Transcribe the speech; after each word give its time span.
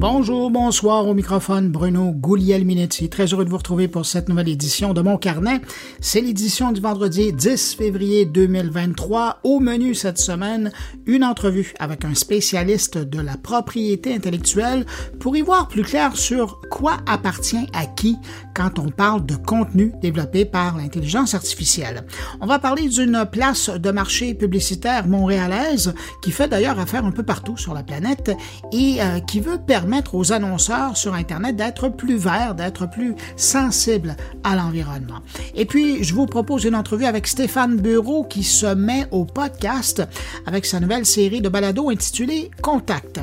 Bonjour, 0.00 0.52
bonsoir 0.52 1.08
au 1.08 1.12
microphone 1.12 1.70
Bruno 1.72 2.12
Gouliel-Minetti. 2.12 3.08
Très 3.08 3.26
heureux 3.32 3.44
de 3.44 3.50
vous 3.50 3.56
retrouver 3.56 3.88
pour 3.88 4.06
cette 4.06 4.28
nouvelle 4.28 4.48
édition 4.48 4.94
de 4.94 5.00
Mon 5.00 5.18
Carnet. 5.18 5.60
C'est 6.00 6.20
l'édition 6.20 6.70
du 6.70 6.80
vendredi 6.80 7.32
10 7.32 7.74
février 7.74 8.24
2023. 8.24 9.40
Au 9.42 9.58
menu 9.58 9.96
cette 9.96 10.18
semaine, 10.18 10.70
une 11.06 11.24
entrevue 11.24 11.74
avec 11.80 12.04
un 12.04 12.14
spécialiste 12.14 12.96
de 12.96 13.20
la 13.20 13.36
propriété 13.36 14.14
intellectuelle 14.14 14.86
pour 15.18 15.36
y 15.36 15.42
voir 15.42 15.66
plus 15.66 15.82
clair 15.82 16.16
sur 16.16 16.60
quoi 16.70 16.98
appartient 17.08 17.66
à 17.72 17.86
qui 17.86 18.18
quand 18.54 18.78
on 18.78 18.90
parle 18.90 19.26
de 19.26 19.34
contenu 19.34 19.92
développé 20.00 20.44
par 20.44 20.76
l'intelligence 20.76 21.34
artificielle. 21.34 22.06
On 22.40 22.46
va 22.46 22.60
parler 22.60 22.88
d'une 22.88 23.26
place 23.32 23.68
de 23.68 23.90
marché 23.90 24.34
publicitaire 24.34 25.08
montréalaise 25.08 25.92
qui 26.22 26.30
fait 26.30 26.46
d'ailleurs 26.46 26.78
affaire 26.78 27.04
un 27.04 27.10
peu 27.10 27.24
partout 27.24 27.56
sur 27.56 27.74
la 27.74 27.82
planète 27.82 28.30
et 28.72 29.02
euh, 29.02 29.18
qui 29.18 29.40
veut 29.40 29.58
permettre 29.58 29.87
permettre 29.88 30.16
aux 30.16 30.32
annonceurs 30.32 30.98
sur 30.98 31.14
Internet 31.14 31.56
d'être 31.56 31.88
plus 31.88 32.18
verts, 32.18 32.54
d'être 32.54 32.90
plus 32.90 33.14
sensibles 33.36 34.16
à 34.44 34.54
l'environnement. 34.54 35.20
Et 35.54 35.64
puis, 35.64 36.04
je 36.04 36.12
vous 36.12 36.26
propose 36.26 36.64
une 36.64 36.74
entrevue 36.74 37.06
avec 37.06 37.26
Stéphane 37.26 37.76
Bureau 37.76 38.24
qui 38.24 38.44
se 38.44 38.66
met 38.66 39.06
au 39.12 39.24
podcast 39.24 40.02
avec 40.44 40.66
sa 40.66 40.78
nouvelle 40.78 41.06
série 41.06 41.40
de 41.40 41.48
balados 41.48 41.88
intitulée 41.88 42.50
Contact. 42.60 43.20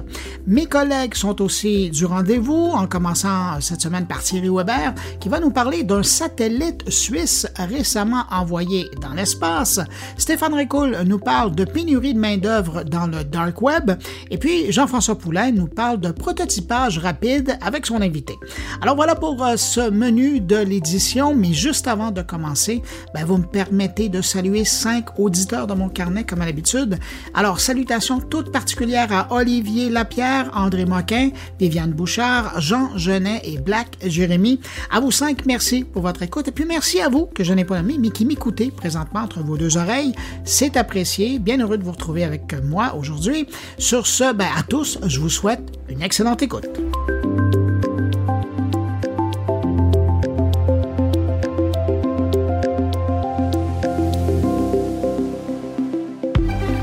Mes 0.47 0.65
collègues 0.65 1.13
sont 1.13 1.39
aussi 1.39 1.91
du 1.91 2.05
rendez-vous, 2.05 2.71
en 2.73 2.87
commençant 2.87 3.61
cette 3.61 3.81
semaine 3.81 4.07
par 4.07 4.23
Thierry 4.23 4.49
Weber, 4.49 4.95
qui 5.19 5.29
va 5.29 5.39
nous 5.39 5.51
parler 5.51 5.83
d'un 5.83 6.01
satellite 6.01 6.89
suisse 6.89 7.45
récemment 7.57 8.23
envoyé 8.31 8.89
dans 9.03 9.13
l'espace. 9.13 9.79
Stéphane 10.17 10.55
Ricoul 10.55 10.97
nous 11.05 11.19
parle 11.19 11.53
de 11.53 11.63
pénurie 11.63 12.15
de 12.15 12.19
main-d'œuvre 12.19 12.81
dans 12.81 13.05
le 13.05 13.23
dark 13.23 13.61
web. 13.61 13.91
Et 14.31 14.39
puis, 14.39 14.71
Jean-François 14.71 15.15
Poulain 15.15 15.51
nous 15.51 15.67
parle 15.67 15.99
de 15.99 16.09
prototype 16.09 16.54
page 16.61 16.97
rapide 16.97 17.57
avec 17.61 17.85
son 17.85 18.01
invité. 18.01 18.35
Alors 18.81 18.95
voilà 18.95 19.15
pour 19.15 19.43
euh, 19.43 19.57
ce 19.57 19.89
menu 19.89 20.39
de 20.39 20.57
l'édition, 20.57 21.35
mais 21.35 21.53
juste 21.53 21.87
avant 21.87 22.11
de 22.11 22.21
commencer, 22.21 22.81
ben, 23.13 23.25
vous 23.25 23.37
me 23.37 23.45
permettez 23.45 24.09
de 24.09 24.21
saluer 24.21 24.65
cinq 24.65 25.19
auditeurs 25.19 25.67
de 25.67 25.73
mon 25.73 25.89
carnet 25.89 26.23
comme 26.23 26.41
à 26.41 26.45
l'habitude. 26.45 26.97
Alors 27.33 27.59
salutations 27.59 28.19
toutes 28.19 28.51
particulières 28.51 29.11
à 29.11 29.33
Olivier 29.33 29.89
Lapierre, 29.89 30.51
André 30.55 30.85
Moquin, 30.85 31.29
Viviane 31.59 31.91
Bouchard, 31.91 32.59
Jean 32.61 32.97
Genet 32.97 33.41
et 33.43 33.57
Black 33.57 33.97
Jérémy. 34.05 34.59
À 34.91 34.99
vous 34.99 35.11
cinq, 35.11 35.45
merci 35.45 35.83
pour 35.83 36.01
votre 36.01 36.21
écoute 36.23 36.47
et 36.47 36.51
puis 36.51 36.65
merci 36.65 37.01
à 37.01 37.09
vous 37.09 37.25
que 37.25 37.43
je 37.43 37.53
n'ai 37.53 37.65
pas 37.65 37.81
nommé 37.81 37.97
mais 37.99 38.09
qui 38.09 38.25
m'écoutez 38.25 38.71
présentement 38.71 39.21
entre 39.21 39.41
vos 39.41 39.57
deux 39.57 39.77
oreilles. 39.77 40.13
C'est 40.43 40.77
apprécié. 40.77 41.39
Bien 41.39 41.59
heureux 41.59 41.77
de 41.77 41.83
vous 41.83 41.91
retrouver 41.91 42.23
avec 42.23 42.55
moi 42.63 42.95
aujourd'hui. 42.95 43.47
Sur 43.77 44.07
ce, 44.07 44.33
ben, 44.33 44.47
à 44.57 44.63
tous, 44.63 44.99
je 45.05 45.19
vous 45.19 45.29
souhaite 45.29 45.61
une 45.89 46.01
excellente 46.01 46.41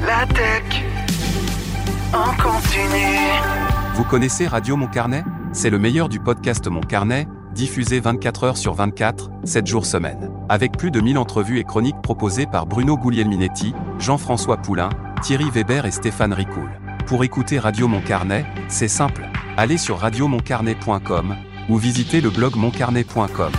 La 0.05 0.27
tech 0.27 0.83
en 2.12 2.42
continue. 2.42 2.98
Vous 3.94 4.05
connaissez 4.05 4.48
Radio 4.48 4.77
Mon 4.77 4.88
Carnet? 4.88 5.22
C'est 5.52 5.70
le 5.70 5.78
meilleur 5.78 6.08
du 6.08 6.18
podcast 6.18 6.66
Mon 6.66 6.80
Carnet, 6.80 7.28
diffusé 7.55 8.00
24 8.00 8.44
heures 8.44 8.56
sur 8.56 8.74
24, 8.74 9.30
7 9.44 9.66
jours 9.66 9.86
semaine. 9.86 10.30
Avec 10.48 10.77
plus 10.77 10.90
de 10.90 11.00
1000 11.00 11.18
entrevues 11.18 11.60
et 11.60 11.64
chroniques 11.64 12.02
proposées 12.02 12.46
par 12.46 12.66
Bruno 12.66 12.96
Guglielminetti, 12.96 13.74
Jean-François 14.00 14.56
Poulain, 14.56 14.88
Thierry 15.22 15.50
Weber 15.50 15.86
et 15.86 15.92
Stéphane 15.92 16.33
Ricoul. 16.33 16.70
Pour 17.06 17.22
écouter 17.22 17.58
Radio 17.58 17.86
Mon 17.86 18.00
Carnet, 18.00 18.44
c'est 18.68 18.88
simple. 18.88 19.28
Allez 19.56 19.77
sur 19.77 19.98
radiomoncarnet.com 19.98 21.36
ou 21.68 21.77
visitez 21.77 22.20
le 22.20 22.30
blog 22.30 22.57
moncarnet.com. 22.57 23.52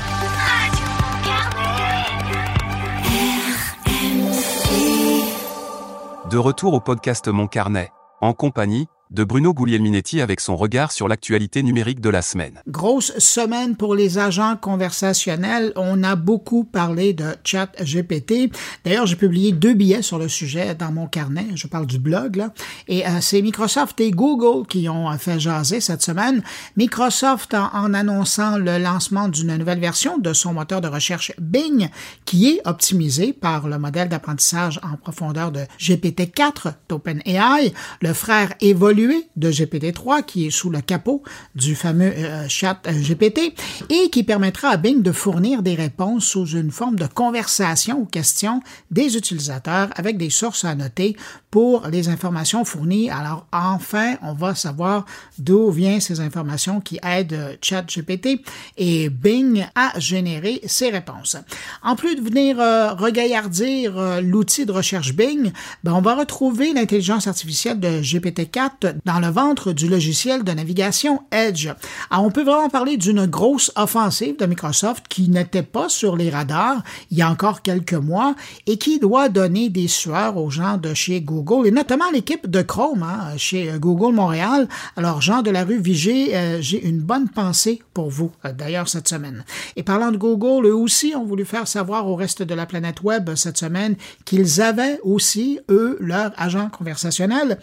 De 6.32 6.38
retour 6.38 6.74
au 6.74 6.80
podcast 6.80 7.28
Mon 7.28 7.46
Carnet, 7.48 7.92
en 8.22 8.34
compagnie 8.34 8.88
de 9.14 9.24
Bruno 9.24 9.54
Guglielminetti 9.54 10.22
avec 10.22 10.40
son 10.40 10.58
regard 10.58 10.92
sur 10.92 11.08
l'actualité 11.08 11.62
numérique 11.62 12.02
de 12.02 12.10
la 12.10 12.22
semaine. 12.22 12.60
Grosse 12.68 13.18
semaine 13.20 13.76
pour 13.76 13.94
les 13.94 14.18
agents 14.18 14.58
conversationnels. 14.60 15.72
On 15.76 16.04
a 16.04 16.16
beaucoup 16.16 16.64
parlé 16.64 17.14
de 17.14 17.26
chat 17.44 17.70
GPT. 17.80 18.52
D'ailleurs, 18.84 19.06
j'ai 19.06 19.16
publié 19.16 19.52
deux 19.52 19.74
billets 19.74 20.02
sur 20.02 20.18
le 20.18 20.28
sujet 20.28 20.74
dans 20.74 20.92
mon 20.92 21.08
carnet. 21.08 21.46
Je 21.54 21.68
parle 21.68 21.86
du 21.86 22.00
blog, 22.00 22.38
là. 22.38 22.54
Et 22.88 23.06
euh, 23.06 23.22
c'est 23.22 23.42
Microsoft 23.42 24.00
et 24.02 24.12
Google 24.12 24.66
qui 24.68 24.90
ont 24.90 25.10
euh, 25.10 25.18
fait 25.18 25.40
jaser 25.40 25.80
cette 25.80 26.02
semaine. 26.02 26.42
Microsoft 26.76 27.54
en, 27.54 27.94
annonçant 27.94 28.58
le 28.58 28.80
lancement 28.80 29.28
d'une 29.28 29.56
nouvelle 29.58 29.80
version 29.80 30.18
de 30.18 30.34
son 30.34 30.54
moteur 30.54 30.82
de 30.82 30.88
recherche 30.88 31.32
Bing 31.40 31.90
qui 32.26 32.50
est 32.50 32.62
optimisé 32.66 33.34
par 33.34 33.68
le 33.68 33.78
modèle 33.78 34.10
d'apprentissage 34.10 34.80
en 34.84 34.98
profondeur 34.98 35.52
de 35.52 35.62
GPT-4 35.80 36.74
d'OpenAI. 36.90 37.74
Le 38.02 38.14
frère 38.14 38.54
évolue 38.60 39.03
de 39.36 39.52
GPT-3 39.52 40.24
qui 40.24 40.48
est 40.48 40.52
sous 40.52 40.70
le 40.70 40.82
capot 40.82 41.24
du 41.56 41.76
fameux 41.76 42.14
euh, 42.16 42.48
chat 42.48 42.80
euh, 42.88 42.92
GPT 42.92 43.54
et 43.90 44.10
qui 44.10 44.24
permettra 44.24 44.70
à 44.70 44.78
Bing 44.78 45.02
de 45.02 45.12
fournir 45.12 45.64
des 45.64 45.76
réponses 45.76 46.26
sous 46.26 46.46
une 46.46 46.72
forme 46.72 46.96
de 46.96 47.08
conversation 47.08 48.02
aux 48.02 48.06
questions 48.06 48.62
des 48.92 49.18
utilisateurs 49.18 49.90
avec 49.96 50.18
des 50.18 50.30
sources 50.30 50.66
à 50.66 50.76
noter 50.76 51.16
pour 51.52 51.88
les 51.88 52.10
informations 52.10 52.66
fournies. 52.66 53.10
Alors 53.10 53.46
enfin, 53.52 54.16
on 54.22 54.34
va 54.34 54.56
savoir 54.56 55.06
d'où 55.38 55.70
viennent 55.70 56.02
ces 56.02 56.20
informations 56.20 56.80
qui 56.82 57.00
aident 57.04 57.34
euh, 57.34 57.56
ChatGPT 57.62 58.42
et 58.78 59.10
Bing 59.10 59.66
à 59.76 60.00
générer 60.00 60.62
ces 60.66 60.90
réponses. 60.90 61.38
En 61.84 61.96
plus 61.96 62.16
de 62.16 62.22
venir 62.22 62.58
regaillardir 62.98 64.22
l'outil 64.22 64.66
de 64.66 64.72
recherche 64.72 65.14
Bing, 65.14 65.52
ben, 65.84 65.94
on 65.94 66.02
va 66.02 66.16
retrouver 66.16 66.74
l'intelligence 66.74 67.28
artificielle 67.28 67.80
de 67.80 68.02
GPT-4 68.02 68.93
dans 69.06 69.20
le 69.20 69.28
ventre 69.28 69.72
du 69.74 69.88
logiciel 69.88 70.44
de 70.44 70.52
navigation 70.52 71.22
Edge. 71.32 71.70
Alors, 72.10 72.26
on 72.26 72.32
peut 72.32 72.44
vraiment 72.44 72.70
parler 72.70 72.98
d'une 72.98 73.26
grosse 73.26 73.72
offensive 73.76 74.38
de 74.38 74.46
Microsoft 74.46 75.06
qui 75.08 75.30
n'était 75.30 75.64
pas 75.64 75.90
sur 75.90 76.16
les 76.16 76.30
radars 76.30 76.84
il 77.12 77.18
y 77.18 77.22
a 77.22 77.30
encore 77.30 77.62
quelques 77.62 77.94
mois 77.94 78.36
et 78.68 78.78
qui 78.78 79.00
doit 79.00 79.30
donner 79.30 79.70
des 79.70 79.88
sueurs 79.88 80.38
aux 80.38 80.50
gens 80.50 80.78
de 80.78 80.94
chez 80.94 81.22
Google 81.22 81.68
et 81.68 81.72
notamment 81.72 82.10
l'équipe 82.12 82.50
de 82.50 82.62
Chrome 82.62 83.04
hein, 83.04 83.38
chez 83.38 83.72
euh, 83.72 83.80
Google 83.80 84.16
Montréal. 84.16 84.68
Alors, 84.98 85.22
Jean 85.22 85.42
de 85.42 85.52
la 85.52 85.64
rue 85.64 85.80
Vigée, 85.80 86.36
euh, 86.36 86.62
j'ai 86.62 86.86
une 86.86 87.00
bonne 87.00 87.30
pensée 87.30 87.82
pour 87.94 88.10
vous, 88.10 88.32
euh, 88.46 88.52
d'ailleurs, 88.52 88.88
cette 88.88 89.08
semaine. 89.08 89.44
Et 89.76 89.84
parlant 89.84 90.12
de 90.12 90.18
Google, 90.18 90.68
eux 90.68 90.76
aussi 90.76 91.14
ont 91.16 91.26
voulu 91.26 91.46
faire 91.46 91.68
savoir 91.68 92.08
au 92.08 92.16
reste 92.16 92.44
de 92.44 92.54
la 92.54 92.66
planète 92.66 93.02
Web 93.04 93.36
cette 93.36 93.58
semaine 93.58 93.96
qu'ils 94.26 94.62
avaient 94.62 95.00
aussi, 95.04 95.60
eux, 95.70 95.98
leur 96.00 96.32
agent 96.38 96.70
conversationnel 96.70 97.60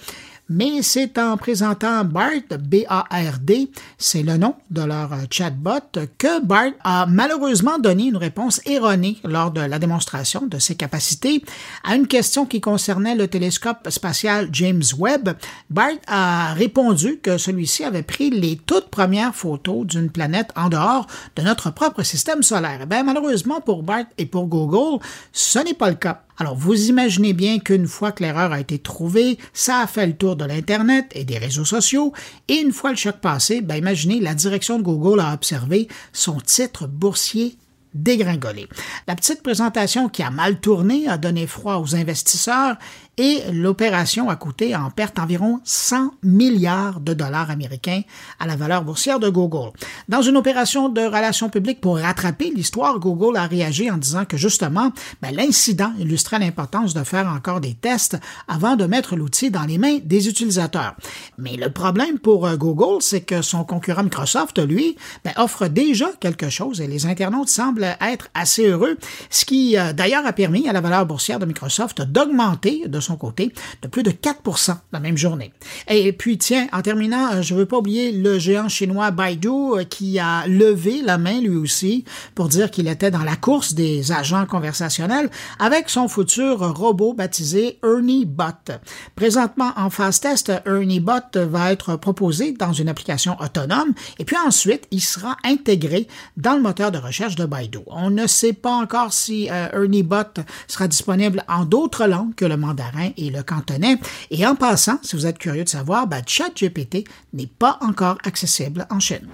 mais 0.50 0.82
c'est 0.82 1.16
en 1.16 1.36
présentant 1.36 2.04
BART, 2.04 2.58
B-A-R-D, 2.58 3.70
c'est 3.96 4.24
le 4.24 4.36
nom 4.36 4.56
de 4.70 4.82
leur 4.82 5.10
chatbot, 5.30 5.78
que 6.18 6.44
BART 6.44 6.72
a 6.82 7.06
malheureusement 7.06 7.78
donné 7.78 8.08
une 8.08 8.16
réponse 8.16 8.60
erronée 8.66 9.16
lors 9.22 9.52
de 9.52 9.60
la 9.60 9.78
démonstration 9.78 10.46
de 10.46 10.58
ses 10.58 10.74
capacités 10.74 11.44
à 11.84 11.94
une 11.94 12.08
question 12.08 12.46
qui 12.46 12.60
concernait 12.60 13.14
le 13.14 13.28
télescope 13.28 13.88
spatial 13.90 14.48
James 14.52 14.82
Webb. 14.98 15.30
BART 15.70 16.00
a 16.08 16.52
répondu 16.54 17.20
que 17.22 17.38
celui-ci 17.38 17.84
avait 17.84 18.02
pris 18.02 18.30
les 18.30 18.56
toutes 18.56 18.88
premières 18.88 19.36
photos 19.36 19.86
d'une 19.86 20.10
planète 20.10 20.50
en 20.56 20.68
dehors 20.68 21.06
de 21.36 21.42
notre 21.42 21.70
propre 21.70 22.02
système 22.02 22.42
solaire. 22.42 22.80
Eh 22.90 23.02
malheureusement 23.04 23.60
pour 23.60 23.84
BART 23.84 24.06
et 24.18 24.26
pour 24.26 24.48
Google, 24.48 25.00
ce 25.32 25.60
n'est 25.60 25.74
pas 25.74 25.90
le 25.90 25.96
cas. 25.96 26.24
Alors, 26.40 26.56
vous 26.56 26.88
imaginez 26.88 27.34
bien 27.34 27.58
qu'une 27.58 27.86
fois 27.86 28.12
que 28.12 28.22
l'erreur 28.22 28.50
a 28.50 28.60
été 28.60 28.78
trouvée, 28.78 29.36
ça 29.52 29.80
a 29.80 29.86
fait 29.86 30.06
le 30.06 30.16
tour 30.16 30.36
de 30.36 30.46
l'Internet 30.46 31.12
et 31.14 31.24
des 31.24 31.36
réseaux 31.36 31.66
sociaux, 31.66 32.14
et 32.48 32.54
une 32.54 32.72
fois 32.72 32.90
le 32.90 32.96
choc 32.96 33.16
passé, 33.16 33.60
ben 33.60 33.76
imaginez, 33.76 34.20
la 34.20 34.34
direction 34.34 34.78
de 34.78 34.82
Google 34.82 35.20
a 35.20 35.34
observé 35.34 35.86
son 36.14 36.40
titre 36.40 36.86
boursier 36.86 37.58
dégringolé. 37.92 38.68
La 39.06 39.16
petite 39.16 39.42
présentation 39.42 40.08
qui 40.08 40.22
a 40.22 40.30
mal 40.30 40.60
tourné 40.60 41.08
a 41.08 41.18
donné 41.18 41.46
froid 41.46 41.76
aux 41.76 41.94
investisseurs 41.94 42.76
et 43.20 43.42
l'opération 43.52 44.30
a 44.30 44.36
coûté 44.36 44.74
en 44.74 44.90
perte 44.90 45.18
environ 45.18 45.60
100 45.64 46.12
milliards 46.22 47.00
de 47.00 47.12
dollars 47.12 47.50
américains 47.50 48.00
à 48.38 48.46
la 48.46 48.56
valeur 48.56 48.82
boursière 48.82 49.20
de 49.20 49.28
Google. 49.28 49.72
Dans 50.08 50.22
une 50.22 50.38
opération 50.38 50.88
de 50.88 51.02
relations 51.02 51.50
publiques 51.50 51.82
pour 51.82 51.98
rattraper 51.98 52.50
l'histoire, 52.50 52.98
Google 52.98 53.36
a 53.36 53.46
réagi 53.46 53.90
en 53.90 53.98
disant 53.98 54.24
que 54.24 54.36
justement, 54.36 54.90
ben, 55.20 55.34
l'incident 55.34 55.92
illustrait 55.98 56.38
l'importance 56.38 56.94
de 56.94 57.04
faire 57.04 57.28
encore 57.28 57.60
des 57.60 57.74
tests 57.74 58.18
avant 58.48 58.76
de 58.76 58.86
mettre 58.86 59.16
l'outil 59.16 59.50
dans 59.50 59.64
les 59.64 59.76
mains 59.76 59.98
des 60.02 60.26
utilisateurs. 60.26 60.96
Mais 61.36 61.56
le 61.56 61.70
problème 61.70 62.18
pour 62.18 62.48
Google, 62.56 63.02
c'est 63.02 63.20
que 63.20 63.42
son 63.42 63.64
concurrent 63.64 64.02
Microsoft, 64.02 64.58
lui, 64.58 64.96
ben, 65.24 65.32
offre 65.36 65.66
déjà 65.66 66.08
quelque 66.20 66.48
chose 66.48 66.80
et 66.80 66.86
les 66.86 67.06
internautes 67.06 67.48
semblent 67.48 67.70
semble 67.70 67.96
être 68.00 68.28
assez 68.32 68.66
heureux, 68.66 68.96
ce 69.28 69.44
qui 69.44 69.76
euh, 69.76 69.92
d'ailleurs 69.92 70.24
a 70.24 70.32
permis 70.32 70.66
à 70.66 70.72
la 70.72 70.80
valeur 70.80 71.04
boursière 71.04 71.38
de 71.38 71.44
Microsoft 71.44 72.00
d'augmenter 72.00 72.88
de 72.88 72.98
son 72.98 73.09
côté 73.16 73.52
de 73.82 73.88
plus 73.88 74.02
de 74.02 74.10
4% 74.10 74.76
la 74.92 75.00
même 75.00 75.16
journée. 75.16 75.52
Et 75.88 76.12
puis 76.12 76.38
tiens, 76.38 76.66
en 76.72 76.82
terminant, 76.82 77.32
euh, 77.32 77.42
je 77.42 77.54
ne 77.54 77.60
veux 77.60 77.66
pas 77.66 77.78
oublier 77.78 78.12
le 78.12 78.38
géant 78.38 78.68
chinois 78.68 79.10
Baidu 79.10 79.48
euh, 79.48 79.84
qui 79.84 80.18
a 80.18 80.46
levé 80.46 81.02
la 81.02 81.18
main 81.18 81.40
lui 81.40 81.56
aussi 81.56 82.04
pour 82.34 82.48
dire 82.48 82.70
qu'il 82.70 82.88
était 82.88 83.10
dans 83.10 83.22
la 83.22 83.36
course 83.36 83.74
des 83.74 84.12
agents 84.12 84.46
conversationnels 84.46 85.30
avec 85.58 85.88
son 85.88 86.08
futur 86.08 86.58
robot 86.76 87.14
baptisé 87.14 87.78
Ernie 87.82 88.26
Bot. 88.26 88.72
Présentement 89.16 89.72
en 89.76 89.90
phase 89.90 90.20
test, 90.20 90.52
Ernie 90.66 91.00
Bot 91.00 91.36
va 91.36 91.72
être 91.72 91.96
proposé 91.96 92.52
dans 92.52 92.72
une 92.72 92.88
application 92.88 93.36
autonome 93.40 93.92
et 94.18 94.24
puis 94.24 94.36
ensuite 94.44 94.86
il 94.90 95.00
sera 95.00 95.36
intégré 95.44 96.06
dans 96.36 96.54
le 96.54 96.60
moteur 96.60 96.90
de 96.90 96.98
recherche 96.98 97.36
de 97.36 97.44
Baidu. 97.44 97.78
On 97.86 98.10
ne 98.10 98.26
sait 98.26 98.52
pas 98.52 98.72
encore 98.72 99.12
si 99.12 99.48
euh, 99.50 99.68
Ernie 99.72 100.02
Bot 100.02 100.40
sera 100.68 100.88
disponible 100.88 101.44
en 101.48 101.64
d'autres 101.64 102.06
langues 102.06 102.34
que 102.34 102.44
le 102.44 102.56
mandarin 102.56 102.89
et 103.16 103.30
le 103.30 103.42
cantonais. 103.42 103.98
Et 104.30 104.46
en 104.46 104.54
passant, 104.54 104.98
si 105.02 105.16
vous 105.16 105.26
êtes 105.26 105.38
curieux 105.38 105.64
de 105.64 105.68
savoir, 105.68 106.06
ben, 106.06 106.22
ChatGPT 106.26 107.04
n'est 107.32 107.46
pas 107.46 107.78
encore 107.80 108.18
accessible 108.24 108.86
en 108.90 109.00
Chine. 109.00 109.28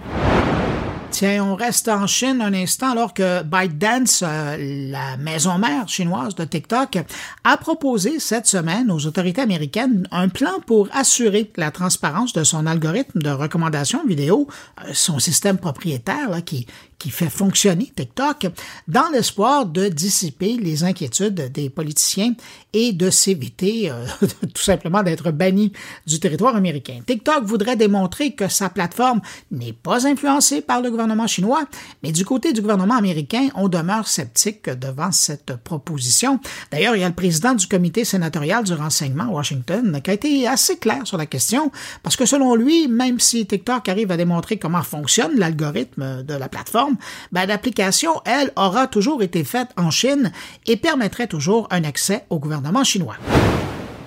Tiens, 1.11 1.43
on 1.43 1.55
reste 1.55 1.87
en 1.87 2.05
Chine 2.05 2.41
un 2.41 2.53
instant 2.53 2.91
alors 2.91 3.13
que 3.13 3.41
ByteDance, 3.41 4.23
euh, 4.27 4.89
la 4.91 5.17
maison 5.17 5.57
mère 5.57 5.87
chinoise 5.87 6.35
de 6.35 6.43
TikTok, 6.43 6.99
a 7.43 7.57
proposé 7.57 8.19
cette 8.19 8.45
semaine 8.45 8.91
aux 8.91 9.05
autorités 9.07 9.41
américaines 9.41 10.07
un 10.11 10.29
plan 10.29 10.59
pour 10.65 10.89
assurer 10.91 11.51
la 11.55 11.71
transparence 11.71 12.33
de 12.33 12.43
son 12.43 12.67
algorithme 12.67 13.21
de 13.21 13.29
recommandation 13.29 14.05
vidéo, 14.05 14.47
euh, 14.85 14.91
son 14.93 15.17
système 15.19 15.57
propriétaire 15.57 16.29
là, 16.29 16.41
qui, 16.41 16.67
qui 16.99 17.11
fait 17.11 17.29
fonctionner 17.29 17.91
TikTok 17.95 18.47
dans 18.87 19.09
l'espoir 19.11 19.65
de 19.65 19.87
dissiper 19.87 20.57
les 20.57 20.83
inquiétudes 20.83 21.51
des 21.51 21.69
politiciens 21.69 22.33
et 22.73 22.91
de 22.91 23.09
s'éviter 23.09 23.91
euh, 23.91 24.05
tout 24.53 24.61
simplement 24.61 25.03
d'être 25.03 25.31
banni 25.31 25.71
du 26.05 26.19
territoire 26.19 26.55
américain. 26.55 26.99
TikTok 27.05 27.43
voudrait 27.43 27.75
démontrer 27.75 28.31
que 28.31 28.47
sa 28.47 28.69
plateforme 28.69 29.21
n'est 29.51 29.73
pas 29.73 30.07
influencée 30.07 30.61
par 30.61 30.81
le 30.81 30.89
gouvernement 30.89 31.27
chinois, 31.27 31.65
mais 32.03 32.11
du 32.11 32.25
côté 32.25 32.53
du 32.53 32.61
gouvernement 32.61 32.97
américain, 32.97 33.49
on 33.55 33.67
demeure 33.67 34.07
sceptique 34.07 34.69
devant 34.69 35.11
cette 35.11 35.55
proposition. 35.57 36.39
D'ailleurs, 36.71 36.95
il 36.95 37.01
y 37.01 37.03
a 37.03 37.09
le 37.09 37.15
président 37.15 37.53
du 37.53 37.67
comité 37.67 38.05
sénatorial 38.05 38.63
du 38.63 38.73
renseignement 38.73 39.25
Washington 39.25 40.01
qui 40.03 40.09
a 40.09 40.13
été 40.13 40.47
assez 40.47 40.77
clair 40.77 41.05
sur 41.05 41.17
la 41.17 41.25
question 41.25 41.71
parce 42.03 42.15
que 42.15 42.25
selon 42.25 42.55
lui, 42.55 42.87
même 42.87 43.19
si 43.19 43.45
TikTok 43.45 43.87
arrive 43.89 44.11
à 44.11 44.17
démontrer 44.17 44.57
comment 44.57 44.83
fonctionne 44.83 45.37
l'algorithme 45.37 46.23
de 46.23 46.33
la 46.33 46.49
plateforme, 46.49 46.86
ben, 47.31 47.45
l'application, 47.45 48.21
elle, 48.25 48.51
aura 48.55 48.87
toujours 48.87 49.21
été 49.21 49.43
faite 49.43 49.69
en 49.77 49.91
Chine 49.91 50.31
et 50.65 50.77
permettrait 50.77 51.27
toujours 51.27 51.67
un 51.71 51.83
accès 51.83 52.25
au 52.29 52.39
gouvernement 52.39 52.83
chinois. 52.83 53.17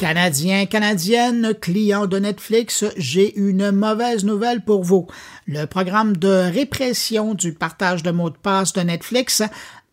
Canadiens, 0.01 0.65
Canadiennes, 0.65 1.53
clients 1.61 2.07
de 2.07 2.19
Netflix, 2.19 2.87
j'ai 2.97 3.39
une 3.39 3.71
mauvaise 3.71 4.25
nouvelle 4.25 4.63
pour 4.63 4.83
vous. 4.83 5.07
Le 5.47 5.67
programme 5.67 6.17
de 6.17 6.51
répression 6.51 7.35
du 7.35 7.53
partage 7.53 8.03
de 8.03 8.11
mots 8.11 8.31
de 8.31 8.37
passe 8.37 8.73
de 8.73 8.81
Netflix 8.81 9.43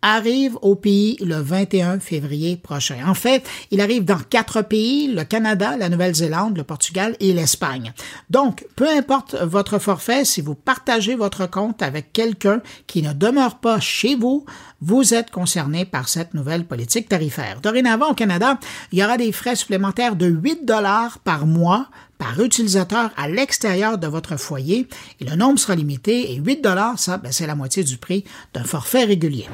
arrive 0.01 0.57
au 0.61 0.75
pays 0.75 1.17
le 1.21 1.35
21 1.35 1.99
février 1.99 2.55
prochain. 2.55 2.97
En 3.07 3.13
fait, 3.13 3.47
il 3.71 3.81
arrive 3.81 4.05
dans 4.05 4.19
quatre 4.19 4.61
pays, 4.61 5.07
le 5.07 5.23
Canada, 5.23 5.75
la 5.77 5.89
Nouvelle-Zélande, 5.89 6.57
le 6.57 6.63
Portugal 6.63 7.15
et 7.19 7.33
l'Espagne. 7.33 7.93
Donc, 8.29 8.65
peu 8.75 8.87
importe 8.87 9.35
votre 9.35 9.79
forfait, 9.79 10.23
si 10.23 10.41
vous 10.41 10.55
partagez 10.55 11.15
votre 11.15 11.49
compte 11.49 11.81
avec 11.81 12.13
quelqu'un 12.13 12.61
qui 12.85 13.01
ne 13.01 13.13
demeure 13.13 13.59
pas 13.59 13.79
chez 13.79 14.15
vous, 14.15 14.45
vous 14.81 15.13
êtes 15.13 15.31
concerné 15.31 15.85
par 15.85 16.07
cette 16.07 16.33
nouvelle 16.33 16.65
politique 16.65 17.09
tarifaire. 17.09 17.61
Dorénavant, 17.61 18.11
au 18.11 18.13
Canada, 18.13 18.59
il 18.91 18.99
y 18.99 19.03
aura 19.03 19.17
des 19.17 19.31
frais 19.31 19.55
supplémentaires 19.55 20.15
de 20.15 20.27
8 20.27 20.65
dollars 20.65 21.19
par 21.19 21.45
mois 21.47 21.87
par 22.17 22.39
utilisateur 22.39 23.11
à 23.15 23.27
l'extérieur 23.27 23.97
de 23.97 24.07
votre 24.07 24.37
foyer 24.37 24.87
et 25.19 25.25
le 25.25 25.35
nombre 25.35 25.59
sera 25.59 25.75
limité 25.75 26.31
et 26.31 26.35
8 26.35 26.63
dollars, 26.63 26.97
ça, 26.97 27.17
ben, 27.17 27.31
c'est 27.31 27.47
la 27.47 27.55
moitié 27.55 27.83
du 27.83 27.97
prix 27.97 28.23
d'un 28.53 28.63
forfait 28.63 29.03
régulier. 29.03 29.47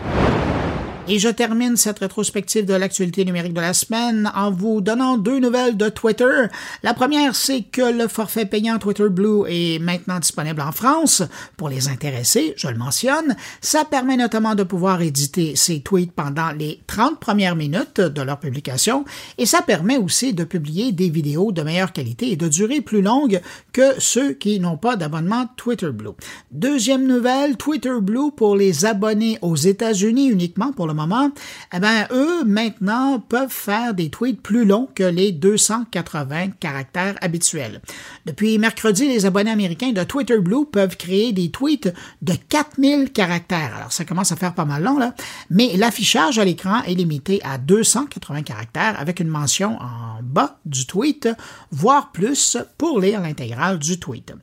Et 1.10 1.20
je 1.20 1.28
termine 1.28 1.76
cette 1.76 2.00
rétrospective 2.00 2.64
de 2.66 2.74
l'actualité 2.74 3.26
numérique 3.26 3.54
de 3.54 3.60
la 3.60 3.74
semaine 3.74 4.32
en 4.36 4.52
vous 4.52 4.80
donnant 4.80 5.18
deux 5.18 5.40
nouvelles 5.40 5.76
de 5.76 5.90
Twitter. 5.90 6.46
La 6.82 6.94
première, 6.94 7.36
c'est 7.36 7.64
que 7.64 7.92
le 7.92 8.08
forfait 8.08 8.46
payant 8.46 8.80
Twitter 8.80 9.10
Blue 9.10 9.44
est 9.50 9.80
maintenant 9.80 10.20
disponible 10.20 10.62
en 10.62 10.72
France. 10.72 11.22
Pour 11.58 11.68
les 11.68 11.90
intéressés, 11.90 12.54
je 12.56 12.70
le 12.70 12.78
mentionne, 12.78 13.36
ça 13.60 13.84
permet 13.84 14.16
notamment 14.16 14.56
de 14.56 14.64
pouvoir 14.64 15.02
éditer 15.02 15.58
ses 15.58 15.82
tweets 15.82 16.14
pendant 16.14 16.52
les 16.52 16.82
30 16.88 17.20
premières 17.20 17.58
minutes 17.58 18.00
de 18.00 18.22
leur 18.22 18.40
publication 18.40 19.04
et 19.38 19.46
ça 19.46 19.62
permet 19.62 19.98
aussi 19.98 20.34
de 20.34 20.46
publier 20.46 20.94
des 20.94 21.10
vidéos 21.10 21.52
de 21.52 21.64
meilleure 21.64 21.92
qualité 21.92 22.32
et 22.32 22.38
de 22.38 22.48
durée 22.48 22.80
plus 22.80 23.02
longue 23.02 23.42
que 23.74 24.00
ceux 24.00 24.32
qui 24.32 24.62
n'ont 24.62 24.78
pas 24.78 24.96
d'abonnement 24.96 25.50
Twitter 25.58 25.92
Blue. 25.92 26.12
Deuxième 26.52 27.06
nouvelle, 27.06 27.58
Twitter 27.58 28.00
Blue 28.02 28.32
pour 28.34 28.56
les 28.56 28.86
abonnés 28.86 29.38
aux 29.42 29.58
États-Unis 29.58 30.30
uniquement 30.30 30.72
pour 30.72 30.88
le 30.88 30.93
moment, 30.94 31.32
eh 31.74 31.80
ben, 31.80 32.08
eux, 32.12 32.44
maintenant, 32.44 33.20
peuvent 33.20 33.52
faire 33.52 33.94
des 33.94 34.10
tweets 34.10 34.42
plus 34.42 34.66
longs 34.66 34.90
que 34.96 35.04
les 35.04 35.32
280 35.32 36.52
caractères 36.60 37.16
habituels. 37.22 37.82
Depuis 38.26 38.58
mercredi, 38.58 39.08
les 39.08 39.26
abonnés 39.26 39.52
américains 39.52 39.92
de 39.92 40.04
Twitter 40.04 40.38
Blue 40.40 40.66
peuvent 40.66 40.98
créer 40.98 41.34
des 41.34 41.52
tweets 41.52 41.94
de 42.22 42.34
4000 42.34 43.12
caractères. 43.12 43.76
Alors, 43.78 43.92
ça 43.92 44.06
commence 44.06 44.32
à 44.32 44.36
faire 44.36 44.54
pas 44.54 44.66
mal 44.66 44.84
long, 44.84 44.98
là. 44.98 45.14
Mais 45.50 45.76
l'affichage 45.78 46.40
à 46.40 46.46
l'écran 46.46 46.84
est 46.84 46.94
limité 46.94 47.42
à 47.44 47.58
280 47.58 48.44
caractères 48.44 49.00
avec 49.00 49.20
une 49.20 49.28
mention 49.28 49.78
en 49.80 50.22
bas 50.22 50.60
du 50.66 50.86
tweet, 50.86 51.30
voire 51.72 52.12
plus 52.12 52.58
pour 52.78 53.00
lire 53.00 53.22
l'intégrale 53.22 53.80
du 53.80 54.00
tweet. 54.00 54.34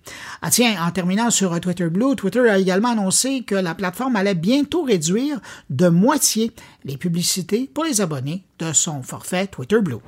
Ah 0.42 0.50
tiens, 0.50 0.76
en 0.84 0.90
terminant 0.90 1.30
sur 1.30 1.58
Twitter 1.60 1.88
Blue, 1.88 2.16
Twitter 2.16 2.48
a 2.48 2.58
également 2.58 2.90
annoncé 2.90 3.42
que 3.42 3.54
la 3.54 3.74
plateforme 3.74 4.16
allait 4.16 4.34
bientôt 4.34 4.82
réduire 4.82 5.40
de 5.68 5.88
moitié 5.88 6.39
les 6.84 6.96
publicités 6.96 7.70
pour 7.72 7.84
les 7.84 8.00
abonnés 8.00 8.44
de 8.58 8.72
son 8.72 9.02
forfait 9.02 9.46
Twitter 9.46 9.80
Blue. 9.80 9.98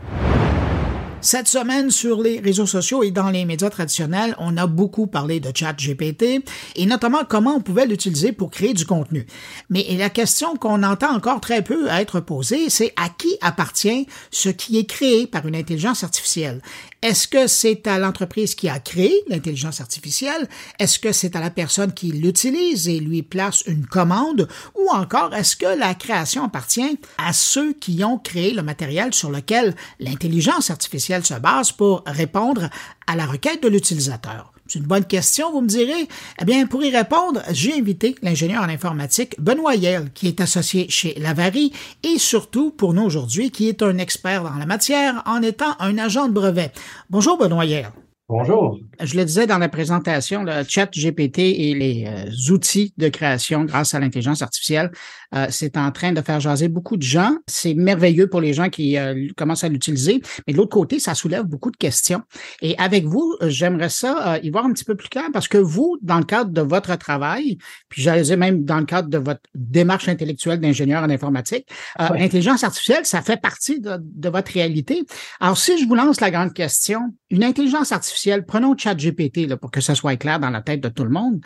Cette 1.25 1.47
semaine, 1.47 1.93
sur 1.93 2.21
les 2.21 2.41
réseaux 2.41 2.67
sociaux 2.67 3.05
et 3.05 3.13
dans 3.13 3.31
les 3.31 3.45
médias 3.45 3.71
traditionnels, 3.71 4.35
on 4.41 4.57
a 4.57 4.67
beaucoup 4.67 5.07
parlé 5.07 5.39
de 5.39 5.57
ChatGPT 5.57 6.45
et 6.75 6.85
notamment 6.85 7.21
comment 7.29 7.55
on 7.55 7.61
pouvait 7.61 7.87
l'utiliser 7.87 8.33
pour 8.33 8.51
créer 8.51 8.75
du 8.75 8.85
contenu. 8.85 9.25
Mais 9.71 9.87
la 9.97 10.11
question 10.11 10.57
qu'on 10.57 10.83
entend 10.83 11.15
encore 11.15 11.41
très 11.41 11.63
peu 11.63 11.87
être 11.87 12.19
posée, 12.19 12.69
c'est 12.71 12.93
à 12.97 13.09
qui 13.09 13.37
appartient 13.41 14.09
ce 14.33 14.49
qui 14.49 14.79
est 14.79 14.85
créé 14.85 15.29
par 15.29 15.47
une 15.47 15.55
intelligence 15.55 16.03
artificielle? 16.03 16.61
Est-ce 17.03 17.29
que 17.29 17.47
c'est 17.47 17.87
à 17.87 18.01
l'entreprise 18.01 18.57
qui 18.57 18.69
a 18.69 18.81
créé 18.81 19.13
l'intelligence 19.29 19.81
artificielle? 19.81 20.49
Est-ce 20.81 20.99
que 20.99 21.13
c'est 21.13 21.37
à 21.37 21.41
la 21.41 21.51
personne 21.51 21.93
qui 21.93 22.11
l'utilise 22.11 22.89
et 22.89 22.99
lui 22.99 23.23
place 23.23 23.63
une 23.67 23.87
commande? 23.87 24.49
Ou 24.77 24.89
encore, 24.91 25.35
est-ce 25.35 25.55
que 25.55 25.79
la 25.79 25.95
création 25.95 26.45
appartient 26.45 26.99
à 27.19 27.33
ceux 27.33 27.75
qui 27.75 28.03
ont 28.03 28.19
créé 28.19 28.53
le 28.53 28.63
matériel 28.63 29.15
sur 29.15 29.31
lequel 29.31 29.75
l'intelligence 30.01 30.71
artificielle 30.71 31.12
se 31.21 31.35
base 31.35 31.73
pour 31.73 32.03
répondre 32.07 32.71
à 33.07 33.17
la 33.17 33.27
requête 33.27 33.63
de 33.63 33.69
l'utilisateur? 33.69 34.53
C'est 34.67 34.79
une 34.79 34.87
bonne 34.87 35.05
question, 35.05 35.53
vous 35.53 35.61
me 35.61 35.67
direz. 35.67 36.09
Eh 36.41 36.45
bien, 36.47 36.67
pour 36.67 36.83
y 36.83 36.97
répondre, 36.97 37.43
j'ai 37.51 37.75
invité 37.75 38.15
l'ingénieur 38.23 38.63
en 38.63 38.71
informatique 38.71 39.39
Benoît 39.39 39.75
Yel, 39.75 40.11
qui 40.15 40.29
est 40.29 40.41
associé 40.41 40.89
chez 40.89 41.15
Lavary 41.19 41.73
et 42.03 42.17
surtout, 42.17 42.71
pour 42.71 42.95
nous 42.95 43.03
aujourd'hui, 43.03 43.51
qui 43.51 43.69
est 43.69 43.83
un 43.83 43.99
expert 43.99 44.45
dans 44.45 44.55
la 44.55 44.65
matière 44.65 45.23
en 45.27 45.43
étant 45.43 45.77
un 45.79 45.99
agent 45.99 46.29
de 46.29 46.33
brevet. 46.33 46.73
Bonjour 47.11 47.37
Benoît 47.37 47.67
Yel. 47.67 47.91
Bonjour. 48.35 48.79
Je 48.99 49.15
le 49.19 49.27
disais 49.27 49.47
dans 49.47 49.59
la 49.59 49.69
présentation, 49.69 50.43
le 50.43 50.65
chat 50.67 50.91
GPT 50.91 51.39
et 51.41 51.75
les 51.75 52.07
euh, 52.07 52.51
outils 52.51 52.95
de 52.97 53.11
création 53.11 53.65
grâce 53.65 53.95
à 53.95 54.01
l'intelligence 54.01 54.41
artificielle, 54.41 54.91
euh, 55.35 55.49
c'est 55.51 55.77
en 55.77 55.93
train 55.93 56.13
de 56.13 56.21
faire 56.23 56.41
jaser 56.41 56.69
beaucoup 56.69 56.97
de 56.97 57.03
gens. 57.03 57.37
C'est 57.47 57.75
merveilleux 57.75 58.29
pour 58.29 58.41
les 58.41 58.55
gens 58.55 58.71
qui 58.71 58.97
euh, 58.97 59.29
commencent 59.37 59.65
à 59.65 59.69
l'utiliser. 59.69 60.23
Mais 60.47 60.55
de 60.55 60.59
l'autre 60.59 60.71
côté, 60.71 60.99
ça 60.99 61.15
soulève 61.15 61.43
beaucoup 61.43 61.71
de 61.71 61.77
questions. 61.77 62.23
Et 62.63 62.75
avec 62.79 63.05
vous, 63.05 63.37
j'aimerais 63.43 63.91
ça 63.91 64.39
y 64.43 64.49
voir 64.49 64.65
un 64.65 64.73
petit 64.73 64.85
peu 64.85 64.95
plus 64.95 65.11
clair 65.11 65.27
parce 65.31 65.49
que 65.49 65.59
vous, 65.59 65.99
dans 66.01 66.19
le 66.19 66.25
cadre 66.25 66.53
de 66.53 66.63
votre 66.63 66.97
travail, 66.97 67.59
puis 67.91 68.01
j'allais 68.01 68.23
dire 68.23 68.39
même 68.39 68.65
dans 68.65 68.79
le 68.79 68.87
cadre 68.87 69.11
de 69.11 69.19
votre 69.19 69.43
démarche 69.55 70.09
intellectuelle 70.09 70.59
d'ingénieur 70.59 71.03
en 71.03 71.11
informatique, 71.11 71.69
l'intelligence 71.99 72.65
artificielle, 72.65 73.05
ça 73.05 73.21
fait 73.21 73.41
partie 73.41 73.79
de, 73.79 73.99
de 74.01 74.29
votre 74.31 74.53
réalité. 74.53 75.05
Alors, 75.39 75.59
si 75.59 75.79
je 75.79 75.87
vous 75.87 75.95
lance 75.95 76.23
la 76.23 76.31
grande 76.31 76.55
question, 76.55 77.13
une 77.29 77.45
intelligence 77.45 77.93
artificielle 77.93 78.22
prenons 78.47 78.77
ChatGPT 78.77 79.49
là, 79.49 79.57
pour 79.57 79.71
que 79.71 79.81
ça 79.81 79.95
soit 79.95 80.17
clair 80.17 80.41
dans 80.41 80.51
la 80.51 80.63
tête 80.63 80.81
de 80.81 80.89
tout 80.89 81.05
le 81.05 81.11
monde. 81.11 81.41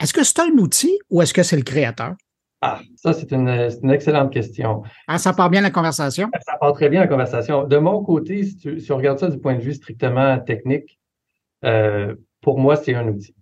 Est-ce 0.00 0.12
que 0.12 0.24
c'est 0.24 0.40
un 0.40 0.50
outil 0.58 0.98
ou 1.10 1.22
est-ce 1.22 1.34
que 1.34 1.42
c'est 1.42 1.56
le 1.56 1.62
créateur? 1.62 2.14
Ah, 2.64 2.80
ça, 2.94 3.12
c'est 3.12 3.32
une, 3.32 3.48
excellente 3.90 4.32
question. 4.32 4.84
Ah, 5.08 5.18
ça 5.18 5.32
part 5.32 5.50
bien 5.50 5.62
la 5.62 5.70
conversation? 5.70 6.30
Ça 6.46 6.56
part 6.58 6.72
très 6.74 6.88
bien 6.88 7.00
la 7.00 7.08
conversation. 7.08 7.64
De 7.64 7.76
mon 7.76 8.04
côté, 8.04 8.44
si, 8.44 8.92
on 8.92 8.96
regarde 8.96 9.18
ça 9.18 9.28
du 9.28 9.38
point 9.38 9.56
de 9.56 9.60
vue 9.60 9.74
strictement 9.74 10.38
technique, 10.38 10.98
euh, 11.64 12.14
pour 12.40 12.60
moi, 12.60 12.76
c'est 12.76 12.94
un 12.94 13.08
outil. 13.08 13.34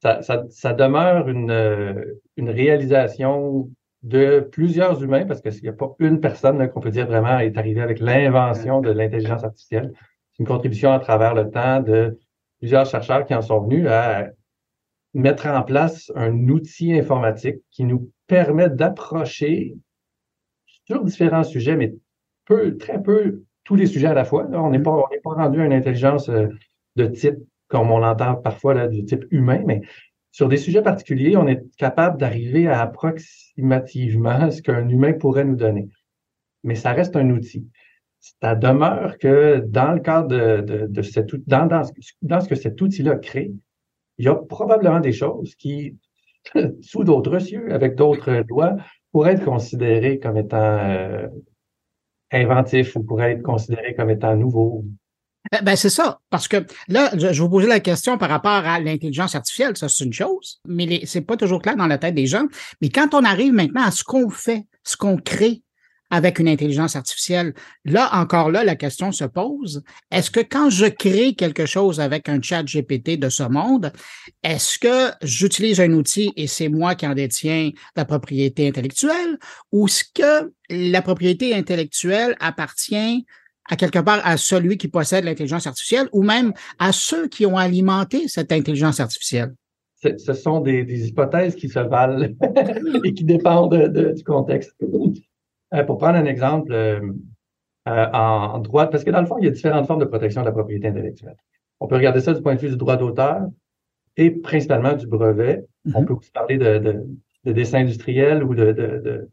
Ça, 0.00 0.72
demeure 0.74 1.28
une, 1.28 2.16
une 2.36 2.50
réalisation 2.50 3.68
de 4.04 4.48
plusieurs 4.52 5.02
humains, 5.02 5.26
parce 5.26 5.40
qu'il 5.40 5.60
n'y 5.60 5.68
a 5.68 5.72
pas 5.72 5.96
une 5.98 6.20
personne 6.20 6.68
qu'on 6.68 6.80
peut 6.80 6.92
dire 6.92 7.08
vraiment 7.08 7.40
est 7.40 7.58
arrivée 7.58 7.80
avec 7.80 7.98
l'invention 7.98 8.80
de 8.80 8.90
l'intelligence 8.90 9.42
artificielle. 9.42 9.92
C'est 10.30 10.44
une 10.44 10.46
contribution 10.46 10.92
à 10.92 11.00
travers 11.00 11.34
le 11.34 11.50
temps 11.50 11.80
de 11.80 12.16
plusieurs 12.58 12.86
chercheurs 12.86 13.24
qui 13.24 13.34
en 13.34 13.42
sont 13.42 13.60
venus 13.60 13.86
à 13.88 14.26
mettre 15.14 15.46
en 15.46 15.62
place 15.62 16.12
un 16.14 16.48
outil 16.48 16.92
informatique 16.92 17.56
qui 17.70 17.84
nous 17.84 18.10
permet 18.26 18.68
d'approcher 18.68 19.76
sur 20.86 21.04
différents 21.04 21.44
sujets, 21.44 21.76
mais 21.76 21.94
peu, 22.44 22.76
très 22.76 23.02
peu 23.02 23.42
tous 23.64 23.74
les 23.74 23.86
sujets 23.86 24.06
à 24.06 24.14
la 24.14 24.24
fois. 24.24 24.46
on 24.52 24.70
n'est 24.70 24.78
pas, 24.78 24.92
on 24.92 25.08
n'est 25.10 25.20
pas 25.20 25.34
rendu 25.34 25.60
à 25.60 25.66
une 25.66 25.72
intelligence 25.72 26.28
euh, 26.28 26.48
de 26.96 27.06
type 27.06 27.38
comme 27.68 27.90
on 27.90 27.98
l'entend 27.98 28.34
parfois 28.34 28.74
là, 28.74 28.88
du 28.88 29.04
type 29.04 29.24
humain, 29.30 29.62
mais 29.66 29.82
sur 30.32 30.48
des 30.48 30.56
sujets 30.56 30.82
particuliers, 30.82 31.36
on 31.36 31.46
est 31.46 31.62
capable 31.76 32.18
d'arriver 32.18 32.66
à 32.66 32.80
approximativement 32.80 34.50
ce 34.50 34.62
qu'un 34.62 34.88
humain 34.88 35.12
pourrait 35.12 35.44
nous 35.44 35.56
donner. 35.56 35.88
Mais 36.64 36.74
ça 36.74 36.92
reste 36.92 37.14
un 37.16 37.30
outil. 37.30 37.68
Ça 38.42 38.54
demeure 38.54 39.18
que 39.18 39.58
dans 39.66 39.92
le 39.92 40.00
cadre 40.00 40.28
de, 40.28 40.86
de, 40.86 41.02
cet 41.02 41.34
dans, 41.46 41.66
dans, 41.66 41.82
dans 42.22 42.40
ce 42.40 42.48
que 42.48 42.54
cet 42.54 42.80
outil-là 42.80 43.16
crée, 43.16 43.52
il 44.18 44.24
y 44.24 44.28
a 44.28 44.34
probablement 44.34 45.00
des 45.00 45.12
choses 45.12 45.54
qui, 45.54 45.96
sous 46.82 47.04
d'autres 47.04 47.38
cieux, 47.38 47.72
avec 47.72 47.94
d'autres 47.94 48.44
lois, 48.48 48.76
pourraient 49.12 49.34
être 49.34 49.44
considérées 49.44 50.18
comme 50.18 50.36
étant 50.36 50.78
euh, 50.78 51.26
inventifs 52.32 52.94
ou 52.96 53.02
pourraient 53.02 53.32
être 53.32 53.42
considérées 53.42 53.94
comme 53.94 54.10
étant 54.10 54.36
nouveaux. 54.36 54.84
Ben, 55.52 55.62
ben, 55.62 55.76
c'est 55.76 55.90
ça, 55.90 56.20
parce 56.28 56.46
que 56.46 56.66
là, 56.88 57.10
je, 57.16 57.40
vous 57.40 57.48
posais 57.48 57.68
la 57.68 57.80
question 57.80 58.18
par 58.18 58.28
rapport 58.28 58.50
à 58.50 58.80
l'intelligence 58.80 59.34
artificielle, 59.34 59.76
ça 59.76 59.88
c'est 59.88 60.04
une 60.04 60.12
chose, 60.12 60.60
mais 60.66 61.00
c'est 61.06 61.22
pas 61.22 61.36
toujours 61.36 61.62
clair 61.62 61.76
dans 61.76 61.86
la 61.86 61.96
tête 61.96 62.14
des 62.14 62.26
gens. 62.26 62.46
Mais 62.82 62.90
quand 62.90 63.14
on 63.14 63.24
arrive 63.24 63.54
maintenant 63.54 63.82
à 63.82 63.90
ce 63.90 64.04
qu'on 64.04 64.28
fait, 64.28 64.66
ce 64.82 64.96
qu'on 64.96 65.16
crée 65.16 65.62
avec 66.10 66.38
une 66.38 66.48
intelligence 66.48 66.96
artificielle, 66.96 67.54
là 67.84 68.08
encore 68.12 68.50
là, 68.50 68.64
la 68.64 68.76
question 68.76 69.12
se 69.12 69.24
pose 69.24 69.82
est-ce 70.10 70.30
que 70.30 70.40
quand 70.40 70.70
je 70.70 70.86
crée 70.86 71.34
quelque 71.34 71.66
chose 71.66 72.00
avec 72.00 72.28
un 72.28 72.40
chat 72.40 72.62
GPT 72.62 73.18
de 73.18 73.28
ce 73.28 73.42
monde, 73.42 73.92
est-ce 74.42 74.78
que 74.78 75.12
j'utilise 75.22 75.80
un 75.80 75.92
outil 75.92 76.32
et 76.36 76.46
c'est 76.46 76.68
moi 76.68 76.94
qui 76.94 77.06
en 77.06 77.14
détiens 77.14 77.70
la 77.96 78.04
propriété 78.04 78.68
intellectuelle, 78.68 79.38
ou 79.72 79.86
est-ce 79.86 80.04
que 80.14 80.52
la 80.70 81.02
propriété 81.02 81.54
intellectuelle 81.54 82.36
appartient 82.40 83.26
à 83.70 83.76
quelque 83.76 83.98
part 83.98 84.20
à 84.24 84.36
celui 84.36 84.78
qui 84.78 84.88
possède 84.88 85.24
l'intelligence 85.24 85.66
artificielle 85.66 86.08
ou 86.12 86.22
même 86.22 86.52
à 86.78 86.92
ceux 86.92 87.28
qui 87.28 87.44
ont 87.44 87.58
alimenté 87.58 88.28
cette 88.28 88.52
intelligence 88.52 89.00
artificielle? 89.00 89.54
Ce 90.00 90.32
sont 90.32 90.60
des, 90.60 91.08
hypothèses 91.08 91.56
qui 91.56 91.68
se 91.68 91.80
valent 91.80 92.28
et 93.04 93.12
qui 93.12 93.24
dépendent 93.24 93.92
du 94.14 94.22
contexte. 94.22 94.72
Euh, 95.74 95.84
pour 95.84 95.98
prendre 95.98 96.16
un 96.16 96.24
exemple, 96.24 96.72
euh, 96.72 97.00
euh, 97.88 98.06
en 98.12 98.58
droit, 98.58 98.88
parce 98.88 99.04
que 99.04 99.10
dans 99.10 99.20
le 99.20 99.26
fond, 99.26 99.36
il 99.38 99.44
y 99.44 99.48
a 99.48 99.50
différentes 99.50 99.86
formes 99.86 100.00
de 100.00 100.06
protection 100.06 100.40
de 100.40 100.46
la 100.46 100.52
propriété 100.52 100.88
intellectuelle. 100.88 101.36
On 101.80 101.86
peut 101.86 101.96
regarder 101.96 102.20
ça 102.20 102.32
du 102.34 102.42
point 102.42 102.54
de 102.54 102.60
vue 102.60 102.70
du 102.70 102.76
droit 102.76 102.96
d'auteur 102.96 103.48
et 104.16 104.30
principalement 104.30 104.94
du 104.94 105.06
brevet. 105.06 105.64
On 105.84 105.90
mm-hmm. 105.90 106.04
peut 106.06 106.14
aussi 106.14 106.30
parler 106.30 106.58
de, 106.58 106.78
de, 106.78 107.06
de 107.44 107.52
dessin 107.52 107.80
industriel 107.80 108.42
ou 108.42 108.54
de, 108.54 108.72
de, 108.72 109.28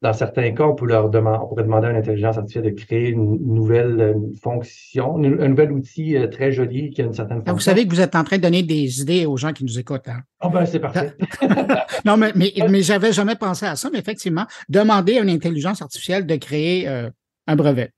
dans 0.00 0.12
certains 0.12 0.52
cas, 0.52 0.64
on, 0.64 0.74
peut 0.74 0.86
leur 0.86 1.10
demander, 1.10 1.40
on 1.42 1.48
pourrait 1.48 1.64
demander 1.64 1.88
à 1.88 1.90
une 1.90 1.96
intelligence 1.96 2.38
artificielle 2.38 2.72
de 2.72 2.80
créer 2.80 3.08
une 3.08 3.52
nouvelle 3.52 4.16
fonction, 4.40 5.16
un 5.16 5.48
nouvel 5.48 5.72
outil 5.72 6.16
euh, 6.16 6.28
très 6.28 6.52
joli 6.52 6.90
qui 6.90 7.02
a 7.02 7.04
une 7.04 7.12
certaine 7.12 7.38
fonction. 7.38 7.54
Vous 7.54 7.60
savez 7.60 7.84
que 7.84 7.92
vous 7.92 8.00
êtes 8.00 8.14
en 8.14 8.22
train 8.22 8.36
de 8.36 8.42
donner 8.42 8.62
des 8.62 9.00
idées 9.00 9.26
aux 9.26 9.36
gens 9.36 9.52
qui 9.52 9.64
nous 9.64 9.78
écoutent. 9.78 10.08
Hein? 10.08 10.20
Oh 10.42 10.50
ben, 10.50 10.64
c'est 10.66 10.78
parfait. 10.78 11.14
non, 12.04 12.16
mais, 12.16 12.32
mais, 12.36 12.52
mais 12.70 12.82
j'avais 12.82 13.12
jamais 13.12 13.34
pensé 13.34 13.66
à 13.66 13.74
ça, 13.74 13.90
mais 13.92 13.98
effectivement, 13.98 14.46
demander 14.68 15.18
à 15.18 15.22
une 15.22 15.30
intelligence 15.30 15.82
artificielle 15.82 16.26
de 16.26 16.36
créer 16.36 16.86
euh, 16.86 17.10
un 17.48 17.56
brevet. 17.56 17.90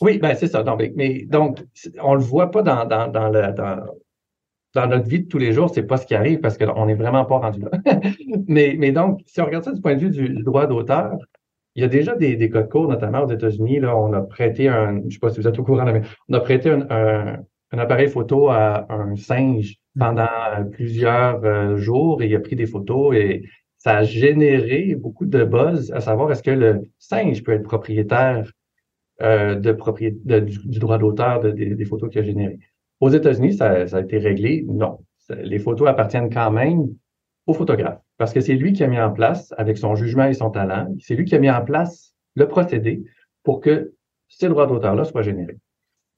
Oui, 0.00 0.18
ben 0.18 0.34
c'est 0.34 0.48
ça. 0.48 0.64
Mais 0.96 1.24
donc, 1.28 1.62
on 2.02 2.14
le 2.14 2.20
voit 2.20 2.50
pas 2.50 2.62
dans, 2.62 2.84
dans, 2.84 3.06
dans, 3.08 3.28
le, 3.28 3.52
dans, 3.52 3.84
dans 4.74 4.88
notre 4.88 5.08
vie 5.08 5.20
de 5.20 5.28
tous 5.28 5.38
les 5.38 5.52
jours, 5.52 5.70
c'est 5.72 5.84
pas 5.84 5.96
ce 5.96 6.06
qui 6.06 6.14
arrive 6.14 6.40
parce 6.40 6.58
qu'on 6.58 6.86
n'est 6.86 6.94
vraiment 6.94 7.24
pas 7.24 7.38
rendu 7.38 7.60
là. 7.60 7.70
mais, 8.48 8.74
mais 8.78 8.92
donc, 8.92 9.20
si 9.26 9.40
on 9.40 9.46
regarde 9.46 9.64
ça 9.64 9.72
du 9.72 9.80
point 9.80 9.94
de 9.94 10.00
vue 10.00 10.10
du, 10.10 10.42
droit 10.42 10.66
d'auteur, 10.66 11.16
il 11.76 11.82
y 11.82 11.84
a 11.84 11.88
déjà 11.88 12.14
des, 12.14 12.36
des 12.36 12.50
codes 12.50 12.68
cours, 12.68 12.88
notamment 12.88 13.22
aux 13.22 13.30
États-Unis. 13.30 13.80
Là, 13.80 13.96
on 13.96 14.12
a 14.12 14.20
prêté 14.20 14.68
un, 14.68 15.00
je 15.08 15.14
sais 15.14 15.20
pas 15.20 15.30
si 15.30 15.40
vous 15.40 15.48
êtes 15.48 15.58
au 15.58 15.64
courant, 15.64 15.84
mais 15.84 16.02
on 16.28 16.34
a 16.34 16.40
prêté 16.40 16.70
un, 16.70 16.86
un, 16.90 17.78
appareil 17.78 18.08
photo 18.08 18.48
à 18.48 18.86
un 18.92 19.16
singe 19.16 19.76
pendant 19.98 20.28
plusieurs 20.72 21.44
euh, 21.44 21.76
jours 21.76 22.22
et 22.22 22.26
il 22.26 22.34
a 22.36 22.40
pris 22.40 22.56
des 22.56 22.66
photos 22.66 23.16
et 23.16 23.42
ça 23.78 23.98
a 23.98 24.02
généré 24.04 24.94
beaucoup 24.94 25.26
de 25.26 25.44
buzz 25.44 25.92
à 25.92 26.00
savoir 26.00 26.30
est-ce 26.30 26.42
que 26.42 26.52
le 26.52 26.82
singe 26.98 27.42
peut 27.42 27.52
être 27.52 27.64
propriétaire 27.64 28.50
euh, 29.22 29.56
de, 29.56 29.72
propriété, 29.72 30.40
du, 30.40 30.78
droit 30.78 30.98
d'auteur 30.98 31.40
des 31.40 31.84
photos 31.84 32.10
qu'il 32.10 32.20
a 32.20 32.24
générées. 32.24 32.58
Aux 33.04 33.10
États-Unis, 33.10 33.52
ça, 33.52 33.84
a 33.92 34.00
été 34.00 34.16
réglé. 34.16 34.64
Non. 34.66 35.00
Les 35.28 35.58
photos 35.58 35.88
appartiennent 35.88 36.32
quand 36.32 36.50
même 36.50 36.86
au 37.46 37.52
photographe 37.52 38.00
parce 38.16 38.32
que 38.32 38.40
c'est 38.40 38.54
lui 38.54 38.72
qui 38.72 38.82
a 38.82 38.86
mis 38.86 38.98
en 38.98 39.12
place, 39.12 39.52
avec 39.58 39.76
son 39.76 39.94
jugement 39.94 40.24
et 40.24 40.32
son 40.32 40.48
talent, 40.48 40.88
c'est 41.00 41.14
lui 41.14 41.26
qui 41.26 41.34
a 41.34 41.38
mis 41.38 41.50
en 41.50 41.62
place 41.62 42.14
le 42.34 42.48
procédé 42.48 43.04
pour 43.42 43.60
que 43.60 43.92
ces 44.28 44.48
droits 44.48 44.66
d'auteur-là 44.66 45.04
soient 45.04 45.20
générés. 45.20 45.58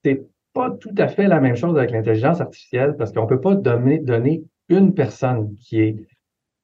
C'est 0.04 0.22
pas 0.52 0.70
tout 0.70 0.94
à 0.96 1.08
fait 1.08 1.26
la 1.26 1.40
même 1.40 1.56
chose 1.56 1.76
avec 1.76 1.90
l'intelligence 1.90 2.40
artificielle 2.40 2.94
parce 2.96 3.10
qu'on 3.10 3.26
peut 3.26 3.40
pas 3.40 3.56
donner, 3.56 4.44
une 4.68 4.94
personne 4.94 5.56
qui 5.58 5.80
est 5.80 5.96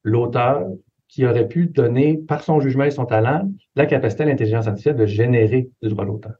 l'auteur 0.05 0.69
qui 1.09 1.27
aurait 1.27 1.49
pu 1.49 1.67
donner, 1.67 2.17
par 2.17 2.45
son 2.45 2.61
jugement 2.61 2.85
et 2.85 2.93
son 2.93 3.07
talent, 3.07 3.51
la 3.75 3.87
capacité 3.87 4.23
à 4.23 4.27
l'intelligence 4.27 4.69
artificielle 4.69 4.97
de 4.97 5.07
générer 5.07 5.69
du 5.83 5.89
droit 5.89 6.07
d'auteur. 6.07 6.35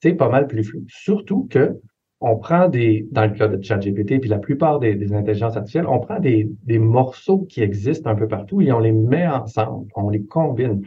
C'est 0.00 0.14
pas 0.14 0.30
mal 0.30 0.46
plus 0.46 0.64
flou. 0.64 0.82
Surtout 0.88 1.46
que 1.50 1.78
on 2.20 2.36
prend 2.36 2.68
des, 2.68 3.06
dans 3.12 3.26
le 3.26 3.32
cas 3.32 3.48
de 3.48 3.62
ChatGPT, 3.62 4.20
puis 4.20 4.28
la 4.28 4.38
plupart 4.38 4.80
des, 4.80 4.94
des, 4.94 5.14
intelligences 5.14 5.56
artificielles, 5.56 5.86
on 5.86 6.00
prend 6.00 6.18
des, 6.18 6.48
des, 6.64 6.78
morceaux 6.78 7.46
qui 7.48 7.62
existent 7.62 8.10
un 8.10 8.16
peu 8.16 8.26
partout 8.26 8.60
et 8.60 8.72
on 8.72 8.80
les 8.80 8.92
met 8.92 9.26
ensemble, 9.26 9.88
on 9.94 10.10
les 10.10 10.24
combine. 10.24 10.82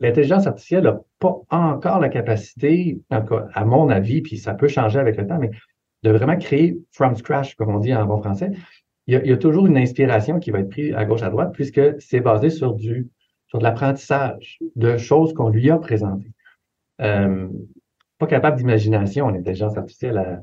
L'intelligence 0.00 0.46
artificielle 0.46 0.84
n'a 0.84 1.00
pas 1.18 1.36
encore 1.50 2.00
la 2.00 2.08
capacité, 2.08 2.98
à 3.10 3.64
mon 3.66 3.90
avis, 3.90 4.22
puis 4.22 4.38
ça 4.38 4.54
peut 4.54 4.68
changer 4.68 4.98
avec 4.98 5.18
le 5.18 5.26
temps, 5.26 5.38
mais 5.38 5.50
de 6.02 6.10
vraiment 6.10 6.36
créer 6.36 6.78
from 6.92 7.14
scratch, 7.14 7.54
comme 7.56 7.74
on 7.74 7.78
dit 7.78 7.94
en 7.94 8.06
bon 8.06 8.20
français. 8.22 8.50
Il 9.06 9.14
y 9.14 9.16
a, 9.18 9.22
il 9.22 9.28
y 9.28 9.32
a 9.32 9.36
toujours 9.36 9.66
une 9.66 9.76
inspiration 9.76 10.38
qui 10.38 10.50
va 10.50 10.60
être 10.60 10.70
prise 10.70 10.94
à 10.94 11.04
gauche, 11.04 11.22
à 11.22 11.28
droite, 11.28 11.52
puisque 11.52 11.80
c'est 12.00 12.20
basé 12.20 12.48
sur 12.48 12.72
du 12.74 13.10
sur 13.46 13.58
de 13.58 13.64
l'apprentissage 13.64 14.58
de 14.74 14.96
choses 14.96 15.34
qu'on 15.34 15.48
lui 15.48 15.70
a 15.70 15.78
présentées. 15.78 16.32
Euh, 17.00 17.48
pas 18.18 18.26
capable 18.26 18.56
d'imagination, 18.56 19.28
l'intelligence 19.28 19.76
artificielle. 19.76 20.18
À, 20.18 20.42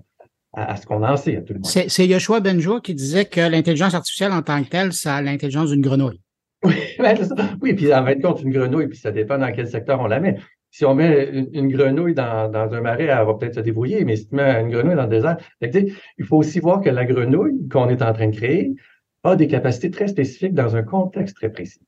à, 0.53 0.75
ce 0.75 0.86
qu'on 0.86 1.03
en 1.03 1.17
sait 1.17 1.38
à 1.38 1.41
tout 1.41 1.53
le 1.53 1.60
monde. 1.60 1.65
C'est 1.65 2.08
Yoshua 2.08 2.39
Benjo 2.39 2.81
qui 2.81 2.93
disait 2.93 3.25
que 3.25 3.41
l'intelligence 3.41 3.93
artificielle 3.93 4.31
en 4.31 4.41
tant 4.41 4.63
que 4.63 4.70
telle, 4.70 4.93
ça 4.93 5.15
a 5.15 5.22
l'intelligence 5.22 5.72
d'une 5.72 5.81
grenouille. 5.81 6.22
Oui, 6.63 6.75
ben, 7.00 7.17
oui, 7.60 7.74
puis 7.74 7.91
en 7.91 8.05
fin 8.05 8.15
de 8.15 8.22
compte, 8.22 8.43
une 8.43 8.51
grenouille, 8.51 8.88
puis 8.88 8.98
ça 8.98 9.10
dépend 9.10 9.39
dans 9.39 9.51
quel 9.51 9.67
secteur 9.67 10.00
on 10.00 10.05
la 10.05 10.20
met. 10.20 10.38
Si 10.70 10.86
on 10.86 10.93
met 10.93 11.27
une, 11.53 11.70
grenouille 11.70 12.13
dans, 12.13 12.51
dans, 12.51 12.72
un 12.72 12.81
marais, 12.81 13.05
elle 13.05 13.25
va 13.25 13.34
peut-être 13.34 13.55
se 13.55 13.60
débrouiller, 13.62 14.05
mais 14.05 14.15
si 14.15 14.29
tu 14.29 14.36
mets 14.36 14.62
une 14.62 14.70
grenouille 14.70 14.96
dans 14.96 15.03
le 15.03 15.10
désert, 15.10 15.38
il 15.60 16.25
faut 16.25 16.38
aussi 16.38 16.60
voir 16.60 16.81
que 16.81 16.89
la 16.91 17.03
grenouille 17.03 17.67
qu'on 17.67 17.89
est 17.89 18.03
en 18.03 18.13
train 18.13 18.27
de 18.27 18.36
créer 18.36 18.75
a 19.24 19.36
des 19.36 19.48
capacités 19.48 19.89
très 19.89 20.08
spécifiques 20.08 20.53
dans 20.53 20.75
un 20.75 20.84
contexte 20.84 21.36
très 21.36 21.50
précis. 21.50 21.81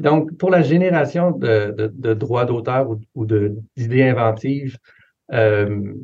Donc, 0.00 0.36
pour 0.36 0.50
la 0.50 0.62
génération 0.62 1.30
de, 1.30 1.72
de, 1.78 1.92
de 1.94 2.14
droits 2.14 2.44
d'auteur 2.44 2.90
ou, 2.90 3.00
ou 3.14 3.24
d'idées 3.24 4.02
inventives, 4.02 4.78
euh, 5.32 5.94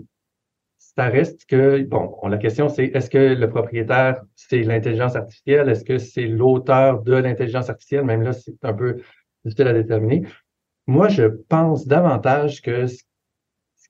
ça 0.99 1.09
reste 1.11 1.47
que, 1.47 1.81
bon, 1.85 2.19
la 2.27 2.39
question 2.39 2.69
c'est 2.69 2.87
est-ce 2.87 3.09
que 3.09 3.19
le 3.19 3.49
propriétaire, 3.49 4.21
c'est 4.35 4.65
l'intelligence 4.65 5.15
artificielle? 5.15 5.69
Est-ce 5.69 5.85
que 5.85 5.97
c'est 5.99 6.27
l'auteur 6.27 7.05
de 7.05 7.15
l'intelligence 7.15 7.71
artificielle? 7.71 8.05
Même 8.05 8.23
là, 8.23 8.33
c'est 8.33 8.65
un 8.65 8.73
peu 8.73 8.97
difficile 9.45 9.69
à 9.69 9.75
déterminer. 9.75 10.27
Moi, 10.89 11.07
je 11.07 11.23
pense 11.23 11.87
davantage 11.87 12.63
que 12.63 12.89
ce, 12.89 13.05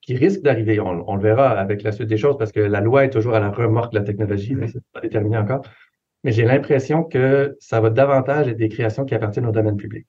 qui 0.03 0.15
risque 0.15 0.43
d'arriver, 0.43 0.79
on, 0.79 1.15
le 1.15 1.21
verra 1.21 1.49
avec 1.49 1.81
la 1.81 1.91
suite 1.91 2.07
des 2.09 2.17
choses 2.17 2.37
parce 2.37 2.51
que 2.51 2.59
la 2.59 2.79
loi 2.79 3.05
est 3.05 3.09
toujours 3.09 3.33
à 3.33 3.39
la 3.39 3.49
remorque 3.49 3.91
de 3.91 3.97
la 3.97 4.05
technologie, 4.05 4.53
mais 4.53 4.67
c'est 4.67 4.83
pas 4.93 5.01
déterminé 5.01 5.37
encore. 5.37 5.63
Mais 6.23 6.31
j'ai 6.31 6.45
l'impression 6.45 7.03
que 7.03 7.57
ça 7.59 7.81
va 7.81 7.89
davantage 7.89 8.49
être 8.49 8.57
des 8.57 8.69
créations 8.69 9.03
qui 9.05 9.15
appartiennent 9.15 9.47
au 9.47 9.51
domaine 9.51 9.77
public. 9.77 10.05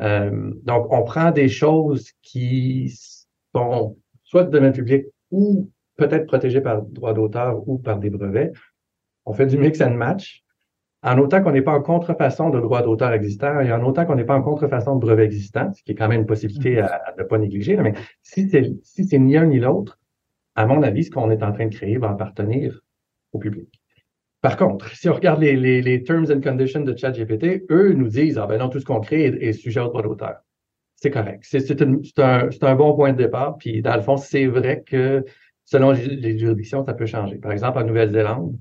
Euh, 0.00 0.52
donc, 0.64 0.86
on 0.92 1.02
prend 1.02 1.30
des 1.30 1.48
choses 1.48 2.10
qui 2.20 2.94
sont 3.54 3.96
soit 4.22 4.44
du 4.44 4.50
domaine 4.50 4.74
public 4.74 5.06
ou 5.30 5.70
peut-être 5.96 6.26
protégé 6.26 6.60
par 6.60 6.82
droit 6.82 7.14
d'auteur 7.14 7.68
ou 7.68 7.78
par 7.78 7.98
des 7.98 8.10
brevets. 8.10 8.52
On 9.26 9.32
fait 9.32 9.46
du 9.46 9.58
mix 9.58 9.80
and 9.80 9.94
match. 9.94 10.42
En 11.02 11.18
autant 11.18 11.42
qu'on 11.42 11.52
n'est 11.52 11.62
pas 11.62 11.74
en 11.74 11.82
contrefaçon 11.82 12.48
de 12.48 12.60
droit 12.60 12.82
d'auteur 12.82 13.12
existant 13.12 13.60
et 13.60 13.70
en 13.70 13.82
autant 13.84 14.06
qu'on 14.06 14.14
n'est 14.14 14.24
pas 14.24 14.36
en 14.36 14.42
contrefaçon 14.42 14.96
de 14.96 15.00
brevet 15.00 15.24
existant, 15.24 15.70
ce 15.72 15.82
qui 15.82 15.92
est 15.92 15.94
quand 15.94 16.08
même 16.08 16.20
une 16.20 16.26
possibilité 16.26 16.80
à, 16.80 17.14
ne 17.18 17.24
pas 17.24 17.36
négliger, 17.36 17.76
mais 17.76 17.92
si 18.22 18.48
c'est 18.48 19.18
ni 19.18 19.36
un 19.36 19.44
ni 19.44 19.60
l'autre, 19.60 19.98
à 20.54 20.66
mon 20.66 20.82
avis, 20.82 21.04
ce 21.04 21.10
qu'on 21.10 21.30
est 21.30 21.42
en 21.42 21.52
train 21.52 21.66
de 21.66 21.74
créer 21.74 21.98
va 21.98 22.10
appartenir 22.10 22.80
au 23.32 23.38
public. 23.38 23.68
Par 24.40 24.56
contre, 24.56 24.94
si 24.94 25.08
on 25.08 25.14
regarde 25.14 25.40
les, 25.40 26.02
terms 26.04 26.30
and 26.30 26.40
conditions 26.40 26.80
de 26.80 26.96
ChatGPT, 26.96 27.64
eux 27.70 27.92
nous 27.92 28.08
disent, 28.08 28.38
ah 28.38 28.46
ben 28.46 28.58
non, 28.58 28.68
tout 28.68 28.78
ce 28.78 28.84
qu'on 28.84 29.00
crée 29.00 29.24
est, 29.24 29.52
sujet 29.52 29.80
au 29.80 29.88
droit 29.88 30.02
d'auteur. 30.02 30.36
C'est 30.96 31.10
correct. 31.10 31.44
C'est 31.44 32.62
un 32.62 32.74
bon 32.74 32.94
point 32.94 33.12
de 33.12 33.18
départ. 33.18 33.56
Puis, 33.58 33.82
dans 33.82 33.96
le 33.96 34.02
fond, 34.02 34.16
c'est 34.16 34.46
vrai 34.46 34.82
que 34.86 35.24
selon 35.64 35.92
les 35.92 36.38
juridictions, 36.38 36.84
ça 36.84 36.94
peut 36.94 37.06
changer. 37.06 37.36
Par 37.36 37.52
exemple, 37.52 37.78
en 37.78 37.84
Nouvelle-Zélande, 37.84 38.56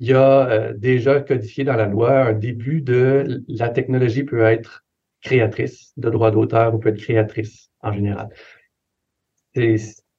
il 0.00 0.08
y 0.08 0.14
a 0.14 0.48
euh, 0.50 0.72
déjà 0.76 1.20
codifié 1.20 1.64
dans 1.64 1.76
la 1.76 1.86
loi 1.86 2.24
un 2.24 2.32
début 2.32 2.80
de 2.80 3.44
la 3.46 3.68
technologie 3.68 4.24
peut 4.24 4.42
être 4.42 4.84
créatrice 5.20 5.92
de 5.96 6.10
droits 6.10 6.32
d'auteur 6.32 6.74
ou 6.74 6.78
peut 6.78 6.88
être 6.88 6.98
créatrice 6.98 7.70
en 7.80 7.92
général. 7.92 8.28
C'est 9.54 9.76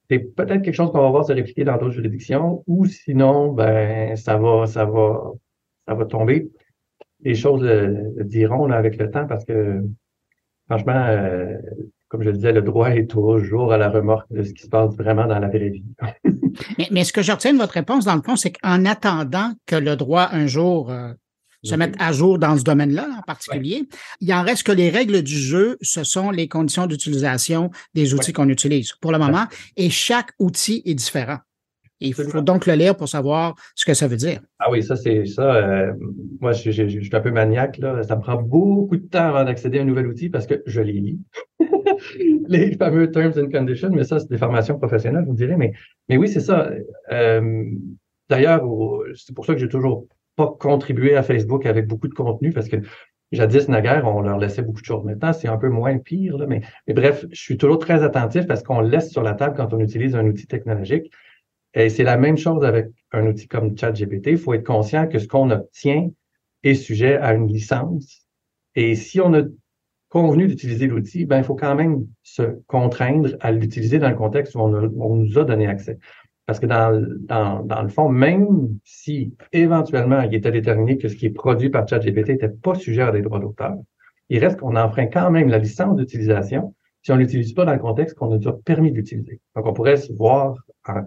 peut-être 0.08 0.62
quelque 0.62 0.72
chose 0.72 0.90
qu'on 0.90 1.02
va 1.02 1.10
voir 1.10 1.26
se 1.26 1.32
répliquer 1.32 1.64
dans 1.64 1.76
d'autres 1.76 1.94
juridictions 1.94 2.64
ou 2.66 2.86
sinon, 2.86 3.52
ben, 3.52 4.16
ça 4.16 4.38
va, 4.38 4.66
ça 4.66 4.84
va, 4.86 5.32
ça 5.86 5.94
va 5.94 6.06
tomber. 6.06 6.50
Les 7.20 7.34
choses 7.34 7.62
le 7.62 8.24
diront 8.24 8.66
là, 8.66 8.76
avec 8.76 8.96
le 8.96 9.10
temps 9.10 9.26
parce 9.26 9.44
que 9.44 9.82
franchement, 10.66 11.04
euh, 11.08 11.58
comme 12.14 12.22
je 12.22 12.30
le 12.30 12.36
disais, 12.36 12.52
le 12.52 12.62
droit 12.62 12.90
est 12.90 13.10
toujours 13.10 13.72
à 13.72 13.76
la 13.76 13.90
remorque 13.90 14.26
de 14.32 14.44
ce 14.44 14.52
qui 14.52 14.62
se 14.62 14.68
passe 14.68 14.94
vraiment 14.96 15.26
dans 15.26 15.40
la 15.40 15.48
vraie 15.48 15.70
vie. 15.70 15.84
Mais, 16.78 16.86
mais 16.92 17.02
ce 17.02 17.12
que 17.12 17.20
je 17.22 17.32
retiens 17.32 17.52
de 17.52 17.58
votre 17.58 17.72
réponse, 17.72 18.04
dans 18.04 18.14
le 18.14 18.22
fond, 18.22 18.36
c'est 18.36 18.52
qu'en 18.52 18.84
attendant 18.84 19.50
que 19.66 19.74
le 19.74 19.96
droit 19.96 20.28
un 20.30 20.46
jour 20.46 20.88
euh, 20.92 21.12
se 21.64 21.74
mette 21.74 21.96
à 21.98 22.12
jour 22.12 22.38
dans 22.38 22.56
ce 22.56 22.62
domaine-là 22.62 23.08
en 23.18 23.22
particulier, 23.22 23.88
il 24.20 24.32
en 24.32 24.42
reste 24.44 24.62
que 24.62 24.70
les 24.70 24.88
règles 24.88 25.22
du 25.22 25.36
jeu, 25.36 25.76
ce 25.82 26.04
sont 26.04 26.30
les 26.30 26.46
conditions 26.46 26.86
d'utilisation 26.86 27.72
des 27.94 28.14
outils 28.14 28.32
qu'on 28.32 28.48
utilise 28.48 28.92
pour 29.00 29.10
le 29.10 29.18
moment, 29.18 29.46
et 29.76 29.90
chaque 29.90 30.30
outil 30.38 30.80
est 30.84 30.94
différent. 30.94 31.38
Il 32.00 32.14
faut 32.14 32.40
donc 32.42 32.66
le 32.66 32.74
lire 32.74 32.96
pour 32.96 33.08
savoir 33.08 33.54
ce 33.74 33.84
que 33.84 33.94
ça 33.94 34.06
veut 34.06 34.16
dire. 34.16 34.40
Ah 34.60 34.70
oui, 34.70 34.82
ça, 34.84 34.94
c'est 34.94 35.24
ça. 35.24 35.54
euh, 35.56 35.92
moi, 36.40 36.52
je, 36.52 36.70
je- 36.70 36.86
je- 36.86 36.98
je 37.00 37.04
suis 37.04 37.16
un 37.16 37.20
peu 37.20 37.30
maniaque, 37.32 37.78
là. 37.78 38.02
Ça 38.04 38.14
me 38.14 38.20
prend 38.20 38.40
beaucoup 38.40 38.96
de 38.96 39.06
temps 39.06 39.26
avant 39.28 39.44
d'accéder 39.44 39.78
à 39.78 39.82
un 39.82 39.86
nouvel 39.86 40.06
outil 40.06 40.28
parce 40.28 40.46
que 40.46 40.62
je 40.66 40.80
les 40.82 40.92
lis. 40.92 41.18
les 42.48 42.76
fameux 42.76 43.10
terms 43.10 43.38
and 43.38 43.50
conditions, 43.50 43.90
mais 43.90 44.04
ça, 44.04 44.18
c'est 44.18 44.30
des 44.30 44.38
formations 44.38 44.78
professionnelles, 44.78 45.24
vous 45.24 45.32
me 45.32 45.36
direz. 45.36 45.56
Mais, 45.56 45.72
mais 46.08 46.16
oui, 46.16 46.28
c'est 46.28 46.40
ça. 46.40 46.70
Euh, 47.12 47.64
D'ailleurs, 48.28 48.66
c'est 49.14 49.34
pour 49.34 49.44
ça 49.44 49.54
que 49.54 49.60
j'ai 49.60 49.68
toujours 49.68 50.06
pas 50.36 50.54
contribué 50.58 51.16
à 51.16 51.22
Facebook 51.22 51.66
avec 51.66 51.86
beaucoup 51.86 52.08
de 52.08 52.14
contenu 52.14 52.52
parce 52.52 52.68
que 52.68 52.76
jadis, 53.32 53.68
naguère, 53.68 54.06
on 54.06 54.22
leur 54.22 54.38
laissait 54.38 54.62
beaucoup 54.62 54.80
de 54.80 54.86
choses. 54.86 55.04
Maintenant, 55.04 55.32
c'est 55.32 55.48
un 55.48 55.58
peu 55.58 55.68
moins 55.68 55.98
pire, 55.98 56.38
là, 56.38 56.46
mais, 56.46 56.62
mais 56.86 56.94
bref, 56.94 57.26
je 57.30 57.40
suis 57.40 57.56
toujours 57.56 57.78
très 57.78 58.02
attentif 58.02 58.46
parce 58.46 58.62
qu'on 58.62 58.80
laisse 58.80 59.10
sur 59.10 59.22
la 59.22 59.34
table 59.34 59.56
quand 59.56 59.72
on 59.74 59.80
utilise 59.80 60.14
un 60.14 60.26
outil 60.26 60.46
technologique. 60.46 61.12
Et 61.74 61.90
c'est 61.90 62.04
la 62.04 62.16
même 62.16 62.36
chose 62.36 62.64
avec 62.64 62.86
un 63.12 63.26
outil 63.26 63.48
comme 63.48 63.76
ChatGPT. 63.76 64.28
Il 64.28 64.38
faut 64.38 64.54
être 64.54 64.66
conscient 64.66 65.08
que 65.08 65.18
ce 65.18 65.26
qu'on 65.26 65.50
obtient 65.50 66.08
est 66.62 66.74
sujet 66.74 67.16
à 67.16 67.34
une 67.34 67.48
licence. 67.48 68.26
Et 68.74 68.94
si 68.94 69.20
on 69.20 69.34
a 69.34 69.42
convenu 70.14 70.46
d'utiliser 70.46 70.86
l'outil, 70.86 71.26
ben, 71.26 71.38
il 71.38 71.44
faut 71.44 71.56
quand 71.56 71.74
même 71.74 72.06
se 72.22 72.42
contraindre 72.68 73.30
à 73.40 73.50
l'utiliser 73.50 73.98
dans 73.98 74.08
le 74.08 74.14
contexte 74.14 74.54
où 74.54 74.60
on, 74.60 75.16
nous 75.16 75.38
a 75.38 75.44
donné 75.44 75.66
accès. 75.66 75.98
Parce 76.46 76.60
que 76.60 76.66
dans, 76.66 76.90
le- 76.90 77.88
fond, 77.88 78.08
même 78.08 78.78
si 78.84 79.34
éventuellement 79.52 80.20
il 80.20 80.32
était 80.32 80.52
déterminé 80.52 80.98
que 80.98 81.08
ce 81.08 81.16
qui 81.16 81.26
est 81.26 81.30
produit 81.30 81.68
par 81.68 81.88
ChatGPT 81.88 82.28
n'était 82.28 82.48
pas 82.48 82.76
sujet 82.76 83.02
à 83.02 83.10
des 83.10 83.22
droits 83.22 83.40
d'auteur, 83.40 83.74
il 84.28 84.38
reste 84.38 84.60
qu'on 84.60 84.76
enfreint 84.76 85.06
quand 85.06 85.32
même 85.32 85.48
la 85.48 85.58
licence 85.58 85.96
d'utilisation 85.96 86.76
si 87.02 87.10
on 87.10 87.16
l'utilise 87.16 87.52
pas 87.52 87.64
dans 87.64 87.72
le 87.72 87.80
contexte 87.80 88.16
qu'on 88.16 88.28
nous 88.28 88.48
a 88.48 88.56
permis 88.56 88.92
d'utiliser. 88.92 89.40
Donc, 89.56 89.66
on 89.66 89.72
pourrait 89.72 89.96
se 89.96 90.12
voir 90.12 90.56
en, 90.86 91.04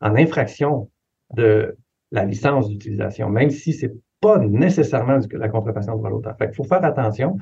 infraction 0.00 0.90
de 1.34 1.76
la 2.10 2.24
licence 2.24 2.70
d'utilisation, 2.70 3.28
même 3.28 3.50
si 3.50 3.74
c'est 3.74 3.92
pas 4.20 4.38
nécessairement 4.38 5.18
la 5.32 5.48
contrefaçon 5.50 5.92
de 5.92 5.98
droit 5.98 6.10
d'auteur. 6.10 6.36
Fait 6.38 6.46
qu'il 6.46 6.56
faut 6.56 6.64
faire 6.64 6.82
attention. 6.84 7.36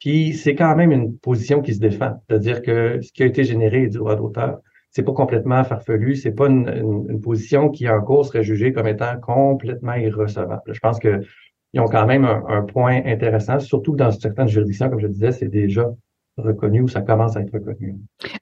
Puis 0.00 0.34
c'est 0.34 0.54
quand 0.54 0.74
même 0.76 0.92
une 0.92 1.16
position 1.18 1.60
qui 1.60 1.74
se 1.74 1.80
défend, 1.80 2.22
de 2.28 2.38
dire 2.38 2.62
que 2.62 3.00
ce 3.02 3.12
qui 3.12 3.22
a 3.22 3.26
été 3.26 3.44
généré 3.44 3.86
du 3.88 3.98
droit 3.98 4.16
d'auteur. 4.16 4.58
C'est 4.92 5.04
pas 5.04 5.12
complètement 5.12 5.62
farfelu, 5.62 6.16
c'est 6.16 6.32
pas 6.32 6.48
une, 6.48 6.68
une- 6.68 7.06
une 7.10 7.20
position 7.20 7.68
qui 7.68 7.88
en 7.88 8.00
cours 8.00 8.26
serait 8.26 8.42
jugée 8.42 8.72
comme 8.72 8.88
étant 8.88 9.16
complètement 9.20 9.94
irrecevable. 9.94 10.62
Je 10.66 10.80
pense 10.80 10.98
que 10.98 11.20
ils 11.72 11.80
ont 11.80 11.84
quand 11.86 12.06
même 12.06 12.24
un, 12.24 12.42
un 12.48 12.62
point 12.62 13.00
intéressant, 13.06 13.60
surtout 13.60 13.92
que 13.92 13.98
dans 13.98 14.10
certaines 14.10 14.48
juridictions, 14.48 14.90
comme 14.90 14.98
je 14.98 15.06
disais, 15.06 15.30
c'est 15.30 15.46
déjà 15.48 15.86
reconnu 16.36 16.80
ou 16.80 16.88
ça 16.88 17.02
commence 17.02 17.36
à 17.36 17.42
être 17.42 17.52
reconnu. 17.52 17.94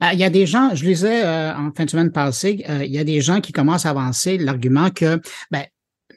Euh, 0.02 0.06
Il 0.14 0.18
y 0.18 0.24
a 0.24 0.30
des 0.30 0.46
gens, 0.46 0.74
je 0.74 0.84
lisais 0.86 1.22
euh, 1.26 1.52
en 1.54 1.70
fin 1.76 1.84
de 1.84 1.90
semaine 1.90 2.12
passée, 2.12 2.64
euh, 2.70 2.82
il 2.84 2.92
y 2.92 2.98
a 2.98 3.04
des 3.04 3.20
gens 3.20 3.40
qui 3.42 3.52
commencent 3.52 3.84
à 3.84 3.90
avancer 3.90 4.38
l'argument 4.38 4.88
que 4.88 5.20
ben, 5.50 5.64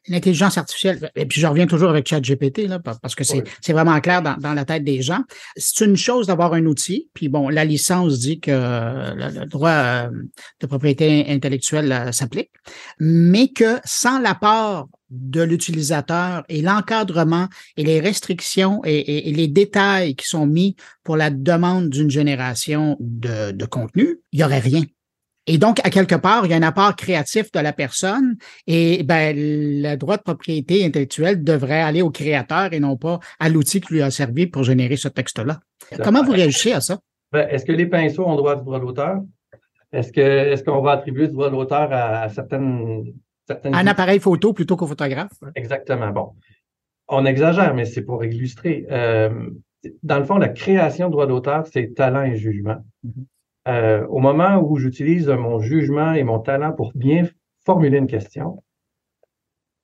l'intelligence 0.07 0.57
artificielle, 0.57 1.11
et 1.15 1.25
puis 1.25 1.39
je 1.39 1.47
reviens 1.47 1.67
toujours 1.67 1.89
avec 1.89 2.07
ChatGPT, 2.07 2.67
là, 2.67 2.79
pa- 2.79 2.97
parce 3.01 3.13
que 3.15 3.23
c'est 3.23 3.43
Oui. 3.43 3.73
vraiment 3.73 3.99
clair 4.01 4.21
dans, 4.21 4.35
dans 4.37 4.53
la 4.53 4.65
tête 4.65 4.83
des 4.83 5.01
gens. 5.01 5.21
C'est 5.55 5.85
une 5.85 5.95
chose 5.95 6.27
d'avoir 6.27 6.53
un 6.53 6.65
outil, 6.65 7.09
puis 7.13 7.29
bon, 7.29 7.49
la 7.49 7.65
licence 7.65 8.19
dit 8.19 8.39
que 8.39 8.51
le, 8.51 9.39
le 9.41 9.45
droit 9.45 9.69
euh, 9.69 10.09
de 10.59 10.65
propriété 10.67 11.25
intellectuelle 11.29 11.91
euh, 11.91 12.11
s'applique, 12.11 12.51
mais 12.99 13.49
que 13.49 13.77
sans 13.85 14.19
l'apport 14.19 14.89
de 15.11 15.41
l'utilisateur 15.41 16.43
et 16.49 16.61
l'encadrement 16.61 17.47
et 17.77 17.83
les 17.83 17.99
restrictions 17.99 18.81
et, 18.85 18.95
et- 18.95 19.29
et 19.29 19.33
les 19.33 19.47
détails 19.47 20.15
qui 20.15 20.27
sont 20.27 20.45
mis 20.47 20.75
pour 21.03 21.17
la 21.17 21.29
demande 21.29 21.89
d'une 21.89 22.09
génération 22.09 22.97
de, 22.99 23.51
de 23.51 23.65
contenu, 23.65 24.19
il 24.31 24.39
y 24.39 24.43
aurait 24.43 24.59
rien. 24.59 24.83
Et 25.53 25.57
donc, 25.57 25.85
à 25.85 25.89
quelque 25.89 26.15
part, 26.15 26.45
il 26.45 26.51
y 26.51 26.53
a 26.53 26.57
un 26.57 26.61
apport 26.61 26.95
créatif 26.95 27.51
de 27.51 27.59
la 27.59 27.73
personne 27.73 28.37
et 28.67 29.03
ben, 29.03 29.35
le 29.35 29.95
droit 29.97 30.15
de 30.15 30.21
propriété 30.21 30.85
intellectuelle 30.85 31.43
devrait 31.43 31.81
aller 31.81 32.01
au 32.01 32.09
créateur 32.09 32.71
et 32.71 32.79
non 32.79 32.95
pas 32.95 33.19
à 33.37 33.49
l'outil 33.49 33.81
qui 33.81 33.95
lui 33.95 34.01
a 34.01 34.09
servi 34.11 34.47
pour 34.47 34.63
générer 34.63 34.95
ce 34.95 35.09
texte-là. 35.09 35.59
Comment 36.01 36.23
vous 36.23 36.31
réagissez 36.31 36.71
à 36.71 36.79
ça? 36.79 36.99
Ben, 37.33 37.49
est-ce 37.49 37.65
que 37.65 37.73
les 37.73 37.85
pinceaux 37.85 38.25
ont 38.25 38.37
droit 38.37 38.55
du 38.55 38.63
droit 38.63 38.79
d'auteur? 38.79 39.23
Est-ce 39.91 40.13
que 40.13 40.21
est-ce 40.21 40.63
qu'on 40.63 40.81
va 40.81 40.93
attribuer 40.93 41.27
du 41.27 41.33
droit 41.33 41.49
d'auteur 41.49 41.91
à, 41.91 42.21
à 42.21 42.29
certaines 42.29 43.11
certaines 43.45 43.75
Un 43.75 43.87
appareil 43.87 44.21
photo 44.21 44.53
plutôt 44.53 44.77
qu'au 44.77 44.87
photographe? 44.87 45.33
Exactement. 45.55 46.11
Bon, 46.11 46.29
on 47.09 47.25
exagère, 47.25 47.73
mais 47.73 47.83
c'est 47.83 48.03
pour 48.03 48.23
illustrer. 48.23 48.85
Euh, 48.89 49.49
dans 50.01 50.19
le 50.19 50.23
fond, 50.23 50.37
la 50.37 50.47
création 50.47 51.07
de 51.07 51.11
droit 51.11 51.27
d'auteur, 51.27 51.67
c'est 51.67 51.93
talent 51.93 52.23
et 52.23 52.37
jugement. 52.37 52.77
Mhm. 53.03 53.25
Euh, 53.71 54.05
au 54.07 54.19
moment 54.19 54.57
où 54.61 54.77
j'utilise 54.77 55.29
mon 55.29 55.61
jugement 55.61 56.13
et 56.13 56.23
mon 56.23 56.39
talent 56.39 56.73
pour 56.73 56.91
bien 56.93 57.27
formuler 57.65 57.99
une 57.99 58.07
question, 58.07 58.63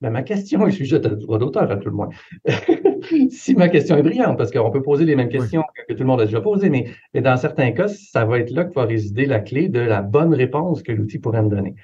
ben, 0.02 0.10
ma 0.10 0.23
question 0.23 0.67
est 0.67 0.71
sujette 0.71 1.06
à 1.06 1.10
droit 1.10 1.39
d'auteur, 1.39 1.71
à 1.71 1.78
tout 1.78 1.89
le 1.89 1.95
moins. 1.95 2.10
si 3.30 3.56
ma 3.56 3.69
question 3.69 3.97
est 3.97 4.04
brillante, 4.04 4.38
parce 4.38 4.52
qu'on 4.52 4.71
peut 4.71 4.82
poser 4.82 5.06
les 5.06 5.15
mêmes 5.15 5.30
questions 5.30 5.63
que, 5.73 5.82
que 5.88 5.93
tout 5.93 6.04
le 6.04 6.08
monde 6.08 6.21
a 6.21 6.26
déjà 6.26 6.41
posées, 6.41 6.69
mais, 6.69 6.91
mais 7.13 7.21
dans 7.21 7.38
certains 7.38 7.71
cas, 7.71 7.88
ça 7.88 8.26
va 8.26 8.39
être 8.39 8.52
là 8.52 8.65
que 8.65 8.73
va 8.73 8.84
résider 8.84 9.26
la 9.26 9.39
clé 9.39 9.69
de 9.69 9.80
la 9.80 10.02
bonne 10.02 10.34
réponse 10.34 10.84
que 10.84 10.91
l'outil 10.91 11.19
pourrait 11.19 11.43
me 11.43 11.50
donner. 11.50 11.76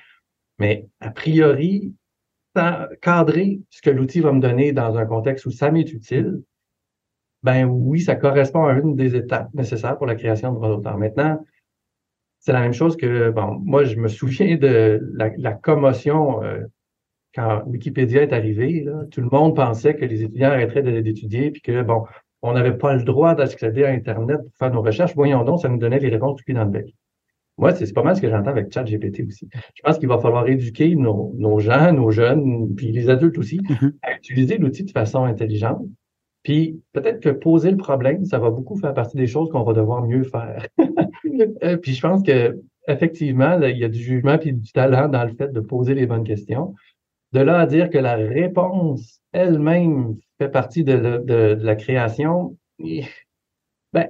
Mais 0.60 0.88
a 1.00 1.10
priori, 1.10 1.94
cadrer 3.02 3.62
ce 3.70 3.82
que 3.82 3.90
l'outil 3.90 4.20
va 4.20 4.34
me 4.34 4.42
donner 4.42 4.74
dans 4.74 4.98
un 4.98 5.06
contexte 5.06 5.46
où 5.46 5.52
ça 5.52 5.72
m'est 5.72 5.92
utile, 5.92 6.44
ben 7.42 7.66
oui, 7.66 8.02
ça 8.02 8.16
correspond 8.16 8.66
à 8.66 8.74
une 8.74 8.96
des 8.96 9.16
étapes 9.16 9.54
nécessaires 9.54 9.98
pour 9.98 10.06
la 10.06 10.16
création 10.16 10.52
de 10.52 10.56
droit 10.56 10.70
d'auteur. 10.70 10.98
Maintenant, 10.98 11.40
c'est 12.46 12.52
la 12.52 12.60
même 12.60 12.74
chose 12.74 12.98
que, 12.98 13.30
bon, 13.32 13.58
moi, 13.64 13.86
je 13.86 13.96
me 13.96 14.10
souviens 14.10 14.58
de 14.58 15.00
la, 15.14 15.30
la 15.38 15.54
commotion 15.54 16.44
euh, 16.44 16.60
quand 17.34 17.64
Wikipédia 17.68 18.22
est 18.22 18.34
arrivé. 18.34 18.82
Là, 18.84 19.06
tout 19.10 19.22
le 19.22 19.30
monde 19.32 19.56
pensait 19.56 19.96
que 19.96 20.04
les 20.04 20.24
étudiants 20.24 20.50
arrêteraient 20.50 21.02
d'étudier, 21.02 21.52
puis 21.52 21.62
que, 21.62 21.82
bon, 21.84 22.04
on 22.42 22.52
n'avait 22.52 22.78
pas 22.78 22.96
le 22.96 23.04
droit 23.04 23.34
d'accéder 23.34 23.86
à 23.86 23.92
Internet 23.92 24.40
pour 24.42 24.52
faire 24.60 24.74
nos 24.74 24.82
recherches. 24.82 25.16
Voyons 25.16 25.46
donc, 25.46 25.62
ça 25.62 25.70
nous 25.70 25.78
donnait 25.78 26.00
les 26.00 26.10
réponses 26.10 26.36
tout 26.38 26.44
cuit 26.44 26.54
dans 26.54 26.66
le 26.66 26.70
bec. 26.70 26.94
Moi, 27.58 27.74
c'est 27.74 27.94
pas 27.94 28.04
mal 28.04 28.18
ce 28.18 28.22
que 28.22 28.30
j'entends 28.30 28.50
avec 28.50 28.74
ChatGPT 28.74 29.22
aussi. 29.26 29.48
Je 29.76 29.82
pense 29.82 29.98
qu'il 29.98 30.10
va 30.10 30.18
falloir 30.18 30.46
éduquer 30.50 30.96
nos, 30.98 31.34
nos 31.38 31.60
gens, 31.60 31.94
nos 31.94 32.12
jeunes, 32.12 32.76
puis 32.76 32.92
les 32.92 33.10
adultes 33.10 33.38
aussi, 33.38 33.62
Mhm. 33.70 33.94
à 34.02 34.16
utiliser 34.18 34.58
l'outil 34.58 34.84
de 34.84 34.92
façon 34.92 35.24
intelligente. 35.24 35.80
Puis 36.44 36.82
peut-être 36.94 37.20
que 37.22 37.30
poser 37.30 37.72
le 37.72 37.78
problème, 37.78 38.26
ça 38.26 38.38
va 38.40 38.50
beaucoup 38.50 38.76
faire 38.78 38.94
partie 38.94 39.18
des 39.18 39.28
choses 39.28 39.50
qu'on 39.50 39.64
va 39.64 39.74
devoir 39.74 40.06
mieux 40.06 40.24
faire. 40.24 40.68
Euh, 41.64 41.78
puis 41.78 41.94
je 41.94 42.02
pense 42.02 42.22
que 42.22 42.60
effectivement, 42.88 43.56
là, 43.58 43.70
il 43.70 43.78
y 43.78 43.84
a 43.86 43.90
du 43.90 43.98
jugement 43.98 44.38
puis 44.38 44.54
du 44.54 44.72
talent 44.72 45.08
dans 45.08 45.24
le 45.24 45.34
fait 45.34 45.52
de 45.52 45.60
poser 45.62 45.96
les 45.96 46.06
bonnes 46.06 46.26
questions. 46.26 46.76
De 47.32 47.40
là 47.40 47.60
à 47.60 47.66
dire 47.66 47.90
que 47.90 47.98
la 47.98 48.16
réponse 48.16 49.22
elle-même 49.32 50.18
fait 50.38 50.50
partie 50.50 50.84
de, 50.84 50.94
la- 50.94 51.18
de- 51.18 51.56
de 51.56 51.66
la 51.66 51.76
création, 51.76 52.56
eh, 52.80 53.06
ben 53.94 54.08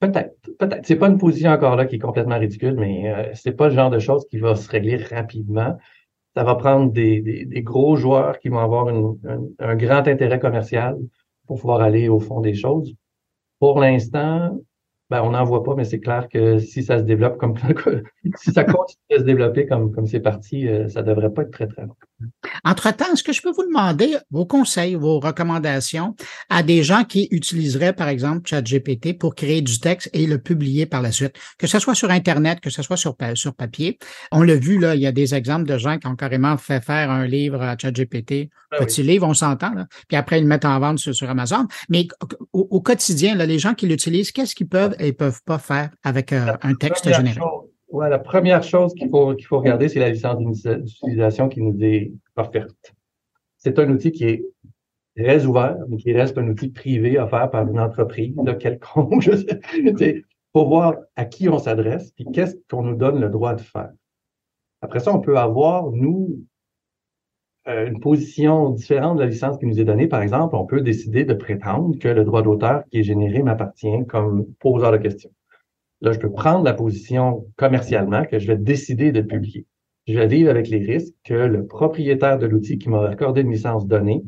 peut-être, 0.00 0.36
peut-être. 0.58 0.86
C'est 0.86 0.96
pas 0.96 1.08
une 1.08 1.18
position 1.18 1.50
encore 1.50 1.76
là 1.76 1.86
qui 1.86 1.96
est 1.96 2.00
complètement 2.00 2.38
ridicule, 2.38 2.74
mais 2.78 3.12
euh, 3.12 3.30
c'est 3.34 3.52
pas 3.56 3.68
le 3.68 3.74
genre 3.74 3.90
de 3.90 3.98
chose 3.98 4.26
qui 4.30 4.38
va 4.38 4.54
se 4.54 4.68
régler 4.70 4.96
rapidement. 4.98 5.76
Ça 6.36 6.44
va 6.44 6.54
prendre 6.54 6.92
des, 6.92 7.20
des, 7.22 7.44
des 7.44 7.62
gros 7.62 7.96
joueurs 7.96 8.38
qui 8.38 8.48
vont 8.50 8.58
avoir 8.60 8.88
une- 8.88 9.18
un, 9.28 9.40
un 9.70 9.76
grand 9.76 10.06
intérêt 10.06 10.38
commercial 10.38 10.96
pour 11.46 11.60
pouvoir 11.60 11.80
aller 11.80 12.08
au 12.08 12.18
fond 12.18 12.40
des 12.40 12.54
choses. 12.54 12.94
Pour 13.58 13.80
l'instant, 13.80 14.58
ben, 15.12 15.22
on 15.22 15.32
n'en 15.32 15.44
voit 15.44 15.62
pas, 15.62 15.74
mais 15.76 15.84
c'est 15.84 16.00
clair 16.00 16.26
que 16.32 16.58
si 16.58 16.82
ça 16.82 16.96
se 16.96 17.02
développe 17.02 17.36
comme 17.36 17.54
si 18.36 18.50
ça 18.50 18.64
continue 18.64 19.14
à 19.14 19.18
se 19.18 19.24
développer 19.24 19.66
comme 19.66 19.92
comme 19.92 20.06
c'est 20.06 20.20
parti, 20.20 20.66
euh, 20.66 20.88
ça 20.88 21.02
devrait 21.02 21.28
pas 21.28 21.42
être 21.42 21.50
très 21.50 21.66
très 21.66 21.82
long. 21.82 21.94
Entre-temps, 22.64 23.12
est-ce 23.12 23.22
que 23.22 23.32
je 23.32 23.42
peux 23.42 23.50
vous 23.50 23.64
demander 23.64 24.16
vos 24.30 24.46
conseils, 24.46 24.94
vos 24.94 25.20
recommandations 25.20 26.14
à 26.48 26.62
des 26.62 26.82
gens 26.82 27.04
qui 27.04 27.28
utiliseraient, 27.30 27.92
par 27.92 28.08
exemple, 28.08 28.48
ChatGPT 28.48 29.18
pour 29.18 29.34
créer 29.34 29.60
du 29.60 29.80
texte 29.80 30.08
et 30.14 30.26
le 30.26 30.38
publier 30.38 30.86
par 30.86 31.02
la 31.02 31.12
suite, 31.12 31.34
que 31.58 31.66
ce 31.66 31.78
soit 31.78 31.94
sur 31.94 32.10
Internet, 32.10 32.60
que 32.60 32.70
ce 32.70 32.82
soit 32.82 32.96
sur, 32.96 33.16
sur 33.34 33.54
papier. 33.54 33.98
On 34.30 34.42
l'a 34.42 34.54
vu, 34.54 34.78
là, 34.78 34.94
il 34.94 35.02
y 35.02 35.06
a 35.06 35.12
des 35.12 35.34
exemples 35.34 35.66
de 35.66 35.76
gens 35.76 35.98
qui 35.98 36.06
ont 36.06 36.16
carrément 36.16 36.56
fait 36.56 36.82
faire 36.82 37.10
un 37.10 37.26
livre 37.26 37.60
à 37.60 37.76
ChatGPT, 37.76 38.48
Ah 38.70 38.78
petit 38.78 39.02
livre, 39.02 39.26
on 39.26 39.34
s'entend, 39.34 39.72
puis 40.08 40.16
après 40.16 40.38
ils 40.38 40.42
le 40.42 40.48
mettent 40.48 40.64
en 40.64 40.78
vente 40.78 41.00
sur, 41.00 41.14
sur 41.14 41.28
Amazon. 41.28 41.66
Mais 41.88 42.06
au, 42.52 42.68
au 42.70 42.80
quotidien, 42.80 43.34
là, 43.34 43.44
les 43.44 43.58
gens 43.58 43.74
qui 43.74 43.86
l'utilisent, 43.86 44.32
qu'est-ce 44.32 44.54
qu'ils 44.54 44.68
peuvent 44.68 44.94
et 45.02 45.12
peuvent 45.12 45.42
pas 45.44 45.58
faire 45.58 45.90
avec 46.02 46.32
euh, 46.32 46.46
un 46.62 46.74
texte 46.74 47.04
chose- 47.34 47.42
ouais, 47.90 48.08
la 48.08 48.18
première 48.18 48.62
chose 48.62 48.94
qu'il 48.94 49.10
faut, 49.10 49.34
qu'il 49.34 49.46
faut 49.46 49.58
regarder, 49.58 49.88
c'est 49.88 50.00
la 50.00 50.10
licence 50.10 50.38
d'utilisation 50.62 51.48
qui 51.48 51.60
nous 51.60 51.76
est 51.82 52.12
offerte. 52.36 52.94
C'est 53.58 53.78
un 53.78 53.88
outil 53.90 54.12
qui 54.12 54.24
est 54.24 54.44
très 55.16 55.44
ouvert, 55.44 55.76
mais 55.88 55.96
qui 55.98 56.12
reste 56.12 56.38
un 56.38 56.48
outil 56.48 56.70
privé 56.70 57.18
offert 57.18 57.50
par 57.50 57.68
une 57.68 57.78
entreprise 57.78 58.34
de 58.36 58.52
quelconque. 58.52 59.28
Pour 60.52 60.68
voir 60.68 60.96
à 61.16 61.24
qui 61.24 61.48
on 61.48 61.58
s'adresse, 61.58 62.12
puis 62.12 62.26
qu'est-ce 62.30 62.56
qu'on 62.68 62.82
nous 62.82 62.94
donne 62.94 63.18
le 63.20 63.30
droit 63.30 63.54
de 63.54 63.62
faire. 63.62 63.90
Après 64.82 65.00
ça, 65.00 65.14
on 65.14 65.20
peut 65.20 65.38
avoir, 65.38 65.90
nous, 65.92 66.44
une 67.66 68.00
position 68.00 68.70
différente 68.70 69.16
de 69.18 69.22
la 69.22 69.28
licence 69.28 69.58
qui 69.58 69.66
nous 69.66 69.78
est 69.78 69.84
donnée. 69.84 70.08
Par 70.08 70.22
exemple, 70.22 70.56
on 70.56 70.66
peut 70.66 70.80
décider 70.80 71.24
de 71.24 71.34
prétendre 71.34 71.96
que 71.98 72.08
le 72.08 72.24
droit 72.24 72.42
d'auteur 72.42 72.82
qui 72.90 72.98
est 72.98 73.02
généré 73.04 73.42
m'appartient 73.42 74.06
comme 74.08 74.46
poseur 74.58 74.92
de 74.92 74.96
questions. 74.96 75.30
Là, 76.00 76.10
je 76.10 76.18
peux 76.18 76.32
prendre 76.32 76.64
la 76.64 76.74
position 76.74 77.46
commercialement 77.56 78.24
que 78.24 78.40
je 78.40 78.48
vais 78.48 78.56
décider 78.56 79.12
de 79.12 79.20
publier. 79.20 79.66
Je 80.08 80.18
vais 80.18 80.26
vivre 80.26 80.50
avec 80.50 80.68
les 80.68 80.84
risques 80.84 81.14
que 81.22 81.34
le 81.34 81.64
propriétaire 81.64 82.38
de 82.38 82.46
l'outil 82.46 82.78
qui 82.78 82.88
m'a 82.88 83.08
accordé 83.08 83.42
une 83.42 83.52
licence 83.52 83.86
donnée 83.86 84.24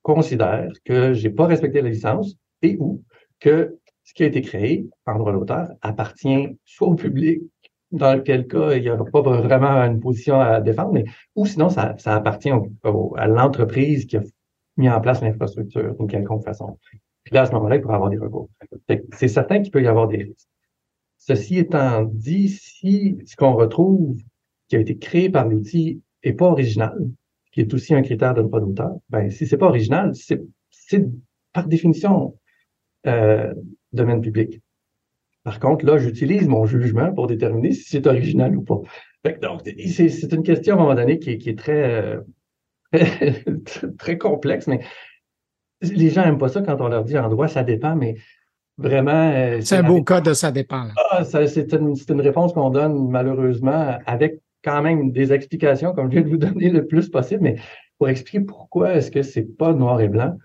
considère 0.00 0.70
que 0.86 1.12
j'ai 1.12 1.28
pas 1.28 1.46
respecté 1.46 1.82
la 1.82 1.90
licence 1.90 2.34
et 2.62 2.78
ou 2.80 3.02
que 3.40 3.78
ce 4.04 4.14
qui 4.14 4.22
a 4.22 4.26
été 4.26 4.40
créé 4.40 4.88
en 5.04 5.18
droit 5.18 5.34
d'auteur 5.34 5.68
appartient 5.82 6.56
soit 6.64 6.88
au 6.88 6.94
public, 6.94 7.42
dans 7.90 8.14
lequel 8.14 8.46
cas 8.46 8.74
il 8.74 8.82
n'y 8.82 8.90
aura 8.90 9.04
pas 9.04 9.22
vraiment 9.22 9.70
une 9.84 10.00
position 10.00 10.40
à 10.40 10.60
défendre, 10.60 10.92
mais 10.92 11.04
ou 11.36 11.46
sinon 11.46 11.68
ça, 11.70 11.94
ça 11.98 12.14
appartient 12.16 12.52
au- 12.52 12.68
au- 12.84 13.14
à 13.16 13.26
l'entreprise 13.26 14.06
qui 14.06 14.16
a 14.18 14.22
mis 14.76 14.88
en 14.90 15.00
place 15.00 15.22
l'infrastructure 15.22 15.94
d'une 15.96 16.06
quelconque 16.08 16.44
façon. 16.44 16.78
Puis 17.24 17.34
là, 17.34 17.42
à 17.42 17.46
ce 17.46 17.52
moment-là, 17.52 17.76
il 17.76 17.82
pourra 17.82 17.96
avoir 17.96 18.10
des 18.10 18.18
recours. 18.18 18.48
C'est 19.12 19.28
certain 19.28 19.60
qu'il 19.62 19.70
peut 19.70 19.82
y 19.82 19.86
avoir 19.86 20.08
des 20.08 20.18
risques. 20.18 20.48
Ceci 21.18 21.58
étant 21.58 22.04
dit, 22.04 22.48
si 22.48 23.18
ce 23.26 23.36
qu'on 23.36 23.54
retrouve 23.54 24.16
qui 24.68 24.76
a 24.76 24.80
été 24.80 24.96
créé 24.98 25.30
par 25.30 25.46
l'outil 25.48 26.02
est 26.22 26.32
pas 26.32 26.46
original, 26.46 26.96
qui 27.52 27.60
est 27.60 27.74
aussi 27.74 27.94
un 27.94 28.02
critère 28.02 28.34
de 28.34 28.42
droit 28.42 28.60
d'auteur, 28.60 28.92
ben 29.10 29.30
si 29.30 29.46
c'est 29.46 29.56
pas 29.58 29.66
original, 29.66 30.14
c'est 30.14 30.40
c'est 30.70 31.04
par 31.52 31.66
définition 31.66 32.36
euh, 33.06 33.54
domaine 33.92 34.20
public. 34.20 34.60
Par 35.44 35.60
contre, 35.60 35.84
là, 35.86 35.98
j'utilise 35.98 36.46
mon 36.48 36.66
jugement 36.66 37.12
pour 37.12 37.26
déterminer 37.26 37.72
si 37.72 37.84
c'est 37.88 38.06
original 38.06 38.56
ou 38.56 38.62
pas. 38.62 38.80
Fait 39.24 39.34
que 39.34 39.40
donc, 39.40 39.62
c'est 39.64 40.32
une 40.32 40.42
question 40.42 40.74
à 40.76 40.78
un 40.78 40.82
moment 40.82 40.94
donné 40.94 41.18
qui 41.18 41.30
est, 41.30 41.38
qui 41.38 41.50
est 41.50 41.58
très, 41.58 41.84
euh, 42.02 42.20
très, 42.92 43.44
très 43.98 44.18
complexe, 44.18 44.66
mais 44.66 44.80
les 45.80 46.10
gens 46.10 46.24
aiment 46.24 46.38
pas 46.38 46.48
ça 46.48 46.60
quand 46.62 46.80
on 46.80 46.88
leur 46.88 47.04
dit 47.04 47.16
en 47.18 47.28
droit, 47.28 47.48
ça 47.48 47.62
dépend, 47.62 47.96
mais 47.96 48.16
vraiment. 48.76 49.30
euh, 49.32 49.60
C'est 49.60 49.76
un 49.76 49.82
beau 49.82 50.02
cas 50.02 50.20
de 50.20 50.32
ça 50.32 50.50
dépend. 50.52 50.88
ah, 51.10 51.24
ça, 51.24 51.46
c'est 51.46 51.72
une, 51.72 51.94
c'est 51.94 52.10
une 52.10 52.20
réponse 52.20 52.52
qu'on 52.52 52.70
donne 52.70 53.08
malheureusement 53.08 53.98
avec 54.06 54.40
quand 54.64 54.82
même 54.82 55.12
des 55.12 55.32
explications, 55.32 55.92
comme 55.92 56.08
je 56.10 56.14
viens 56.18 56.22
de 56.22 56.28
vous 56.30 56.36
donner 56.36 56.68
le 56.68 56.86
plus 56.86 57.08
possible, 57.08 57.42
mais 57.42 57.56
pour 57.98 58.08
expliquer 58.08 58.40
pourquoi 58.44 58.94
est-ce 58.94 59.10
que 59.10 59.22
c'est 59.22 59.56
pas 59.56 59.72
noir 59.72 60.00
et 60.00 60.08
blanc. 60.08 60.36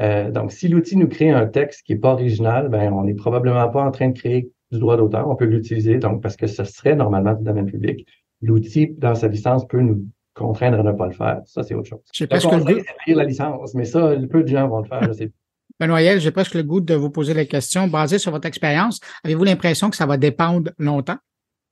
Euh, 0.00 0.30
donc, 0.30 0.52
si 0.52 0.68
l'outil 0.68 0.96
nous 0.96 1.08
crée 1.08 1.30
un 1.30 1.46
texte 1.46 1.84
qui 1.84 1.92
est 1.92 1.98
pas 1.98 2.12
original, 2.12 2.68
ben, 2.68 2.92
on 2.92 3.04
n'est 3.04 3.14
probablement 3.14 3.68
pas 3.68 3.82
en 3.82 3.90
train 3.90 4.08
de 4.08 4.18
créer 4.18 4.50
du 4.72 4.78
droit 4.78 4.96
d'auteur. 4.96 5.28
On 5.28 5.36
peut 5.36 5.44
l'utiliser, 5.44 5.98
donc, 5.98 6.22
parce 6.22 6.36
que 6.36 6.46
ce 6.46 6.64
serait 6.64 6.96
normalement 6.96 7.34
du 7.34 7.44
domaine 7.44 7.66
public. 7.66 8.06
L'outil, 8.40 8.94
dans 8.96 9.14
sa 9.14 9.28
licence, 9.28 9.66
peut 9.66 9.80
nous 9.80 10.06
contraindre 10.34 10.80
à 10.80 10.82
ne 10.82 10.92
pas 10.92 11.06
le 11.06 11.12
faire. 11.12 11.40
Ça, 11.44 11.62
c'est 11.62 11.74
autre 11.74 11.88
chose. 11.88 12.00
J'ai 12.12 12.24
Le 12.24 12.28
presque 12.28 12.50
le 12.50 12.58
conseil, 12.58 12.74
goût, 12.76 13.14
la 13.14 13.24
licence, 13.24 13.74
mais 13.74 13.84
ça, 13.84 14.14
peu 14.30 14.42
de 14.42 14.48
gens 14.48 14.68
vont 14.68 14.80
le 14.80 14.88
faire. 14.88 15.02
je 15.04 15.12
sais. 15.12 15.32
Benoît 15.78 16.18
j'ai 16.18 16.30
presque 16.30 16.54
le 16.54 16.62
goût 16.62 16.80
de 16.80 16.94
vous 16.94 17.10
poser 17.10 17.32
la 17.32 17.46
question 17.46 17.88
basée 17.88 18.18
sur 18.18 18.32
votre 18.32 18.46
expérience. 18.46 19.00
Avez-vous 19.24 19.44
l'impression 19.44 19.88
que 19.88 19.96
ça 19.96 20.06
va 20.06 20.16
dépendre 20.18 20.70
longtemps? 20.78 21.16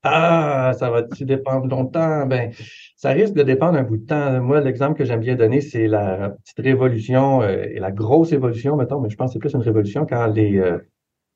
Ah, 0.05 0.73
ça 0.79 0.91
va-tu 0.91 1.25
dépendre 1.25 1.67
longtemps? 1.67 2.27
Ben, 2.27 2.53
ça 2.97 3.11
risque 3.11 3.35
de 3.35 3.43
dépendre 3.43 3.79
un 3.79 3.83
bout 3.83 3.97
de 3.97 4.07
temps. 4.07 4.41
Moi, 4.41 4.61
l'exemple 4.61 4.97
que 4.97 5.05
j'aime 5.05 5.21
bien 5.21 5.35
donner, 5.35 5.61
c'est 5.61 5.89
la 5.89 6.31
petite 6.31 6.61
révolution 6.61 7.43
euh, 7.43 7.65
et 7.65 7.81
la 7.81 7.91
grosse 7.91 8.33
évolution, 8.33 8.77
mettons, 8.77 9.01
mais 9.01 9.11
je 9.11 9.17
pense 9.17 9.31
que 9.31 9.33
c'est 9.35 9.39
plus 9.41 9.55
une 9.55 9.63
révolution 9.63 10.07
quand 10.07 10.33
euh, 10.37 10.79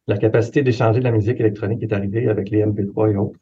la 0.07 0.17
capacité 0.17 0.63
d'échanger 0.63 1.01
de 1.01 1.05
la 1.05 1.11
musique 1.11 1.41
électronique 1.41 1.83
est 1.83 1.93
arrivée 1.93 2.29
avec 2.29 2.51
les 2.51 2.65
MP3 2.65 3.13
et 3.13 3.17
autres. 3.17 3.39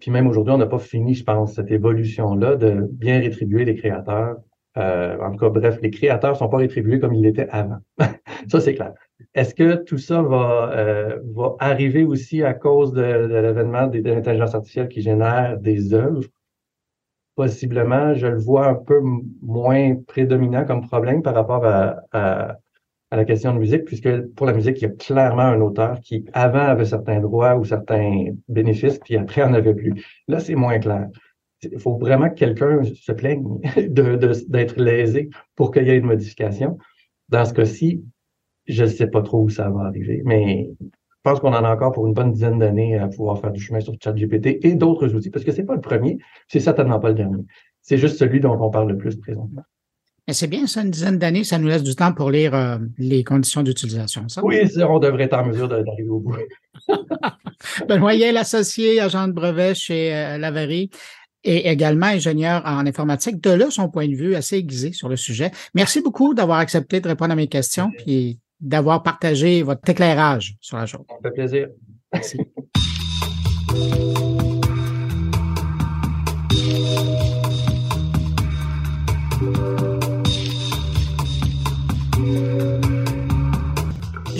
Puis 0.00 0.10
même 0.10 0.26
aujourd'hui, 0.26 0.54
on 0.54 0.58
n'a 0.58 0.66
pas 0.66 0.78
fini, 0.78 1.14
je 1.14 1.24
pense, 1.24 1.54
cette 1.54 1.70
évolution-là 1.70 2.56
de 2.56 2.88
bien 2.90 3.20
rétribuer 3.20 3.64
les 3.64 3.74
créateurs. 3.74 4.36
Euh, 4.78 5.18
en 5.20 5.32
tout 5.32 5.38
cas, 5.38 5.50
bref, 5.50 5.78
les 5.82 5.90
créateurs 5.90 6.36
sont 6.36 6.48
pas 6.48 6.58
rétribués 6.58 6.98
comme 6.98 7.14
ils 7.14 7.22
l'étaient 7.22 7.48
avant. 7.50 7.78
ça, 8.48 8.60
c'est 8.60 8.74
clair. 8.74 8.94
Est-ce 9.34 9.54
que 9.54 9.76
tout 9.84 9.98
ça 9.98 10.22
va, 10.22 10.72
euh, 10.76 11.18
va 11.34 11.56
arriver 11.60 12.04
aussi 12.04 12.42
à 12.42 12.54
cause 12.54 12.92
de, 12.92 13.02
de 13.02 13.34
l'avènement 13.34 13.86
des- 13.86 14.02
de 14.02 14.10
l'intelligence 14.12 14.54
artificielle 14.54 14.88
qui 14.88 15.02
génère 15.02 15.58
des 15.58 15.94
œuvres? 15.94 16.22
Possiblement, 17.36 18.14
je 18.14 18.26
le 18.26 18.38
vois 18.38 18.66
un 18.68 18.74
peu 18.74 19.00
moins 19.42 19.94
prédominant 20.08 20.64
comme 20.64 20.86
problème 20.88 21.22
par 21.22 21.34
rapport 21.36 21.64
à, 21.64 22.00
à, 22.10 22.56
à 23.10 23.16
la 23.16 23.24
question 23.26 23.54
de 23.54 23.60
musique, 23.60 23.84
puisque 23.84 24.22
pour 24.36 24.46
la 24.46 24.54
musique, 24.54 24.78
il 24.80 24.82
y 24.84 24.86
a 24.86 24.90
clairement 24.90 25.42
un 25.42 25.60
auteur 25.60 26.00
qui, 26.00 26.24
avant, 26.32 26.60
avait 26.60 26.86
certains 26.86 27.20
droits 27.20 27.56
ou 27.56 27.64
certains 27.64 28.26
bénéfices, 28.48 28.98
puis 29.00 29.16
après, 29.18 29.42
en 29.42 29.54
avait 29.54 29.74
plus. 29.74 29.94
Là, 30.28 30.40
c'est 30.40 30.54
moins 30.56 30.78
clair. 30.80 31.08
Il 31.62 31.78
faut 31.80 31.98
vraiment 31.98 32.30
que 32.30 32.34
quelqu'un 32.36 32.82
se 32.84 33.12
plaigne 33.12 33.44
d'être 33.88 34.80
lésé 34.80 35.30
pour 35.56 35.72
qu'il 35.72 35.86
y 35.86 35.90
ait 35.90 35.98
une 35.98 36.06
modification. 36.06 36.78
Dans 37.28 37.44
ce 37.44 37.54
cas-ci, 37.54 38.04
je 38.68 38.84
ne 38.84 38.88
sais 38.88 39.06
pas 39.06 39.22
trop 39.22 39.42
où 39.42 39.48
ça 39.48 39.70
va 39.70 39.86
arriver, 39.86 40.22
mais 40.24 40.70
je 40.80 40.86
pense 41.22 41.40
qu'on 41.40 41.52
en 41.52 41.64
a 41.64 41.70
encore 41.70 41.92
pour 41.92 42.06
une 42.06 42.14
bonne 42.14 42.32
dizaine 42.32 42.58
d'années 42.58 42.96
à 42.98 43.08
pouvoir 43.08 43.40
faire 43.40 43.50
du 43.50 43.60
chemin 43.60 43.80
sur 43.80 43.94
ChatGPT 44.02 44.58
et 44.62 44.74
d'autres 44.74 45.14
outils, 45.14 45.30
parce 45.30 45.44
que 45.44 45.52
c'est 45.52 45.64
pas 45.64 45.74
le 45.74 45.80
premier, 45.80 46.18
c'est 46.46 46.60
certainement 46.60 47.00
pas 47.00 47.08
le 47.08 47.14
dernier. 47.14 47.44
C'est 47.82 47.98
juste 47.98 48.18
celui 48.18 48.40
dont 48.40 48.56
on 48.60 48.70
parle 48.70 48.88
le 48.88 48.96
plus 48.96 49.16
présentement. 49.16 49.62
C'est 50.30 50.46
bien 50.46 50.66
ça, 50.66 50.82
une 50.82 50.90
dizaine 50.90 51.18
d'années, 51.18 51.42
ça 51.42 51.58
nous 51.58 51.68
laisse 51.68 51.82
du 51.82 51.94
temps 51.94 52.12
pour 52.12 52.30
lire 52.30 52.54
euh, 52.54 52.76
les 52.98 53.24
conditions 53.24 53.62
d'utilisation. 53.62 54.28
Ça? 54.28 54.44
Oui, 54.44 54.60
on 54.86 54.98
devrait 54.98 55.24
être 55.24 55.38
en 55.38 55.46
mesure 55.46 55.68
d'arriver 55.68 56.08
au 56.08 56.20
bout. 56.20 56.36
Benoît 57.88 58.14
Yel, 58.14 58.36
associé 58.36 59.00
agent 59.00 59.28
de 59.28 59.32
brevet 59.32 59.74
chez 59.74 60.14
euh, 60.14 60.36
Laverie 60.36 60.90
et 61.44 61.70
également 61.70 62.06
ingénieur 62.06 62.62
en 62.66 62.86
informatique, 62.86 63.40
de 63.40 63.50
là 63.50 63.70
son 63.70 63.88
point 63.88 64.06
de 64.06 64.14
vue 64.14 64.34
assez 64.34 64.56
aiguisé 64.56 64.92
sur 64.92 65.08
le 65.08 65.16
sujet. 65.16 65.50
Merci 65.74 66.02
beaucoup 66.02 66.34
d'avoir 66.34 66.58
accepté 66.58 67.00
de 67.00 67.08
répondre 67.08 67.32
à 67.32 67.36
mes 67.36 67.46
questions 67.46 67.90
puis 67.96 68.38
d'avoir 68.60 69.02
partagé 69.02 69.62
votre 69.62 69.88
éclairage 69.88 70.56
sur 70.60 70.76
la 70.76 70.86
chose. 70.86 71.04
Ça 71.08 71.16
fait 71.22 71.34
plaisir. 71.34 71.68
Merci. 72.12 72.38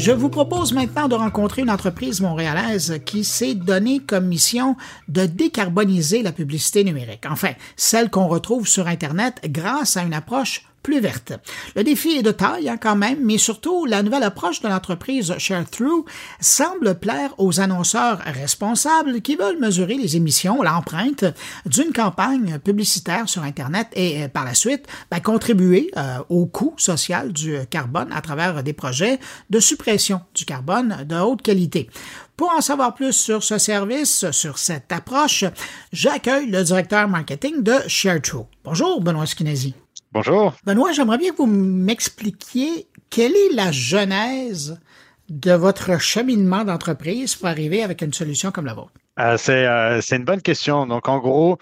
Je 0.09 0.13
vous 0.13 0.29
propose 0.29 0.73
maintenant 0.73 1.07
de 1.07 1.15
rencontrer 1.15 1.63
une 1.63 1.71
entreprise 1.71 2.21
montréalaise 2.21 3.01
qui 3.05 3.25
s'est 3.25 3.55
donné 3.55 4.01
comme 4.01 4.27
mission 4.27 4.75
de 5.09 5.27
décarboniser 5.27 6.23
la 6.23 6.33
publicité 6.33 6.83
numérique. 6.83 7.25
Enfin, 7.29 7.51
celle 7.77 8.09
qu'on 8.09 8.27
retrouve 8.27 8.67
sur 8.67 8.87
Internet 8.87 9.41
grâce 9.45 9.97
à 9.97 10.05
une 10.05 10.15
approche 10.15 10.65
Le 10.89 11.83
défi 11.83 12.11
est 12.17 12.23
de 12.23 12.31
taille 12.31 12.69
hein, 12.69 12.79
quand 12.81 12.97
même, 12.97 13.19
mais 13.23 13.39
surtout 13.39 13.85
la 13.85 14.03
nouvelle 14.03 14.23
approche 14.23 14.61
de 14.61 14.69
l'entreprise 14.69 15.35
ShareThrough 15.39 16.05
semble 16.41 16.95
plaire 16.99 17.35
aux 17.39 17.61
annonceurs 17.61 18.19
responsables 18.19 19.21
qui 19.21 19.37
veulent 19.37 19.59
mesurer 19.59 19.95
les 19.95 20.17
émissions, 20.17 20.63
l'empreinte 20.63 21.25
d'une 21.67 21.93
campagne 21.93 22.59
publicitaire 22.59 23.29
sur 23.29 23.43
Internet 23.43 23.89
et 23.95 24.25
euh, 24.25 24.29
par 24.29 24.45
la 24.45 24.55
suite 24.55 24.87
ben, 25.11 25.21
contribuer 25.21 25.91
euh, 25.97 26.19
au 26.29 26.47
coût 26.47 26.75
social 26.79 27.33
du 27.33 27.59
carbone 27.71 28.09
à 28.13 28.21
travers 28.21 28.63
des 28.63 28.73
projets 28.73 29.19
de 29.51 29.61
suppression 29.61 30.21
du 30.35 30.45
carbone 30.45 31.05
de 31.07 31.17
haute 31.17 31.43
qualité. 31.43 31.89
Pour 32.37 32.53
en 32.53 32.61
savoir 32.61 32.95
plus 32.95 33.15
sur 33.15 33.43
ce 33.43 33.59
service, 33.59 34.31
sur 34.31 34.59
cette 34.59 34.93
approche, 34.93 35.45
j'accueille 35.93 36.49
le 36.49 36.63
directeur 36.63 37.09
marketing 37.09 37.65
de 37.65 37.75
ShareThrough. 37.89 38.47
Bonjour, 38.63 39.01
Benoît 39.01 39.27
Skinesi. 39.27 39.75
Bonjour. 40.13 40.55
Benoît, 40.65 40.93
j'aimerais 40.93 41.19
bien 41.19 41.33
que 41.33 41.37
vous 41.37 41.47
m'expliquiez 41.47 42.89
quelle 43.11 43.33
est 43.33 43.55
la 43.55 43.71
genèse 43.73 44.81
de 45.29 45.53
votre 45.53 46.01
cheminement 46.01 46.65
d'entreprise 46.65 47.35
pour 47.37 47.49
arriver 47.49 47.83
avec 47.83 48.03
une 48.03 48.13
solution 48.13 48.51
comme 48.51 48.67
la 48.67 48.75
vôtre? 48.75 48.93
Euh, 49.21 49.37
c'est 49.37 49.67
euh, 49.67 50.01
c'est 50.01 50.17
une 50.17 50.25
bonne 50.25 50.43
question. 50.43 50.87
Donc, 50.87 51.09
en 51.09 51.19
gros, 51.19 51.59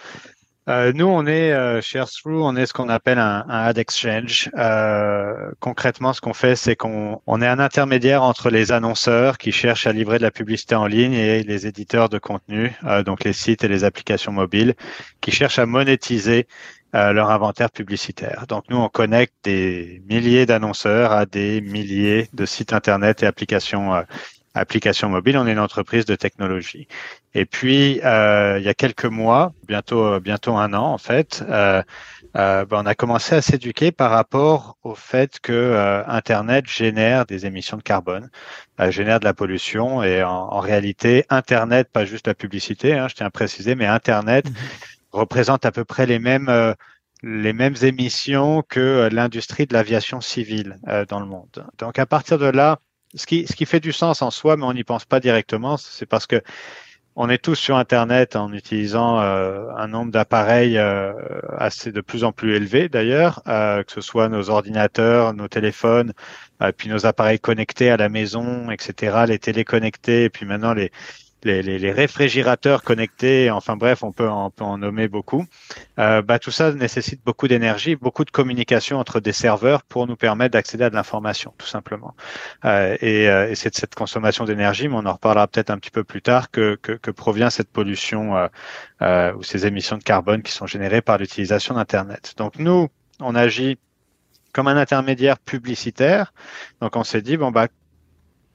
Euh, 0.68 0.92
nous, 0.92 1.06
on 1.06 1.26
est 1.26 1.52
euh, 1.52 1.80
chez 1.80 2.02
on 2.24 2.56
est 2.56 2.66
ce 2.66 2.72
qu'on 2.72 2.88
appelle 2.88 3.20
un, 3.20 3.44
un, 3.48 3.62
ad 3.66 3.78
exchange. 3.78 4.50
Euh, 4.58 5.52
concrètement, 5.60 6.12
ce 6.12 6.20
qu'on 6.20 6.34
fait, 6.34 6.56
c'est 6.56 6.74
qu'on 6.74 7.22
on 7.26 7.40
est 7.40 7.46
un 7.46 7.60
intermédiaire 7.60 8.24
entre 8.24 8.50
les 8.50 8.72
annonceurs 8.72 9.38
qui 9.38 9.52
cherchent 9.52 9.86
à 9.86 9.92
livrer 9.92 10.18
de 10.18 10.24
la 10.24 10.32
publicité 10.32 10.74
en 10.74 10.86
ligne 10.86 11.12
et 11.12 11.44
les 11.44 11.68
éditeurs 11.68 12.08
de 12.08 12.18
contenu, 12.18 12.72
donc 13.04 13.22
les 13.22 13.32
sites 13.32 13.62
et 13.62 13.68
les 13.68 13.84
applications 13.84 14.32
mobiles, 14.32 14.74
qui 15.20 15.30
cherchent 15.30 15.60
à 15.60 15.66
monétiser 15.66 16.48
euh, 16.94 17.12
leur 17.12 17.30
inventaire 17.30 17.70
publicitaire. 17.70 18.46
Donc 18.48 18.64
nous, 18.68 18.76
on 18.76 18.88
connecte 18.88 19.34
des 19.44 20.02
milliers 20.08 20.46
d'annonceurs 20.46 21.12
à 21.12 21.26
des 21.26 21.60
milliers 21.60 22.28
de 22.32 22.46
sites 22.46 22.72
internet 22.72 23.22
et 23.22 23.26
applications 23.26 23.94
euh, 23.94 24.02
applications 24.54 25.10
mobiles. 25.10 25.36
On 25.36 25.46
est 25.46 25.52
une 25.52 25.58
entreprise 25.58 26.06
de 26.06 26.14
technologie. 26.14 26.88
Et 27.34 27.44
puis, 27.44 28.00
euh, 28.04 28.58
il 28.58 28.64
y 28.64 28.68
a 28.68 28.74
quelques 28.74 29.04
mois, 29.04 29.52
bientôt, 29.68 30.18
bientôt 30.20 30.56
un 30.56 30.72
an 30.72 30.86
en 30.86 30.98
fait, 30.98 31.44
euh, 31.48 31.82
euh, 32.36 32.66
ben, 32.66 32.82
on 32.82 32.86
a 32.86 32.94
commencé 32.94 33.34
à 33.34 33.40
s'éduquer 33.40 33.92
par 33.92 34.10
rapport 34.10 34.76
au 34.82 34.94
fait 34.94 35.40
que 35.40 35.52
euh, 35.52 36.04
Internet 36.06 36.68
génère 36.68 37.24
des 37.24 37.46
émissions 37.46 37.78
de 37.78 37.82
carbone, 37.82 38.28
euh, 38.80 38.90
génère 38.90 39.20
de 39.20 39.24
la 39.24 39.32
pollution. 39.32 40.02
Et 40.02 40.22
en, 40.22 40.30
en, 40.30 40.60
réalité, 40.60 41.24
Internet, 41.30 41.88
pas 41.90 42.04
juste 42.04 42.26
la 42.26 42.34
publicité, 42.34 42.92
hein, 42.92 43.08
je 43.08 43.14
tiens 43.14 43.26
à 43.26 43.30
préciser, 43.30 43.74
mais 43.74 43.86
Internet 43.86 44.46
mmh. 45.16 45.20
représente 45.20 45.66
à 45.66 45.72
peu 45.72 45.84
près 45.84 46.06
les 46.06 46.18
mêmes 46.18 46.74
les 47.22 47.52
mêmes 47.52 47.76
émissions 47.82 48.62
que 48.68 49.08
l'industrie 49.10 49.66
de 49.66 49.74
l'aviation 49.74 50.20
civile 50.20 50.78
dans 51.08 51.20
le 51.20 51.26
monde. 51.26 51.66
Donc 51.78 51.98
à 51.98 52.06
partir 52.06 52.38
de 52.38 52.46
là, 52.46 52.78
ce 53.14 53.26
qui, 53.26 53.46
ce 53.46 53.54
qui 53.56 53.66
fait 53.66 53.80
du 53.80 53.92
sens 53.92 54.22
en 54.22 54.30
soi, 54.30 54.56
mais 54.56 54.64
on 54.64 54.72
n'y 54.72 54.84
pense 54.84 55.04
pas 55.04 55.20
directement, 55.20 55.76
c'est 55.76 56.06
parce 56.06 56.26
que 56.26 56.42
on 57.18 57.30
est 57.30 57.38
tous 57.38 57.54
sur 57.54 57.76
Internet 57.78 58.36
en 58.36 58.52
utilisant 58.52 59.20
euh, 59.20 59.70
un 59.74 59.88
nombre 59.88 60.12
d'appareils 60.12 60.76
euh, 60.76 61.14
assez 61.56 61.90
de 61.90 62.02
plus 62.02 62.24
en 62.24 62.32
plus 62.32 62.54
élevé 62.54 62.90
d'ailleurs, 62.90 63.42
euh, 63.48 63.82
que 63.82 63.92
ce 63.92 64.02
soit 64.02 64.28
nos 64.28 64.50
ordinateurs, 64.50 65.32
nos 65.32 65.48
téléphones, 65.48 66.12
puis 66.76 66.90
nos 66.90 67.06
appareils 67.06 67.40
connectés 67.40 67.90
à 67.90 67.96
la 67.96 68.10
maison, 68.10 68.70
etc., 68.70 69.24
les 69.26 69.38
téléconnectés, 69.38 70.24
et 70.24 70.30
puis 70.30 70.44
maintenant 70.44 70.74
les, 70.74 70.90
les, 71.44 71.62
les, 71.62 71.78
les, 71.78 71.92
réfrigérateurs 71.92 72.82
connectés, 72.82 73.50
enfin 73.50 73.76
bref, 73.76 74.02
on 74.02 74.12
peut, 74.12 74.28
on 74.28 74.50
peut 74.50 74.64
en 74.64 74.78
nommer 74.78 75.08
beaucoup. 75.08 75.44
Euh, 75.98 76.22
bah, 76.22 76.38
tout 76.38 76.50
ça 76.50 76.72
nécessite 76.72 77.20
beaucoup 77.24 77.46
d'énergie, 77.48 77.94
beaucoup 77.94 78.24
de 78.24 78.30
communication 78.30 78.98
entre 78.98 79.20
des 79.20 79.32
serveurs 79.32 79.82
pour 79.82 80.06
nous 80.06 80.16
permettre 80.16 80.52
d'accéder 80.52 80.84
à 80.84 80.90
de 80.90 80.94
l'information, 80.94 81.54
tout 81.58 81.66
simplement. 81.66 82.14
Euh, 82.64 82.96
et, 83.00 83.28
euh, 83.28 83.50
et 83.50 83.54
c'est 83.54 83.70
de 83.70 83.76
cette 83.76 83.94
consommation 83.94 84.44
d'énergie, 84.44 84.88
mais 84.88 84.96
on 84.96 85.06
en 85.06 85.12
reparlera 85.12 85.46
peut-être 85.46 85.70
un 85.70 85.78
petit 85.78 85.90
peu 85.90 86.04
plus 86.04 86.22
tard, 86.22 86.50
que, 86.50 86.76
que, 86.82 86.92
que 86.92 87.10
provient 87.10 87.50
cette 87.50 87.70
pollution 87.70 88.36
euh, 88.36 88.48
euh, 89.02 89.34
ou 89.34 89.42
ces 89.42 89.66
émissions 89.66 89.98
de 89.98 90.02
carbone 90.02 90.42
qui 90.42 90.52
sont 90.52 90.66
générées 90.66 91.02
par 91.02 91.18
l'utilisation 91.18 91.74
d'Internet. 91.74 92.34
Donc 92.36 92.58
nous, 92.58 92.88
on 93.20 93.34
agit 93.34 93.78
comme 94.52 94.68
un 94.68 94.76
intermédiaire 94.76 95.38
publicitaire. 95.38 96.32
Donc 96.80 96.96
on 96.96 97.04
s'est 97.04 97.20
dit, 97.20 97.36
bon, 97.36 97.50
bah, 97.50 97.68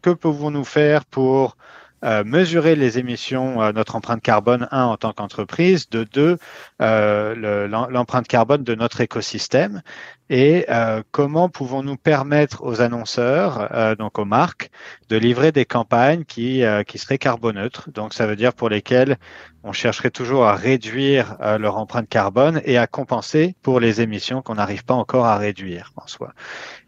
que 0.01 0.09
pouvons-nous 0.09 0.63
faire 0.63 1.05
pour 1.05 1.57
euh, 2.03 2.23
mesurer 2.23 2.75
les 2.75 2.97
émissions, 2.97 3.61
euh, 3.61 3.71
notre 3.71 3.95
empreinte 3.95 4.21
carbone, 4.21 4.67
un, 4.71 4.85
en 4.85 4.97
tant 4.97 5.13
qu'entreprise, 5.13 5.89
de 5.89 6.03
deux, 6.03 6.37
euh, 6.81 7.67
l'empreinte 7.67 8.27
carbone 8.27 8.63
de 8.63 8.75
notre 8.75 9.01
écosystème, 9.01 9.81
et 10.29 10.65
euh, 10.69 11.03
comment 11.11 11.49
pouvons-nous 11.49 11.97
permettre 11.97 12.63
aux 12.63 12.81
annonceurs, 12.81 13.69
euh, 13.73 13.95
donc 13.95 14.17
aux 14.17 14.25
marques, 14.25 14.71
de 15.09 15.17
livrer 15.17 15.51
des 15.51 15.65
campagnes 15.65 16.23
qui, 16.23 16.63
qui 16.87 16.97
seraient 16.97 17.17
carboneutres. 17.17 17.89
Donc 17.91 18.13
ça 18.13 18.25
veut 18.25 18.37
dire 18.37 18.53
pour 18.53 18.69
lesquelles 18.69 19.17
on 19.63 19.73
chercherait 19.73 20.09
toujours 20.09 20.45
à 20.45 20.55
réduire 20.55 21.35
leur 21.59 21.77
empreinte 21.77 22.07
carbone 22.07 22.61
et 22.63 22.77
à 22.77 22.87
compenser 22.87 23.55
pour 23.61 23.81
les 23.81 23.99
émissions 23.99 24.41
qu'on 24.41 24.55
n'arrive 24.55 24.85
pas 24.85 24.93
encore 24.93 25.25
à 25.25 25.37
réduire 25.37 25.91
en 25.97 26.07
soi. 26.07 26.33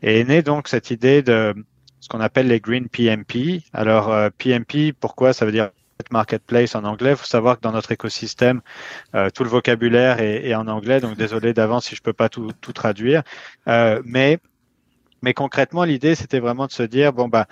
Et 0.01 0.21
est 0.21 0.23
née 0.23 0.41
donc 0.41 0.69
cette 0.69 0.89
idée 0.89 1.21
de 1.21 1.53
ce 2.03 2.09
qu'on 2.09 2.19
appelle 2.19 2.47
les 2.47 2.59
Green 2.59 2.89
PMP. 2.89 3.63
Alors, 3.71 4.11
euh, 4.11 4.29
PMP, 4.37 4.91
pourquoi 4.91 5.31
Ça 5.31 5.45
veut 5.45 5.53
dire 5.53 5.69
marketplace 6.11 6.75
en 6.75 6.83
anglais? 6.83 7.11
Il 7.11 7.15
faut 7.15 7.25
savoir 7.25 7.55
que 7.55 7.61
dans 7.61 7.71
notre 7.71 7.93
écosystème, 7.93 8.59
euh, 9.15 9.29
tout 9.29 9.45
le 9.45 9.49
vocabulaire 9.49 10.19
est, 10.19 10.49
est, 10.49 10.53
en 10.53 10.67
anglais, 10.67 10.99
donc 10.99 11.15
désolé 11.15 11.53
d'avance 11.53 11.85
si 11.85 11.95
je 11.95 12.01
peux 12.01 12.11
pas 12.11 12.27
tout, 12.27 12.51
tout 12.59 12.73
traduire. 12.73 13.23
Euh, 13.69 14.01
mais, 14.03 14.39
mais 15.21 15.33
concrètement, 15.33 15.85
l'idée, 15.85 16.15
c'était 16.15 16.41
vraiment 16.41 16.67
de 16.67 16.73
se 16.73 16.83
dire, 16.83 17.13
bon, 17.13 17.29
bah, 17.29 17.47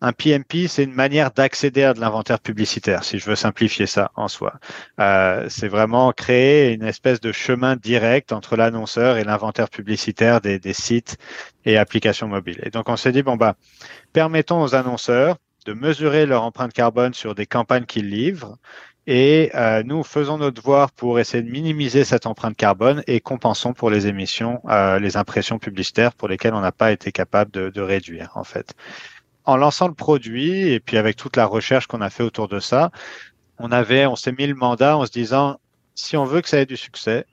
un 0.00 0.12
PMP, 0.12 0.66
c'est 0.66 0.84
une 0.84 0.94
manière 0.94 1.30
d'accéder 1.30 1.82
à 1.82 1.92
de 1.92 2.00
l'inventaire 2.00 2.40
publicitaire, 2.40 3.04
si 3.04 3.18
je 3.18 3.26
veux 3.26 3.36
simplifier 3.36 3.86
ça 3.86 4.10
en 4.16 4.28
soi. 4.28 4.54
Euh, 4.98 5.46
c'est 5.48 5.68
vraiment 5.68 6.12
créer 6.12 6.72
une 6.72 6.84
espèce 6.84 7.20
de 7.20 7.32
chemin 7.32 7.76
direct 7.76 8.32
entre 8.32 8.56
l'annonceur 8.56 9.18
et 9.18 9.24
l'inventaire 9.24 9.68
publicitaire 9.68 10.40
des, 10.40 10.60
sites 10.72 11.18
et 11.66 11.76
applications 11.76 12.28
mobiles. 12.28 12.60
Et 12.62 12.70
donc, 12.70 12.88
on 12.88 12.96
s'est 12.96 13.12
dit, 13.12 13.22
bon, 13.22 13.36
bah, 13.36 13.56
permettons 14.12 14.62
aux 14.62 14.74
annonceurs 14.74 15.36
de 15.66 15.74
mesurer 15.74 16.24
leur 16.24 16.44
empreinte 16.44 16.72
carbone 16.72 17.12
sur 17.12 17.34
des 17.34 17.46
campagnes 17.46 17.84
qu'ils 17.84 18.08
livrent. 18.08 18.56
Et 19.06 19.50
euh, 19.54 19.82
nous 19.82 20.02
faisons 20.04 20.38
notre 20.38 20.56
devoir 20.56 20.92
pour 20.92 21.18
essayer 21.18 21.42
de 21.42 21.50
minimiser 21.50 22.04
cette 22.04 22.26
empreinte 22.26 22.56
carbone 22.56 23.02
et 23.06 23.20
compensons 23.20 23.72
pour 23.72 23.90
les 23.90 24.06
émissions, 24.06 24.62
euh, 24.68 24.98
les 24.98 25.16
impressions 25.16 25.58
publicitaires 25.58 26.12
pour 26.14 26.28
lesquelles 26.28 26.54
on 26.54 26.60
n'a 26.60 26.72
pas 26.72 26.92
été 26.92 27.10
capable 27.10 27.50
de 27.50 27.80
réduire, 27.80 28.30
en 28.34 28.44
fait 28.44 28.74
en 29.44 29.56
lançant 29.56 29.88
le 29.88 29.94
produit 29.94 30.68
et 30.68 30.80
puis 30.80 30.96
avec 30.96 31.16
toute 31.16 31.36
la 31.36 31.46
recherche 31.46 31.86
qu'on 31.86 32.00
a 32.00 32.10
fait 32.10 32.22
autour 32.22 32.48
de 32.48 32.60
ça, 32.60 32.90
on 33.58 33.72
avait, 33.72 34.06
on 34.06 34.16
s'est 34.16 34.32
mis 34.32 34.46
le 34.46 34.54
mandat 34.54 34.96
en 34.96 35.06
se 35.06 35.10
disant 35.10 35.60
si 35.94 36.16
on 36.16 36.24
veut 36.24 36.40
que 36.40 36.48
ça 36.48 36.60
ait 36.60 36.66
du 36.66 36.76
succès, 36.76 37.26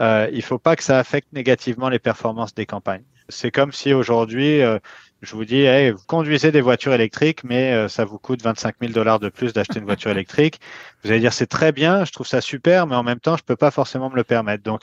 euh, 0.00 0.28
il 0.32 0.42
faut 0.42 0.58
pas 0.58 0.76
que 0.76 0.82
ça 0.82 0.98
affecte 0.98 1.32
négativement 1.32 1.88
les 1.88 1.98
performances 1.98 2.54
des 2.54 2.66
campagnes. 2.66 3.04
C'est 3.28 3.50
comme 3.50 3.72
si 3.72 3.92
aujourd'hui, 3.92 4.62
euh, 4.62 4.78
je 5.22 5.34
vous 5.34 5.44
dis, 5.44 5.62
hey, 5.62 5.90
vous 5.90 6.02
conduisez 6.06 6.52
des 6.52 6.60
voitures 6.60 6.92
électriques, 6.92 7.42
mais 7.44 7.72
euh, 7.72 7.88
ça 7.88 8.04
vous 8.04 8.18
coûte 8.18 8.42
25 8.42 8.76
000 8.80 8.92
dollars 8.92 9.18
de 9.18 9.28
plus 9.28 9.52
d'acheter 9.52 9.78
une 9.78 9.84
voiture 9.84 10.10
électrique. 10.10 10.60
Vous 11.02 11.10
allez 11.10 11.20
dire, 11.20 11.32
c'est 11.32 11.46
très 11.46 11.72
bien, 11.72 12.04
je 12.04 12.12
trouve 12.12 12.26
ça 12.26 12.40
super, 12.40 12.86
mais 12.86 12.96
en 12.96 13.02
même 13.02 13.20
temps, 13.20 13.36
je 13.36 13.42
peux 13.42 13.56
pas 13.56 13.70
forcément 13.70 14.10
me 14.10 14.16
le 14.16 14.24
permettre. 14.24 14.62
Donc, 14.62 14.82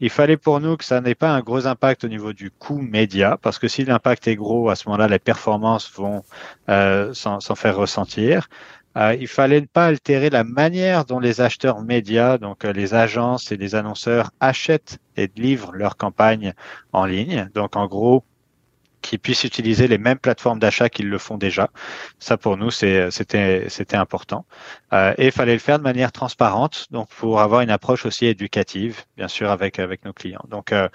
il 0.00 0.10
fallait 0.10 0.36
pour 0.36 0.60
nous 0.60 0.76
que 0.76 0.84
ça 0.84 1.00
n'ait 1.00 1.14
pas 1.14 1.30
un 1.30 1.40
gros 1.40 1.66
impact 1.66 2.04
au 2.04 2.08
niveau 2.08 2.32
du 2.32 2.50
coût 2.50 2.78
média, 2.78 3.38
parce 3.42 3.58
que 3.58 3.68
si 3.68 3.84
l'impact 3.84 4.26
est 4.26 4.36
gros, 4.36 4.70
à 4.70 4.76
ce 4.76 4.88
moment-là, 4.88 5.08
les 5.08 5.18
performances 5.18 5.90
vont 5.94 6.22
euh, 6.68 7.12
s'en 7.14 7.40
faire 7.54 7.76
ressentir. 7.76 8.48
Euh, 8.96 9.16
il 9.18 9.26
fallait 9.26 9.60
ne 9.60 9.66
pas 9.66 9.86
altérer 9.86 10.30
la 10.30 10.44
manière 10.44 11.04
dont 11.04 11.18
les 11.18 11.40
acheteurs 11.40 11.82
médias, 11.82 12.38
donc 12.38 12.64
euh, 12.64 12.72
les 12.72 12.94
agences 12.94 13.50
et 13.50 13.56
les 13.56 13.74
annonceurs 13.74 14.30
achètent 14.38 14.98
et 15.16 15.28
livrent 15.36 15.72
leurs 15.72 15.96
campagnes 15.96 16.54
en 16.92 17.04
ligne. 17.04 17.50
Donc 17.54 17.74
en 17.74 17.86
gros, 17.86 18.24
qu'ils 19.04 19.18
puissent 19.18 19.44
utiliser 19.44 19.86
les 19.86 19.98
mêmes 19.98 20.18
plateformes 20.18 20.58
d'achat 20.58 20.88
qu'ils 20.88 21.08
le 21.10 21.18
font 21.18 21.36
déjà. 21.36 21.68
Ça, 22.18 22.36
pour 22.36 22.56
nous, 22.56 22.70
c'était 22.70 23.10
important. 23.92 24.46
Euh, 24.92 25.14
et 25.18 25.26
il 25.26 25.32
fallait 25.32 25.52
le 25.52 25.58
faire 25.58 25.78
de 25.78 25.84
manière 25.84 26.10
transparente, 26.10 26.86
donc 26.90 27.08
pour 27.10 27.40
avoir 27.40 27.60
une 27.60 27.70
approche 27.70 28.06
aussi 28.06 28.26
éducative, 28.26 29.04
bien 29.16 29.28
sûr, 29.28 29.50
avec 29.50 29.78
avec 29.78 30.04
nos 30.04 30.12
clients. 30.12 30.44
Donc 30.48 30.72
euh, 30.72 30.88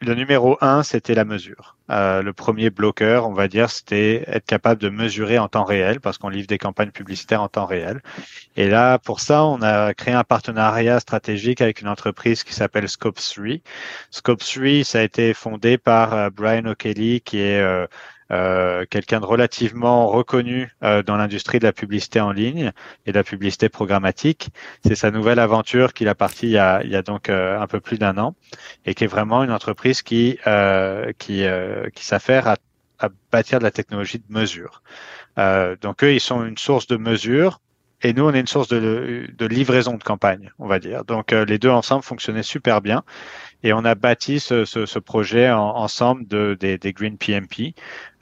le 0.00 0.14
numéro 0.14 0.56
un, 0.60 0.82
c'était 0.82 1.14
la 1.14 1.24
mesure. 1.24 1.76
Euh, 1.90 2.22
le 2.22 2.32
premier 2.32 2.70
bloqueur, 2.70 3.28
on 3.28 3.32
va 3.32 3.48
dire, 3.48 3.70
c'était 3.70 4.24
être 4.28 4.44
capable 4.46 4.80
de 4.80 4.88
mesurer 4.88 5.38
en 5.38 5.48
temps 5.48 5.64
réel, 5.64 6.00
parce 6.00 6.18
qu'on 6.18 6.28
livre 6.28 6.46
des 6.46 6.58
campagnes 6.58 6.90
publicitaires 6.90 7.42
en 7.42 7.48
temps 7.48 7.66
réel. 7.66 8.00
Et 8.56 8.68
là, 8.68 8.98
pour 8.98 9.20
ça, 9.20 9.44
on 9.44 9.60
a 9.62 9.94
créé 9.94 10.14
un 10.14 10.24
partenariat 10.24 11.00
stratégique 11.00 11.60
avec 11.60 11.80
une 11.80 11.88
entreprise 11.88 12.44
qui 12.44 12.54
s'appelle 12.54 12.88
Scope 12.88 13.18
3. 13.18 13.60
Scope 14.10 14.40
3, 14.40 14.84
ça 14.84 15.00
a 15.00 15.02
été 15.02 15.34
fondé 15.34 15.78
par 15.78 16.14
euh, 16.14 16.30
Brian 16.30 16.66
O'Kelly, 16.66 17.20
qui 17.20 17.38
est 17.40 17.60
euh, 17.60 17.86
quelqu'un 18.30 19.20
de 19.20 19.24
relativement 19.24 20.06
reconnu 20.06 20.70
euh, 20.82 21.02
dans 21.02 21.16
l'industrie 21.16 21.58
de 21.58 21.64
la 21.64 21.72
publicité 21.72 22.20
en 22.20 22.32
ligne 22.32 22.72
et 23.06 23.12
de 23.12 23.16
la 23.16 23.24
publicité 23.24 23.68
programmatique. 23.68 24.50
C'est 24.84 24.94
sa 24.94 25.10
nouvelle 25.10 25.38
aventure 25.38 25.94
qu'il 25.94 26.08
a 26.08 26.14
partie 26.14 26.46
il 26.46 26.52
y 26.52 26.58
a, 26.58 26.82
il 26.84 26.90
y 26.90 26.96
a 26.96 27.02
donc 27.02 27.28
euh, 27.28 27.58
un 27.58 27.66
peu 27.66 27.80
plus 27.80 27.98
d'un 27.98 28.18
an 28.18 28.34
et 28.84 28.94
qui 28.94 29.04
est 29.04 29.08
vraiment 29.08 29.44
une 29.44 29.52
entreprise 29.52 30.02
qui 30.02 30.38
qui 31.18 31.44
qui 31.94 32.04
s'affaire 32.04 32.48
à, 32.48 32.56
à, 32.98 33.08
bâtir 33.32 33.58
de 33.58 33.64
la 33.64 33.70
technologie 33.70 34.18
de 34.18 34.32
mesure. 34.32 34.82
donc 35.80 36.04
eux, 36.04 36.12
ils 36.12 36.20
sont 36.20 36.44
une 36.44 36.58
source 36.58 36.86
de 36.86 36.96
mesure 36.96 37.60
et 38.02 38.12
nous, 38.12 38.24
on 38.24 38.32
est 38.32 38.38
une 38.40 38.46
source 38.46 38.68
de, 38.68 39.26
de 39.36 39.46
livraison 39.46 39.94
de 39.94 40.04
campagne, 40.04 40.52
on 40.60 40.68
va 40.68 40.78
dire. 40.78 41.04
Donc 41.04 41.32
les 41.32 41.58
deux 41.58 41.70
ensemble 41.70 42.04
fonctionnaient 42.04 42.44
super 42.44 42.80
bien. 42.80 43.02
Et 43.64 43.72
on 43.72 43.84
a 43.84 43.96
bâti 43.96 44.38
ce, 44.38 44.64
ce, 44.64 44.86
ce 44.86 44.98
projet 45.00 45.50
en, 45.50 45.76
ensemble 45.76 46.26
de, 46.28 46.56
des, 46.58 46.78
des 46.78 46.92
Green 46.92 47.18
PMP 47.18 47.74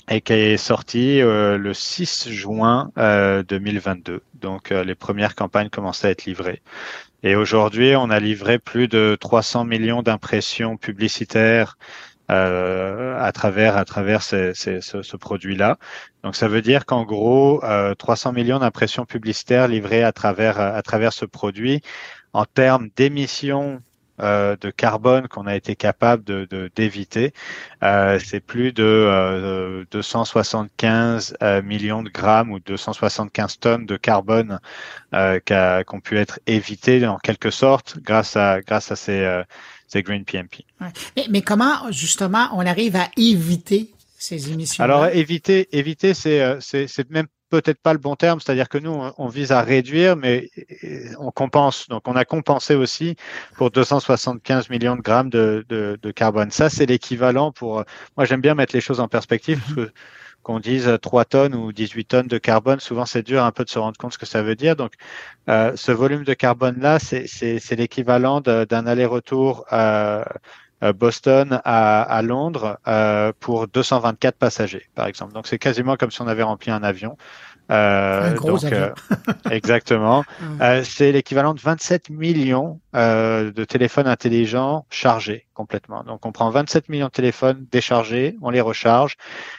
et 0.08 0.20
qui 0.20 0.32
est 0.32 0.56
sorti 0.56 1.20
euh, 1.20 1.58
le 1.58 1.74
6 1.74 2.28
juin 2.30 2.92
euh, 2.98 3.42
2022. 3.42 4.22
Donc 4.34 4.70
euh, 4.70 4.84
les 4.84 4.94
premières 4.94 5.34
campagnes 5.34 5.68
commençaient 5.68 6.08
à 6.08 6.10
être 6.10 6.24
livrées. 6.26 6.62
Et 7.22 7.34
aujourd'hui, 7.34 7.96
on 7.96 8.10
a 8.10 8.20
livré 8.20 8.58
plus 8.58 8.88
de 8.88 9.16
300 9.20 9.64
millions 9.64 10.02
d'impressions 10.02 10.76
publicitaires 10.76 11.76
euh, 12.30 13.18
à 13.20 13.32
travers 13.32 13.76
à 13.76 13.84
travers 13.84 14.22
ce, 14.22 14.52
ce, 14.54 14.80
ce 14.80 15.16
produit-là. 15.16 15.78
Donc 16.22 16.36
ça 16.36 16.48
veut 16.48 16.62
dire 16.62 16.86
qu'en 16.86 17.04
gros, 17.04 17.62
300 17.98 18.32
millions 18.32 18.58
d'impressions 18.58 19.06
publicitaires 19.06 19.68
livrées 19.68 20.02
à 20.02 20.12
travers 20.12 20.60
à 20.60 20.82
travers 20.82 21.12
ce 21.12 21.24
produit 21.24 21.82
en 22.32 22.44
termes 22.44 22.90
d'émissions 22.96 23.80
euh, 24.20 24.56
de 24.60 24.70
carbone 24.70 25.28
qu'on 25.28 25.46
a 25.46 25.54
été 25.54 25.76
capable 25.76 26.24
de 26.24 26.70
d'éviter. 26.74 27.32
Euh, 27.82 28.18
c'est 28.24 28.40
plus 28.40 28.72
de 28.72 28.82
euh, 28.82 29.84
275 29.90 31.36
euh, 31.42 31.62
millions 31.62 32.02
de 32.02 32.08
grammes 32.08 32.50
ou 32.50 32.58
275 32.60 33.58
tonnes 33.58 33.86
de 33.86 33.96
carbone 33.96 34.60
euh, 35.14 35.38
qu'ont 35.84 36.00
pu 36.00 36.18
être 36.18 36.40
évitées 36.46 37.06
en 37.06 37.18
quelque 37.18 37.50
sorte 37.50 37.98
grâce 37.98 38.36
à 38.36 38.60
grâce 38.60 38.90
à 38.90 38.96
ces, 38.96 39.42
ces 39.88 40.02
Green 40.02 40.24
PMP. 40.24 40.64
Ouais. 40.80 40.88
Mais, 41.16 41.26
mais 41.30 41.42
comment 41.42 41.90
justement 41.90 42.48
on 42.54 42.66
arrive 42.66 42.96
à 42.96 43.08
éviter 43.16 43.90
ces 44.18 44.50
émissions 44.50 44.82
Alors 44.82 45.06
éviter, 45.06 45.68
éviter, 45.76 46.14
c'est 46.14 46.58
c'est 46.60 47.10
même 47.10 47.26
peut-être 47.50 47.80
pas 47.80 47.92
le 47.92 47.98
bon 47.98 48.16
terme, 48.16 48.40
c'est-à-dire 48.40 48.68
que 48.68 48.78
nous, 48.78 48.90
on, 48.90 49.12
on, 49.18 49.28
vise 49.28 49.52
à 49.52 49.62
réduire, 49.62 50.16
mais 50.16 50.50
on 51.18 51.30
compense. 51.30 51.88
Donc, 51.88 52.06
on 52.08 52.16
a 52.16 52.24
compensé 52.24 52.74
aussi 52.74 53.16
pour 53.56 53.70
275 53.70 54.70
millions 54.70 54.96
de 54.96 55.02
grammes 55.02 55.30
de, 55.30 55.64
de, 55.68 55.98
de 56.00 56.10
carbone. 56.10 56.50
Ça, 56.50 56.68
c'est 56.70 56.86
l'équivalent 56.86 57.52
pour. 57.52 57.84
Moi, 58.16 58.26
j'aime 58.26 58.40
bien 58.40 58.54
mettre 58.54 58.74
les 58.74 58.80
choses 58.80 59.00
en 59.00 59.08
perspective 59.08 59.60
parce 59.60 59.74
que 59.74 59.92
qu'on 60.46 60.60
dise 60.60 60.88
3 61.02 61.24
tonnes 61.24 61.56
ou 61.56 61.72
18 61.72 62.04
tonnes 62.04 62.28
de 62.28 62.38
carbone, 62.38 62.78
souvent 62.78 63.04
c'est 63.04 63.24
dur 63.24 63.42
un 63.42 63.50
peu 63.50 63.64
de 63.64 63.68
se 63.68 63.80
rendre 63.80 63.98
compte 63.98 64.12
ce 64.12 64.18
que 64.18 64.26
ça 64.26 64.44
veut 64.44 64.54
dire. 64.54 64.76
Donc, 64.76 64.92
euh, 65.48 65.72
ce 65.74 65.90
volume 65.90 66.22
de 66.22 66.34
carbone-là, 66.34 67.00
c'est 67.00 67.76
l'équivalent 67.76 68.40
d'un 68.40 68.86
aller-retour. 68.86 69.64
Euh, 69.72 70.22
Boston 70.92 71.60
à, 71.64 72.02
à 72.02 72.22
Londres 72.22 72.78
euh, 72.86 73.32
pour 73.40 73.68
224 73.68 74.36
passagers, 74.36 74.88
par 74.94 75.06
exemple. 75.06 75.32
Donc 75.32 75.46
c'est 75.46 75.58
quasiment 75.58 75.96
comme 75.96 76.10
si 76.10 76.20
on 76.22 76.26
avait 76.26 76.42
rempli 76.42 76.70
un 76.70 76.82
avion. 76.82 77.16
Euh, 77.70 78.30
un 78.30 78.34
gros 78.34 78.52
donc, 78.52 78.64
avion. 78.64 78.92
euh, 79.10 79.50
exactement. 79.50 80.24
Euh, 80.62 80.82
c'est 80.84 81.12
l'équivalent 81.12 81.52
de 81.52 81.60
27 81.60 82.08
millions 82.08 82.80
euh, 82.94 83.52
de 83.52 83.64
téléphones 83.64 84.06
intelligents 84.06 84.86
chargés 84.88 85.46
complètement. 85.52 86.02
Donc 86.02 86.24
on 86.24 86.32
prend 86.32 86.48
27 86.48 86.88
millions 86.88 87.06
de 87.06 87.10
téléphones 87.10 87.66
déchargés, 87.70 88.36
on 88.40 88.48
les 88.48 88.62
recharge, 88.62 89.16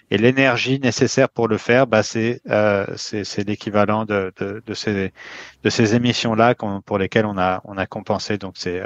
et 0.10 0.18
l'énergie 0.18 0.80
nécessaire 0.80 1.30
pour 1.30 1.48
le 1.48 1.58
faire, 1.58 1.86
bah, 1.86 2.02
c'est 2.02 2.42
euh, 2.50 2.86
c'est 2.96 3.48
l'équivalent 3.48 4.06
de, 4.06 4.34
de, 4.38 4.64
de, 4.66 4.74
ces 4.74 5.14
de 5.64 5.70
ces 5.70 5.94
émissions 5.94 6.34
là 6.34 6.56
pour 6.86 6.98
lesquelles 6.98 7.28
on 7.28 7.38
a 7.38 7.62
on 7.66 7.78
a 7.78 7.86
compensé 7.86 8.38
donc 8.40 8.54
c'est 8.58 8.82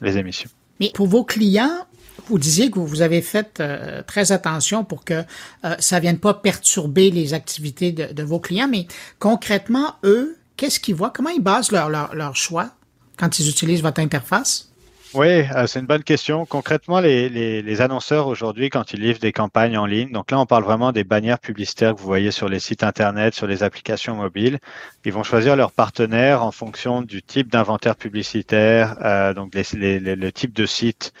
les 0.00 0.18
émissions. 0.18 0.50
Mais 0.80 0.90
pour 0.94 1.06
vos 1.06 1.24
clients, 1.24 1.86
vous 2.28 2.38
disiez 2.38 2.70
que 2.70 2.78
vous 2.78 3.02
avez 3.02 3.22
fait 3.22 3.60
euh, 3.60 4.02
très 4.06 4.32
attention 4.32 4.84
pour 4.84 5.04
que 5.04 5.24
euh, 5.64 5.74
ça 5.78 6.00
vienne 6.00 6.18
pas 6.18 6.34
perturber 6.34 7.10
les 7.10 7.34
activités 7.34 7.92
de, 7.92 8.22
vos 8.22 8.40
clients, 8.40 8.68
mais 8.68 8.86
concrètement, 9.18 9.96
eux, 10.04 10.36
qu'est-ce 10.56 10.80
qu'ils 10.80 10.94
voient? 10.94 11.10
Comment 11.10 11.30
ils 11.30 11.42
basent 11.42 11.70
leur, 11.70 11.90
leur 11.90 12.36
choix 12.36 12.70
quand 13.18 13.38
ils 13.38 13.48
utilisent 13.48 13.82
votre 13.82 14.00
interface? 14.00 14.73
Oui, 15.14 15.44
euh, 15.54 15.68
c'est 15.68 15.78
une 15.78 15.86
bonne 15.86 16.02
question. 16.02 16.44
Concrètement, 16.44 16.98
les, 16.98 17.28
les, 17.28 17.62
les 17.62 17.80
annonceurs 17.80 18.26
aujourd'hui, 18.26 18.68
quand 18.68 18.92
ils 18.92 19.00
livrent 19.00 19.20
des 19.20 19.32
campagnes 19.32 19.78
en 19.78 19.86
ligne, 19.86 20.10
donc 20.10 20.32
là, 20.32 20.40
on 20.40 20.46
parle 20.46 20.64
vraiment 20.64 20.90
des 20.90 21.04
bannières 21.04 21.38
publicitaires 21.38 21.94
que 21.94 22.00
vous 22.00 22.06
voyez 22.06 22.32
sur 22.32 22.48
les 22.48 22.58
sites 22.58 22.82
Internet, 22.82 23.32
sur 23.32 23.46
les 23.46 23.62
applications 23.62 24.16
mobiles. 24.16 24.58
Ils 25.04 25.12
vont 25.12 25.22
choisir 25.22 25.54
leurs 25.54 25.70
partenaires 25.70 26.42
en 26.42 26.50
fonction 26.50 27.00
du 27.00 27.22
type 27.22 27.48
d'inventaire 27.48 27.94
publicitaire, 27.94 28.96
euh, 29.02 29.34
donc 29.34 29.54
les, 29.54 30.00
le 30.00 30.32
type 30.32 30.52
de 30.52 30.66
site 30.66 31.12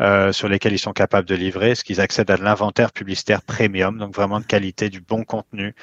euh, 0.00 0.32
sur 0.32 0.48
lesquels 0.48 0.72
ils 0.72 0.78
sont 0.78 0.94
capables 0.94 1.28
de 1.28 1.34
livrer, 1.34 1.74
ce 1.74 1.84
qu'ils 1.84 2.00
accèdent 2.00 2.30
à 2.30 2.38
de 2.38 2.42
l'inventaire 2.42 2.90
publicitaire 2.90 3.42
premium, 3.42 3.98
donc 3.98 4.14
vraiment 4.14 4.40
de 4.40 4.46
qualité, 4.46 4.88
du 4.88 5.02
bon 5.02 5.24
contenu. 5.24 5.74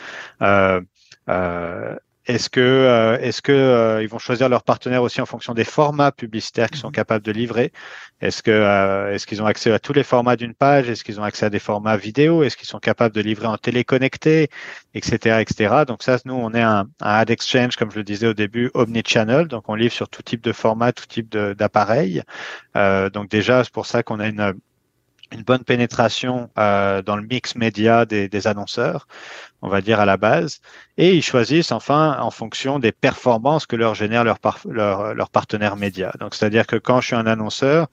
Euh, 0.41 0.81
euh, 1.29 1.95
est-ce 2.29 2.47
que, 2.47 2.59
euh, 2.59 3.17
est-ce 3.17 3.41
que 3.41 3.51
euh, 3.51 4.03
ils 4.03 4.07
vont 4.07 4.19
choisir 4.19 4.49
leurs 4.49 4.61
partenaires 4.61 5.01
aussi 5.01 5.19
en 5.19 5.25
fonction 5.25 5.55
des 5.55 5.63
formats 5.63 6.11
publicitaires 6.11 6.69
qu'ils 6.69 6.77
sont 6.79 6.91
capables 6.91 7.25
de 7.25 7.31
livrer? 7.31 7.71
Est-ce 8.21 8.43
que, 8.43 8.51
euh, 8.51 9.11
est-ce 9.11 9.25
qu'ils 9.25 9.41
ont 9.41 9.47
accès 9.47 9.71
à 9.71 9.79
tous 9.79 9.93
les 9.93 10.03
formats 10.03 10.35
d'une 10.35 10.53
page? 10.53 10.91
Est-ce 10.91 11.03
qu'ils 11.03 11.19
ont 11.19 11.23
accès 11.23 11.47
à 11.47 11.49
des 11.49 11.57
formats 11.57 11.97
vidéo? 11.97 12.43
Est-ce 12.43 12.55
qu'ils 12.55 12.67
sont 12.67 12.77
capables 12.77 13.15
de 13.15 13.21
livrer 13.21 13.47
en 13.47 13.57
téléconnecté, 13.57 14.49
etc., 14.93 15.41
etc. 15.41 15.85
Donc 15.87 16.03
ça, 16.03 16.19
nous, 16.25 16.35
on 16.35 16.53
est 16.53 16.61
un, 16.61 16.87
un 17.01 17.13
ad 17.15 17.31
exchange, 17.31 17.77
comme 17.77 17.89
je 17.89 17.97
le 17.97 18.03
disais 18.03 18.27
au 18.27 18.35
début, 18.35 18.69
omnichannel. 18.75 19.47
Donc 19.47 19.67
on 19.67 19.73
livre 19.73 19.93
sur 19.93 20.07
tout 20.07 20.21
type 20.21 20.41
de 20.41 20.51
format, 20.51 20.91
tout 20.91 21.07
type 21.07 21.35
d'appareil. 21.35 22.21
donc 22.75 23.29
déjà, 23.29 23.63
c'est 23.63 23.73
pour 23.73 23.87
ça 23.87 24.03
qu'on 24.03 24.19
a 24.19 24.27
une 24.27 24.53
une 25.31 25.43
bonne 25.43 25.63
pénétration 25.63 26.49
euh, 26.57 27.01
dans 27.01 27.15
le 27.15 27.23
mix 27.23 27.55
média 27.55 28.05
des, 28.05 28.47
annonceurs, 28.47 29.07
on 29.61 29.69
va 29.69 29.81
dire 29.81 29.99
à 29.99 30.05
la 30.05 30.17
base, 30.17 30.61
et 30.97 31.15
ils 31.15 31.21
choisissent 31.21 31.71
enfin 31.71 32.17
en 32.19 32.31
fonction 32.31 32.79
des 32.79 32.91
performances 32.91 33.65
que 33.65 33.75
leur 33.75 33.95
génère 33.95 34.23
leur, 34.23 34.39
par, 34.39 34.59
leur, 34.67 35.13
leur 35.13 35.29
partenaire 35.29 35.75
média. 35.75 36.13
Donc 36.19 36.35
c'est-à-dire 36.35 36.65
que 36.65 36.77
quand 36.77 37.01
je 37.01 37.07
suis 37.07 37.15
un 37.15 37.27
annonceur, 37.27 37.87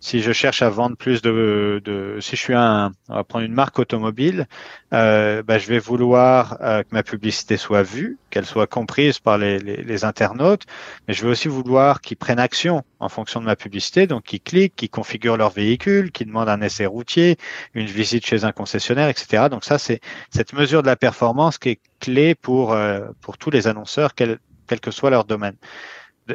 si 0.00 0.22
je 0.22 0.32
cherche 0.32 0.62
à 0.62 0.70
vendre 0.70 0.96
plus 0.96 1.20
de, 1.20 1.80
de 1.84 2.18
si 2.20 2.34
je 2.34 2.40
suis 2.40 2.54
un, 2.54 2.92
on 3.10 3.14
va 3.14 3.24
prendre 3.24 3.44
une 3.44 3.52
marque 3.52 3.78
automobile, 3.78 4.48
euh, 4.94 5.42
bah, 5.42 5.58
je 5.58 5.66
vais 5.68 5.78
vouloir 5.78 6.56
euh, 6.62 6.82
que 6.82 6.88
ma 6.92 7.02
publicité 7.02 7.58
soit 7.58 7.82
vue, 7.82 8.18
qu'elle 8.30 8.46
soit 8.46 8.66
comprise 8.66 9.18
par 9.18 9.36
les, 9.36 9.58
les, 9.58 9.76
les, 9.76 10.04
internautes, 10.04 10.64
mais 11.06 11.12
je 11.12 11.22
vais 11.22 11.30
aussi 11.30 11.48
vouloir 11.48 12.00
qu'ils 12.00 12.16
prennent 12.16 12.38
action 12.38 12.82
en 12.98 13.10
fonction 13.10 13.40
de 13.40 13.44
ma 13.44 13.56
publicité, 13.56 14.06
donc 14.06 14.24
qu'ils 14.24 14.40
cliquent, 14.40 14.74
qu'ils 14.74 14.90
configurent 14.90 15.36
leur 15.36 15.50
véhicule, 15.50 16.12
qu'ils 16.12 16.28
demandent 16.28 16.48
un 16.48 16.62
essai 16.62 16.86
routier, 16.86 17.36
une 17.74 17.86
visite 17.86 18.24
chez 18.24 18.44
un 18.44 18.52
concessionnaire, 18.52 19.08
etc. 19.08 19.48
Donc 19.50 19.64
ça, 19.64 19.78
c'est 19.78 20.00
cette 20.30 20.54
mesure 20.54 20.82
de 20.82 20.86
la 20.86 20.96
performance 20.96 21.58
qui 21.58 21.70
est 21.70 21.80
clé 22.00 22.34
pour 22.34 22.72
euh, 22.72 23.08
pour 23.20 23.36
tous 23.36 23.50
les 23.50 23.68
annonceurs, 23.68 24.14
quel, 24.14 24.38
quel 24.66 24.80
que 24.80 24.90
soit 24.90 25.10
leur 25.10 25.24
domaine. 25.24 25.56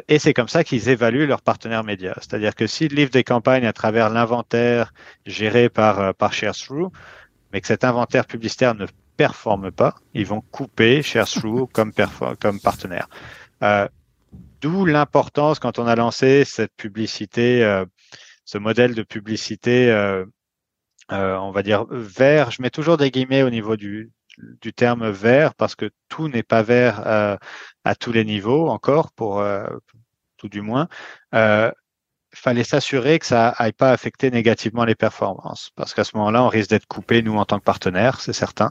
Et 0.08 0.18
c'est 0.18 0.34
comme 0.34 0.48
ça 0.48 0.64
qu'ils 0.64 0.88
évaluent 0.88 1.26
leurs 1.26 1.42
partenaires 1.42 1.84
médias. 1.84 2.14
C'est-à-dire 2.16 2.54
que 2.54 2.66
s'ils 2.66 2.94
livrent 2.94 3.10
des 3.10 3.24
campagnes 3.24 3.66
à 3.66 3.72
travers 3.72 4.10
l'inventaire 4.10 4.92
géré 5.24 5.68
par, 5.68 6.00
euh, 6.00 6.12
par 6.12 6.32
ShareThrough, 6.32 6.90
mais 7.52 7.60
que 7.60 7.66
cet 7.66 7.84
inventaire 7.84 8.26
publicitaire 8.26 8.74
ne 8.74 8.86
performe 9.16 9.70
pas, 9.70 9.96
ils 10.14 10.26
vont 10.26 10.42
couper 10.42 11.02
ShareThrough 11.02 11.68
comme, 11.72 11.92
comme 12.40 12.60
partenaire. 12.60 13.08
Euh, 13.62 13.88
D'où 14.60 14.86
l'importance 14.86 15.58
quand 15.58 15.78
on 15.78 15.86
a 15.86 15.94
lancé 15.96 16.44
cette 16.44 16.74
publicité, 16.76 17.62
euh, 17.62 17.84
ce 18.44 18.58
modèle 18.58 18.94
de 18.94 19.02
publicité, 19.02 19.90
euh, 19.90 20.24
on 21.10 21.50
va 21.50 21.62
dire 21.62 21.84
vert. 21.90 22.50
Je 22.50 22.62
mets 22.62 22.70
toujours 22.70 22.96
des 22.96 23.10
guillemets 23.10 23.42
au 23.42 23.50
niveau 23.50 23.76
du, 23.76 24.10
du 24.38 24.72
terme 24.72 25.08
vert 25.10 25.54
parce 25.54 25.74
que 25.74 25.90
tout 26.08 26.28
n'est 26.28 26.42
pas 26.42 26.62
vert 26.62 27.06
euh, 27.06 27.36
à 27.84 27.94
tous 27.94 28.12
les 28.12 28.24
niveaux 28.24 28.68
encore, 28.68 29.12
pour 29.12 29.40
euh, 29.40 29.66
tout 30.36 30.48
du 30.48 30.60
moins. 30.60 30.88
Euh, 31.34 31.70
fallait 32.34 32.64
s'assurer 32.64 33.18
que 33.18 33.26
ça 33.26 33.48
aille 33.48 33.72
pas 33.72 33.90
affecter 33.90 34.30
négativement 34.30 34.84
les 34.84 34.94
performances, 34.94 35.70
parce 35.74 35.94
qu'à 35.94 36.04
ce 36.04 36.16
moment-là, 36.16 36.42
on 36.44 36.48
risque 36.48 36.70
d'être 36.70 36.86
coupé 36.86 37.22
nous 37.22 37.36
en 37.36 37.44
tant 37.44 37.58
que 37.58 37.64
partenaire, 37.64 38.20
c'est 38.20 38.32
certain, 38.34 38.70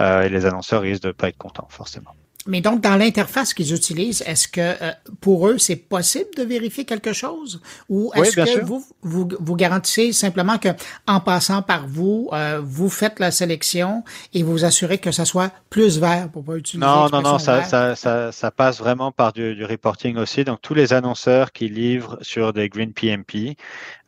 euh, 0.00 0.22
et 0.22 0.28
les 0.28 0.46
annonceurs 0.46 0.82
risquent 0.82 1.04
de 1.04 1.12
pas 1.12 1.28
être 1.28 1.38
contents 1.38 1.68
forcément. 1.70 2.14
Mais 2.46 2.62
donc, 2.62 2.80
dans 2.80 2.96
l'interface 2.96 3.52
qu'ils 3.52 3.74
utilisent, 3.74 4.22
est-ce 4.26 4.48
que 4.48 4.60
euh, 4.60 4.92
pour 5.20 5.46
eux, 5.46 5.58
c'est 5.58 5.76
possible 5.76 6.30
de 6.38 6.42
vérifier 6.42 6.86
quelque 6.86 7.12
chose? 7.12 7.60
Ou 7.90 8.10
est-ce 8.14 8.40
oui, 8.40 8.54
que 8.54 8.64
vous, 8.64 8.82
vous, 9.02 9.28
vous, 9.38 9.56
garantissez 9.56 10.12
simplement 10.12 10.56
que 10.56 10.70
en 11.06 11.20
passant 11.20 11.60
par 11.60 11.86
vous, 11.86 12.30
euh, 12.32 12.60
vous 12.64 12.88
faites 12.88 13.18
la 13.18 13.30
sélection 13.30 14.04
et 14.32 14.42
vous 14.42 14.64
assurez 14.64 14.96
que 14.96 15.12
ça 15.12 15.26
soit 15.26 15.52
plus 15.68 15.98
vert 15.98 16.30
pour 16.30 16.42
pas 16.42 16.56
utiliser 16.56 16.86
Non, 16.86 17.10
non, 17.10 17.20
non, 17.20 17.38
ça, 17.38 17.64
ça, 17.64 17.94
ça, 17.94 18.32
ça, 18.32 18.50
passe 18.50 18.78
vraiment 18.78 19.12
par 19.12 19.34
du, 19.34 19.54
du, 19.54 19.64
reporting 19.66 20.16
aussi. 20.16 20.42
Donc, 20.44 20.62
tous 20.62 20.74
les 20.74 20.94
annonceurs 20.94 21.52
qui 21.52 21.68
livrent 21.68 22.16
sur 22.22 22.54
des 22.54 22.70
Green 22.70 22.94
PMP 22.94 23.56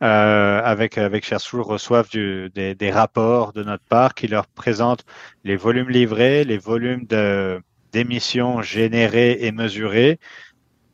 euh, 0.01 0.61
avec, 0.63 0.97
avec 0.97 1.23
ShareThrough 1.23 1.67
reçoivent 1.67 2.09
du, 2.09 2.49
des, 2.55 2.73
des 2.73 2.89
rapports 2.89 3.53
de 3.53 3.63
notre 3.63 3.83
part 3.83 4.15
qui 4.15 4.27
leur 4.27 4.47
présentent 4.47 5.05
les 5.43 5.55
volumes 5.55 5.89
livrés, 5.89 6.43
les 6.45 6.57
volumes 6.57 7.05
de 7.05 7.61
d'émissions 7.93 8.61
générées 8.61 9.37
et 9.41 9.51
mesurées, 9.51 10.19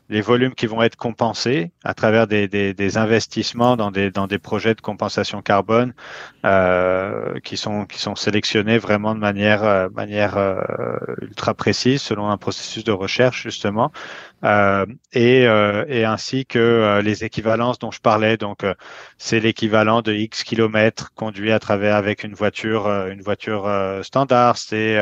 les 0.09 0.21
volumes 0.21 0.55
qui 0.55 0.65
vont 0.65 0.81
être 0.81 0.95
compensés 0.95 1.71
à 1.83 1.93
travers 1.93 2.25
des, 2.25 2.47
des, 2.47 2.73
des 2.73 2.97
investissements 2.97 3.77
dans 3.77 3.91
des, 3.91 4.09
dans 4.09 4.25
des 4.25 4.39
projets 4.39 4.73
de 4.73 4.81
compensation 4.81 5.43
carbone 5.43 5.93
euh, 6.45 7.39
qui 7.43 7.57
sont 7.57 7.85
qui 7.85 7.99
sont 7.99 8.15
sélectionnés 8.15 8.79
vraiment 8.79 9.13
de 9.13 9.19
manière 9.19 9.63
euh, 9.63 9.87
manière 9.93 10.35
euh, 10.37 10.61
ultra 11.21 11.53
précise 11.53 12.01
selon 12.01 12.27
un 12.29 12.37
processus 12.37 12.83
de 12.83 12.91
recherche 12.91 13.43
justement. 13.43 13.91
Euh, 14.43 14.85
et, 15.13 15.45
euh, 15.47 15.85
et 15.89 16.05
ainsi 16.05 16.45
que 16.45 16.57
euh, 16.59 17.01
les 17.01 17.23
équivalences 17.23 17.77
dont 17.77 17.91
je 17.91 18.01
parlais. 18.01 18.35
Donc 18.37 18.65
c'est 19.19 19.39
l'équivalent 19.39 20.01
de 20.01 20.13
x 20.13 20.43
kilomètres 20.43 21.13
conduits 21.13 21.51
à 21.51 21.59
travers 21.59 21.95
avec 21.95 22.23
une 22.23 22.33
voiture 22.33 22.89
une 23.07 23.21
voiture 23.21 23.69
standard. 24.01 24.57
C'est 24.57 24.97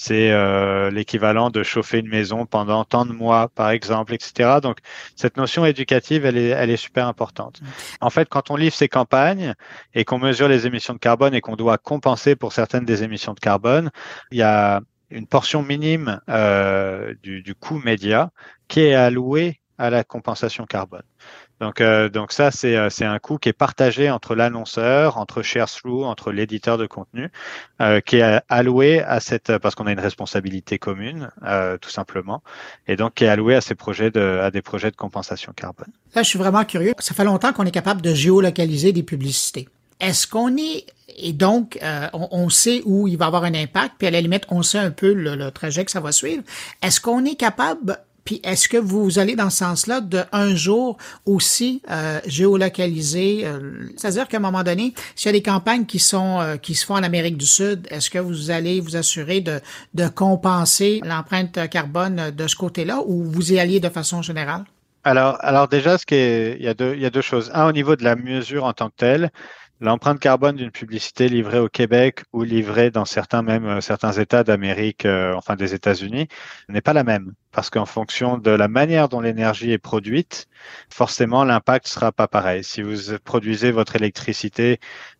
c'est 0.00 0.30
euh, 0.30 0.92
l'équivalent 0.92 1.50
de 1.50 1.64
chauffer 1.64 1.98
une 1.98 2.08
maison 2.08 2.46
pendant 2.46 2.84
tant 2.84 3.04
de 3.04 3.12
mois, 3.12 3.48
par 3.48 3.70
exemple, 3.70 4.14
etc. 4.14 4.60
Donc, 4.62 4.78
cette 5.16 5.36
notion 5.36 5.64
éducative, 5.64 6.24
elle 6.24 6.38
est, 6.38 6.50
elle 6.50 6.70
est 6.70 6.76
super 6.76 7.08
importante. 7.08 7.60
En 8.00 8.08
fait, 8.08 8.28
quand 8.28 8.52
on 8.52 8.56
livre 8.56 8.76
ces 8.76 8.88
campagnes 8.88 9.54
et 9.94 10.04
qu'on 10.04 10.20
mesure 10.20 10.46
les 10.46 10.68
émissions 10.68 10.94
de 10.94 11.00
carbone 11.00 11.34
et 11.34 11.40
qu'on 11.40 11.56
doit 11.56 11.78
compenser 11.78 12.36
pour 12.36 12.52
certaines 12.52 12.84
des 12.84 13.02
émissions 13.02 13.34
de 13.34 13.40
carbone, 13.40 13.90
il 14.30 14.38
y 14.38 14.42
a 14.42 14.82
une 15.10 15.26
portion 15.26 15.64
minime 15.64 16.20
euh, 16.28 17.12
du, 17.24 17.42
du 17.42 17.56
coût 17.56 17.80
média 17.80 18.30
qui 18.68 18.82
est 18.82 18.94
allouée 18.94 19.60
à 19.78 19.90
la 19.90 20.04
compensation 20.04 20.64
carbone. 20.64 21.02
Donc, 21.60 21.80
euh, 21.80 22.08
donc 22.08 22.32
ça, 22.32 22.50
c'est, 22.50 22.76
euh, 22.76 22.88
c'est 22.88 23.04
un 23.04 23.18
coût 23.18 23.38
qui 23.38 23.48
est 23.48 23.54
partagé 23.54 24.10
entre 24.10 24.34
l'annonceur, 24.34 25.18
entre 25.18 25.42
ShareThrough, 25.42 26.04
entre 26.04 26.30
l'éditeur 26.30 26.78
de 26.78 26.86
contenu, 26.86 27.30
euh, 27.80 28.00
qui 28.00 28.16
est 28.16 28.40
alloué 28.48 29.00
à 29.00 29.20
cette, 29.20 29.58
parce 29.58 29.74
qu'on 29.74 29.86
a 29.86 29.92
une 29.92 30.00
responsabilité 30.00 30.78
commune, 30.78 31.30
euh, 31.44 31.76
tout 31.78 31.90
simplement, 31.90 32.42
et 32.86 32.96
donc 32.96 33.14
qui 33.14 33.24
est 33.24 33.28
alloué 33.28 33.56
à 33.56 33.60
ces 33.60 33.74
projets 33.74 34.10
de, 34.10 34.40
à 34.42 34.50
des 34.50 34.62
projets 34.62 34.90
de 34.90 34.96
compensation 34.96 35.52
carbone. 35.52 35.88
Là, 36.14 36.22
je 36.22 36.28
suis 36.28 36.38
vraiment 36.38 36.64
curieux. 36.64 36.94
Ça 37.00 37.14
fait 37.14 37.24
longtemps 37.24 37.52
qu'on 37.52 37.66
est 37.66 37.72
capable 37.72 38.02
de 38.02 38.14
géolocaliser 38.14 38.92
des 38.92 39.02
publicités. 39.02 39.68
Est-ce 40.00 40.28
qu'on 40.28 40.56
est 40.56 40.86
et 41.20 41.32
donc 41.32 41.80
euh, 41.82 42.06
on, 42.12 42.28
on, 42.30 42.48
sait 42.48 42.82
où 42.84 43.08
il 43.08 43.18
va 43.18 43.26
avoir 43.26 43.42
un 43.42 43.54
impact, 43.54 43.94
puis 43.98 44.06
à 44.06 44.12
la 44.12 44.20
limite 44.20 44.44
on 44.50 44.62
sait 44.62 44.78
un 44.78 44.92
peu 44.92 45.12
le 45.12 45.50
trajet 45.50 45.84
que 45.84 45.90
ça 45.90 45.98
va 45.98 46.12
suivre. 46.12 46.44
Est-ce 46.80 47.00
qu'on 47.00 47.24
est 47.24 47.34
capable 47.34 47.98
puis 48.28 48.42
est-ce 48.44 48.68
que 48.68 48.76
vous 48.76 49.18
allez 49.18 49.36
dans 49.36 49.48
ce 49.48 49.56
sens-là 49.56 50.02
de 50.02 50.20
un 50.32 50.54
jour 50.54 50.98
aussi 51.24 51.80
euh, 51.90 52.20
géolocaliser 52.26 53.46
euh, 53.46 53.88
C'est-à-dire 53.96 54.28
qu'à 54.28 54.36
un 54.36 54.40
moment 54.40 54.62
donné, 54.62 54.92
s'il 55.16 55.28
y 55.28 55.30
a 55.30 55.32
des 55.32 55.42
campagnes 55.42 55.86
qui 55.86 55.98
sont 55.98 56.38
euh, 56.38 56.58
qui 56.58 56.74
se 56.74 56.84
font 56.84 56.96
en 56.96 57.02
Amérique 57.02 57.38
du 57.38 57.46
Sud, 57.46 57.86
est-ce 57.90 58.10
que 58.10 58.18
vous 58.18 58.50
allez 58.50 58.80
vous 58.80 58.96
assurer 58.96 59.40
de, 59.40 59.62
compenser 60.14 61.00
l'empreinte 61.06 61.70
carbone 61.70 62.30
de 62.30 62.46
ce 62.46 62.54
côté-là 62.54 63.00
ou 63.06 63.24
vous 63.24 63.54
y 63.54 63.58
alliez 63.58 63.80
de 63.80 63.88
façon 63.88 64.20
générale? 64.20 64.64
Alors, 65.04 65.68
déjà, 65.68 65.96
il 66.10 66.60
y 66.60 66.68
a 66.68 66.74
deux, 66.74 67.22
choses. 67.22 67.50
Un, 67.54 67.66
au 67.66 67.72
niveau 67.72 67.96
de 67.96 68.04
la 68.04 68.14
mesure 68.14 68.64
en 68.64 68.74
tant 68.74 68.90
que 68.90 68.96
telle, 68.98 69.30
L'empreinte 69.80 70.18
carbone 70.18 70.56
d'une 70.56 70.72
publicité 70.72 71.28
livrée 71.28 71.60
au 71.60 71.68
Québec 71.68 72.24
ou 72.32 72.42
livrée 72.42 72.90
dans 72.90 73.04
certains 73.04 73.42
même 73.42 73.78
États 74.18 74.42
d'Amérique, 74.42 75.06
enfin 75.36 75.54
des 75.54 75.72
États-Unis, 75.72 76.26
n'est 76.68 76.80
pas 76.80 76.92
la 76.92 77.04
même 77.04 77.32
parce 77.58 77.70
qu'en 77.70 77.86
fonction 77.86 78.38
de 78.38 78.52
la 78.52 78.68
manière 78.68 79.08
dont 79.08 79.20
l'énergie 79.20 79.72
est 79.72 79.78
produite, 79.78 80.46
forcément 80.90 81.42
l'impact 81.42 81.88
sera 81.88 82.12
pas 82.12 82.28
pareil. 82.28 82.62
Si 82.62 82.82
vous 82.82 83.18
produisez 83.24 83.72
votre 83.72 83.96
électricité 83.96 84.78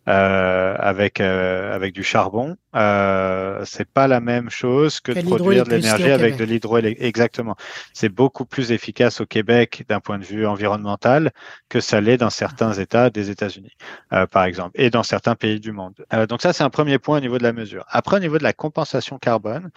euh, 0.08 0.76
avec 0.78 1.20
euh, 1.20 1.74
avec 1.74 1.92
du 1.92 2.04
charbon, 2.04 2.56
euh, 2.74 3.62
c'est 3.64 3.88
pas 3.88 4.06
la 4.06 4.20
même 4.20 4.50
chose 4.50 5.00
que, 5.00 5.12
Que 5.12 5.20
de 5.20 5.24
produire 5.24 5.64
de 5.64 5.70
l'énergie 5.70 6.10
avec 6.10 6.36
de 6.36 6.44
l'hydroélectricité. 6.44 7.08
Exactement. 7.08 7.56
C'est 7.92 8.08
beaucoup 8.08 8.46
plus 8.46 8.72
efficace 8.72 9.20
au 9.20 9.26
Québec 9.26 9.84
d'un 9.88 10.00
point 10.00 10.18
de 10.18 10.24
vue 10.24 10.46
environnemental 10.46 11.32
que 11.68 11.80
ça 11.80 12.00
l'est 12.00 12.16
dans 12.16 12.30
certains 12.30 12.72
États 12.72 13.10
des 13.10 13.30
États-Unis, 13.30 13.76
euh, 14.12 14.26
par 14.26 14.44
exemple, 14.44 14.80
et 14.80 14.90
dans 14.90 15.02
certains 15.02 15.34
pays 15.34 15.60
du 15.60 15.72
monde. 15.72 15.94
Donc 16.28 16.40
ça, 16.40 16.52
c'est 16.52 16.64
un 16.64 16.70
premier 16.70 16.98
point 16.98 17.18
au 17.18 17.20
niveau 17.20 17.38
de 17.38 17.42
la 17.42 17.52
mesure. 17.52 17.84
Après, 17.88 18.16
au 18.16 18.20
niveau 18.20 18.38
de 18.38 18.44
la 18.44 18.52
compensation 18.52 19.18
carbone, 19.18 19.70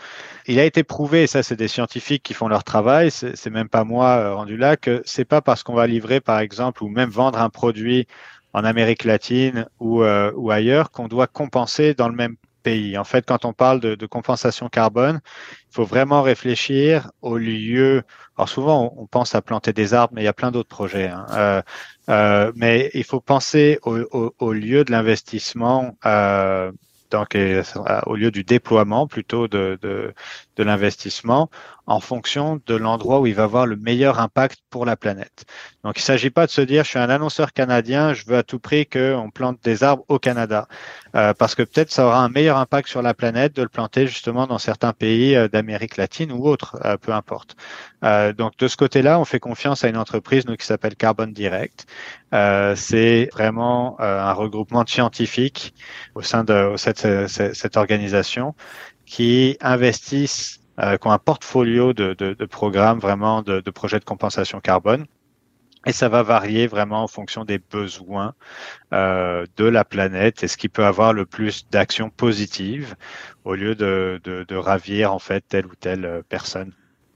il 0.47 0.59
a 0.59 0.64
été 0.64 0.84
prouvé, 0.84 1.24
et 1.24 1.28
ça, 1.28 1.43
c'est 1.43 1.55
des 1.55 1.68
scientifiques 1.68 2.24
qui 2.24 2.34
font 2.34 2.47
leur 2.52 2.64
travail, 2.64 3.12
c'est 3.12 3.49
même 3.49 3.70
pas 3.70 3.84
moi 3.84 4.18
euh, 4.18 4.36
rendu 4.36 4.58
là, 4.58 4.78
que 4.78 5.02
c'est 5.06 5.26
pas 5.26 5.41
parce 5.41 5.64
qu'on 5.64 5.74
va 5.74 5.88
livrer, 5.88 6.22
par 6.22 6.39
exemple, 6.39 6.84
ou 6.84 6.89
même 6.89 7.10
vendre 7.10 7.39
un 7.39 7.49
produit 7.49 8.08
en 8.54 8.64
Amérique 8.64 9.06
latine 9.06 9.68
ou, 9.80 10.04
euh, 10.04 10.32
ou 10.36 10.52
ailleurs 10.52 10.91
qu'on 10.91 11.08
doit 11.08 11.28
compenser 11.28 11.93
dans 11.93 12.10
le 12.10 12.16
même 12.16 12.36
pays. 12.64 12.97
En 12.97 13.04
fait, 13.04 13.26
quand 13.26 13.45
on 13.45 13.54
parle 13.54 13.80
de, 13.80 14.06
compensation 14.06 14.70
carbone, 14.70 15.20
il 15.72 15.74
faut 15.74 15.86
vraiment 15.86 16.22
réfléchir 16.22 17.10
au 17.22 17.38
lieu. 17.38 18.04
Alors 18.38 18.49
souvent, 18.49 18.93
on, 18.97 19.08
pense 19.08 19.34
à 19.34 19.41
planter 19.41 19.74
des 19.74 19.93
arbres, 19.93 20.14
mais 20.14 20.22
il 20.22 20.26
y 20.26 20.28
a 20.28 20.34
plein 20.34 20.52
d'autres 20.52 20.70
projets. 20.70 21.08
hein. 21.08 21.64
Euh, 22.10 22.52
mais 22.56 22.91
il 22.93 23.04
faut 23.04 23.22
penser 23.22 23.80
au, 23.84 24.54
lieu 24.54 24.84
de 24.84 24.91
l'investissement, 24.91 25.95
donc 27.10 27.38
au 28.06 28.16
lieu 28.16 28.32
du 28.32 28.43
déploiement 28.43 29.08
plutôt 29.08 29.47
de, 29.47 30.14
de 30.58 30.64
l'investissement, 30.64 31.49
en 31.88 31.99
fonction 31.99 32.62
de 32.68 32.76
l'endroit 32.76 33.20
où 33.20 33.28
il 33.28 33.34
va 33.36 33.43
avoir 33.43 33.66
le 33.66 33.76
meilleur 33.76 34.20
impact 34.20 34.60
pour 34.70 34.86
la 34.86 34.95
planète. 34.95 35.45
Donc, 35.84 35.97
il 35.97 36.02
ne 36.02 36.06
s'agit 36.06 36.30
pas 36.30 36.45
de 36.45 36.52
se 36.52 36.62
dire, 36.62 36.84
je 36.84 36.89
suis 36.89 36.99
un 36.99 37.10
annonceur 37.10 37.54
canadien, 37.54 38.14
je 38.14 38.26
veux 38.26 38.38
à 38.38 38.43
tout 38.43 38.60
prix 38.60 38.86
qu'on 38.86 39.30
plante 39.34 39.60
des 39.64 39.84
arbres 39.84 40.06
au 40.08 40.20
Canada, 40.20 40.68
Euh, 41.16 41.34
parce 41.34 41.56
que 41.56 41.64
peut-être 41.64 41.91
ça 41.91 42.06
aura 42.06 42.24
un 42.24 42.30
meilleur 42.30 42.58
impact 42.58 42.88
sur 42.88 43.02
la 43.02 43.14
planète 43.14 43.54
de 43.54 43.64
le 43.64 43.68
planter 43.68 44.08
justement 44.08 44.47
dans 44.47 44.60
certains 44.60 44.93
pays 44.93 45.36
euh, 45.36 45.49
d'Amérique 45.49 45.97
latine 45.97 46.32
ou 46.32 46.47
autres, 46.47 46.78
euh, 46.86 46.97
peu 46.97 47.12
importe. 47.12 47.56
Donc, 48.38 48.58
de 48.58 48.68
ce 48.68 48.78
côté-là, 48.78 49.20
on 49.20 49.26
fait 49.26 49.39
confiance 49.39 49.84
à 49.84 49.88
une 49.88 49.97
entreprise 49.97 50.47
nous, 50.47 50.56
qui 50.56 50.66
s'appelle 50.66 50.95
Carbon 50.95 51.28
Direct. 51.28 51.86
C'est 52.76 53.30
vraiment 53.32 53.95
un 53.99 54.34
regroupement 54.34 54.84
de 54.84 54.89
scientifiques 54.89 55.76
au 56.16 56.24
sein 56.24 56.43
de, 56.43 56.74
cette 56.78 57.78
organisation 57.78 58.56
qui 59.06 59.58
investissent 59.62 60.60
euh, 60.80 60.97
qui 60.97 61.08
ont 61.08 61.12
un 61.12 61.20
portfolio 61.20 61.93
de, 61.93 62.14
de, 62.14 62.34
de 62.34 62.45
programmes 62.45 62.99
vraiment 62.99 63.41
de, 63.41 63.60
de 63.60 63.72
projets 63.72 63.99
de 63.99 64.06
compensation 64.06 64.60
carbone. 64.60 65.06
Et 65.88 65.93
ça 65.93 66.10
va 66.10 66.22
varier 66.22 66.68
vraiment 66.68 67.04
en 67.04 67.08
fonction 67.08 67.43
des 67.43 67.58
besoins 67.58 68.36
euh, 68.93 69.45
de 69.58 69.66
la 69.66 69.84
planète 69.84 70.43
et 70.43 70.47
ce 70.47 70.56
qui 70.56 70.70
peut 70.70 70.86
avoir 70.86 71.12
le 71.12 71.26
plus 71.26 71.68
d'actions 71.72 72.12
positives 72.12 72.95
au 73.45 73.56
lieu 73.56 73.74
de, 73.74 74.22
de, 74.24 74.45
de 74.47 74.56
ravir 74.56 75.12
en 75.12 75.18
fait 75.20 75.43
telle 75.47 75.66
ou 75.66 75.74
telle 75.76 76.06
euh, 76.06 76.22
personne. 76.30 76.72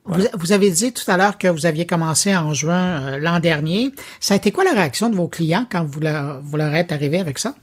Vous, 0.05 0.21
vous 0.33 0.51
avez 0.51 0.71
dit 0.71 0.93
tout 0.93 1.09
à 1.09 1.17
l'heure 1.17 1.37
que 1.37 1.47
vous 1.47 1.67
aviez 1.67 1.85
commencé 1.85 2.35
en 2.35 2.53
juin 2.53 3.01
euh, 3.01 3.17
l'an 3.19 3.39
dernier. 3.39 3.91
Ça 4.19 4.33
a 4.33 4.37
été 4.37 4.51
quoi 4.51 4.63
la 4.63 4.73
réaction 4.73 5.09
de 5.09 5.15
vos 5.15 5.27
clients 5.27 5.67
quand 5.71 5.83
vous 5.85 5.99
leur, 5.99 6.41
vous 6.41 6.57
leur 6.57 6.73
êtes 6.73 6.91
arrivé 6.91 7.19
avec 7.19 7.37
ça? 7.37 7.53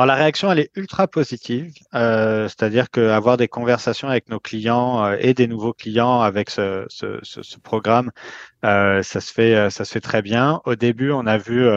Alors 0.00 0.06
la 0.06 0.14
réaction 0.14 0.50
elle 0.50 0.60
est 0.60 0.70
ultra 0.76 1.06
positive, 1.08 1.74
euh, 1.94 2.48
c'est-à-dire 2.48 2.90
qu'avoir 2.90 3.36
des 3.36 3.48
conversations 3.48 4.08
avec 4.08 4.30
nos 4.30 4.40
clients 4.40 5.04
euh, 5.04 5.18
et 5.20 5.34
des 5.34 5.46
nouveaux 5.46 5.74
clients 5.74 6.22
avec 6.22 6.48
ce, 6.48 6.86
programme, 7.62 8.10
euh, 8.64 9.02
ça 9.02 9.20
se 9.20 9.30
fait 9.30 9.68
ça 9.68 9.84
se 9.84 9.92
fait 9.92 10.00
très 10.00 10.22
bien. 10.22 10.62
Au 10.64 10.74
début, 10.74 11.10
on 11.10 11.26
a 11.26 11.36
vu 11.36 11.68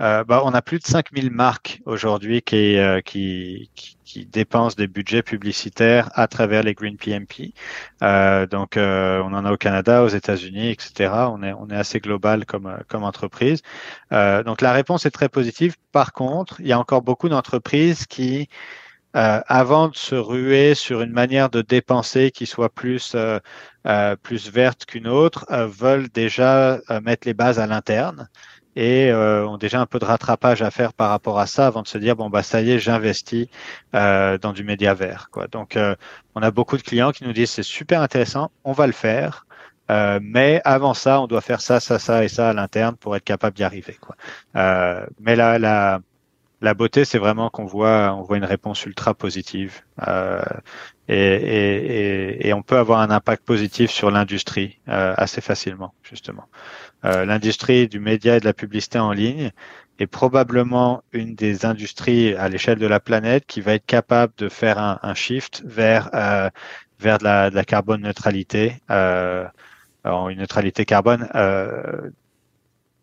euh, 0.00 0.24
bah, 0.24 0.42
on 0.44 0.52
a 0.54 0.62
plus 0.62 0.80
de 0.80 0.86
5000 0.86 1.30
marques 1.30 1.80
aujourd'hui 1.86 2.42
qui, 2.42 2.76
euh, 2.78 3.00
qui, 3.00 3.70
qui, 3.76 4.26
dépensent 4.26 4.76
des 4.76 4.86
budgets 4.88 5.22
publicitaires 5.22 6.10
à 6.14 6.26
travers 6.28 6.62
les 6.62 6.74
Green 6.74 6.96
PMP. 6.96 7.52
Euh, 8.02 8.46
donc, 8.46 8.76
euh, 8.76 9.20
on 9.24 9.32
en 9.34 9.44
a 9.44 9.52
au 9.52 9.56
Canada, 9.56 10.02
aux 10.04 10.08
États-Unis, 10.08 10.70
etc. 10.70 11.12
On 11.30 11.42
est, 11.42 11.52
on 11.52 11.68
est 11.68 11.76
assez 11.76 12.00
global 12.00 12.44
comme, 12.46 12.66
euh, 12.66 12.78
comme 12.88 13.04
entreprise. 13.04 13.62
Euh, 14.12 14.42
donc, 14.42 14.60
la 14.60 14.72
réponse 14.72 15.06
est 15.06 15.10
très 15.10 15.28
positive. 15.28 15.76
Par 15.92 16.12
contre, 16.12 16.60
il 16.60 16.66
y 16.66 16.72
a 16.72 16.78
encore 16.78 17.02
beaucoup 17.02 17.28
d'entreprises 17.28 18.06
qui, 18.06 18.48
avant 19.12 19.88
de 19.88 19.96
se 19.96 20.16
ruer 20.16 20.74
sur 20.74 21.00
une 21.00 21.12
manière 21.12 21.48
de 21.48 21.62
dépenser 21.62 22.32
qui 22.32 22.46
soit 22.46 22.68
plus, 22.68 23.14
plus 24.22 24.50
verte 24.50 24.86
qu'une 24.86 25.06
autre, 25.06 25.46
veulent 25.50 26.08
déjà 26.08 26.80
mettre 27.00 27.26
les 27.28 27.34
bases 27.34 27.60
à 27.60 27.68
l'interne 27.68 28.28
et 28.76 29.10
euh, 29.10 29.46
ont 29.46 29.58
déjà 29.58 29.80
un 29.80 29.86
peu 29.86 29.98
de 29.98 30.04
rattrapage 30.04 30.62
à 30.62 30.70
faire 30.70 30.92
par 30.92 31.10
rapport 31.10 31.38
à 31.38 31.46
ça 31.46 31.66
avant 31.66 31.82
de 31.82 31.88
se 31.88 31.98
dire 31.98 32.16
bon 32.16 32.30
bah 32.30 32.42
ça 32.42 32.60
y 32.60 32.70
est 32.72 32.78
j'investis 32.78 33.48
euh, 33.94 34.38
dans 34.38 34.52
du 34.52 34.64
média 34.64 34.94
vert 34.94 35.28
quoi. 35.30 35.46
Donc 35.48 35.76
euh, 35.76 35.94
on 36.34 36.42
a 36.42 36.50
beaucoup 36.50 36.76
de 36.76 36.82
clients 36.82 37.12
qui 37.12 37.24
nous 37.24 37.32
disent 37.32 37.50
c'est 37.50 37.62
super 37.62 38.02
intéressant 38.02 38.50
on 38.64 38.72
va 38.72 38.86
le 38.86 38.92
faire 38.92 39.46
euh, 39.90 40.18
mais 40.22 40.60
avant 40.64 40.94
ça 40.94 41.20
on 41.20 41.26
doit 41.26 41.40
faire 41.42 41.60
ça 41.60 41.78
ça 41.80 41.98
ça 41.98 42.24
et 42.24 42.28
ça 42.28 42.50
à 42.50 42.52
l'interne 42.52 42.96
pour 42.96 43.16
être 43.16 43.24
capable 43.24 43.56
d'y 43.56 43.64
arriver 43.64 43.96
quoi. 44.00 44.16
Euh, 44.56 45.06
mais 45.20 45.36
la 45.36 45.58
la 45.58 46.00
la 46.64 46.74
beauté 46.74 47.04
c'est 47.04 47.18
vraiment 47.18 47.50
qu'on 47.50 47.64
voit 47.64 48.14
on 48.18 48.22
voit 48.22 48.36
une 48.36 48.44
réponse 48.44 48.84
ultra 48.86 49.14
positive 49.14 49.82
euh, 50.08 50.42
et, 51.08 51.16
et, 51.16 52.46
et, 52.46 52.48
et 52.48 52.52
on 52.54 52.62
peut 52.62 52.78
avoir 52.78 53.00
un 53.00 53.10
impact 53.10 53.44
positif 53.44 53.90
sur 53.90 54.10
l'industrie 54.10 54.80
euh, 54.88 55.14
assez 55.16 55.40
facilement 55.40 55.94
justement 56.02 56.46
euh, 57.04 57.24
l'industrie 57.24 57.88
du 57.88 58.00
média 58.00 58.36
et 58.36 58.40
de 58.40 58.44
la 58.44 58.54
publicité 58.54 58.98
en 58.98 59.12
ligne 59.12 59.50
est 60.00 60.06
probablement 60.08 61.02
une 61.12 61.36
des 61.36 61.64
industries 61.66 62.34
à 62.34 62.48
l'échelle 62.48 62.78
de 62.78 62.86
la 62.86 62.98
planète 62.98 63.46
qui 63.46 63.60
va 63.60 63.74
être 63.74 63.86
capable 63.86 64.32
de 64.38 64.48
faire 64.48 64.78
un, 64.78 64.98
un 65.02 65.14
shift 65.14 65.62
vers 65.64 66.10
euh, 66.14 66.50
vers 66.98 67.18
de 67.18 67.24
la, 67.24 67.50
de 67.50 67.54
la 67.54 67.64
carbone 67.64 68.02
neutralité, 68.02 68.80
euh, 68.90 69.46
une 70.04 70.38
neutralité 70.38 70.84
carbone 70.84 71.28
euh, 71.34 72.10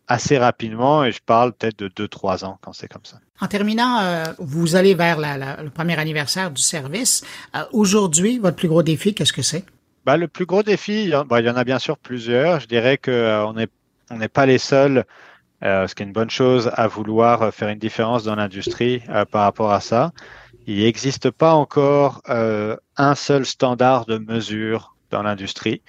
assez 0.08 0.38
rapidement, 0.38 1.04
et 1.04 1.12
je 1.12 1.20
parle 1.24 1.52
peut-être 1.52 1.78
de 1.78 1.88
2-3 1.88 2.44
ans 2.44 2.58
quand 2.60 2.72
c'est 2.72 2.88
comme 2.88 3.04
ça. 3.04 3.18
En 3.42 3.48
terminant, 3.48 3.98
euh, 3.98 4.24
vous 4.38 4.76
allez 4.76 4.94
vers 4.94 5.18
le 5.18 5.68
premier 5.68 5.98
anniversaire 5.98 6.52
du 6.52 6.62
service. 6.62 7.24
Euh, 7.56 7.64
Aujourd'hui, 7.72 8.38
votre 8.38 8.56
plus 8.56 8.68
gros 8.68 8.84
défi, 8.84 9.14
qu'est-ce 9.14 9.32
que 9.32 9.42
c'est? 9.42 9.64
Bah, 10.06 10.16
le 10.16 10.28
plus 10.28 10.46
gros 10.46 10.62
défi, 10.62 11.02
il 11.02 11.08
y, 11.08 11.16
en, 11.16 11.24
bah, 11.24 11.40
il 11.40 11.46
y 11.46 11.50
en 11.50 11.56
a 11.56 11.64
bien 11.64 11.80
sûr 11.80 11.98
plusieurs. 11.98 12.60
Je 12.60 12.68
dirais 12.68 12.98
que 12.98 13.10
euh, 13.10 13.52
n'est 13.52 13.66
on 14.12 14.28
pas 14.28 14.46
les 14.46 14.58
seuls, 14.58 15.04
ce 15.60 15.92
qui 15.92 16.04
est 16.04 16.06
une 16.06 16.12
bonne 16.12 16.30
chose, 16.30 16.70
à 16.74 16.86
vouloir 16.86 17.52
faire 17.52 17.68
une 17.68 17.80
différence 17.80 18.22
dans 18.22 18.36
l'industrie 18.36 19.02
par 19.30 19.42
rapport 19.42 19.72
à 19.72 19.80
ça. 19.80 20.12
Il 20.66 20.78
n'existe 20.78 21.30
pas 21.30 21.54
encore 21.54 22.20
un 22.28 23.14
seul 23.14 23.46
standard 23.46 24.04
de 24.06 24.18
mesure 24.18 24.96
dans 25.10 25.22
l'industrie. 25.22 25.80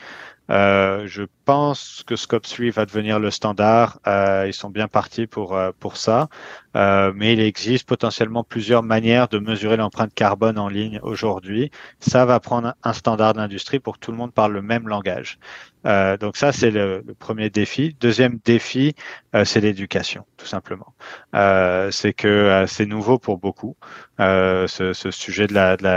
Je 0.48 1.24
pense 1.44 2.04
que 2.08 2.16
Scope 2.16 2.44
3 2.44 2.70
va 2.70 2.86
devenir 2.86 3.20
le 3.20 3.30
standard. 3.30 4.00
Ils 4.06 4.54
sont 4.54 4.70
bien 4.70 4.88
partis 4.88 5.28
pour, 5.28 5.60
pour 5.80 5.98
ça. 5.98 6.30
Euh, 6.76 7.12
mais 7.16 7.34
il 7.34 7.40
existe 7.40 7.88
potentiellement 7.88 8.44
plusieurs 8.44 8.84
manières 8.84 9.28
de 9.28 9.40
mesurer 9.40 9.78
l'empreinte 9.78 10.14
carbone 10.14 10.58
en 10.58 10.70
ligne 10.70 11.00
aujourd'hui. 11.04 11.72
Ça 12.00 12.26
va 12.26 12.40
prendre 12.40 12.74
un 12.84 12.94
standard 12.94 13.34
d'industrie 13.34 13.80
pour 13.80 13.96
que 13.96 14.00
tout 14.00 14.12
le 14.12 14.18
monde 14.18 14.34
parle 14.34 14.54
le 14.54 14.62
même 14.62 14.88
langage. 14.88 15.40
Euh, 15.86 16.18
donc 16.18 16.38
ça, 16.38 16.52
c'est 16.52 16.72
le, 16.72 17.04
premier 17.20 17.50
défi. 17.50 17.96
Deuxième 18.00 18.40
défi, 18.44 18.96
euh, 19.36 19.46
c'est 19.46 19.60
l'éducation, 19.62 20.26
tout 20.38 20.46
simplement. 20.46 20.94
Euh, 21.36 21.92
c'est 21.92 22.14
que 22.14 22.66
c'est 22.68 22.86
nouveau 22.86 23.20
pour 23.20 23.38
beaucoup, 23.38 23.76
ce, 24.20 24.92
ce, 24.94 25.12
sujet 25.12 25.48
de, 25.48 25.54
la, 25.54 25.78
de, 25.78 25.88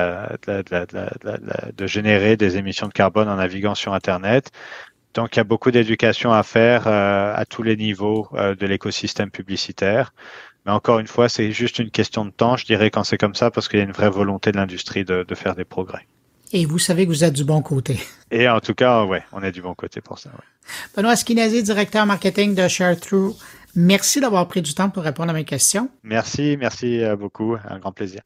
la, 0.47 0.87
de, 0.87 1.73
de, 1.73 1.87
générer 1.87 2.37
des 2.37 2.57
émissions 2.57 2.89
de 2.89 2.93
carbone 2.93 3.29
en 3.29 3.37
naviguant 3.37 3.75
sur 3.75 3.95
Internet. 3.95 4.51
Donc, 5.15 5.37
il 5.37 5.39
y 5.39 5.41
a 5.41 5.45
beaucoup 5.45 5.71
d'éducation 5.71 6.33
à 6.33 6.43
faire 6.43 6.87
à 6.89 7.45
tous 7.49 7.63
les 7.63 7.77
niveaux 7.77 8.29
de 8.33 8.67
l'écosystème 8.67 9.31
publicitaire. 9.31 10.13
Mais 10.67 10.73
encore 10.73 10.99
une 10.99 11.07
fois, 11.07 11.29
c'est 11.29 11.53
juste 11.53 11.79
une 11.79 11.91
question 11.91 12.25
de 12.25 12.31
temps, 12.31 12.57
je 12.57 12.67
dirais, 12.67 12.91
quand 12.91 13.05
c'est 13.05 13.19
comme 13.19 13.37
ça, 13.37 13.53
parce 13.53 13.69
qu'il 13.69 13.79
y 13.79 13.83
a 13.83 13.85
une 13.85 13.93
vraie 13.93 14.11
volonté 14.11 14.51
de 14.51 14.57
l'industrie 14.57 15.05
de, 15.05 15.25
de 15.27 15.35
faire 15.37 15.55
des 15.55 15.65
progrès. 15.65 16.07
Et 16.53 16.65
vous 16.65 16.79
savez 16.79 17.07
que 17.07 17.11
vous 17.11 17.25
êtes 17.25 17.35
du 17.35 17.45
bon 17.45 17.63
côté. 17.63 17.99
Et 18.31 18.49
en 18.49 18.61
tout 18.61 18.75
cas, 18.75 19.05
ouais, 19.05 19.23
on 19.33 19.43
est 19.43 19.53
du 19.53 19.63
bon 19.63 19.75
côté 19.75 20.01
pour 20.01 20.19
ça. 20.19 20.31
Ouais. 20.31 20.71
Benoît 20.97 21.15
Skinazi, 21.15 21.63
directeur 21.63 22.05
marketing 22.05 22.55
de 22.55 22.67
ShareThrough, 22.67 23.37
merci 23.77 24.21
d'avoir 24.21 24.49
pris 24.49 24.63
du 24.63 24.75
temps 24.75 24.91
pour 24.91 25.05
répondre 25.05 25.31
à 25.31 25.35
mes 25.35 25.45
questions. 25.45 25.89
Merci, 26.03 26.57
merci 26.59 27.01
beaucoup. 27.17 27.57
Un 27.69 27.79
grand 27.79 27.93
plaisir. 27.93 28.23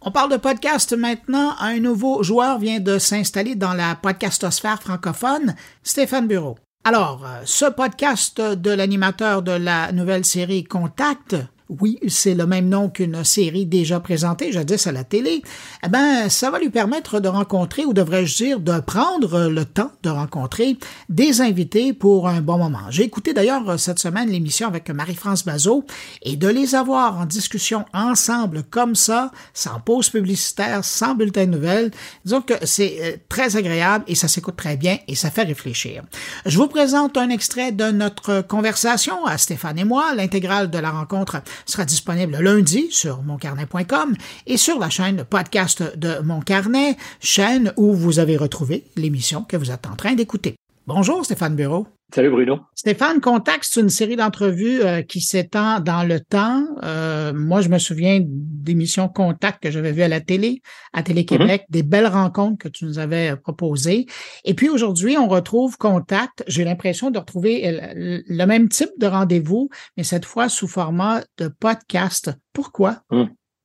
On 0.00 0.10
parle 0.10 0.30
de 0.30 0.36
podcast 0.36 0.96
maintenant. 0.96 1.54
Un 1.58 1.80
nouveau 1.80 2.22
joueur 2.22 2.58
vient 2.58 2.80
de 2.80 2.98
s'installer 2.98 3.56
dans 3.56 3.74
la 3.74 3.94
podcastosphère 3.94 4.80
francophone, 4.80 5.54
Stéphane 5.82 6.28
Bureau. 6.28 6.56
Alors, 6.84 7.24
euh, 7.26 7.42
ce 7.44 7.66
podcast 7.66 8.40
de 8.40 8.70
l'animateur 8.70 9.42
de 9.42 9.52
la 9.52 9.92
nouvelle 9.92 10.24
série 10.24 10.64
Contact 10.64 11.36
oui, 11.68 11.98
c'est 12.08 12.34
le 12.34 12.46
même 12.46 12.68
nom 12.68 12.88
qu'une 12.88 13.24
série 13.24 13.66
déjà 13.66 14.00
présentée 14.00 14.52
jadis 14.52 14.86
à 14.86 14.92
la 14.92 15.04
télé, 15.04 15.42
eh 15.84 15.88
ben, 15.88 16.28
ça 16.30 16.50
va 16.50 16.58
lui 16.58 16.70
permettre 16.70 17.20
de 17.20 17.28
rencontrer, 17.28 17.84
ou 17.84 17.92
devrais-je 17.92 18.36
dire, 18.36 18.60
de 18.60 18.80
prendre 18.80 19.48
le 19.48 19.64
temps 19.64 19.90
de 20.02 20.08
rencontrer 20.08 20.78
des 21.08 21.40
invités 21.40 21.92
pour 21.92 22.26
un 22.28 22.40
bon 22.40 22.58
moment. 22.58 22.90
J'ai 22.90 23.02
écouté 23.02 23.34
d'ailleurs 23.34 23.78
cette 23.78 23.98
semaine 23.98 24.30
l'émission 24.30 24.66
avec 24.66 24.88
Marie-France 24.88 25.44
Bazot 25.44 25.84
et 26.22 26.36
de 26.36 26.48
les 26.48 26.74
avoir 26.74 27.18
en 27.18 27.26
discussion 27.26 27.84
ensemble 27.92 28.62
comme 28.62 28.94
ça, 28.94 29.30
sans 29.52 29.80
pause 29.80 30.08
publicitaire, 30.08 30.84
sans 30.84 31.14
bulletin 31.14 31.46
de 31.46 31.50
nouvelles, 31.50 31.90
disons 32.24 32.40
que 32.40 32.54
c'est 32.64 32.96
euh, 33.00 33.16
très 33.28 33.56
agréable 33.56 34.04
et 34.08 34.14
ça 34.14 34.28
s'écoute 34.28 34.56
très 34.56 34.76
bien 34.76 34.98
et 35.06 35.14
ça 35.14 35.30
fait 35.30 35.42
réfléchir. 35.42 36.02
Je 36.46 36.56
vous 36.56 36.68
présente 36.68 37.16
un 37.18 37.28
extrait 37.28 37.72
de 37.72 37.90
notre 37.90 38.40
conversation 38.40 39.26
à 39.26 39.36
Stéphane 39.36 39.78
et 39.78 39.84
moi, 39.84 40.14
l'intégrale 40.14 40.70
de 40.70 40.78
la 40.78 40.90
rencontre 40.90 41.42
sera 41.66 41.84
disponible 41.84 42.38
lundi 42.38 42.88
sur 42.90 43.22
moncarnet.com 43.22 44.14
et 44.46 44.56
sur 44.56 44.78
la 44.78 44.90
chaîne 44.90 45.24
podcast 45.24 45.96
de 45.96 46.20
Mon 46.20 46.40
Carnet, 46.40 46.96
chaîne 47.20 47.72
où 47.76 47.94
vous 47.94 48.18
avez 48.18 48.36
retrouvé 48.36 48.84
l'émission 48.96 49.42
que 49.42 49.56
vous 49.56 49.70
êtes 49.70 49.86
en 49.86 49.96
train 49.96 50.14
d'écouter. 50.14 50.56
Bonjour 50.88 51.22
Stéphane 51.22 51.54
Bureau. 51.54 51.86
Salut 52.14 52.30
Bruno. 52.30 52.60
Stéphane, 52.74 53.20
Contact, 53.20 53.66
c'est 53.68 53.82
une 53.82 53.90
série 53.90 54.16
d'entrevues 54.16 54.80
euh, 54.80 55.02
qui 55.02 55.20
s'étend 55.20 55.80
dans 55.80 56.02
le 56.02 56.18
temps. 56.18 56.64
Euh, 56.82 57.34
moi, 57.34 57.60
je 57.60 57.68
me 57.68 57.76
souviens 57.76 58.20
d'émissions 58.24 59.10
Contact 59.10 59.62
que 59.62 59.70
j'avais 59.70 59.92
vues 59.92 60.00
à 60.00 60.08
la 60.08 60.22
télé, 60.22 60.62
à 60.94 61.02
Télé-Québec, 61.02 61.64
mm-hmm. 61.64 61.72
des 61.72 61.82
belles 61.82 62.06
rencontres 62.06 62.56
que 62.56 62.68
tu 62.68 62.86
nous 62.86 62.98
avais 62.98 63.36
proposées. 63.36 64.06
Et 64.46 64.54
puis 64.54 64.70
aujourd'hui, 64.70 65.18
on 65.18 65.28
retrouve 65.28 65.76
Contact. 65.76 66.42
J'ai 66.46 66.64
l'impression 66.64 67.10
de 67.10 67.18
retrouver 67.18 67.78
le, 67.94 68.46
même 68.46 68.70
type 68.70 68.92
de 68.98 69.06
rendez-vous, 69.06 69.68
mais 69.98 70.04
cette 70.04 70.24
fois 70.24 70.48
sous 70.48 70.68
format 70.68 71.22
de 71.36 71.48
podcast. 71.48 72.30
Pourquoi? 72.54 73.02
Mm. 73.10 73.24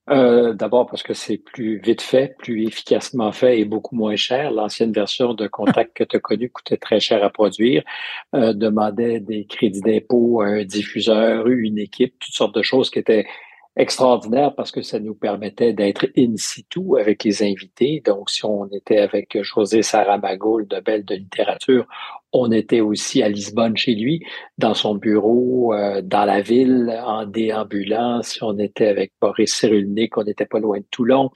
Euh, 0.10 0.54
d'abord 0.54 0.86
parce 0.88 1.01
que 1.01 1.14
c'est 1.14 1.38
plus 1.38 1.78
vite 1.80 2.01
fait, 2.01 2.36
plus 2.38 2.68
efficacement 2.68 3.32
fait 3.32 3.60
et 3.60 3.66
beaucoup 3.66 3.95
moins 3.95 4.18
cher. 4.18 4.51
L'ancienne 4.51 4.91
version 4.91 5.34
de 5.34 5.47
Contact 5.47 5.95
que 5.95 6.04
tu 6.04 6.18
as 6.18 6.20
connue 6.20 6.49
coûtait 6.49 6.78
très 6.78 6.99
cher 6.99 7.24
à 7.24 7.30
produire, 7.30 7.84
euh, 8.36 8.51
demandait 8.54 9.22
des 9.22 9.45
crédits 9.45 9.80
d'impôt 9.82 10.41
à 10.41 10.47
un 10.47 10.66
diffuseur, 10.66 11.47
une 11.47 11.78
équipe, 11.78 12.16
toutes 12.20 12.34
sortes 12.34 12.56
de 12.56 12.62
choses 12.62 12.89
qui 12.89 12.99
étaient 12.99 13.26
extraordinaires 13.78 14.54
parce 14.56 14.72
que 14.72 14.82
ça 14.82 14.99
nous 14.99 15.16
permettait 15.16 15.74
d'être 15.74 16.06
in 16.18 16.36
situ 16.36 16.82
avec 16.99 17.24
les 17.24 17.41
invités. 17.41 18.01
Donc, 18.06 18.30
si 18.30 18.45
on 18.45 18.68
était 18.68 18.99
avec 18.99 19.41
José 19.41 19.84
Saramago, 19.84 20.60
le 20.60 20.68
Nobel 20.70 21.06
de 21.06 21.16
littérature, 21.16 21.88
on 22.34 22.52
était 22.52 22.82
aussi 22.82 23.22
à 23.22 23.30
Lisbonne 23.30 23.78
chez 23.78 23.94
lui, 23.94 24.26
dans 24.58 24.74
son 24.74 24.96
bureau, 24.96 25.74
euh, 25.74 26.02
dans 26.02 26.26
la 26.26 26.42
ville, 26.42 27.00
en 27.06 27.26
déambulant. 27.26 28.22
Si 28.24 28.44
on 28.44 28.58
était 28.58 28.88
avec 28.88 29.14
Boris 29.22 29.54
Cyrulnik, 29.54 30.18
on 30.18 30.24
n'était 30.24 30.48
pas 30.48 30.60
loin 30.60 30.80
de 30.80 30.86
Toulon. 30.90 31.30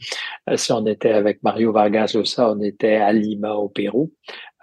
Euh, 0.50 0.58
si 0.58 0.72
on 0.72 0.86
était 0.88 1.12
avec 1.12 1.44
Mario 1.44 1.72
Vargas 1.72 2.12
Llosa, 2.16 2.52
on 2.52 2.62
était 2.62 2.96
à 2.96 3.14
Lima, 3.14 3.54
au 3.54 3.70
Pérou. 3.70 4.12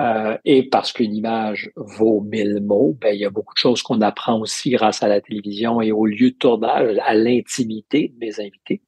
Euh, 0.00 0.36
et 0.44 0.68
parce 0.68 0.92
qu'une 0.92 1.14
image 1.14 1.70
vaut 1.76 2.20
mille 2.20 2.60
mots, 2.60 2.96
ben, 3.00 3.14
il 3.14 3.20
y 3.20 3.24
a 3.24 3.30
beaucoup 3.30 3.54
de 3.54 3.58
choses 3.58 3.82
qu'on 3.82 4.00
apprend 4.00 4.40
aussi 4.40 4.70
grâce 4.70 5.02
à 5.02 5.08
la 5.08 5.20
télévision 5.20 5.80
et 5.80 5.92
au 5.92 6.06
lieu 6.06 6.30
de 6.30 6.36
tournage, 6.36 6.96
à 7.04 7.14
l'intimité 7.14 8.12
de 8.14 8.18
mes 8.18 8.40
invités. 8.40 8.82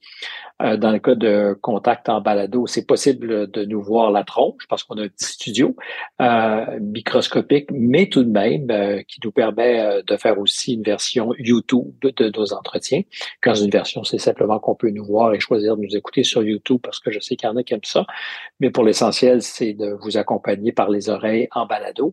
Euh, 0.62 0.78
dans 0.78 0.90
le 0.90 0.98
cas 0.98 1.14
de 1.14 1.54
contact 1.60 2.08
en 2.08 2.22
balado, 2.22 2.66
c'est 2.66 2.86
possible 2.86 3.50
de 3.50 3.64
nous 3.64 3.82
voir 3.82 4.10
la 4.10 4.24
tronche 4.24 4.66
parce 4.68 4.84
qu'on 4.84 4.96
a 4.96 5.02
un 5.02 5.08
petit 5.08 5.26
studio 5.26 5.76
euh, 6.22 6.80
microscopique, 6.80 7.68
mais 7.70 8.08
tout 8.08 8.24
de 8.24 8.30
même 8.30 8.70
euh, 8.70 9.02
qui 9.06 9.20
nous 9.22 9.32
permet 9.32 10.02
de 10.02 10.16
faire 10.16 10.38
aussi 10.38 10.74
une 10.74 10.82
version 10.82 11.34
YouTube 11.38 11.92
de, 12.00 12.32
nos 12.34 12.54
entretiens. 12.54 13.02
Quand 13.42 13.54
une 13.54 13.70
version, 13.70 14.02
c'est 14.02 14.18
simplement 14.18 14.58
qu'on 14.58 14.74
peut 14.74 14.90
nous 14.90 15.04
voir 15.04 15.34
et 15.34 15.40
choisir 15.40 15.76
de 15.76 15.82
nous 15.82 15.94
écouter 15.96 16.24
sur 16.24 16.42
YouTube 16.42 16.80
parce 16.82 17.00
que 17.00 17.10
je 17.10 17.20
sais 17.20 17.36
qu'il 17.36 17.48
y 17.48 17.52
en 17.52 17.56
a 17.56 17.62
qui 17.62 17.74
aiment 17.74 17.80
ça. 17.84 18.06
Mais 18.58 18.70
pour 18.70 18.84
l'essentiel, 18.84 19.42
c'est 19.42 19.74
de 19.74 19.94
vous 20.00 20.16
accompagner 20.16 20.72
par 20.72 20.88
les 20.88 20.95
oreilles 21.08 21.48
en 21.52 21.66
balado. 21.66 22.12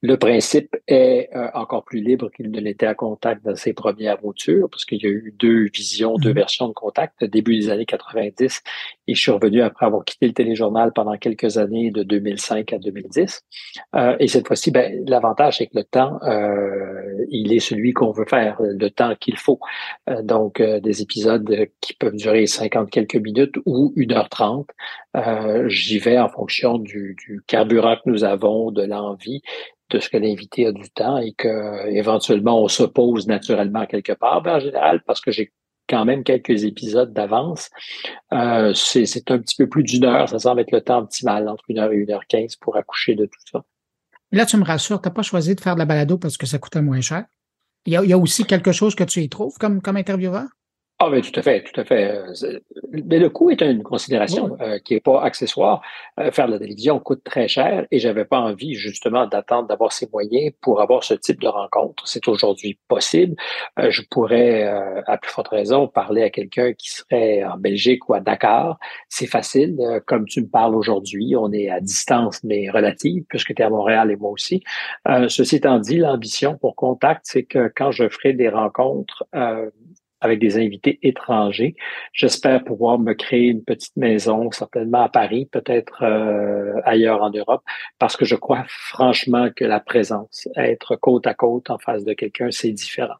Le 0.00 0.16
principe 0.16 0.76
est 0.86 1.28
euh, 1.34 1.48
encore 1.54 1.84
plus 1.84 2.00
libre 2.00 2.30
qu'il 2.30 2.50
ne 2.50 2.60
l'était 2.60 2.86
à 2.86 2.94
Contact 2.94 3.44
dans 3.44 3.56
ses 3.56 3.72
premières 3.72 4.22
moutures, 4.22 4.70
parce 4.70 4.84
qu'il 4.84 5.02
y 5.02 5.06
a 5.06 5.10
eu 5.10 5.34
deux 5.36 5.68
visions, 5.74 6.16
deux 6.16 6.28
mhm. 6.28 6.36
versions 6.36 6.68
de 6.68 6.72
Contact, 6.72 7.24
début 7.24 7.58
des 7.58 7.70
années 7.70 7.86
90, 7.86 8.62
et 9.08 9.14
je 9.14 9.20
suis 9.20 9.30
revenu 9.30 9.62
après 9.62 9.86
avoir 9.86 10.04
quitté 10.04 10.26
le 10.26 10.34
téléjournal 10.34 10.92
pendant 10.92 11.16
quelques 11.16 11.56
années, 11.56 11.90
de 11.90 12.02
2005 12.02 12.74
à 12.74 12.78
2010. 12.78 13.42
Euh, 13.96 14.16
et 14.20 14.28
cette 14.28 14.46
fois-ci, 14.46 14.70
ben, 14.70 15.02
l'avantage, 15.06 15.56
c'est 15.58 15.66
que 15.66 15.78
le 15.78 15.84
temps, 15.84 16.18
euh, 16.22 17.24
il 17.30 17.54
est 17.54 17.58
celui 17.58 17.94
qu'on 17.94 18.12
veut 18.12 18.26
faire, 18.26 18.58
le 18.60 18.90
temps 18.90 19.14
qu'il 19.18 19.38
faut. 19.38 19.58
Euh, 20.10 20.22
donc, 20.22 20.60
des 20.60 21.00
épisodes 21.00 21.68
qui 21.80 21.94
peuvent 21.94 22.16
durer 22.16 22.46
50 22.46 22.90
quelques 22.90 23.16
minutes 23.16 23.56
ou 23.64 23.94
1h30. 23.96 24.66
J'y 25.68 25.98
vais 25.98 26.18
en 26.18 26.28
fonction 26.28 26.76
du, 26.78 27.16
du 27.18 27.40
carburant 27.46 27.96
que 27.96 28.10
nous 28.10 28.24
avons, 28.24 28.70
de 28.70 28.82
l'envie 28.82 29.40
de 29.90 29.98
ce 30.00 30.10
que 30.10 30.18
l'invité 30.18 30.66
a 30.66 30.72
du 30.72 30.90
temps 30.90 31.16
et 31.16 31.32
que 31.32 31.88
éventuellement 31.88 32.62
on 32.62 32.68
s'oppose 32.68 33.26
naturellement 33.26 33.86
quelque 33.86 34.12
part. 34.12 34.42
Ben, 34.42 34.56
en 34.56 34.60
général, 34.60 35.02
parce 35.06 35.22
que 35.22 35.30
j'ai 35.30 35.50
quand 35.88 36.04
même 36.04 36.24
quelques 36.24 36.64
épisodes 36.64 37.12
d'avance, 37.12 37.70
euh, 38.32 38.72
c'est 38.74 39.30
un 39.30 39.38
petit 39.38 39.56
peu 39.56 39.68
plus 39.68 39.82
d'une 39.82 40.04
heure. 40.04 40.28
Ça 40.28 40.38
semble 40.38 40.60
être 40.60 40.72
le 40.72 40.80
temps 40.80 40.98
optimal, 40.98 41.48
entre 41.48 41.64
une 41.68 41.78
heure 41.78 41.92
et 41.92 41.96
une 41.96 42.10
heure 42.10 42.26
quinze 42.26 42.56
pour 42.56 42.76
accoucher 42.76 43.14
de 43.14 43.26
tout 43.26 43.40
ça. 43.50 43.64
Là, 44.30 44.44
tu 44.44 44.56
me 44.56 44.64
rassures, 44.64 45.00
tu 45.00 45.08
n'as 45.08 45.14
pas 45.14 45.22
choisi 45.22 45.54
de 45.54 45.60
faire 45.60 45.74
de 45.74 45.78
la 45.78 45.86
balado 45.86 46.18
parce 46.18 46.36
que 46.36 46.46
ça 46.46 46.58
coûtait 46.58 46.82
moins 46.82 47.00
cher. 47.00 47.24
Il 47.86 47.92
y, 47.92 48.12
a, 48.12 48.18
aussi 48.18 48.44
quelque 48.44 48.72
chose 48.72 48.94
que 48.94 49.04
tu 49.04 49.22
y 49.22 49.28
trouves 49.30 49.56
comme 49.56 49.80
intervieweur? 49.86 50.46
Ah 51.00 51.08
oui, 51.10 51.22
tout 51.22 51.38
à 51.38 51.42
fait, 51.44 51.62
tout 51.62 51.80
à 51.80 51.84
fait. 51.84 52.10
Euh, 52.10 52.58
mais 52.90 53.20
le 53.20 53.30
coût 53.30 53.50
est 53.50 53.62
une 53.62 53.84
considération 53.84 54.56
euh, 54.60 54.80
qui 54.80 54.94
n'est 54.94 55.00
pas 55.00 55.22
accessoire. 55.22 55.80
Euh, 56.18 56.32
faire 56.32 56.48
de 56.48 56.52
la 56.54 56.58
télévision 56.58 56.98
coûte 56.98 57.22
très 57.22 57.46
cher 57.46 57.86
et 57.92 58.00
j'avais 58.00 58.24
pas 58.24 58.40
envie 58.40 58.74
justement 58.74 59.28
d'attendre 59.28 59.68
d'avoir 59.68 59.92
ces 59.92 60.08
moyens 60.12 60.52
pour 60.60 60.80
avoir 60.80 61.04
ce 61.04 61.14
type 61.14 61.40
de 61.40 61.46
rencontre. 61.46 62.02
C'est 62.08 62.26
aujourd'hui 62.26 62.80
possible. 62.88 63.36
je 63.76 64.02
pourrais, 64.10 64.64
à 65.06 65.16
plus 65.18 65.30
forte 65.30 65.46
raison, 65.48 65.86
parler 65.86 66.24
à 66.24 66.30
quelqu'un 66.30 66.72
qui 66.72 66.90
serait 66.90 67.44
en 67.44 67.58
Belgique 67.58 68.08
ou 68.08 68.14
à 68.14 68.20
Dakar. 68.20 68.76
C'est 69.08 69.28
facile. 69.28 69.78
comme 70.04 70.26
tu 70.26 70.42
me 70.42 70.48
parles 70.48 70.74
aujourd'hui, 70.74 71.36
on 71.36 71.52
est 71.52 71.70
à 71.70 71.80
distance 71.80 72.42
mais 72.42 72.70
relative 72.70 73.22
puisque 73.28 73.54
tu 73.54 73.62
es 73.62 73.64
à 73.64 73.70
Montréal 73.70 74.10
et 74.10 74.16
moi 74.16 74.30
aussi. 74.30 74.64
ceci 75.28 75.56
étant 75.56 75.78
dit, 75.78 75.98
l'ambition 75.98 76.56
pour 76.56 76.74
Contact, 76.74 77.20
c'est 77.22 77.44
que 77.44 77.72
quand 77.76 77.92
je 77.92 78.08
ferai 78.08 78.32
des 78.32 78.48
rencontres 78.48 79.24
avec 80.20 80.38
des 80.38 80.58
invités 80.58 80.98
étrangers. 81.02 81.76
J'espère 82.12 82.64
pouvoir 82.64 82.98
me 82.98 83.12
créer 83.12 83.46
une 83.46 83.62
petite 83.62 83.96
maison, 83.96 84.50
certainement 84.50 85.02
à 85.02 85.08
Paris, 85.08 85.46
peut-être 85.46 86.02
euh, 86.02 86.80
ailleurs 86.84 87.22
en 87.22 87.30
Europe, 87.30 87.62
parce 87.98 88.16
que 88.16 88.24
je 88.24 88.34
crois 88.34 88.64
franchement 88.68 89.48
que 89.54 89.64
la 89.64 89.80
présence, 89.80 90.48
être 90.56 90.96
côte 90.96 91.26
à 91.26 91.34
côte 91.34 91.70
en 91.70 91.78
face 91.78 92.04
de 92.04 92.12
quelqu'un, 92.12 92.50
c'est 92.50 92.72
différent. 92.72 93.14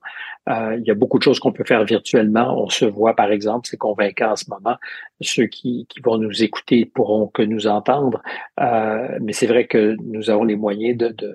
Euh, 0.49 0.77
il 0.79 0.87
y 0.87 0.91
a 0.91 0.95
beaucoup 0.95 1.19
de 1.19 1.23
choses 1.23 1.41
qu'on 1.41 1.53
peut 1.53 1.65
faire 1.65 1.85
virtuellement. 1.85 2.63
On 2.63 2.69
se 2.69 2.85
voit, 2.85 3.15
par 3.15 3.31
exemple, 3.31 3.69
c'est 3.69 3.77
convaincant 3.77 4.33
en 4.33 4.37
ce 4.37 4.47
moment. 4.49 4.77
Ceux 5.21 5.47
qui, 5.47 5.87
qui 5.89 6.01
vont 6.01 6.17
nous 6.19 6.43
écouter 6.43 6.87
pourront 6.87 7.27
que 7.29 7.43
nous 7.43 7.67
entendre, 7.67 8.23
euh, 8.61 9.19
mais 9.21 9.33
c'est 9.33 9.47
vrai 9.47 9.67
que 9.67 9.97
nous 10.05 10.31
avons 10.31 10.45
les 10.45 10.57
moyens 10.57 10.97
de, 10.97 11.09
de 11.09 11.35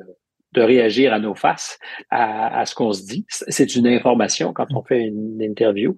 de 0.54 0.62
réagir 0.62 1.14
à 1.14 1.20
nos 1.20 1.36
faces, 1.36 1.80
à, 2.10 2.60
à 2.60 2.66
ce 2.66 2.76
qu'on 2.76 2.94
se 2.94 3.06
dit. 3.06 3.26
C'est 3.30 3.76
une 3.76 3.88
information 3.88 4.54
quand 4.54 4.68
on 4.74 4.84
fait 4.84 5.02
une 5.02 5.42
interview. 5.42 5.96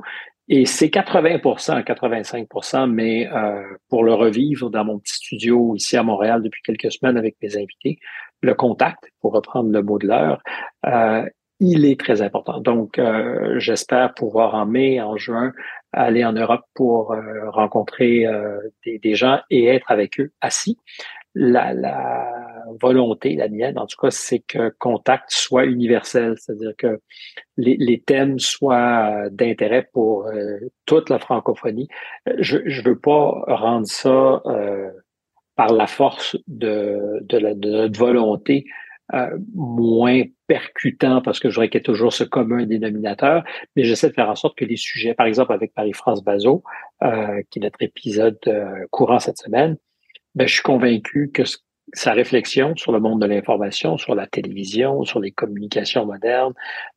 Et 0.47 0.65
c'est 0.65 0.87
80% 0.87 1.83
85% 1.83 2.91
mais 2.91 3.27
euh, 3.27 3.63
pour 3.89 4.03
le 4.03 4.13
revivre 4.13 4.69
dans 4.69 4.85
mon 4.85 4.99
petit 4.99 5.15
studio 5.15 5.75
ici 5.75 5.97
à 5.97 6.03
Montréal 6.03 6.43
depuis 6.43 6.61
quelques 6.61 6.91
semaines 6.91 7.17
avec 7.17 7.35
mes 7.41 7.57
invités, 7.57 7.97
le 8.41 8.53
contact, 8.53 9.11
pour 9.21 9.33
reprendre 9.33 9.71
le 9.71 9.81
mot 9.81 9.97
de 9.97 10.07
l'heure, 10.07 10.41
euh, 10.85 11.27
il 11.59 11.85
est 11.85 11.99
très 11.99 12.21
important. 12.21 12.59
Donc, 12.59 12.99
euh, 12.99 13.55
j'espère 13.59 14.13
pouvoir 14.13 14.53
en 14.53 14.67
mai, 14.67 15.01
en 15.01 15.17
juin, 15.17 15.51
aller 15.93 16.23
en 16.23 16.33
Europe 16.33 16.65
pour 16.75 17.15
rencontrer 17.47 18.25
des, 18.85 18.99
des, 18.99 19.15
gens 19.15 19.39
et 19.49 19.67
être 19.67 19.89
avec 19.89 20.19
eux 20.19 20.33
assis 20.41 20.77
la, 21.35 21.73
la, 21.73 22.44
volonté, 22.79 23.35
la 23.35 23.49
mienne 23.49 23.77
en 23.77 23.85
tout 23.85 23.97
cas, 23.99 24.11
c'est 24.11 24.39
que 24.39 24.73
Contact 24.79 25.25
soit 25.29 25.65
universel, 25.65 26.35
c'est-à-dire 26.37 26.73
que 26.77 26.99
les, 27.57 28.03
thèmes 28.05 28.39
soient 28.39 29.29
d'intérêt 29.31 29.87
pour 29.93 30.27
euh, 30.27 30.59
toute 30.85 31.09
la 31.09 31.19
francophonie. 31.19 31.87
Je 32.39 32.57
ne 32.57 32.83
veux 32.83 32.99
pas 32.99 33.43
rendre 33.47 33.87
ça 33.87 34.41
euh, 34.45 34.91
par 35.55 35.73
la 35.73 35.87
force 35.87 36.37
de, 36.47 37.23
notre 37.31 37.97
volonté 37.97 38.65
euh, 39.13 39.37
moins 39.53 40.23
percutant 40.47 41.21
parce 41.21 41.39
que 41.39 41.49
je 41.49 41.55
voudrais 41.55 41.69
qu'il 41.69 41.79
y 41.79 41.81
ait 41.81 41.83
toujours 41.83 42.13
ce 42.13 42.23
commun 42.23 42.65
dénominateur, 42.65 43.43
mais 43.75 43.83
j'essaie 43.83 44.09
de 44.09 44.13
faire 44.13 44.29
en 44.29 44.35
sorte 44.35 44.57
que 44.57 44.65
les 44.65 44.77
sujets, 44.77 45.13
par 45.13 45.27
exemple 45.27 45.53
avec 45.53 45.73
Paris-France 45.73 46.23
Bazo, 46.23 46.63
qui 47.01 47.59
est 47.59 47.61
notre 47.61 47.81
épisode 47.81 48.39
courant 48.91 49.19
cette 49.19 49.37
semaine, 49.37 49.77
ben, 50.35 50.47
je 50.47 50.53
suis 50.53 50.63
convaincu 50.63 51.31
que 51.33 51.43
sa 51.95 52.13
réflexion 52.13 52.75
sur 52.75 52.91
le 52.91 52.99
monde 52.99 53.21
de 53.21 53.25
l'information, 53.25 53.97
sur 53.97 54.15
la 54.15 54.27
télévision, 54.27 55.03
sur 55.03 55.19
les 55.19 55.31
communications 55.31 56.05
modernes, 56.05 56.53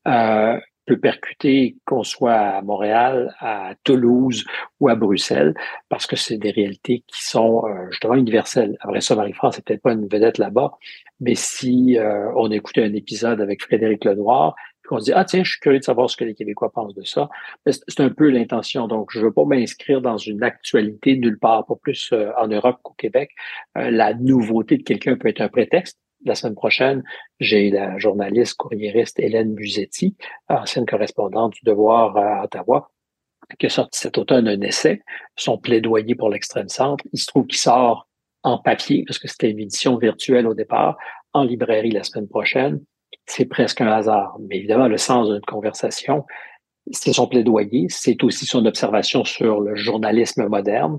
euh, 0.07 0.59
peut 0.87 0.99
percuter 0.99 1.77
qu'on 1.85 2.03
soit 2.03 2.33
à 2.33 2.63
Montréal, 2.63 3.35
à 3.41 3.75
Toulouse 3.85 4.45
ou 4.81 4.89
à 4.89 4.95
Bruxelles, 4.95 5.55
parce 5.89 6.07
que 6.07 6.17
c'est 6.17 6.39
des 6.39 6.51
réalités 6.51 7.05
qui 7.07 7.23
sont 7.25 7.65
euh, 7.67 7.91
justement 7.91 8.15
universelles. 8.15 8.77
Après 8.81 9.03
ça, 9.03 9.15
Marie-France 9.15 9.57
c'est 9.57 9.65
peut-être 9.65 9.83
pas 9.83 9.93
une 9.93 10.09
vedette 10.09 10.39
là-bas, 10.39 10.73
mais 11.21 11.35
si 11.35 11.99
euh, 11.99 12.33
on 12.37 12.51
écoutait 12.51 12.85
un 12.85 12.95
épisode 12.95 13.41
avec 13.41 13.63
Frédéric 13.63 14.05
Lenoir, 14.05 14.55
qu'on 14.89 14.99
se 14.99 15.05
dit, 15.05 15.13
ah 15.13 15.25
tiens, 15.25 15.45
je 15.45 15.51
suis 15.51 15.61
curieux 15.61 15.79
de 15.79 15.85
savoir 15.85 16.09
ce 16.09 16.17
que 16.17 16.25
les 16.25 16.35
Québécois 16.35 16.73
pensent 16.73 16.95
de 16.95 17.05
ça. 17.05 17.29
C'est 17.67 18.01
un 18.01 18.09
peu 18.09 18.29
l'intention. 18.29 18.89
Donc, 18.89 19.11
je 19.13 19.21
ne 19.21 19.25
veux 19.25 19.33
pas 19.33 19.45
m'inscrire 19.45 20.01
dans 20.01 20.17
une 20.17 20.43
actualité 20.43 21.17
nulle 21.17 21.39
part, 21.39 21.67
pas 21.67 21.77
plus 21.77 22.11
euh, 22.13 22.33
en 22.39 22.49
Europe 22.49 22.79
qu'au 22.83 22.95
Québec. 22.95 23.31
Euh, 23.77 23.91
la 23.91 24.15
nouveauté 24.15 24.79
de 24.79 24.83
quelqu'un 24.83 25.17
peut 25.17 25.29
être 25.29 25.43
un 25.43 25.49
prétexte. 25.49 25.99
La 26.25 26.35
semaine 26.35 26.55
prochaine, 26.55 27.05
j'ai 27.39 27.71
la 27.71 27.97
journaliste 27.99 28.57
courriériste 28.57 29.21
Hélène 29.21 29.55
Buzetti, 29.55 30.17
ancienne 30.49 30.87
correspondante 30.87 31.53
du 31.53 31.61
Devoir 31.65 32.17
à 32.17 32.45
Ottawa, 32.45 32.91
qui 33.59 33.67
a 33.67 33.69
sorti 33.69 34.01
cet 34.01 34.19
automne 34.19 34.49
un 34.49 34.61
essai, 34.63 35.03
son 35.37 35.59
plaidoyer 35.59 36.17
pour 36.17 36.29
l'extrême 36.29 36.69
centre. 36.69 37.05
Il 37.13 37.21
se 37.21 37.27
trouve 37.27 37.47
qu'il 37.47 37.59
sort 37.59 38.09
en 38.43 38.59
papier, 38.59 39.05
parce 39.07 39.19
que 39.19 39.29
c'était 39.29 39.51
une 39.51 39.61
édition 39.61 39.97
virtuelle 39.97 40.49
au 40.49 40.55
départ, 40.55 40.97
en 41.35 41.45
librairie 41.45 41.93
la 41.93 42.03
semaine 42.03 42.29
prochaine 42.29 42.81
c'est 43.27 43.47
presque 43.47 43.81
un 43.81 43.89
hasard. 43.89 44.37
Mais 44.49 44.59
évidemment, 44.59 44.89
le 44.89 44.97
sens 44.97 45.29
d'une 45.29 45.41
conversation, 45.41 46.25
c'est 46.91 47.13
son 47.13 47.27
plaidoyer, 47.27 47.87
c'est 47.89 48.23
aussi 48.25 48.47
son 48.47 48.65
observation 48.65 49.25
sur 49.25 49.61
le 49.61 49.75
journalisme 49.77 50.47
moderne, 50.47 50.99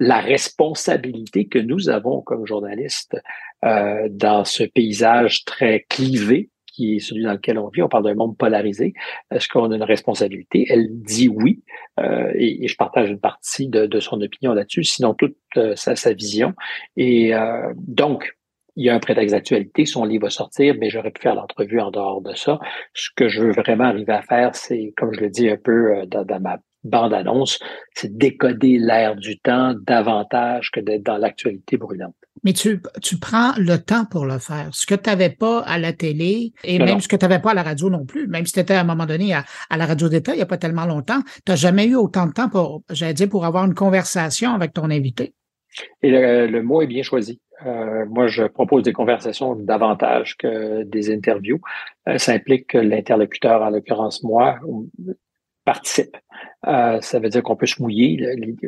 la 0.00 0.20
responsabilité 0.20 1.46
que 1.46 1.58
nous 1.58 1.90
avons 1.90 2.22
comme 2.22 2.46
journalistes 2.46 3.16
euh, 3.64 4.08
dans 4.10 4.44
ce 4.44 4.64
paysage 4.64 5.44
très 5.44 5.84
clivé 5.88 6.50
qui 6.76 6.96
est 6.96 6.98
celui 6.98 7.24
dans 7.24 7.32
lequel 7.32 7.58
on 7.58 7.68
vit. 7.68 7.82
On 7.82 7.88
parle 7.88 8.04
d'un 8.04 8.14
monde 8.14 8.36
polarisé. 8.36 8.92
Est-ce 9.30 9.48
qu'on 9.48 9.70
a 9.70 9.74
une 9.74 9.82
responsabilité? 9.82 10.66
Elle 10.68 10.88
dit 10.90 11.28
oui, 11.28 11.62
euh, 11.98 12.30
et, 12.34 12.68
je 12.68 12.76
partage 12.76 13.08
une 13.08 13.18
partie 13.18 13.68
de, 13.68 13.98
son 13.98 14.20
opinion 14.20 14.52
là-dessus, 14.52 14.84
sinon 14.84 15.14
toute 15.14 15.36
euh, 15.56 15.74
sa, 15.74 15.96
sa, 15.96 16.12
vision. 16.12 16.52
Et 16.96 17.34
euh, 17.34 17.72
donc, 17.76 18.35
il 18.76 18.84
y 18.84 18.90
a 18.90 18.94
un 18.94 19.00
prétexte 19.00 19.34
d'actualité, 19.34 19.86
son 19.86 20.04
livre 20.04 20.26
va 20.26 20.30
sortir, 20.30 20.74
mais 20.78 20.90
j'aurais 20.90 21.10
pu 21.10 21.22
faire 21.22 21.34
l'entrevue 21.34 21.80
en 21.80 21.90
dehors 21.90 22.20
de 22.20 22.34
ça. 22.34 22.60
Ce 22.92 23.08
que 23.16 23.28
je 23.28 23.42
veux 23.42 23.52
vraiment 23.52 23.84
arriver 23.84 24.12
à 24.12 24.22
faire, 24.22 24.54
c'est, 24.54 24.92
comme 24.98 25.14
je 25.14 25.20
le 25.20 25.30
dis 25.30 25.48
un 25.48 25.56
peu 25.56 25.96
euh, 25.96 26.06
dans, 26.06 26.40
ma 26.40 26.58
bande-annonce, 26.84 27.58
c'est 27.94 28.16
décoder 28.16 28.78
l'air 28.78 29.16
du 29.16 29.38
temps 29.40 29.74
davantage 29.86 30.70
que 30.70 30.80
d'être 30.80 31.02
dans 31.02 31.16
l'actualité 31.16 31.78
brûlante. 31.78 32.14
Mais 32.44 32.52
tu, 32.52 32.80
tu 33.02 33.18
prends 33.18 33.54
le 33.56 33.78
temps 33.78 34.04
pour 34.04 34.26
le 34.26 34.38
faire. 34.38 34.68
Ce 34.72 34.86
que 34.86 34.94
tu 34.94 35.08
n'avais 35.08 35.30
pas 35.30 35.62
à 35.62 35.78
la 35.78 35.92
télé 35.92 36.52
et 36.62 36.78
même 36.78 37.00
ce 37.00 37.08
que 37.08 37.16
tu 37.16 37.24
n'avais 37.24 37.40
pas 37.40 37.52
à 37.52 37.54
la 37.54 37.62
radio 37.62 37.90
non 37.90 38.04
plus, 38.04 38.28
même 38.28 38.44
si 38.44 38.52
tu 38.52 38.60
étais 38.60 38.74
à 38.74 38.82
un 38.82 38.84
moment 38.84 39.06
donné 39.06 39.34
à, 39.34 39.44
la 39.74 39.86
radio 39.86 40.08
d'État 40.08 40.34
il 40.34 40.36
n'y 40.36 40.42
a 40.42 40.46
pas 40.46 40.58
tellement 40.58 40.84
longtemps, 40.84 41.22
tu 41.44 41.50
n'as 41.50 41.56
jamais 41.56 41.86
eu 41.86 41.96
autant 41.96 42.26
de 42.26 42.32
temps 42.32 42.50
pour, 42.50 42.82
j'allais 42.90 43.14
dire, 43.14 43.28
pour 43.28 43.46
avoir 43.46 43.64
une 43.64 43.74
conversation 43.74 44.52
avec 44.52 44.74
ton 44.74 44.90
invité. 44.90 45.34
Et 46.02 46.10
le 46.10 46.62
mot 46.62 46.82
est 46.82 46.86
bien 46.86 47.02
choisi. 47.02 47.40
Euh, 47.64 48.04
moi, 48.06 48.26
je 48.26 48.44
propose 48.44 48.82
des 48.82 48.92
conversations 48.92 49.54
davantage 49.54 50.36
que 50.36 50.82
des 50.82 51.12
interviews. 51.12 51.60
Euh, 52.08 52.18
ça 52.18 52.32
implique 52.32 52.68
que 52.68 52.78
l'interlocuteur, 52.78 53.62
en 53.62 53.70
l'occurrence 53.70 54.22
moi, 54.22 54.58
participe. 55.64 56.16
Euh, 56.66 57.00
ça 57.00 57.18
veut 57.18 57.28
dire 57.28 57.42
qu'on 57.42 57.56
peut 57.56 57.66
se 57.66 57.80
mouiller. 57.80 58.18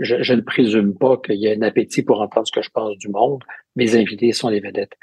Je, 0.00 0.34
ne 0.34 0.40
présume 0.40 0.96
pas 0.96 1.16
qu'il 1.18 1.36
y 1.36 1.48
a 1.48 1.52
un 1.52 1.62
appétit 1.62 2.02
pour 2.02 2.20
entendre 2.20 2.46
ce 2.46 2.52
que 2.52 2.62
je 2.62 2.70
pense 2.70 2.96
du 2.96 3.08
monde. 3.08 3.44
Mes 3.76 3.94
invités 3.94 4.32
sont 4.32 4.48
les 4.48 4.60
vedettes. 4.60 4.96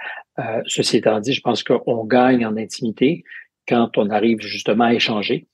ceci 0.65 0.97
étant 0.97 1.19
dit, 1.19 1.33
je 1.33 1.41
pense 1.41 1.63
qu'on 1.63 2.03
gagne 2.05 2.45
en 2.45 2.57
intimité 2.57 3.23
quand 3.67 3.97
on 3.97 4.09
arrive 4.09 4.41
justement 4.41 4.85
à 4.85 4.93
échanger, 4.93 5.47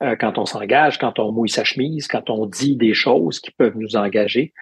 quand 0.00 0.38
on 0.38 0.46
s'engage, 0.46 0.98
quand 0.98 1.18
on 1.18 1.32
mouille 1.32 1.48
sa 1.48 1.64
chemise, 1.64 2.06
quand 2.06 2.30
on 2.30 2.46
dit 2.46 2.76
des 2.76 2.94
choses 2.94 3.40
qui 3.40 3.50
peuvent 3.50 3.76
nous 3.76 3.96
engager. 3.96 4.52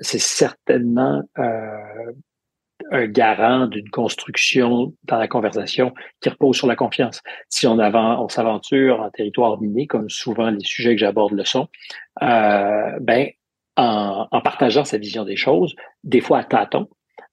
c'est 0.00 0.20
certainement 0.20 1.22
un 2.90 3.06
garant 3.06 3.66
d'une 3.66 3.88
construction 3.90 4.94
dans 5.04 5.18
la 5.18 5.28
conversation 5.28 5.92
qui 6.20 6.28
repose 6.28 6.56
sur 6.56 6.66
la 6.66 6.76
confiance. 6.76 7.20
Si 7.48 7.66
on, 7.66 7.78
avant, 7.78 8.22
on 8.24 8.28
s'aventure 8.28 9.00
en 9.00 9.10
territoire 9.10 9.60
miné, 9.60 9.86
comme 9.86 10.08
souvent 10.08 10.50
les 10.50 10.64
sujets 10.64 10.94
que 10.94 11.00
j'aborde 11.00 11.32
le 11.32 11.44
sont, 11.44 11.68
euh, 12.22 12.92
ben, 13.00 13.28
en, 13.76 14.26
en, 14.30 14.40
partageant 14.40 14.84
sa 14.84 14.98
vision 14.98 15.24
des 15.24 15.36
choses, 15.36 15.74
des 16.04 16.20
fois 16.20 16.38
à 16.38 16.44
tâtons, 16.44 16.88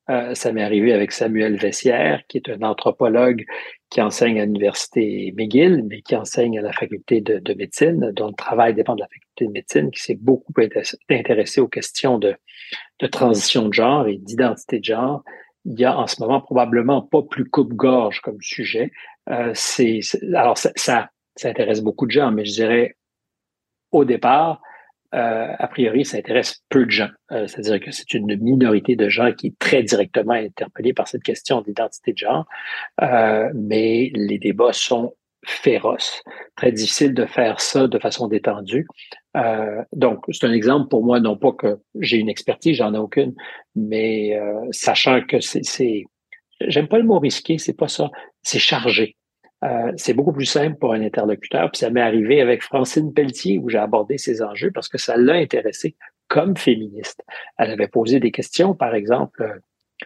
euh, 0.10 0.36
ça 0.36 0.52
m'est 0.52 0.64
arrivé 0.64 0.92
avec 0.92 1.14
Samuel 1.14 1.56
Vessière, 1.56 2.24
qui 2.28 2.38
est 2.38 2.50
un 2.50 2.62
anthropologue 2.64 3.46
qui 3.90 4.02
enseigne 4.02 4.42
à 4.42 4.46
l'université 4.46 5.34
McGill, 5.38 5.86
mais 5.88 6.02
qui 6.02 6.16
enseigne 6.16 6.60
à 6.60 6.62
la 6.62 6.74
faculté 6.74 7.22
de, 7.22 7.40
de, 7.40 7.54
médecine, 7.54 8.12
dont 8.12 8.28
le 8.28 8.34
travail 8.34 8.74
dépend 8.74 8.96
de 8.96 9.02
la 9.02 9.08
faculté 9.08 9.46
de 9.46 9.52
médecine, 9.52 9.92
qui 9.92 10.02
s'est 10.02 10.18
beaucoup 10.20 10.52
intéressé 11.10 11.62
aux 11.62 11.70
questions 11.70 12.18
de, 12.18 12.36
de 13.00 13.08
transition 13.08 13.70
de 13.70 13.74
genre 13.74 14.08
et 14.08 14.18
d'identité 14.18 14.80
de 14.80 14.84
genre, 14.84 15.24
il 15.66 15.80
y 15.80 15.86
a 15.86 15.98
en 15.98 16.08
ce 16.08 16.22
moment 16.22 16.42
probablement 16.42 17.02
pas 17.02 17.22
plus 17.22 17.50
coupe-gorge 17.50 18.22
comme 18.22 18.42
sujet. 18.42 18.92
Euh, 19.30 19.52
c'est, 19.54 20.00
alors 20.34 20.58
ça, 20.58 20.72
ça, 20.76 21.10
intéresse 21.44 21.82
beaucoup 21.82 22.06
de 22.06 22.12
gens, 22.12 22.32
mais 22.32 22.46
je 22.46 22.52
dirais 22.52 22.96
au 23.92 24.06
départ, 24.06 24.62
euh, 25.14 25.54
a 25.58 25.68
priori, 25.68 26.06
ça 26.06 26.18
intéresse 26.18 26.64
peu 26.70 26.86
de 26.86 26.92
gens. 26.92 27.10
Euh, 27.32 27.48
c'est-à-dire 27.48 27.80
que 27.80 27.92
c'est 27.92 28.14
une 28.14 28.36
minorité 28.38 28.96
de 28.96 29.10
gens 29.10 29.32
qui 29.32 29.48
est 29.48 29.60
très 29.60 29.84
directement 29.84 30.34
interpellée 30.34 30.94
par 30.94 31.08
cette 31.08 31.24
question 31.24 31.62
d'identité 31.62 32.14
de 32.14 32.18
genre, 32.18 32.46
euh, 33.02 33.52
mais 33.54 34.12
les 34.16 34.40
débats 34.40 34.74
sont 34.74 35.14
féroce. 35.46 36.22
Très 36.56 36.72
difficile 36.72 37.14
de 37.14 37.26
faire 37.26 37.60
ça 37.60 37.88
de 37.88 38.00
façon 38.00 38.28
détendue. 38.28 38.88
Euh, 39.36 39.82
donc, 39.92 40.24
c'est 40.32 40.46
un 40.46 40.54
exemple 40.54 40.90
pour 40.90 41.04
moi, 41.04 41.20
non 41.20 41.38
pas 41.38 41.52
que 41.52 41.80
j'ai 42.00 42.18
une 42.18 42.30
expertise, 42.30 42.78
j'en 42.78 42.94
ai 42.94 42.98
aucune, 42.98 43.34
mais 43.76 44.38
euh, 44.38 44.66
sachant 44.72 45.22
que 45.22 45.40
c'est, 45.40 46.04
j'aime 46.62 46.88
pas 46.88 46.98
le 46.98 47.06
mot 47.06 47.20
risqué, 47.20 47.58
c'est 47.58 47.78
pas 47.78 47.88
ça, 47.88 48.10
c'est 48.42 48.60
chargé. 48.60 49.16
Euh, 49.64 49.94
c'est 49.96 50.14
beaucoup 50.14 50.34
plus 50.34 50.46
simple 50.46 50.78
pour 50.78 50.94
un 50.94 51.02
interlocuteur. 51.02 51.72
Puis 51.72 51.80
ça 51.80 51.90
m'est 51.90 52.02
arrivé 52.02 52.42
avec 52.42 52.64
Francine 52.64 53.14
Pelletier 53.14 53.60
où 53.60 53.70
j'ai 53.70 53.78
abordé 53.78 54.18
ces 54.18 54.42
enjeux 54.42 54.72
parce 54.72 54.90
que 54.90 54.98
ça 54.98 55.16
l'a 55.16 55.36
intéressée 55.36 55.96
comme 56.28 56.58
féministe. 56.58 57.24
Elle 57.58 57.72
avait 57.72 57.88
posé 57.88 58.20
des 58.20 58.32
questions, 58.32 58.76
par 58.76 58.94
exemple, 58.94 59.62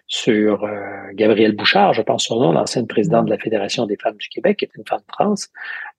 sur 0.08 0.64
euh, 0.64 0.78
Gabrielle 1.14 1.56
Bouchard, 1.56 1.93
je 1.93 2.02
pense 2.02 2.26
son 2.26 2.39
nom, 2.39 2.52
l'ancienne 2.52 2.88
présidente 2.88 3.26
de 3.26 3.30
la 3.32 3.38
Fédération 3.38 3.86
des 3.86 3.98
femmes 3.98 4.18
du 4.18 4.30
Québec, 4.30 4.58
qui 4.58 4.66
est 4.66 4.76
une 4.76 4.86
femme 4.88 5.02
trans, 5.08 5.36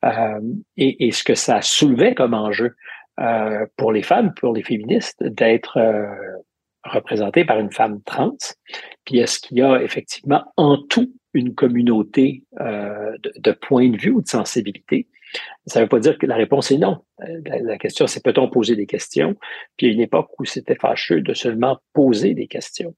euh, 0.05 0.40
et, 0.76 1.07
et, 1.07 1.12
ce 1.12 1.24
que 1.24 1.34
ça 1.34 1.62
soulevait 1.62 2.14
comme 2.14 2.34
enjeu 2.34 2.76
euh, 3.20 3.66
pour 3.76 3.92
les 3.92 4.03
femmes, 4.03 4.32
pour 4.34 4.53
les 4.53 4.62
féministes, 4.62 5.22
d'être 5.22 5.78
représentées 6.84 7.44
par 7.44 7.59
une 7.59 7.72
femme 7.72 8.01
trans. 8.03 8.36
Puis 9.05 9.18
est-ce 9.18 9.40
qu'il 9.40 9.59
y 9.59 9.62
a 9.62 9.82
effectivement 9.82 10.44
en 10.57 10.78
tout 10.78 11.12
une 11.34 11.55
communauté 11.55 12.44
de, 12.59 13.32
de 13.36 13.53
points 13.53 13.90
de 13.90 13.96
vue 13.96 14.11
ou 14.11 14.22
de 14.22 14.28
sensibilité? 14.28 15.09
Ça 15.66 15.80
ne 15.80 15.84
veut 15.84 15.88
pas 15.88 15.98
dire 15.98 16.18
que 16.18 16.26
la 16.26 16.36
réponse 16.36 16.70
est 16.70 16.78
non. 16.78 17.04
La, 17.44 17.78
question, 17.78 18.06
c'est 18.06 18.22
peut-on 18.22 18.48
poser 18.48 18.76
des 18.76 18.86
questions? 18.86 19.34
Puis 19.76 19.86
il 19.86 19.88
y 19.88 19.92
a 19.92 19.94
une 19.94 20.00
époque 20.00 20.30
où 20.38 20.44
c'était 20.44 20.74
fâcheux 20.74 21.20
de 21.20 21.34
seulement 21.34 21.78
poser 21.92 22.34
des 22.34 22.46
questions. 22.46 22.94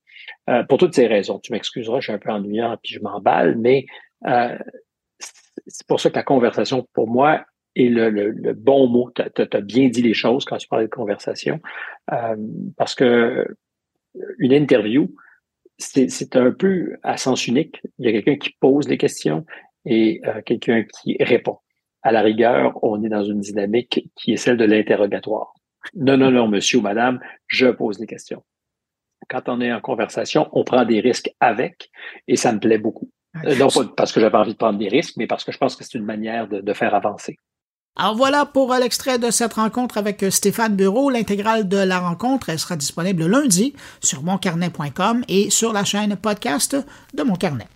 Euh, 0.49 0.63
pour 0.65 0.79
toutes 0.79 0.95
ces 0.95 1.07
raisons, 1.07 1.39
tu 1.39 1.53
m'excuseras, 1.53 2.01
je 2.01 2.05
suis 2.05 2.13
un 2.13 2.19
peu 2.19 2.31
ennuyant 2.31 2.77
puis 2.83 2.95
je 2.95 3.01
m'emballe, 3.01 3.57
mais 3.59 3.87
euh, 4.27 4.59
c'est 5.67 5.87
pour 5.87 6.01
ça 6.01 6.11
que 6.11 6.17
la 6.17 6.23
conversation, 6.23 6.87
pour 6.93 7.09
moi, 7.09 7.45
est 7.77 7.89
le, 7.89 8.53
bon 8.55 8.89
mot. 8.89 9.11
Tu 9.15 9.23
as, 9.23 9.61
bien 9.61 9.89
dit 9.89 10.03
les 10.03 10.15
choses 10.15 10.45
quand 10.45 10.57
tu 10.57 10.69
parlais 10.69 10.87
de 10.87 10.91
conversation, 10.91 11.61
euh, 12.13 12.37
parce 12.77 12.95
que 12.95 13.47
une 14.39 14.53
interview, 14.53 15.15
c'est 15.79 16.37
un 16.37 16.51
peu 16.51 16.97
à 17.03 17.17
sens 17.17 17.47
unique. 17.47 17.81
Il 17.99 18.07
y 18.07 18.09
a 18.09 18.13
quelqu'un 18.13 18.37
qui 18.37 18.55
pose 18.61 18.89
les 18.89 18.99
questions 18.99 19.47
et 19.87 20.21
quelqu'un 20.45 20.85
qui 20.85 21.17
répond. 21.21 21.59
À 22.03 22.13
la 22.13 22.23
rigueur, 22.23 22.79
on 22.83 23.03
est 23.03 23.09
dans 23.09 23.25
une 23.25 23.41
dynamique 23.41 24.09
qui 24.17 24.33
est 24.33 24.37
celle 24.37 24.57
de 24.57 24.65
l'interrogatoire. 24.65 25.53
Non, 25.95 26.17
non, 26.17 26.31
non, 26.31 26.49
monsieur 26.49 26.79
ou 26.79 26.83
madame, 26.83 27.21
je 27.47 27.67
pose 27.67 27.99
des 27.99 28.07
questions 28.07 28.43
quand 29.31 29.49
on 29.49 29.61
est 29.61 29.73
en 29.73 29.81
conversation, 29.81 30.49
on 30.53 30.65
prend 30.65 30.85
des 30.85 31.01
risques 31.01 31.31
avec 31.41 31.91
et 32.29 32.37
ça 32.37 32.53
me 32.53 32.59
plaît 32.59 32.79
beaucoup. 32.79 33.11
Euh, 33.45 33.55
non 33.57 33.69
pas 33.69 33.85
parce 33.97 34.13
que 34.13 34.21
j'avais 34.21 34.37
envie 34.37 34.53
de 34.53 34.59
prendre 34.59 34.79
des 34.79 34.89
risques, 34.89 35.15
mais 35.17 35.27
parce 35.27 35.45
que 35.45 35.53
je 35.53 35.59
pense 35.59 35.77
que 35.77 35.85
c'est 35.85 35.97
une 35.97 36.05
manière 36.05 36.49
de, 36.49 36.73
faire 36.75 36.95
avancer. 36.95 37.37
Alors 37.97 38.17
voilà 38.17 38.45
pour 38.47 38.75
l'extrait 38.75 39.19
de 39.19 39.31
cette 39.31 39.55
rencontre 39.55 39.99
avec 39.99 40.25
Stéphane 40.31 40.75
Bureau. 40.75 41.11
L'intégrale 41.11 41.69
de 41.69 41.77
la 41.77 42.01
rencontre, 42.01 42.49
elle 42.51 42.59
sera 42.59 42.77
disponible 42.77 43.27
lundi 43.27 43.75
sur 44.01 44.23
moncarnet.com 44.23 45.25
et 45.29 45.51
sur 45.51 45.73
la 45.73 45.85
chaîne 45.85 46.17
podcast 46.17 46.77
de 47.15 47.23
Mon 47.23 47.35
Carnet. 47.35 47.67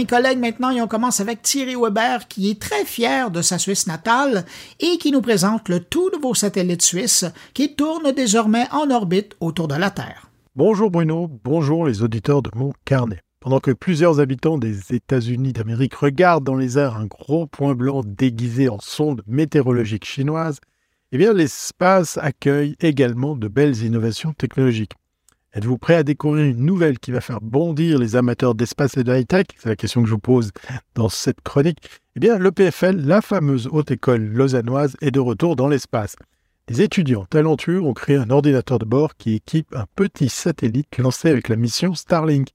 Mes 0.00 0.06
collègues 0.06 0.38
maintenant 0.38 0.70
et 0.70 0.80
on 0.80 0.88
commence 0.88 1.20
avec 1.20 1.42
Thierry 1.42 1.76
Weber 1.76 2.26
qui 2.26 2.48
est 2.48 2.58
très 2.58 2.86
fier 2.86 3.30
de 3.30 3.42
sa 3.42 3.58
Suisse 3.58 3.86
natale 3.86 4.46
et 4.78 4.96
qui 4.96 5.12
nous 5.12 5.20
présente 5.20 5.68
le 5.68 5.80
tout 5.80 6.10
nouveau 6.10 6.32
satellite 6.32 6.80
suisse 6.80 7.26
qui 7.52 7.74
tourne 7.74 8.10
désormais 8.12 8.64
en 8.72 8.90
orbite 8.90 9.36
autour 9.40 9.68
de 9.68 9.74
la 9.74 9.90
Terre. 9.90 10.30
Bonjour 10.56 10.90
Bruno, 10.90 11.28
bonjour 11.44 11.84
les 11.84 12.02
auditeurs 12.02 12.40
de 12.40 12.50
mon 12.54 12.72
carnet. 12.86 13.20
Pendant 13.40 13.60
que 13.60 13.72
plusieurs 13.72 14.20
habitants 14.20 14.56
des 14.56 14.94
États-Unis 14.94 15.52
d'Amérique 15.52 15.96
regardent 15.96 16.44
dans 16.44 16.56
les 16.56 16.78
airs 16.78 16.96
un 16.96 17.04
gros 17.04 17.46
point 17.46 17.74
blanc 17.74 18.00
déguisé 18.02 18.70
en 18.70 18.78
sonde 18.80 19.22
météorologique 19.26 20.06
chinoise, 20.06 20.60
eh 21.12 21.18
bien 21.18 21.34
l'espace 21.34 22.16
accueille 22.16 22.74
également 22.80 23.36
de 23.36 23.48
belles 23.48 23.82
innovations 23.82 24.32
technologiques. 24.32 24.94
Êtes-vous 25.52 25.78
prêt 25.78 25.96
à 25.96 26.04
découvrir 26.04 26.46
une 26.46 26.64
nouvelle 26.64 27.00
qui 27.00 27.10
va 27.10 27.20
faire 27.20 27.40
bondir 27.40 27.98
les 27.98 28.14
amateurs 28.14 28.54
d'espace 28.54 28.96
et 28.96 29.02
de 29.02 29.12
high-tech? 29.12 29.46
C'est 29.58 29.68
la 29.68 29.74
question 29.74 30.00
que 30.00 30.08
je 30.08 30.14
vous 30.14 30.20
pose 30.20 30.52
dans 30.94 31.08
cette 31.08 31.40
chronique. 31.40 31.78
Eh 32.14 32.20
bien, 32.20 32.38
l'EPFL, 32.38 32.98
la 32.98 33.20
fameuse 33.20 33.68
haute 33.72 33.90
école 33.90 34.22
lausannoise, 34.22 34.96
est 35.00 35.10
de 35.10 35.18
retour 35.18 35.56
dans 35.56 35.66
l'espace. 35.66 36.14
Des 36.68 36.82
étudiants 36.82 37.24
talentueux 37.24 37.82
ont 37.82 37.94
créé 37.94 38.14
un 38.14 38.30
ordinateur 38.30 38.78
de 38.78 38.84
bord 38.84 39.16
qui 39.16 39.34
équipe 39.34 39.74
un 39.74 39.86
petit 39.96 40.28
satellite 40.28 40.98
lancé 40.98 41.28
avec 41.28 41.48
la 41.48 41.56
mission 41.56 41.94
Starlink. 41.94 42.50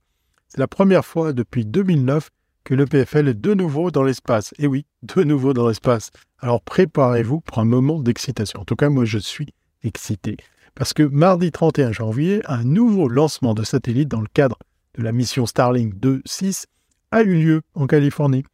C'est 0.48 0.60
la 0.60 0.68
première 0.68 1.04
fois 1.04 1.34
depuis 1.34 1.66
2009 1.66 2.30
que 2.64 2.72
l'EPFL 2.72 3.28
est 3.28 3.34
de 3.34 3.52
nouveau 3.52 3.90
dans 3.90 4.04
l'espace. 4.04 4.54
Et 4.58 4.66
oui, 4.66 4.86
de 5.02 5.22
nouveau 5.22 5.52
dans 5.52 5.68
l'espace. 5.68 6.12
Alors 6.38 6.62
préparez-vous 6.62 7.40
pour 7.40 7.58
un 7.58 7.66
moment 7.66 8.00
d'excitation. 8.00 8.62
En 8.62 8.64
tout 8.64 8.74
cas, 8.74 8.88
moi, 8.88 9.04
je 9.04 9.18
suis 9.18 9.52
excité 9.84 10.38
parce 10.76 10.92
que 10.92 11.02
mardi 11.02 11.50
31 11.50 11.90
janvier, 11.90 12.42
un 12.44 12.62
nouveau 12.62 13.08
lancement 13.08 13.54
de 13.54 13.64
satellite 13.64 14.08
dans 14.08 14.20
le 14.20 14.28
cadre 14.32 14.58
de 14.96 15.02
la 15.02 15.10
mission 15.10 15.46
Starlink 15.46 15.94
2.6 15.94 16.66
a 17.10 17.22
eu 17.22 17.34
lieu 17.34 17.62
en 17.74 17.86
Californie. 17.86 18.44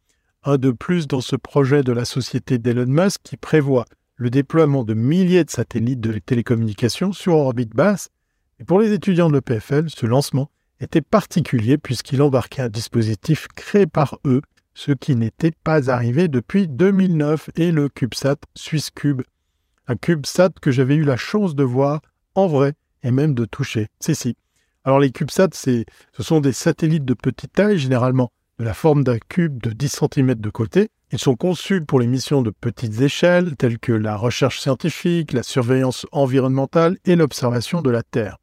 Un 0.45 0.57
de 0.57 0.71
plus 0.71 1.07
dans 1.07 1.19
ce 1.19 1.35
projet 1.35 1.83
de 1.83 1.91
la 1.91 2.05
société 2.05 2.57
d'Elon 2.57 2.87
Musk 2.87 3.21
qui 3.23 3.35
prévoit 3.35 3.85
le 4.15 4.29
déploiement 4.29 4.85
de 4.85 4.93
milliers 4.93 5.43
de 5.43 5.49
satellites 5.49 5.99
de 5.99 6.17
télécommunications 6.17 7.11
sur 7.11 7.35
orbite 7.35 7.75
basse. 7.75 8.07
Et 8.59 8.63
pour 8.63 8.79
les 8.79 8.93
étudiants 8.93 9.27
de 9.27 9.33
l'EPFL, 9.33 9.89
ce 9.89 10.05
lancement 10.05 10.49
était 10.79 11.01
particulier 11.01 11.77
puisqu'il 11.77 12.21
embarquait 12.21 12.61
un 12.61 12.69
dispositif 12.69 13.49
créé 13.53 13.85
par 13.85 14.17
eux, 14.25 14.41
ce 14.75 14.93
qui 14.93 15.17
n'était 15.17 15.51
pas 15.51 15.91
arrivé 15.91 16.29
depuis 16.29 16.69
2009 16.69 17.49
et 17.57 17.73
le 17.73 17.89
CubeSat 17.89 18.37
SwissCube. 18.55 19.23
Un 19.87 19.97
CubeSat 19.97 20.51
que 20.61 20.71
j'avais 20.71 20.95
eu 20.95 21.03
la 21.03 21.17
chance 21.17 21.53
de 21.53 21.63
voir 21.63 21.99
en 22.35 22.47
vrai 22.47 22.73
et 23.03 23.11
même 23.11 23.33
de 23.33 23.45
toucher. 23.45 23.87
C'est 23.99 24.15
si. 24.15 24.35
Alors 24.83 24.99
les 24.99 25.11
CubeSats, 25.11 25.49
ce 25.53 25.83
sont 26.19 26.41
des 26.41 26.51
satellites 26.51 27.05
de 27.05 27.13
petite 27.13 27.53
taille, 27.53 27.77
généralement 27.77 28.31
de 28.59 28.65
la 28.65 28.73
forme 28.73 29.03
d'un 29.03 29.17
cube 29.17 29.61
de 29.61 29.71
10 29.71 30.01
cm 30.13 30.35
de 30.35 30.49
côté. 30.49 30.89
Ils 31.11 31.19
sont 31.19 31.35
conçus 31.35 31.81
pour 31.81 31.99
les 31.99 32.07
missions 32.07 32.41
de 32.41 32.49
petites 32.49 33.01
échelles, 33.01 33.55
telles 33.55 33.79
que 33.79 33.91
la 33.91 34.15
recherche 34.15 34.59
scientifique, 34.59 35.33
la 35.33 35.43
surveillance 35.43 36.05
environnementale 36.11 36.97
et 37.05 37.15
l'observation 37.15 37.81
de 37.81 37.91
la 37.91 38.03
Terre. 38.03 38.37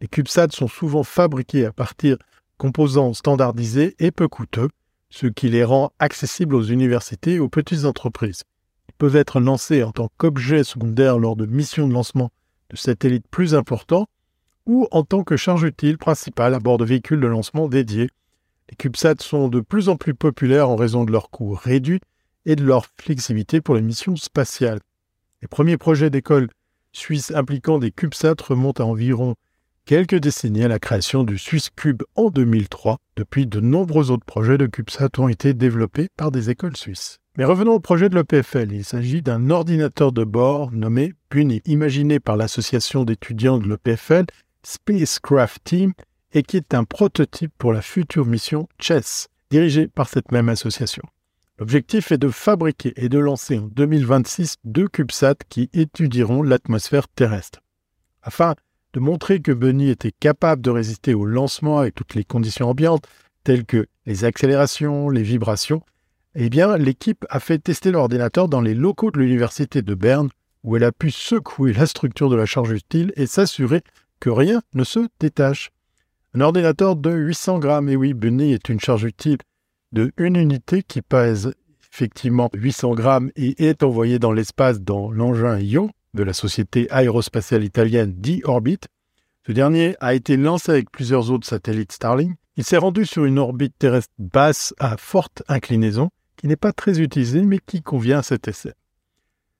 Les 0.00 0.08
CubeSats 0.08 0.48
sont 0.50 0.68
souvent 0.68 1.04
fabriqués 1.04 1.66
à 1.66 1.72
partir 1.72 2.16
de 2.16 2.22
composants 2.58 3.12
standardisés 3.12 3.94
et 3.98 4.10
peu 4.10 4.28
coûteux, 4.28 4.68
ce 5.10 5.26
qui 5.26 5.48
les 5.48 5.64
rend 5.64 5.92
accessibles 5.98 6.54
aux 6.54 6.62
universités 6.62 7.34
et 7.34 7.38
aux 7.38 7.48
petites 7.48 7.84
entreprises. 7.84 8.42
Ils 8.88 8.94
peuvent 8.94 9.16
être 9.16 9.40
lancés 9.40 9.82
en 9.82 9.92
tant 9.92 10.08
qu'objet 10.16 10.64
secondaire 10.64 11.18
lors 11.18 11.36
de 11.36 11.46
missions 11.46 11.86
de 11.86 11.92
lancement 11.92 12.30
de 12.70 12.76
satellites 12.76 13.28
plus 13.30 13.54
importants 13.54 14.06
ou 14.66 14.88
en 14.90 15.04
tant 15.04 15.22
que 15.24 15.36
charge 15.36 15.62
utile 15.62 15.98
principale 15.98 16.54
à 16.54 16.58
bord 16.58 16.78
de 16.78 16.84
véhicules 16.84 17.20
de 17.20 17.26
lancement 17.26 17.68
dédiés. 17.68 18.10
Les 18.68 18.76
CubeSats 18.76 19.20
sont 19.20 19.48
de 19.48 19.60
plus 19.60 19.88
en 19.88 19.96
plus 19.96 20.14
populaires 20.14 20.68
en 20.68 20.76
raison 20.76 21.04
de 21.04 21.12
leur 21.12 21.30
coût 21.30 21.54
réduit 21.54 22.00
et 22.44 22.56
de 22.56 22.64
leur 22.64 22.86
flexibilité 22.96 23.60
pour 23.60 23.74
les 23.74 23.82
missions 23.82 24.16
spatiales. 24.16 24.80
Les 25.42 25.48
premiers 25.48 25.76
projets 25.76 26.10
d'école 26.10 26.48
suisses 26.92 27.30
impliquant 27.32 27.78
des 27.78 27.92
CubeSats 27.92 28.42
remontent 28.42 28.82
à 28.82 28.86
environ 28.86 29.36
quelques 29.84 30.16
décennies 30.16 30.64
à 30.64 30.68
la 30.68 30.80
création 30.80 31.22
du 31.22 31.38
SwissCube 31.38 32.02
en 32.16 32.30
2003. 32.30 32.98
Depuis, 33.16 33.46
de 33.46 33.60
nombreux 33.60 34.10
autres 34.10 34.26
projets 34.26 34.58
de 34.58 34.66
CubeSat 34.66 35.10
ont 35.18 35.28
été 35.28 35.54
développés 35.54 36.08
par 36.16 36.32
des 36.32 36.50
écoles 36.50 36.76
suisses. 36.76 37.18
Mais 37.36 37.44
revenons 37.44 37.74
au 37.74 37.80
projet 37.80 38.08
de 38.08 38.14
l'EPFL. 38.14 38.72
Il 38.72 38.84
s'agit 38.84 39.20
d'un 39.20 39.50
ordinateur 39.50 40.10
de 40.10 40.24
bord 40.24 40.72
nommé 40.72 41.12
PUNI, 41.28 41.60
imaginé 41.66 42.18
par 42.18 42.36
l'association 42.36 43.04
d'étudiants 43.04 43.58
de 43.58 43.68
l'EPFL, 43.68 44.24
Spacecraft 44.62 45.62
Team, 45.62 45.92
et 46.32 46.42
qui 46.42 46.56
est 46.56 46.72
un 46.72 46.84
prototype 46.84 47.52
pour 47.58 47.74
la 47.74 47.82
future 47.82 48.24
mission 48.24 48.68
CHESS, 48.78 49.28
dirigée 49.50 49.86
par 49.86 50.08
cette 50.08 50.32
même 50.32 50.48
association. 50.48 51.02
L'objectif 51.58 52.10
est 52.10 52.18
de 52.18 52.28
fabriquer 52.28 52.94
et 52.96 53.10
de 53.10 53.18
lancer 53.18 53.58
en 53.58 53.66
2026 53.66 54.56
deux 54.64 54.88
CubeSats 54.88 55.36
qui 55.48 55.68
étudieront 55.74 56.42
l'atmosphère 56.42 57.08
terrestre. 57.08 57.60
Afin 58.22 58.54
de 58.94 59.00
montrer 59.00 59.40
que 59.40 59.52
Bunny 59.52 59.90
était 59.90 60.12
capable 60.12 60.62
de 60.62 60.70
résister 60.70 61.12
au 61.12 61.26
lancement 61.26 61.78
avec 61.78 61.94
toutes 61.94 62.14
les 62.14 62.24
conditions 62.24 62.70
ambiantes, 62.70 63.06
telles 63.44 63.66
que 63.66 63.86
les 64.06 64.24
accélérations, 64.24 65.10
les 65.10 65.22
vibrations, 65.22 65.82
eh 66.38 66.50
bien, 66.50 66.76
l'équipe 66.76 67.24
a 67.30 67.40
fait 67.40 67.58
tester 67.58 67.90
l'ordinateur 67.90 68.48
dans 68.48 68.60
les 68.60 68.74
locaux 68.74 69.10
de 69.10 69.18
l'université 69.18 69.80
de 69.80 69.94
Berne, 69.94 70.28
où 70.64 70.76
elle 70.76 70.84
a 70.84 70.92
pu 70.92 71.10
secouer 71.10 71.72
la 71.72 71.86
structure 71.86 72.28
de 72.28 72.36
la 72.36 72.44
charge 72.44 72.72
utile 72.72 73.12
et 73.16 73.26
s'assurer 73.26 73.82
que 74.20 74.28
rien 74.28 74.60
ne 74.74 74.84
se 74.84 75.08
détache. 75.18 75.70
Un 76.34 76.42
ordinateur 76.42 76.96
de 76.96 77.10
800 77.10 77.58
grammes, 77.58 77.88
et 77.88 77.96
oui, 77.96 78.12
Bunny 78.12 78.52
est 78.52 78.68
une 78.68 78.80
charge 78.80 79.04
utile 79.04 79.38
de 79.92 80.12
une 80.18 80.36
unité 80.36 80.82
qui 80.82 81.00
pèse 81.00 81.54
effectivement 81.90 82.50
800 82.52 82.94
grammes 82.94 83.30
et 83.36 83.68
est 83.68 83.82
envoyé 83.82 84.18
dans 84.18 84.32
l'espace 84.32 84.80
dans 84.80 85.10
l'engin 85.10 85.58
Ion 85.58 85.90
de 86.12 86.22
la 86.22 86.34
société 86.34 86.86
aérospatiale 86.90 87.64
italienne 87.64 88.12
D-Orbit. 88.14 88.80
Ce 89.46 89.52
dernier 89.52 89.96
a 90.00 90.12
été 90.12 90.36
lancé 90.36 90.72
avec 90.72 90.90
plusieurs 90.90 91.30
autres 91.30 91.46
satellites 91.46 91.92
Starlink. 91.92 92.36
Il 92.56 92.64
s'est 92.64 92.76
rendu 92.76 93.06
sur 93.06 93.24
une 93.24 93.38
orbite 93.38 93.78
terrestre 93.78 94.12
basse 94.18 94.74
à 94.78 94.96
forte 94.96 95.42
inclinaison 95.48 96.10
qui 96.36 96.46
n'est 96.46 96.56
pas 96.56 96.72
très 96.72 97.00
utilisé 97.00 97.42
mais 97.42 97.58
qui 97.64 97.82
convient 97.82 98.18
à 98.18 98.22
cet 98.22 98.48
essai. 98.48 98.74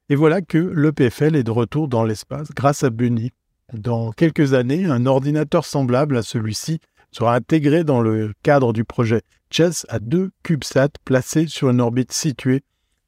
Et 0.09 0.15
voilà 0.15 0.41
que 0.41 0.59
l'EPFL 0.59 1.35
est 1.37 1.43
de 1.43 1.51
retour 1.51 1.89
dans 1.89 2.05
l'espace 2.05 2.51
grâce 2.55 2.85
à 2.85 2.91
Bunny. 2.91 3.33
Dans 3.73 4.13
quelques 4.13 4.55
années, 4.55 4.85
un 4.85 5.07
ordinateur 5.07 5.65
semblable 5.65 6.17
à 6.17 6.23
celui-ci 6.23 6.79
sera 7.11 7.35
intégré 7.35 7.83
dans 7.83 8.01
le 8.01 8.33
cadre 8.43 8.73
du 8.73 8.85
projet 8.85 9.23
Chess 9.51 9.87
à 9.89 9.99
deux 9.99 10.31
CubeSats 10.43 10.99
placés 11.05 11.47
sur 11.49 11.71
une 11.71 11.81
orbite 11.81 12.13
située 12.13 12.63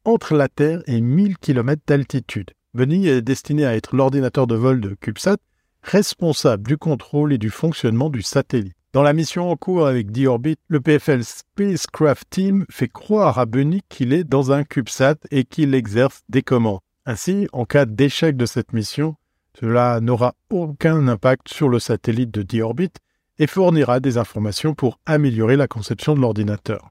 entre 0.05 0.35
la 0.35 0.49
Terre 0.49 0.83
et 0.87 1.01
1000 1.01 1.39
km 1.39 1.83
d'altitude. 1.87 2.51
Bunny 2.75 3.09
est 3.09 3.23
destiné 3.23 3.67
à 3.67 3.77
être 3.77 3.95
l'ordinateur 3.95 4.47
de 4.47 4.55
vol 4.55 4.81
de 4.81 4.97
CubeSat 5.01 5.39
responsable 5.83 6.67
du 6.67 6.77
contrôle 6.77 7.33
et 7.33 7.39
du 7.39 7.51
fonctionnement 7.51 8.11
du 8.11 8.23
satellite. 8.23 8.78
Dans 8.95 9.03
la 9.03 9.13
mission 9.13 9.51
en 9.51 9.57
cours 9.57 9.87
avec 9.87 10.11
D-Orbit, 10.13 10.57
le 10.69 10.81
PFL 10.81 11.23
Spacecraft 11.23 12.25
Team 12.31 12.65
fait 12.71 12.89
croire 12.89 13.39
à 13.39 13.45
Bunny 13.45 13.83
qu'il 13.91 14.15
est 14.15 14.25
dans 14.25 14.51
un 14.51 14.65
CubeSat 14.65 15.17
et 15.31 15.45
qu'il 15.45 15.75
exerce 15.75 16.23
des 16.31 16.41
commandes. 16.41 16.81
Ainsi, 17.05 17.49
en 17.53 17.67
cas 17.67 17.85
d'échec 17.85 18.35
de 18.35 18.47
cette 18.47 18.73
mission, 18.73 19.17
cela 19.61 20.01
n'aura 20.01 20.35
aucun 20.49 21.07
impact 21.07 21.49
sur 21.49 21.69
le 21.69 21.79
satellite 21.79 22.31
de 22.31 22.41
D-Orbit 22.41 22.93
et 23.39 23.47
fournira 23.47 24.01
des 24.01 24.17
informations 24.17 24.75
pour 24.75 24.99
améliorer 25.05 25.57
la 25.57 25.69
conception 25.69 26.15
de 26.15 26.21
l'ordinateur. 26.21 26.89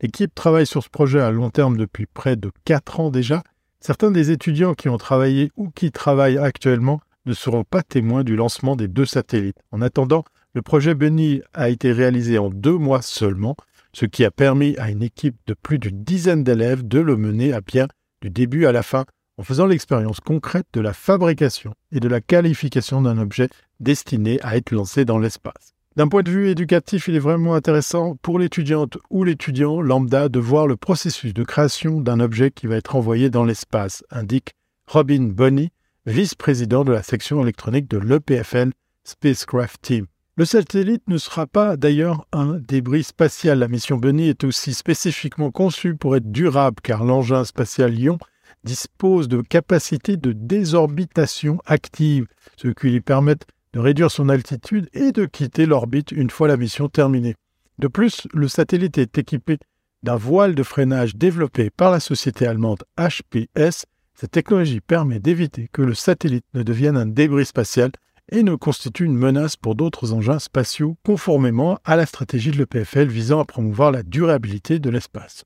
L'équipe 0.00 0.34
travaille 0.34 0.66
sur 0.66 0.82
ce 0.82 0.88
projet 0.88 1.20
à 1.20 1.30
long 1.30 1.50
terme 1.50 1.76
depuis 1.76 2.06
près 2.06 2.34
de 2.34 2.50
4 2.64 2.98
ans 2.98 3.10
déjà. 3.10 3.44
Certains 3.78 4.10
des 4.10 4.32
étudiants 4.32 4.74
qui 4.74 4.88
ont 4.88 4.98
travaillé 4.98 5.52
ou 5.56 5.70
qui 5.70 5.92
travaillent 5.92 6.38
actuellement 6.38 7.00
ne 7.24 7.34
seront 7.34 7.62
pas 7.62 7.84
témoins 7.84 8.24
du 8.24 8.34
lancement 8.34 8.74
des 8.74 8.88
deux 8.88 9.06
satellites. 9.06 9.60
En 9.70 9.80
attendant, 9.80 10.24
le 10.54 10.62
projet 10.62 10.94
Bunny 10.94 11.42
a 11.52 11.68
été 11.68 11.92
réalisé 11.92 12.38
en 12.38 12.48
deux 12.48 12.78
mois 12.78 13.02
seulement, 13.02 13.56
ce 13.92 14.06
qui 14.06 14.24
a 14.24 14.30
permis 14.30 14.76
à 14.78 14.90
une 14.90 15.02
équipe 15.02 15.36
de 15.46 15.54
plus 15.54 15.78
d'une 15.78 16.02
dizaine 16.02 16.44
d'élèves 16.44 16.86
de 16.86 17.00
le 17.00 17.16
mener 17.16 17.52
à 17.52 17.60
bien 17.60 17.88
du 18.22 18.30
début 18.30 18.66
à 18.66 18.72
la 18.72 18.82
fin 18.82 19.04
en 19.36 19.42
faisant 19.42 19.66
l'expérience 19.66 20.20
concrète 20.20 20.66
de 20.72 20.80
la 20.80 20.92
fabrication 20.92 21.74
et 21.90 21.98
de 21.98 22.08
la 22.08 22.20
qualification 22.20 23.02
d'un 23.02 23.18
objet 23.18 23.48
destiné 23.80 24.38
à 24.42 24.56
être 24.56 24.70
lancé 24.70 25.04
dans 25.04 25.18
l'espace. 25.18 25.74
D'un 25.96 26.08
point 26.08 26.22
de 26.22 26.30
vue 26.30 26.48
éducatif, 26.48 27.08
il 27.08 27.16
est 27.16 27.20
vraiment 27.20 27.54
intéressant 27.54 28.16
pour 28.22 28.38
l'étudiante 28.38 28.98
ou 29.10 29.24
l'étudiant 29.24 29.80
lambda 29.80 30.28
de 30.28 30.40
voir 30.40 30.66
le 30.66 30.76
processus 30.76 31.34
de 31.34 31.44
création 31.44 32.00
d'un 32.00 32.20
objet 32.20 32.50
qui 32.50 32.66
va 32.66 32.76
être 32.76 32.96
envoyé 32.96 33.30
dans 33.30 33.44
l'espace, 33.44 34.04
indique 34.10 34.54
Robin 34.86 35.28
Bonney, 35.30 35.70
vice-président 36.06 36.84
de 36.84 36.92
la 36.92 37.02
section 37.02 37.42
électronique 37.42 37.88
de 37.88 37.98
l'EPFL 37.98 38.72
Spacecraft 39.04 39.82
Team. 39.82 40.06
Le 40.36 40.44
satellite 40.44 41.06
ne 41.06 41.16
sera 41.16 41.46
pas 41.46 41.76
d'ailleurs 41.76 42.26
un 42.32 42.54
débris 42.54 43.04
spatial. 43.04 43.60
La 43.60 43.68
mission 43.68 43.98
Bunny 43.98 44.28
est 44.28 44.42
aussi 44.42 44.74
spécifiquement 44.74 45.52
conçue 45.52 45.94
pour 45.94 46.16
être 46.16 46.32
durable 46.32 46.78
car 46.82 47.04
l'engin 47.04 47.44
spatial 47.44 47.92
Lyon 47.92 48.18
dispose 48.64 49.28
de 49.28 49.42
capacités 49.42 50.16
de 50.16 50.32
désorbitation 50.32 51.60
active, 51.66 52.26
ce 52.56 52.66
qui 52.66 52.90
lui 52.90 53.00
permet 53.00 53.36
de 53.74 53.78
réduire 53.78 54.10
son 54.10 54.28
altitude 54.28 54.88
et 54.92 55.12
de 55.12 55.24
quitter 55.24 55.66
l'orbite 55.66 56.10
une 56.10 56.30
fois 56.30 56.48
la 56.48 56.56
mission 56.56 56.88
terminée. 56.88 57.36
De 57.78 57.86
plus, 57.86 58.26
le 58.32 58.48
satellite 58.48 58.98
est 58.98 59.16
équipé 59.16 59.58
d'un 60.02 60.16
voile 60.16 60.56
de 60.56 60.64
freinage 60.64 61.14
développé 61.14 61.70
par 61.70 61.92
la 61.92 62.00
société 62.00 62.44
allemande 62.44 62.82
HPS. 62.98 63.86
Cette 64.16 64.32
technologie 64.32 64.80
permet 64.80 65.20
d'éviter 65.20 65.68
que 65.72 65.82
le 65.82 65.94
satellite 65.94 66.46
ne 66.54 66.64
devienne 66.64 66.96
un 66.96 67.06
débris 67.06 67.46
spatial 67.46 67.92
et 68.30 68.42
ne 68.42 68.54
constitue 68.54 69.04
une 69.04 69.16
menace 69.16 69.56
pour 69.56 69.74
d'autres 69.74 70.12
engins 70.12 70.38
spatiaux 70.38 70.96
conformément 71.04 71.78
à 71.84 71.96
la 71.96 72.06
stratégie 72.06 72.50
de 72.50 72.58
l'EPFL 72.58 73.06
visant 73.06 73.40
à 73.40 73.44
promouvoir 73.44 73.90
la 73.92 74.02
durabilité 74.02 74.78
de 74.78 74.90
l'espace. 74.90 75.44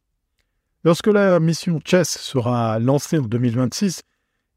Lorsque 0.85 1.09
la 1.09 1.41
mission 1.41 1.81
Chess 1.85 2.09
sera 2.09 2.79
lancée 2.79 3.19
en 3.19 3.23
2026, 3.23 4.03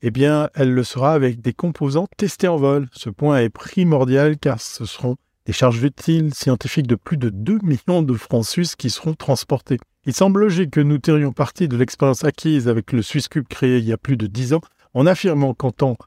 eh 0.03 0.11
bien, 0.11 0.49
elle 0.53 0.74
le 0.74 0.84
sera 0.84 1.13
avec 1.13 1.41
des 1.41 1.53
composants 1.53 2.07
testés 2.17 2.47
en 2.47 2.57
vol. 2.57 2.88
Ce 2.91 3.09
point 3.09 3.39
est 3.39 3.49
primordial 3.49 4.38
car 4.38 4.59
ce 4.59 4.86
seront 4.86 5.15
des 5.45 5.53
charges 5.53 5.84
utiles 5.84 6.34
scientifiques 6.34 6.88
de 6.88 6.95
plus 6.95 7.17
de 7.17 7.30
2 7.30 7.59
millions 7.63 8.01
de 8.01 8.13
francs 8.13 8.45
suisses 8.45 8.76
qui 8.76 8.89
seront 8.89 9.13
transportés. 9.13 9.78
Il 10.05 10.13
semble 10.13 10.41
logique 10.41 10.72
que 10.72 10.80
nous 10.80 10.97
tirions 10.97 11.32
parti 11.32 11.67
de 11.67 11.78
l'expérience 11.78 12.24
acquise 12.24 12.67
avec 12.67 12.91
le 12.91 13.01
SwissCube 13.01 13.47
créé 13.47 13.78
il 13.78 13.86
y 13.86 13.93
a 13.93 13.97
plus 13.97 14.17
de 14.17 14.28
10 14.28 14.53
ans 14.53 14.61
en 14.93 15.05
affirmant 15.05 15.53
qu'en 15.53 15.72
tant 15.72 15.97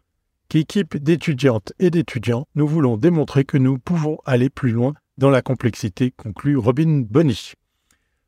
qu'équipe 0.49 0.97
d'étudiantes 0.97 1.73
et 1.79 1.91
d'étudiants, 1.91 2.47
nous 2.55 2.67
voulons 2.67 2.97
démontrer 2.97 3.45
que 3.45 3.59
nous 3.59 3.79
pouvons 3.79 4.19
aller 4.25 4.51
plus 4.51 4.71
loin 4.71 4.95
dans 5.19 5.31
la 5.31 5.43
complexité, 5.43 6.13
conclut 6.17 6.57
Robin 6.57 7.03
Bonny. 7.09 7.53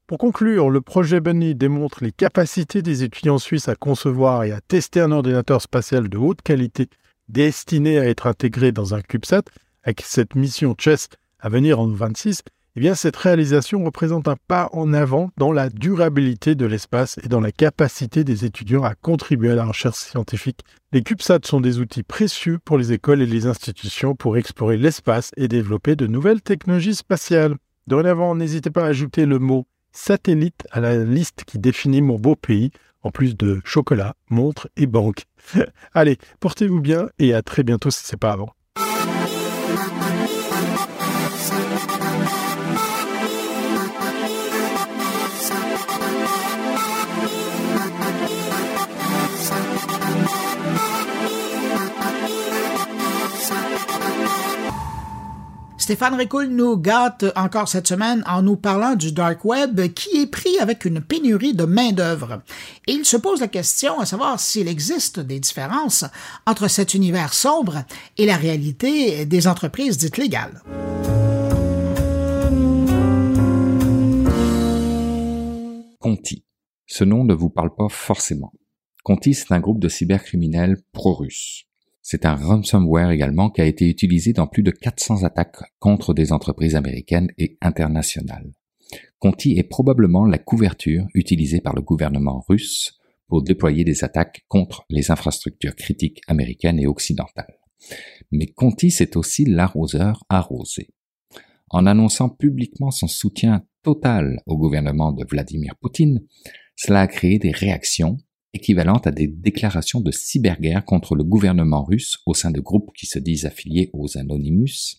Pour 0.06 0.18
conclure, 0.18 0.70
le 0.70 0.80
projet 0.80 1.20
Bunny 1.20 1.56
démontre 1.56 2.04
les 2.04 2.12
capacités 2.12 2.80
des 2.80 3.02
étudiants 3.02 3.38
suisses 3.38 3.68
à 3.68 3.74
concevoir 3.74 4.44
et 4.44 4.52
à 4.52 4.60
tester 4.60 5.00
un 5.00 5.10
ordinateur 5.10 5.60
spatial 5.60 6.08
de 6.08 6.16
haute 6.16 6.42
qualité 6.42 6.88
destiné 7.28 7.98
à 7.98 8.06
être 8.06 8.28
intégré 8.28 8.70
dans 8.70 8.94
un 8.94 9.00
CubeSat 9.00 9.42
avec 9.82 10.02
cette 10.02 10.36
mission 10.36 10.76
Chess 10.78 11.08
à 11.40 11.48
venir 11.48 11.80
en 11.80 11.88
26. 11.88 12.42
Eh 12.78 12.80
bien, 12.80 12.94
cette 12.94 13.16
réalisation 13.16 13.82
représente 13.82 14.28
un 14.28 14.36
pas 14.48 14.68
en 14.74 14.92
avant 14.92 15.30
dans 15.38 15.50
la 15.50 15.70
durabilité 15.70 16.54
de 16.54 16.66
l'espace 16.66 17.18
et 17.24 17.28
dans 17.28 17.40
la 17.40 17.50
capacité 17.50 18.22
des 18.22 18.44
étudiants 18.44 18.84
à 18.84 18.94
contribuer 18.94 19.52
à 19.52 19.54
la 19.54 19.64
recherche 19.64 19.96
scientifique. 19.96 20.60
Les 20.92 21.02
CubeSats 21.02 21.38
sont 21.44 21.62
des 21.62 21.78
outils 21.78 22.02
précieux 22.02 22.58
pour 22.62 22.76
les 22.76 22.92
écoles 22.92 23.22
et 23.22 23.26
les 23.26 23.46
institutions 23.46 24.14
pour 24.14 24.36
explorer 24.36 24.76
l'espace 24.76 25.30
et 25.38 25.48
développer 25.48 25.96
de 25.96 26.06
nouvelles 26.06 26.42
technologies 26.42 26.96
spatiales. 26.96 27.54
Dorénavant, 27.86 28.34
n'hésitez 28.34 28.70
pas 28.70 28.84
à 28.84 28.88
ajouter 28.88 29.24
le 29.24 29.38
mot 29.38 29.66
satellite 29.92 30.66
à 30.70 30.80
la 30.80 31.02
liste 31.02 31.44
qui 31.46 31.58
définit 31.58 32.02
mon 32.02 32.18
beau 32.18 32.36
pays, 32.36 32.72
en 33.02 33.10
plus 33.10 33.38
de 33.38 33.62
chocolat, 33.64 34.16
montres 34.28 34.68
et 34.76 34.86
banque. 34.86 35.24
Allez, 35.94 36.18
portez-vous 36.40 36.82
bien 36.82 37.08
et 37.18 37.32
à 37.32 37.40
très 37.40 37.62
bientôt 37.62 37.90
si 37.90 38.04
c'est 38.04 38.20
pas 38.20 38.32
avant. 38.32 38.52
Stéphane 55.86 56.16
Ricoul 56.16 56.48
nous 56.48 56.76
gâte 56.76 57.26
encore 57.36 57.68
cette 57.68 57.86
semaine 57.86 58.24
en 58.26 58.42
nous 58.42 58.56
parlant 58.56 58.96
du 58.96 59.12
dark 59.12 59.44
web 59.44 59.80
qui 59.94 60.16
est 60.16 60.26
pris 60.26 60.58
avec 60.58 60.84
une 60.84 61.00
pénurie 61.00 61.54
de 61.54 61.62
main-d'œuvre. 61.62 62.42
Et 62.88 62.92
il 62.94 63.04
se 63.04 63.16
pose 63.16 63.38
la 63.38 63.46
question 63.46 64.00
à 64.00 64.04
savoir 64.04 64.40
s'il 64.40 64.66
existe 64.66 65.20
des 65.20 65.38
différences 65.38 66.04
entre 66.44 66.66
cet 66.66 66.94
univers 66.94 67.32
sombre 67.32 67.84
et 68.18 68.26
la 68.26 68.36
réalité 68.36 69.26
des 69.26 69.46
entreprises 69.46 69.96
dites 69.96 70.16
légales. 70.16 70.60
Conti. 76.00 76.44
Ce 76.86 77.04
nom 77.04 77.22
ne 77.22 77.32
vous 77.32 77.50
parle 77.50 77.72
pas 77.76 77.88
forcément. 77.88 78.52
Conti, 79.04 79.34
c'est 79.34 79.52
un 79.52 79.60
groupe 79.60 79.78
de 79.78 79.88
cybercriminels 79.88 80.78
pro-russes. 80.90 81.65
C'est 82.08 82.24
un 82.24 82.36
ransomware 82.36 83.10
également 83.10 83.50
qui 83.50 83.60
a 83.60 83.64
été 83.64 83.90
utilisé 83.90 84.32
dans 84.32 84.46
plus 84.46 84.62
de 84.62 84.70
400 84.70 85.24
attaques 85.24 85.58
contre 85.80 86.14
des 86.14 86.30
entreprises 86.30 86.76
américaines 86.76 87.32
et 87.36 87.58
internationales. 87.60 88.52
Conti 89.18 89.58
est 89.58 89.64
probablement 89.64 90.24
la 90.24 90.38
couverture 90.38 91.08
utilisée 91.14 91.60
par 91.60 91.74
le 91.74 91.82
gouvernement 91.82 92.44
russe 92.48 92.96
pour 93.26 93.42
déployer 93.42 93.82
des 93.82 94.04
attaques 94.04 94.44
contre 94.46 94.84
les 94.88 95.10
infrastructures 95.10 95.74
critiques 95.74 96.20
américaines 96.28 96.78
et 96.78 96.86
occidentales. 96.86 97.58
Mais 98.30 98.46
Conti, 98.46 98.92
c'est 98.92 99.16
aussi 99.16 99.44
l'arroseur 99.44 100.22
arrosé. 100.28 100.90
En 101.70 101.86
annonçant 101.86 102.28
publiquement 102.28 102.92
son 102.92 103.08
soutien 103.08 103.64
total 103.82 104.42
au 104.46 104.56
gouvernement 104.56 105.10
de 105.10 105.26
Vladimir 105.28 105.74
Poutine, 105.80 106.20
cela 106.76 107.00
a 107.00 107.06
créé 107.08 107.40
des 107.40 107.50
réactions 107.50 108.18
équivalente 108.56 109.06
à 109.06 109.12
des 109.12 109.28
déclarations 109.28 110.00
de 110.00 110.10
cyberguerre 110.10 110.84
contre 110.84 111.14
le 111.14 111.22
gouvernement 111.22 111.84
russe 111.84 112.18
au 112.26 112.34
sein 112.34 112.50
de 112.50 112.60
groupes 112.60 112.90
qui 112.96 113.06
se 113.06 113.18
disent 113.18 113.46
affiliés 113.46 113.90
aux 113.92 114.18
Anonymous, 114.18 114.96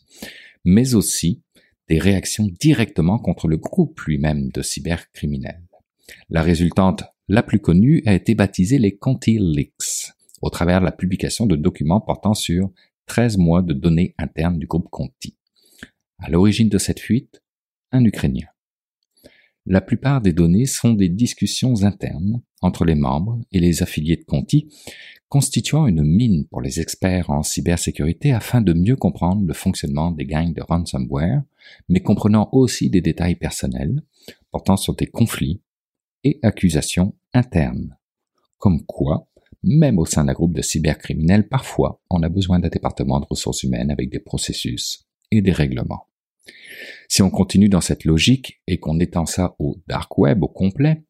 mais 0.64 0.96
aussi 0.96 1.42
des 1.90 2.00
réactions 2.00 2.48
directement 2.60 3.20
contre 3.20 3.48
le 3.48 3.58
groupe 3.58 4.00
lui-même 4.02 4.50
de 4.50 4.62
cybercriminels. 4.62 5.64
La 6.30 6.42
résultante 6.42 7.04
la 7.28 7.44
plus 7.44 7.60
connue 7.60 8.02
a 8.06 8.14
été 8.14 8.36
baptisée 8.36 8.80
les 8.80 8.96
Conti 8.96 9.38
Leaks, 9.40 10.14
au 10.42 10.50
travers 10.50 10.80
de 10.80 10.86
la 10.86 10.92
publication 10.92 11.46
de 11.46 11.56
documents 11.56 12.02
portant 12.02 12.34
sur 12.34 12.72
13 13.08 13.38
mois 13.38 13.62
de 13.62 13.74
données 13.74 14.16
internes 14.18 14.60
du 14.60 14.68
groupe 14.68 14.90
Conti. 14.90 15.38
À 16.20 16.30
l'origine 16.30 16.70
de 16.70 16.78
cette 16.78 17.00
fuite, 17.00 17.42
un 17.92 18.04
Ukrainien. 18.04 18.48
La 19.70 19.82
plupart 19.82 20.22
des 20.22 20.32
données 20.32 20.66
sont 20.66 20.94
des 20.94 21.10
discussions 21.10 21.84
internes 21.84 22.42
entre 22.62 22.86
les 22.86 22.96
membres 22.96 23.42
et 23.52 23.60
les 23.60 23.84
affiliés 23.84 24.16
de 24.16 24.24
Conti, 24.24 24.70
constituant 25.28 25.88
une 25.88 26.04
mine 26.04 26.46
pour 26.46 26.62
les 26.62 26.80
experts 26.80 27.30
en 27.30 27.44
cybersécurité 27.44 28.32
afin 28.32 28.62
de 28.62 28.72
mieux 28.72 28.96
comprendre 28.96 29.46
le 29.46 29.54
fonctionnement 29.54 30.12
des 30.12 30.26
gangs 30.26 30.54
de 30.54 30.62
ransomware, 30.62 31.44
mais 31.90 32.00
comprenant 32.00 32.48
aussi 32.54 32.90
des 32.90 33.02
détails 33.02 33.36
personnels 33.36 34.02
portant 34.52 34.78
sur 34.78 34.96
des 34.96 35.08
conflits 35.08 35.62
et 36.24 36.40
accusations 36.44 37.14
internes. 37.34 37.98
Comme 38.60 38.86
quoi, 38.86 39.28
même 39.64 40.00
au 40.00 40.06
sein 40.06 40.24
d'un 40.24 40.34
groupe 40.34 40.56
de 40.56 40.62
cybercriminels, 40.62 41.50
parfois 41.50 42.02
on 42.10 42.24
a 42.24 42.30
besoin 42.30 42.60
d'un 42.60 42.70
département 42.70 43.20
de 43.20 43.26
ressources 43.30 43.64
humaines 43.64 43.92
avec 43.92 44.10
des 44.10 44.20
processus 44.20 45.06
et 45.30 45.42
des 45.42 45.52
règlements. 45.52 46.08
Si 47.08 47.22
on 47.22 47.30
continue 47.30 47.70
dans 47.70 47.82
cette 47.82 48.06
logique 48.06 48.62
et 48.68 48.80
qu'on 48.80 49.00
étend 49.00 49.26
ça 49.26 49.56
au 49.60 49.78
dark 49.88 50.18
web 50.18 50.44
au 50.44 50.48
complet, 50.48 51.04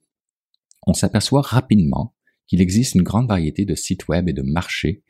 on 0.85 0.93
s'aperçoit 0.93 1.41
rapidement 1.41 2.13
qu'il 2.47 2.61
existe 2.61 2.95
une 2.95 3.03
grande 3.03 3.27
variété 3.27 3.65
de 3.65 3.75
sites 3.75 4.07
web 4.07 4.29
et 4.29 4.33
de 4.33 4.41
marchés 4.41 5.03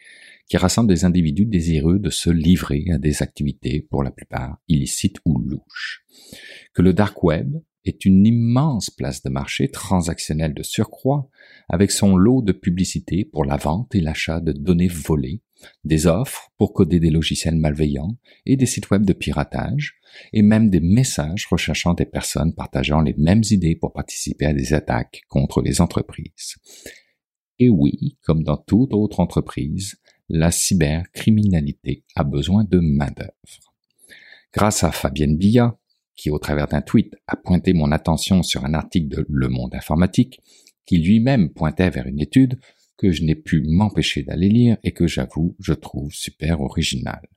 qui 0.50 0.58
rassemblent 0.58 0.90
des 0.90 1.06
individus 1.06 1.46
désireux 1.46 2.00
de 2.00 2.10
se 2.10 2.30
livrer 2.30 2.86
à 2.94 2.98
des 2.98 3.22
activités 3.22 3.82
pour 3.90 4.02
la 4.02 4.12
plupart 4.12 4.58
illicites 4.68 5.18
ou 5.26 5.38
louches. 5.38 6.06
Que 6.74 6.82
le 6.82 6.94
dark 6.94 7.22
web 7.24 7.58
est 7.86 8.06
une 8.06 8.26
immense 8.26 8.90
place 8.90 9.22
de 9.24 9.30
marché 9.30 9.70
transactionnelle 9.70 10.54
de 10.54 10.64
surcroît, 10.64 11.30
avec 11.70 11.92
son 11.92 12.16
lot 12.16 12.42
de 12.42 12.52
publicité 12.52 13.26
pour 13.26 13.46
la 13.46 13.58
vente 13.58 13.94
et 13.96 14.02
l'achat 14.02 14.40
de 14.40 14.52
données 14.52 14.88
volées, 14.88 15.42
des 15.84 16.08
offres 16.08 16.50
pour 16.58 16.74
coder 16.74 17.00
des 17.00 17.10
logiciels 17.10 17.56
malveillants 17.56 18.18
et 18.46 18.56
des 18.56 18.66
sites 18.66 18.90
web 18.90 19.06
de 19.06 19.14
piratage, 19.14 20.00
et 20.34 20.42
même 20.42 20.70
des 20.70 20.80
messages 20.80 21.46
recherchant 21.50 21.94
des 21.94 22.06
personnes 22.06 22.54
partageant 22.54 23.02
les 23.02 23.16
mêmes 23.18 23.44
idées 23.52 23.76
pour 23.76 23.94
participer 23.94 24.46
à 24.46 24.54
des 24.54 24.74
attaques 24.74 25.22
contre 25.30 25.62
les 25.62 25.82
entreprises. 25.82 26.56
Et 27.60 27.70
oui, 27.70 28.18
comme 28.22 28.44
dans 28.44 28.58
toute 28.58 28.94
autre 28.94 29.20
entreprise, 29.20 29.98
la 30.30 30.52
cybercriminalité 30.52 32.04
a 32.16 32.24
besoin 32.24 32.64
de 32.64 32.80
main-d'œuvre. 32.80 33.74
Grâce 34.54 34.84
à 34.84 34.92
Fabienne 34.92 35.38
Billa, 35.38 35.78
qui 36.16 36.30
au 36.30 36.40
travers 36.40 36.68
d'un 36.68 36.82
tweet 36.82 37.16
a 37.28 37.36
pointé 37.36 37.74
mon 37.74 37.92
attention 37.92 38.44
sur 38.44 38.66
un 38.66 38.74
article 38.74 39.08
de 39.08 39.26
Le 39.30 39.50
Monde 39.50 39.76
Informatique, 39.76 40.42
qui 40.86 40.98
lui-même 40.98 41.52
pointait 41.52 41.90
vers 41.90 42.08
une 42.08 42.20
étude 42.20 42.60
que 42.98 43.12
je 43.12 43.24
n'ai 43.24 43.36
pu 43.36 43.62
m'empêcher 43.66 44.24
d'aller 44.24 44.50
lire 44.50 44.78
et 44.84 44.92
que 44.92 45.08
j'avoue, 45.08 45.56
je 45.60 45.74
trouve 45.74 46.12
super 46.12 46.62
originale. 46.62 47.28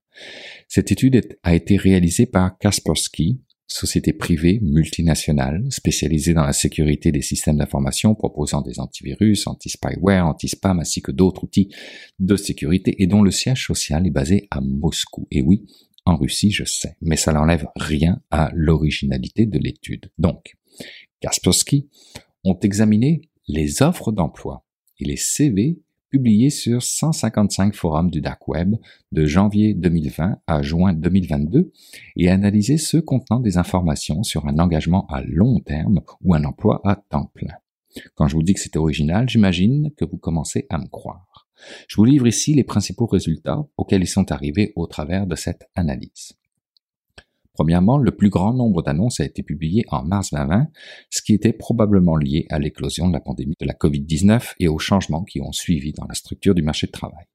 Cette 0.68 0.92
étude 0.92 1.38
a 1.42 1.54
été 1.54 1.76
réalisée 1.76 2.26
par 2.26 2.58
Kaspersky, 2.58 3.40
société 3.66 4.12
privée 4.12 4.58
multinationale 4.62 5.64
spécialisée 5.70 6.34
dans 6.34 6.42
la 6.42 6.52
sécurité 6.52 7.12
des 7.12 7.22
systèmes 7.22 7.58
d'information 7.58 8.14
proposant 8.14 8.62
des 8.62 8.80
antivirus, 8.80 9.46
anti-spyware, 9.46 10.26
anti-spam 10.26 10.80
ainsi 10.80 11.02
que 11.02 11.12
d'autres 11.12 11.44
outils 11.44 11.72
de 12.18 12.36
sécurité 12.36 13.00
et 13.02 13.06
dont 13.06 13.22
le 13.22 13.30
siège 13.30 13.66
social 13.66 14.06
est 14.06 14.10
basé 14.10 14.48
à 14.50 14.60
Moscou. 14.60 15.28
Et 15.30 15.40
oui, 15.40 15.66
en 16.04 16.16
Russie, 16.16 16.50
je 16.50 16.64
sais, 16.64 16.96
mais 17.00 17.16
ça 17.16 17.32
n'enlève 17.32 17.66
rien 17.76 18.20
à 18.30 18.50
l'originalité 18.54 19.46
de 19.46 19.58
l'étude. 19.58 20.10
Donc, 20.18 20.56
Kaspersky 21.20 21.88
ont 22.44 22.58
examiné 22.58 23.22
les 23.46 23.82
offres 23.82 24.10
d'emploi 24.10 24.66
et 25.00 25.04
les 25.04 25.16
CV 25.16 25.78
publiés 26.10 26.50
sur 26.50 26.82
155 26.82 27.74
forums 27.74 28.10
du 28.10 28.20
dark 28.20 28.46
web 28.48 28.76
de 29.12 29.26
janvier 29.26 29.74
2020 29.74 30.38
à 30.46 30.62
juin 30.62 30.92
2022 30.92 31.72
et 32.16 32.28
analysé 32.28 32.78
ceux 32.78 33.00
contenant 33.00 33.40
des 33.40 33.58
informations 33.58 34.22
sur 34.22 34.46
un 34.46 34.58
engagement 34.58 35.06
à 35.06 35.22
long 35.22 35.60
terme 35.60 36.00
ou 36.22 36.34
un 36.34 36.44
emploi 36.44 36.80
à 36.84 36.96
temps 36.96 37.30
plein. 37.32 37.54
Quand 38.14 38.28
je 38.28 38.34
vous 38.34 38.42
dis 38.42 38.54
que 38.54 38.60
c'est 38.60 38.76
original, 38.76 39.28
j'imagine 39.28 39.90
que 39.96 40.04
vous 40.04 40.18
commencez 40.18 40.66
à 40.68 40.78
me 40.78 40.86
croire. 40.86 41.48
Je 41.88 41.96
vous 41.96 42.04
livre 42.04 42.26
ici 42.26 42.54
les 42.54 42.64
principaux 42.64 43.06
résultats 43.06 43.66
auxquels 43.76 44.02
ils 44.02 44.08
sont 44.08 44.32
arrivés 44.32 44.72
au 44.76 44.86
travers 44.86 45.26
de 45.26 45.36
cette 45.36 45.68
analyse. 45.74 46.32
Premièrement, 47.60 47.98
le 47.98 48.10
plus 48.10 48.30
grand 48.30 48.54
nombre 48.54 48.80
d'annonces 48.80 49.20
a 49.20 49.24
été 49.26 49.42
publié 49.42 49.84
en 49.88 50.02
mars 50.02 50.30
2020, 50.30 50.68
ce 51.10 51.20
qui 51.20 51.34
était 51.34 51.52
probablement 51.52 52.16
lié 52.16 52.46
à 52.48 52.58
l'éclosion 52.58 53.06
de 53.06 53.12
la 53.12 53.20
pandémie 53.20 53.54
de 53.60 53.66
la 53.66 53.74
COVID-19 53.74 54.54
et 54.60 54.68
aux 54.68 54.78
changements 54.78 55.24
qui 55.24 55.42
ont 55.42 55.52
suivi 55.52 55.92
dans 55.92 56.06
la 56.06 56.14
structure 56.14 56.54
du 56.54 56.62
marché 56.62 56.86
de 56.86 56.92
travail. 56.92 57.26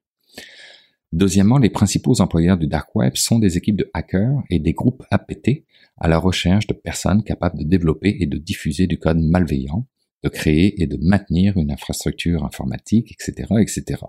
Deuxièmement, 1.13 1.59
les 1.59 1.69
principaux 1.69 2.21
employeurs 2.21 2.57
du 2.57 2.65
dark 2.65 2.95
web 2.95 3.15
sont 3.15 3.37
des 3.37 3.55
équipes 3.55 3.75
de 3.75 3.91
hackers 3.93 4.41
et 4.49 4.57
des 4.57 4.73
groupes 4.73 5.03
APT 5.11 5.63
à 5.97 6.07
la 6.07 6.17
recherche 6.17 6.65
de 6.65 6.73
personnes 6.73 7.21
capables 7.21 7.59
de 7.59 7.63
développer 7.63 8.17
et 8.19 8.25
de 8.25 8.39
diffuser 8.39 8.87
du 8.87 8.97
code 8.97 9.19
malveillant, 9.19 9.85
de 10.23 10.29
créer 10.29 10.81
et 10.81 10.87
de 10.87 10.97
maintenir 10.99 11.55
une 11.55 11.69
infrastructure 11.69 12.43
informatique, 12.43 13.11
etc., 13.11 13.53
etc. 13.59 14.01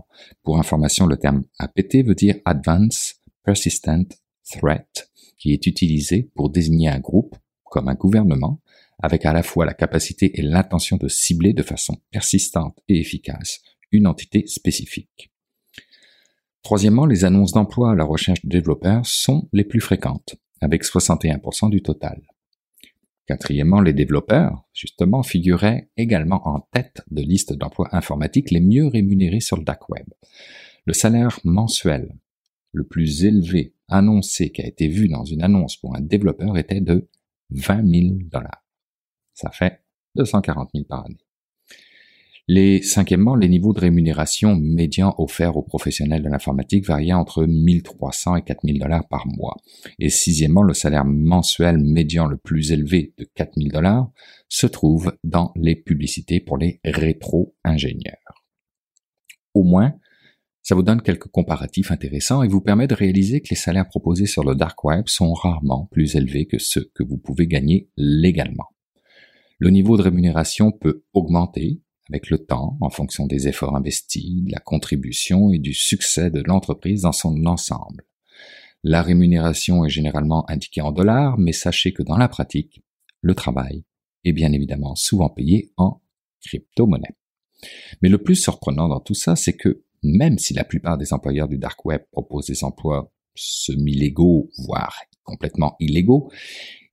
Pour 0.42 0.58
information, 0.58 1.04
le 1.04 1.18
terme 1.18 1.44
APT 1.58 2.06
veut 2.06 2.14
dire 2.14 2.36
Advanced 2.46 3.16
Persistent 3.44 4.18
Threat, 4.50 5.10
qui 5.38 5.52
est 5.52 5.66
utilisé 5.66 6.30
pour 6.34 6.50
désigner 6.50 6.88
un 6.88 7.00
groupe, 7.00 7.36
comme 7.64 7.88
un 7.88 7.94
gouvernement, 7.94 8.60
avec 8.98 9.26
à 9.26 9.32
la 9.32 9.42
fois 9.42 9.66
la 9.66 9.74
capacité 9.74 10.38
et 10.38 10.42
l'intention 10.42 10.96
de 10.96 11.08
cibler 11.08 11.52
de 11.52 11.62
façon 11.62 11.96
persistante 12.10 12.78
et 12.88 12.98
efficace 12.98 13.60
une 13.92 14.06
entité 14.06 14.46
spécifique. 14.46 15.30
Troisièmement, 16.62 17.06
les 17.06 17.24
annonces 17.24 17.52
d'emploi 17.52 17.92
à 17.92 17.94
la 17.94 18.04
recherche 18.04 18.44
de 18.44 18.48
développeurs 18.48 19.06
sont 19.06 19.48
les 19.52 19.64
plus 19.64 19.80
fréquentes, 19.80 20.34
avec 20.60 20.84
61% 20.84 21.70
du 21.70 21.82
total. 21.82 22.20
Quatrièmement, 23.26 23.80
les 23.80 23.92
développeurs, 23.92 24.64
justement, 24.72 25.22
figuraient 25.22 25.90
également 25.96 26.46
en 26.48 26.60
tête 26.72 27.02
de 27.10 27.22
liste 27.22 27.52
d'emplois 27.52 27.88
informatiques 27.92 28.50
les 28.50 28.60
mieux 28.60 28.86
rémunérés 28.86 29.40
sur 29.40 29.56
le 29.56 29.64
dark 29.64 29.88
web. 29.88 30.06
Le 30.86 30.92
salaire 30.92 31.38
mensuel 31.44 32.16
le 32.72 32.84
plus 32.84 33.24
élevé 33.24 33.75
annoncé 33.88 34.50
qui 34.50 34.62
a 34.62 34.66
été 34.66 34.88
vu 34.88 35.08
dans 35.08 35.24
une 35.24 35.42
annonce 35.42 35.76
pour 35.76 35.96
un 35.96 36.00
développeur 36.00 36.56
était 36.56 36.80
de 36.80 37.08
20 37.50 37.86
000 37.88 38.18
dollars. 38.30 38.64
Ça 39.34 39.50
fait 39.50 39.82
240 40.16 40.70
000 40.74 40.84
par 40.88 41.04
année. 41.04 41.26
Les, 42.48 42.80
cinquièmement, 42.80 43.34
les 43.34 43.48
niveaux 43.48 43.72
de 43.72 43.80
rémunération 43.80 44.54
médians 44.54 45.16
offerts 45.18 45.56
aux 45.56 45.64
professionnels 45.64 46.22
de 46.22 46.28
l'informatique 46.28 46.86
variaient 46.86 47.12
entre 47.12 47.44
1300 47.44 48.36
et 48.36 48.42
4000 48.42 48.78
dollars 48.78 49.08
par 49.08 49.26
mois. 49.26 49.56
Et 49.98 50.10
sixièmement, 50.10 50.62
le 50.62 50.72
salaire 50.72 51.04
mensuel 51.04 51.78
médian 51.78 52.26
le 52.26 52.36
plus 52.36 52.70
élevé 52.70 53.14
de 53.18 53.24
4000 53.34 53.72
dollars 53.72 54.10
se 54.48 54.68
trouve 54.68 55.12
dans 55.24 55.52
les 55.56 55.74
publicités 55.74 56.38
pour 56.38 56.56
les 56.56 56.78
rétro-ingénieurs. 56.84 58.44
Au 59.52 59.64
moins, 59.64 59.94
ça 60.66 60.74
vous 60.74 60.82
donne 60.82 61.00
quelques 61.00 61.28
comparatifs 61.28 61.92
intéressants 61.92 62.42
et 62.42 62.48
vous 62.48 62.60
permet 62.60 62.88
de 62.88 62.94
réaliser 62.96 63.40
que 63.40 63.50
les 63.50 63.56
salaires 63.56 63.86
proposés 63.86 64.26
sur 64.26 64.42
le 64.42 64.56
dark 64.56 64.82
web 64.82 65.04
sont 65.06 65.32
rarement 65.32 65.86
plus 65.92 66.16
élevés 66.16 66.46
que 66.46 66.58
ceux 66.58 66.90
que 66.92 67.04
vous 67.04 67.18
pouvez 67.18 67.46
gagner 67.46 67.88
légalement. 67.96 68.66
Le 69.60 69.70
niveau 69.70 69.96
de 69.96 70.02
rémunération 70.02 70.72
peut 70.72 71.04
augmenter 71.12 71.82
avec 72.08 72.30
le 72.30 72.38
temps, 72.38 72.76
en 72.80 72.90
fonction 72.90 73.28
des 73.28 73.46
efforts 73.46 73.76
investis, 73.76 74.42
de 74.42 74.50
la 74.50 74.58
contribution 74.58 75.52
et 75.52 75.60
du 75.60 75.72
succès 75.72 76.32
de 76.32 76.42
l'entreprise 76.44 77.02
dans 77.02 77.12
son 77.12 77.46
ensemble. 77.46 78.04
La 78.82 79.02
rémunération 79.02 79.84
est 79.84 79.88
généralement 79.88 80.50
indiquée 80.50 80.80
en 80.80 80.90
dollars, 80.90 81.38
mais 81.38 81.52
sachez 81.52 81.92
que 81.92 82.02
dans 82.02 82.18
la 82.18 82.26
pratique, 82.26 82.82
le 83.20 83.36
travail 83.36 83.84
est 84.24 84.32
bien 84.32 84.50
évidemment 84.50 84.96
souvent 84.96 85.28
payé 85.28 85.70
en 85.76 86.02
crypto-monnaie. 86.44 87.14
Mais 88.02 88.08
le 88.08 88.18
plus 88.18 88.34
surprenant 88.34 88.88
dans 88.88 89.00
tout 89.00 89.14
ça, 89.14 89.36
c'est 89.36 89.56
que 89.56 89.84
même 90.02 90.38
si 90.38 90.54
la 90.54 90.64
plupart 90.64 90.98
des 90.98 91.12
employeurs 91.12 91.48
du 91.48 91.58
dark 91.58 91.84
web 91.84 92.02
proposent 92.10 92.46
des 92.46 92.64
emplois 92.64 93.10
semi-légaux, 93.34 94.50
voire 94.58 94.96
complètement 95.24 95.76
illégaux, 95.80 96.30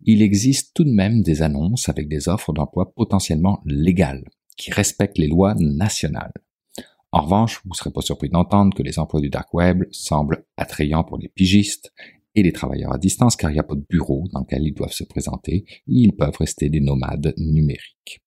il 0.05 0.21
existe 0.21 0.73
tout 0.73 0.83
de 0.83 0.91
même 0.91 1.21
des 1.21 1.41
annonces 1.41 1.87
avec 1.89 2.07
des 2.07 2.27
offres 2.27 2.53
d'emploi 2.53 2.93
potentiellement 2.93 3.61
légales, 3.65 4.25
qui 4.57 4.71
respectent 4.71 5.17
les 5.17 5.27
lois 5.27 5.55
nationales. 5.55 6.33
En 7.11 7.21
revanche, 7.21 7.61
vous 7.63 7.69
ne 7.69 7.75
serez 7.75 7.91
pas 7.91 8.01
surpris 8.01 8.29
d'entendre 8.29 8.75
que 8.75 8.83
les 8.83 8.97
emplois 8.97 9.21
du 9.21 9.29
dark 9.29 9.53
web 9.53 9.83
semblent 9.91 10.45
attrayants 10.57 11.03
pour 11.03 11.19
les 11.19 11.29
pigistes 11.29 11.93
et 12.35 12.41
les 12.41 12.51
travailleurs 12.51 12.93
à 12.93 12.97
distance 12.97 13.35
car 13.35 13.51
il 13.51 13.53
n'y 13.53 13.59
a 13.59 13.63
pas 13.63 13.75
de 13.75 13.85
bureau 13.87 14.23
dans 14.33 14.39
lequel 14.39 14.63
ils 14.63 14.73
doivent 14.73 14.91
se 14.91 15.03
présenter 15.03 15.65
ils 15.85 16.15
peuvent 16.15 16.37
rester 16.37 16.69
des 16.69 16.79
nomades 16.79 17.33
numériques. 17.37 18.23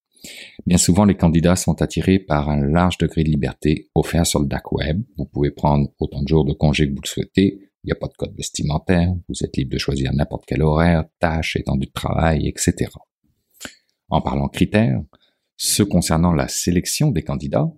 Bien 0.67 0.79
souvent, 0.79 1.05
les 1.05 1.17
candidats 1.17 1.57
sont 1.57 1.81
attirés 1.83 2.19
par 2.19 2.51
un 2.51 2.67
large 2.67 2.99
degré 2.99 3.25
de 3.25 3.31
liberté 3.31 3.91
offert 3.95 4.27
sur 4.27 4.41
le 4.41 4.47
dark 4.47 4.73
web. 4.73 5.03
Vous 5.17 5.27
pouvez 5.27 5.51
prendre 5.51 5.89
autant 5.99 6.23
de 6.23 6.29
jours 6.29 6.45
de 6.45 6.53
congé 6.53 6.87
que 6.87 6.95
vous 6.95 7.03
le 7.03 7.09
souhaitez. 7.09 7.71
Il 7.85 7.87
n'y 7.87 7.93
a 7.93 7.97
pas 7.97 8.09
de 8.09 8.15
code 8.15 8.35
vestimentaire. 8.37 9.15
Vous 9.29 9.45
êtes 9.45 9.57
libre 9.57 9.73
de 9.73 9.79
choisir 9.79 10.13
n'importe 10.13 10.45
quel 10.47 10.63
horaire, 10.63 11.05
tâche, 11.21 11.57
étendue 11.57 11.87
de 11.87 11.93
travail, 11.93 12.49
etc. 12.49 12.91
En 14.09 14.21
parlant 14.21 14.49
critères, 14.49 15.03
ce 15.57 15.83
concernant 15.83 16.33
la 16.33 16.49
sélection 16.49 17.11
des 17.11 17.23
candidats, 17.23 17.71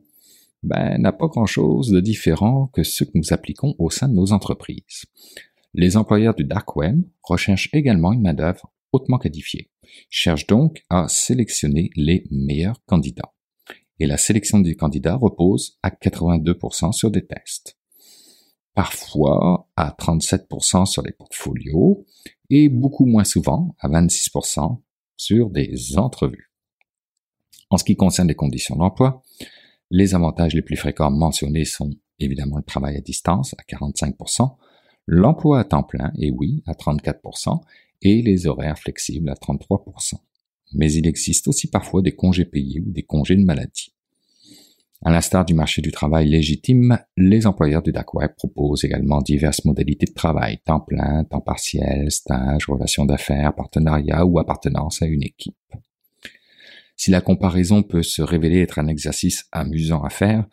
ben, 0.62 0.98
n'a 0.98 1.12
pas 1.12 1.28
grand-chose 1.28 1.90
de 1.90 2.00
différent 2.00 2.66
que 2.68 2.82
ce 2.82 3.04
que 3.04 3.12
nous 3.14 3.32
appliquons 3.32 3.74
au 3.78 3.90
sein 3.90 4.08
de 4.08 4.14
nos 4.14 4.32
entreprises. 4.32 5.04
Les 5.74 5.96
employeurs 5.96 6.34
du 6.34 6.44
dark 6.44 6.74
web 6.76 7.02
recherchent 7.22 7.70
également 7.72 8.12
une 8.12 8.22
main-d'œuvre 8.22 8.72
hautement 8.92 9.18
qualifiée, 9.18 9.70
cherchent 10.10 10.46
donc 10.46 10.82
à 10.90 11.08
sélectionner 11.08 11.90
les 11.96 12.24
meilleurs 12.30 12.84
candidats. 12.86 13.34
Et 14.00 14.06
la 14.06 14.16
sélection 14.16 14.60
des 14.60 14.76
candidats 14.76 15.16
repose 15.16 15.78
à 15.82 15.90
82% 15.90 16.92
sur 16.92 17.10
des 17.10 17.26
tests. 17.26 17.76
Parfois 18.74 19.68
à 19.76 19.94
37% 19.98 20.86
sur 20.86 21.02
les 21.02 21.12
portfolios 21.12 22.06
et 22.48 22.68
beaucoup 22.68 23.06
moins 23.06 23.24
souvent 23.24 23.74
à 23.80 23.88
26% 23.88 24.80
sur 25.16 25.50
des 25.50 25.98
entrevues. 25.98 26.52
En 27.70 27.76
ce 27.76 27.84
qui 27.84 27.96
concerne 27.96 28.28
les 28.28 28.36
conditions 28.36 28.76
d'emploi, 28.76 29.22
Les 29.90 30.14
avantages 30.14 30.54
les 30.54 30.62
plus 30.62 30.76
fréquents 30.76 31.10
mentionnés 31.10 31.64
sont 31.64 31.90
évidemment 32.18 32.58
le 32.58 32.62
travail 32.62 32.96
à 32.96 33.00
distance 33.00 33.54
à 33.54 33.62
45%, 33.62 34.56
l'emploi 35.06 35.60
à 35.60 35.64
temps 35.64 35.82
plein, 35.82 36.12
et 36.18 36.30
oui, 36.30 36.62
à 36.66 36.72
34%, 36.72 37.60
et 38.02 38.22
les 38.22 38.46
horaires 38.46 38.78
flexibles 38.78 39.30
à 39.30 39.34
33%. 39.34 40.14
Mais 40.74 40.92
il 40.92 41.06
existe 41.06 41.48
aussi 41.48 41.68
parfois 41.68 42.02
des 42.02 42.14
congés 42.14 42.44
payés 42.44 42.80
ou 42.80 42.90
des 42.90 43.02
congés 43.02 43.36
de 43.36 43.44
maladie. 43.44 43.92
À 45.04 45.12
l'instar 45.12 45.44
du 45.44 45.54
marché 45.54 45.80
du 45.80 45.92
travail 45.92 46.28
légitime, 46.28 46.98
les 47.16 47.46
employeurs 47.46 47.82
du 47.82 47.92
dark 47.92 48.12
web 48.14 48.32
proposent 48.36 48.84
également 48.84 49.20
diverses 49.20 49.64
modalités 49.64 50.06
de 50.06 50.12
travail, 50.12 50.58
temps 50.64 50.80
plein, 50.80 51.22
temps 51.22 51.40
partiel, 51.40 52.10
stage, 52.10 52.66
relations 52.66 53.04
d'affaires, 53.04 53.54
partenariat 53.54 54.26
ou 54.26 54.40
appartenance 54.40 55.00
à 55.00 55.06
une 55.06 55.22
équipe. 55.22 55.54
Si 56.96 57.12
la 57.12 57.20
comparaison 57.20 57.84
peut 57.84 58.02
se 58.02 58.22
révéler 58.22 58.60
être 58.60 58.80
un 58.80 58.88
exercice 58.88 59.46
amusant 59.52 60.02
à 60.02 60.10
faire, 60.10 60.46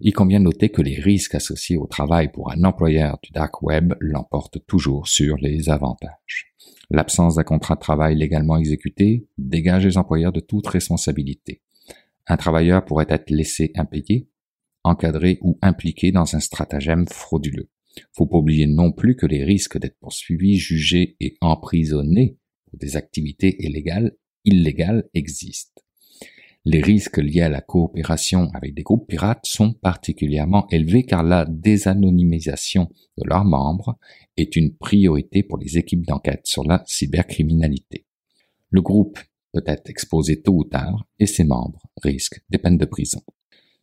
il 0.00 0.12
convient 0.12 0.40
de 0.40 0.44
noter 0.44 0.70
que 0.70 0.82
les 0.82 1.00
risques 1.00 1.36
associés 1.36 1.76
au 1.76 1.86
travail 1.86 2.32
pour 2.32 2.50
un 2.50 2.64
employeur 2.64 3.18
du 3.22 3.30
dark 3.30 3.62
web 3.62 3.94
l'emportent 4.00 4.58
toujours 4.66 5.06
sur 5.06 5.36
les 5.36 5.68
avantages. 5.68 6.52
L'absence 6.90 7.36
d'un 7.36 7.44
contrat 7.44 7.74
de 7.74 7.80
travail 7.80 8.16
légalement 8.16 8.56
exécuté 8.56 9.26
dégage 9.38 9.86
les 9.86 9.98
employeurs 9.98 10.32
de 10.32 10.40
toute 10.40 10.66
responsabilité. 10.66 11.62
Un 12.26 12.36
travailleur 12.36 12.84
pourrait 12.84 13.06
être 13.08 13.30
laissé 13.30 13.72
impayé, 13.74 14.28
encadré 14.82 15.38
ou 15.42 15.58
impliqué 15.62 16.12
dans 16.12 16.34
un 16.34 16.40
stratagème 16.40 17.06
frauduleux. 17.08 17.68
Faut 18.12 18.26
pas 18.26 18.38
oublier 18.38 18.66
non 18.66 18.92
plus 18.92 19.16
que 19.16 19.26
les 19.26 19.44
risques 19.44 19.78
d'être 19.78 19.98
poursuivi, 19.98 20.56
jugé 20.56 21.16
et 21.20 21.36
emprisonné 21.40 22.38
pour 22.66 22.78
des 22.78 22.96
activités 22.96 23.56
illégales, 23.64 24.12
illégales 24.44 25.08
existent. 25.14 25.82
Les 26.66 26.80
risques 26.80 27.18
liés 27.18 27.42
à 27.42 27.50
la 27.50 27.60
coopération 27.60 28.48
avec 28.54 28.74
des 28.74 28.82
groupes 28.82 29.06
pirates 29.06 29.44
sont 29.44 29.74
particulièrement 29.74 30.66
élevés 30.70 31.04
car 31.04 31.22
la 31.22 31.44
désanonymisation 31.44 32.90
de 33.18 33.28
leurs 33.28 33.44
membres 33.44 33.98
est 34.36 34.56
une 34.56 34.76
priorité 34.76 35.42
pour 35.42 35.58
les 35.58 35.78
équipes 35.78 36.06
d'enquête 36.06 36.46
sur 36.46 36.64
la 36.64 36.82
cybercriminalité. 36.86 38.06
Le 38.70 38.82
groupe 38.82 39.18
peut 39.52 39.64
être 39.66 39.88
exposé 39.88 40.42
tôt 40.42 40.54
ou 40.56 40.64
tard 40.64 41.06
et 41.18 41.26
ses 41.26 41.44
membres 41.44 41.82
risquent 42.02 42.42
des 42.50 42.58
peines 42.58 42.78
de 42.78 42.84
prison. 42.84 43.22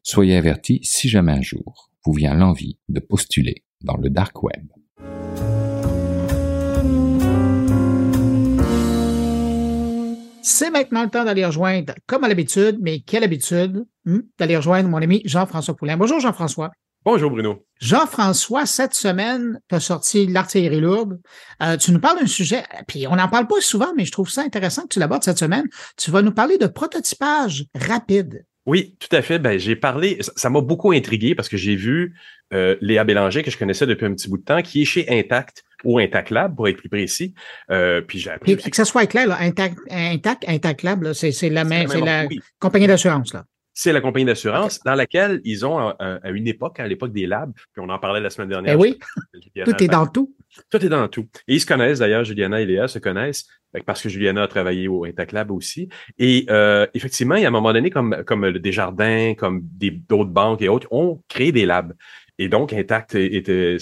Soyez 0.04 0.36
avertis 0.36 0.80
si 0.84 1.10
jamais 1.10 1.32
un 1.32 1.42
jour 1.42 1.92
vous 2.06 2.14
vient 2.14 2.34
l'envie 2.34 2.78
de 2.90 3.00
postuler 3.00 3.64
dans 3.82 3.98
le 3.98 4.10
dark 4.10 4.44
web. 4.44 4.68
C'est 10.44 10.72
maintenant 10.72 11.04
le 11.04 11.10
temps 11.10 11.24
d'aller 11.24 11.46
rejoindre, 11.46 11.94
comme 12.08 12.24
à 12.24 12.28
l'habitude, 12.28 12.80
mais 12.82 13.02
quelle 13.02 13.24
habitude, 13.24 13.86
hmm, 14.06 14.20
d'aller 14.40 14.58
rejoindre 14.58 14.90
mon 14.90 14.98
ami 14.98 15.22
Jean-François 15.24 15.76
Poulain. 15.76 15.98
Bonjour 15.98 16.20
Jean-François. 16.20 16.72
Bonjour 17.04 17.32
Bruno. 17.32 17.66
Jean-François, 17.80 18.68
cette 18.68 18.94
semaine, 18.94 19.60
tu 19.68 19.74
as 19.74 19.80
sorti 19.80 20.28
l'artillerie 20.28 20.82
lourde. 20.82 21.20
Euh, 21.64 21.76
tu 21.76 21.92
nous 21.92 22.00
parles 22.00 22.20
d'un 22.20 22.28
sujet, 22.28 22.62
puis 22.88 23.08
on 23.08 23.16
n'en 23.16 23.28
parle 23.28 23.48
pas 23.48 23.60
souvent, 23.60 23.92
mais 23.98 24.06
je 24.06 24.12
trouve 24.12 24.30
ça 24.30 24.44
intéressant 24.44 24.84
que 24.84 24.90
tu 24.90 25.00
l'abordes 25.00 25.24
cette 25.24 25.40
semaine. 25.40 25.66
Tu 25.98 26.12
vas 26.12 26.22
nous 26.22 26.32
parler 26.32 26.60
de 26.60 26.68
prototypage 26.68 27.66
rapide. 27.74 28.46
Oui, 28.68 28.96
tout 29.00 29.16
à 29.16 29.24
fait. 29.24 29.40
Ben, 29.40 29.58
j'ai 29.58 29.76
parlé, 29.76 30.20
ça 30.36 30.52
m'a 30.52 30.62
beaucoup 30.62 30.92
intrigué 30.92 31.34
parce 31.34 31.50
que 31.50 31.58
j'ai 31.58 31.76
vu 31.76 32.16
euh, 32.54 32.76
Léa 32.82 33.04
Bélanger, 33.04 33.42
que 33.42 33.50
je 33.50 33.58
connaissais 33.58 33.88
depuis 33.88 34.06
un 34.06 34.14
petit 34.14 34.30
bout 34.30 34.38
de 34.38 34.44
temps, 34.44 34.62
qui 34.62 34.84
est 34.84 34.86
chez 34.86 35.08
Intact 35.10 35.64
ou 35.84 35.98
Intact 35.98 36.30
Lab, 36.30 36.56
pour 36.56 36.68
être 36.68 36.78
plus 36.78 36.90
précis. 36.90 37.34
Euh, 37.72 38.02
puis 38.02 38.20
j'ai 38.20 38.30
appris. 38.30 38.58
que 38.58 38.76
ça 38.76 38.86
soit 38.86 39.08
clair, 39.08 39.26
là, 39.26 39.38
Intact, 39.40 39.80
Intact, 39.90 40.46
Intact 40.48 40.84
Lab, 40.84 41.14
c'est 41.14 41.50
la, 41.50 41.64
même, 41.64 41.88
c'est 41.88 42.00
la 42.00 42.28
compagnie 42.60 42.86
d'assurance. 42.86 43.34
là. 43.34 43.46
C'est 43.74 43.94
la 43.94 44.02
compagnie 44.02 44.26
d'assurance 44.26 44.82
dans 44.84 44.96
laquelle 44.96 45.42
ils 45.44 45.66
ont, 45.66 45.80
à, 45.80 46.30
une 46.30 46.48
époque, 46.48 46.80
à 46.80 46.88
l'époque 46.88 47.14
des 47.14 47.26
labs, 47.26 47.54
puis 47.54 47.82
on 47.82 47.90
en 47.90 48.00
parlait 48.00 48.20
la 48.20 48.30
semaine 48.30 48.50
dernière. 48.50 48.74
Eh 48.74 48.78
oui, 48.78 49.00
tout 49.66 49.84
est 49.84 49.88
dans 49.88 50.08
tout. 50.08 50.36
Tout 50.70 50.86
est 50.86 50.90
dans 50.90 51.08
tout. 51.08 51.28
Et 51.48 51.56
ils 51.56 51.62
se 51.62 51.66
connaissent 51.66 52.00
d'ailleurs, 52.00 52.26
Juliana 52.26 52.60
et 52.60 52.66
Léa 52.66 52.88
se 52.88 53.00
connaissent, 53.00 53.48
parce 53.86 54.02
que 54.02 54.10
Juliana 54.10 54.44
a 54.44 54.48
travaillé 54.48 54.88
au 54.90 55.06
Intact 55.06 55.32
Lab 55.32 55.52
aussi. 55.52 55.88
Et 56.20 56.46
euh, 56.50 56.86
effectivement, 56.94 57.36
il 57.36 57.44
y 57.44 57.46
a 57.46 57.48
un 57.48 57.52
moment 57.52 57.72
donné, 57.72 57.90
comme, 57.90 58.24
comme 58.26 58.46
le 58.46 58.60
Desjardins, 58.60 59.34
comme 59.38 59.62
d'autres 59.64 60.30
banques 60.30 60.62
et 60.62 60.68
autres, 60.68 60.88
ont 60.92 61.22
créé 61.30 61.52
des 61.54 61.66
labs. 61.66 61.94
Et 62.38 62.50
donc, 62.50 62.74
Intact 62.74 63.16
était, 63.16 63.78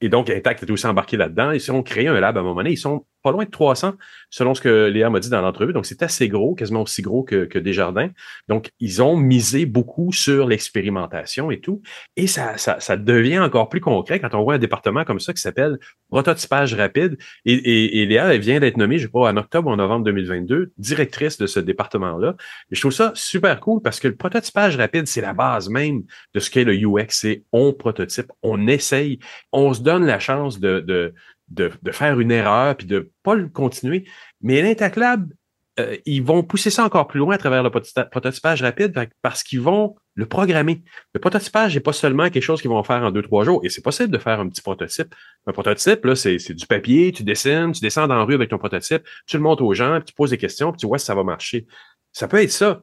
et 0.00 0.08
donc, 0.08 0.30
Intact 0.30 0.62
est 0.62 0.70
aussi 0.70 0.86
embarqué 0.86 1.16
là-dedans. 1.16 1.52
Ils 1.52 1.72
ont 1.72 1.82
créé 1.82 2.08
un 2.08 2.18
lab 2.20 2.36
à 2.36 2.40
un 2.40 2.42
moment 2.42 2.56
donné. 2.56 2.70
Ils 2.70 2.78
sont 2.78 3.04
pas 3.22 3.32
loin 3.32 3.44
de 3.44 3.50
300, 3.50 3.94
selon 4.30 4.54
ce 4.54 4.60
que 4.60 4.86
Léa 4.86 5.10
m'a 5.10 5.20
dit 5.20 5.30
dans 5.30 5.40
l'entrevue. 5.40 5.72
Donc, 5.72 5.86
c'est 5.86 6.02
assez 6.02 6.28
gros, 6.28 6.54
quasiment 6.54 6.82
aussi 6.82 7.02
gros 7.02 7.22
que, 7.22 7.44
que 7.44 7.58
Desjardins. 7.58 8.10
Donc, 8.48 8.70
ils 8.80 9.02
ont 9.02 9.16
misé 9.16 9.66
beaucoup 9.66 10.12
sur 10.12 10.46
l'expérimentation 10.46 11.50
et 11.50 11.60
tout. 11.60 11.82
Et 12.16 12.26
ça, 12.26 12.56
ça, 12.58 12.80
ça, 12.80 12.96
devient 12.96 13.38
encore 13.38 13.68
plus 13.68 13.80
concret 13.80 14.20
quand 14.20 14.34
on 14.34 14.42
voit 14.42 14.54
un 14.54 14.58
département 14.58 15.04
comme 15.04 15.20
ça 15.20 15.32
qui 15.32 15.40
s'appelle 15.40 15.78
prototypage 16.10 16.74
rapide. 16.74 17.16
Et, 17.44 17.54
et, 17.54 18.02
et, 18.02 18.06
Léa, 18.06 18.34
elle 18.34 18.40
vient 18.40 18.60
d'être 18.60 18.76
nommée, 18.76 18.98
je 18.98 19.08
pas, 19.08 19.30
en 19.30 19.36
octobre 19.36 19.68
ou 19.68 19.72
en 19.72 19.76
novembre 19.76 20.04
2022, 20.04 20.72
directrice 20.78 21.38
de 21.38 21.46
ce 21.46 21.60
département-là. 21.60 22.34
Et 22.70 22.74
je 22.74 22.80
trouve 22.80 22.92
ça 22.92 23.12
super 23.14 23.60
cool 23.60 23.82
parce 23.82 24.00
que 24.00 24.08
le 24.08 24.16
prototypage 24.16 24.76
rapide, 24.76 25.06
c'est 25.06 25.20
la 25.20 25.32
base 25.32 25.68
même 25.68 26.02
de 26.34 26.40
ce 26.40 26.50
qu'est 26.50 26.64
le 26.64 26.74
UX. 26.74 27.06
C'est 27.10 27.44
on 27.52 27.72
prototype, 27.72 28.30
on 28.42 28.66
essaye, 28.66 29.18
on 29.52 29.74
se 29.74 29.82
donne 29.82 30.04
la 30.04 30.18
chance 30.18 30.60
de, 30.60 30.80
de 30.80 31.14
de, 31.50 31.70
faire 31.92 32.20
une 32.20 32.30
erreur 32.30 32.76
puis 32.76 32.86
de 32.86 33.10
pas 33.22 33.34
le 33.34 33.48
continuer. 33.48 34.06
Mais 34.40 34.62
l'Intaclab, 34.62 35.32
euh, 35.78 35.96
ils 36.06 36.22
vont 36.22 36.42
pousser 36.42 36.70
ça 36.70 36.84
encore 36.84 37.06
plus 37.06 37.18
loin 37.18 37.34
à 37.34 37.38
travers 37.38 37.62
le 37.62 37.70
prototypage 37.70 38.62
rapide 38.62 38.92
parce 39.22 39.42
qu'ils 39.42 39.60
vont 39.60 39.96
le 40.14 40.26
programmer. 40.26 40.82
Le 41.14 41.20
prototypage 41.20 41.74
n'est 41.74 41.80
pas 41.80 41.92
seulement 41.92 42.28
quelque 42.28 42.42
chose 42.42 42.60
qu'ils 42.60 42.70
vont 42.70 42.82
faire 42.82 43.02
en 43.02 43.12
deux, 43.12 43.22
trois 43.22 43.44
jours. 43.44 43.60
Et 43.64 43.68
c'est 43.68 43.82
possible 43.82 44.10
de 44.10 44.18
faire 44.18 44.40
un 44.40 44.48
petit 44.48 44.62
prototype. 44.62 45.14
Un 45.46 45.52
prototype, 45.52 46.04
là, 46.04 46.16
c'est, 46.16 46.36
du 46.36 46.66
papier, 46.66 47.12
tu 47.12 47.22
dessines, 47.22 47.70
tu 47.72 47.80
descends 47.80 48.08
dans 48.08 48.16
la 48.16 48.24
rue 48.24 48.34
avec 48.34 48.50
ton 48.50 48.58
prototype, 48.58 49.02
tu 49.26 49.36
le 49.36 49.42
montres 49.42 49.62
aux 49.62 49.74
gens, 49.74 50.00
tu 50.00 50.12
poses 50.12 50.30
des 50.30 50.38
questions, 50.38 50.72
puis 50.72 50.80
tu 50.80 50.86
vois 50.86 50.98
si 50.98 51.06
ça 51.06 51.14
va 51.14 51.22
marcher. 51.22 51.66
Ça 52.12 52.26
peut 52.26 52.42
être 52.42 52.50
ça. 52.50 52.82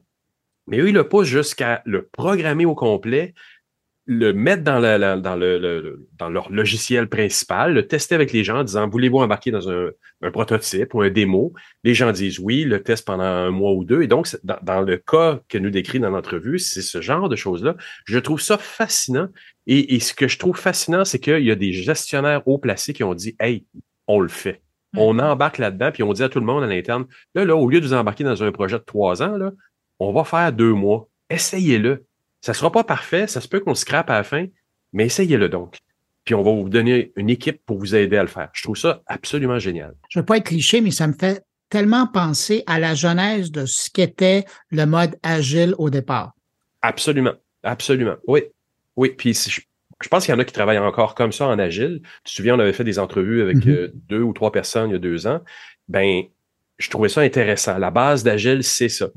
Mais 0.66 0.78
eux, 0.78 0.88
ils 0.88 0.94
le 0.94 1.08
poussent 1.08 1.28
jusqu'à 1.28 1.82
le 1.84 2.06
programmer 2.06 2.64
au 2.64 2.74
complet, 2.74 3.34
le 4.06 4.32
mettre 4.32 4.62
dans, 4.62 4.80
dans, 4.80 5.36
le, 5.36 6.08
dans 6.16 6.28
leur 6.28 6.50
logiciel 6.52 7.08
principal, 7.08 7.74
le 7.74 7.88
tester 7.88 8.14
avec 8.14 8.32
les 8.32 8.44
gens 8.44 8.60
en 8.60 8.64
disant 8.64 8.88
voulez-vous 8.88 9.18
embarquer 9.18 9.50
dans 9.50 9.68
un, 9.68 9.90
prototype 10.32 10.94
ou 10.94 11.02
un 11.02 11.10
démo? 11.10 11.52
Les 11.82 11.92
gens 11.92 12.12
disent 12.12 12.38
oui, 12.38 12.62
le 12.62 12.82
test 12.82 13.04
pendant 13.04 13.24
un 13.24 13.50
mois 13.50 13.72
ou 13.72 13.84
deux. 13.84 14.02
Et 14.02 14.06
donc, 14.06 14.28
dans, 14.44 14.80
le 14.80 14.96
cas 14.96 15.40
que 15.48 15.58
nous 15.58 15.70
décrit 15.70 15.98
dans 15.98 16.10
l'entrevue, 16.10 16.60
c'est 16.60 16.82
ce 16.82 17.00
genre 17.00 17.28
de 17.28 17.34
choses-là. 17.34 17.76
Je 18.04 18.18
trouve 18.20 18.40
ça 18.40 18.58
fascinant. 18.58 19.28
Et, 19.66 19.98
ce 19.98 20.14
que 20.14 20.28
je 20.28 20.38
trouve 20.38 20.56
fascinant, 20.56 21.04
c'est 21.04 21.18
qu'il 21.18 21.44
y 21.44 21.50
a 21.50 21.56
des 21.56 21.72
gestionnaires 21.72 22.46
haut 22.46 22.58
placés 22.58 22.92
qui 22.92 23.02
ont 23.02 23.14
dit 23.14 23.34
Hey, 23.40 23.66
on 24.06 24.20
le 24.20 24.28
fait. 24.28 24.62
Mm. 24.92 24.98
On 24.98 25.18
embarque 25.18 25.58
là-dedans, 25.58 25.90
puis 25.90 26.04
on 26.04 26.12
dit 26.12 26.22
à 26.22 26.28
tout 26.28 26.38
le 26.38 26.46
monde 26.46 26.62
à 26.62 26.68
l'interne 26.68 27.06
là, 27.34 27.44
là, 27.44 27.56
au 27.56 27.68
lieu 27.68 27.80
de 27.80 27.86
vous 27.86 27.94
embarquer 27.94 28.22
dans 28.22 28.44
un 28.44 28.52
projet 28.52 28.78
de 28.78 28.84
trois 28.84 29.20
ans, 29.22 29.36
là, 29.36 29.50
on 29.98 30.12
va 30.12 30.22
faire 30.22 30.52
deux 30.52 30.74
mois. 30.74 31.08
Essayez-le 31.28 32.04
ça 32.46 32.54
sera 32.54 32.70
pas 32.70 32.84
parfait, 32.84 33.26
ça 33.26 33.40
se 33.40 33.48
peut 33.48 33.58
qu'on 33.58 33.74
se 33.74 33.80
scrape 33.80 34.08
à 34.08 34.12
la 34.12 34.22
fin, 34.22 34.46
mais 34.92 35.06
essayez-le 35.06 35.48
donc. 35.48 35.78
Puis 36.24 36.36
on 36.36 36.44
va 36.44 36.52
vous 36.52 36.68
donner 36.68 37.12
une 37.16 37.28
équipe 37.28 37.60
pour 37.66 37.76
vous 37.76 37.96
aider 37.96 38.16
à 38.16 38.22
le 38.22 38.28
faire. 38.28 38.50
Je 38.52 38.62
trouve 38.62 38.76
ça 38.76 39.02
absolument 39.08 39.58
génial. 39.58 39.96
Je 40.10 40.20
ne 40.20 40.22
veux 40.22 40.26
pas 40.26 40.36
être 40.36 40.44
cliché, 40.44 40.80
mais 40.80 40.92
ça 40.92 41.08
me 41.08 41.12
fait 41.12 41.42
tellement 41.70 42.06
penser 42.06 42.62
à 42.68 42.78
la 42.78 42.94
genèse 42.94 43.50
de 43.50 43.66
ce 43.66 43.90
qu'était 43.90 44.44
le 44.70 44.86
mode 44.86 45.16
agile 45.24 45.74
au 45.78 45.90
départ. 45.90 46.34
Absolument, 46.82 47.34
absolument. 47.64 48.14
Oui, 48.28 48.42
oui. 48.94 49.12
Puis 49.18 49.34
je, 49.34 50.08
pense 50.08 50.24
qu'il 50.24 50.32
y 50.32 50.36
en 50.36 50.38
a 50.38 50.44
qui 50.44 50.52
travaillent 50.52 50.78
encore 50.78 51.16
comme 51.16 51.32
ça 51.32 51.48
en 51.48 51.58
agile. 51.58 52.00
Tu 52.22 52.30
te 52.30 52.30
souviens, 52.30 52.54
on 52.54 52.60
avait 52.60 52.72
fait 52.72 52.84
des 52.84 53.00
entrevues 53.00 53.42
avec 53.42 53.56
mm-hmm. 53.56 53.70
euh, 53.70 53.92
deux 53.92 54.22
ou 54.22 54.32
trois 54.32 54.52
personnes 54.52 54.90
il 54.90 54.92
y 54.92 54.96
a 54.96 55.00
deux 55.00 55.26
ans. 55.26 55.40
Ben, 55.88 56.22
je 56.78 56.90
trouvais 56.90 57.08
ça 57.08 57.22
intéressant. 57.22 57.76
La 57.78 57.90
base 57.90 58.22
d'agile, 58.22 58.62
c'est 58.62 58.88
ça 58.88 59.08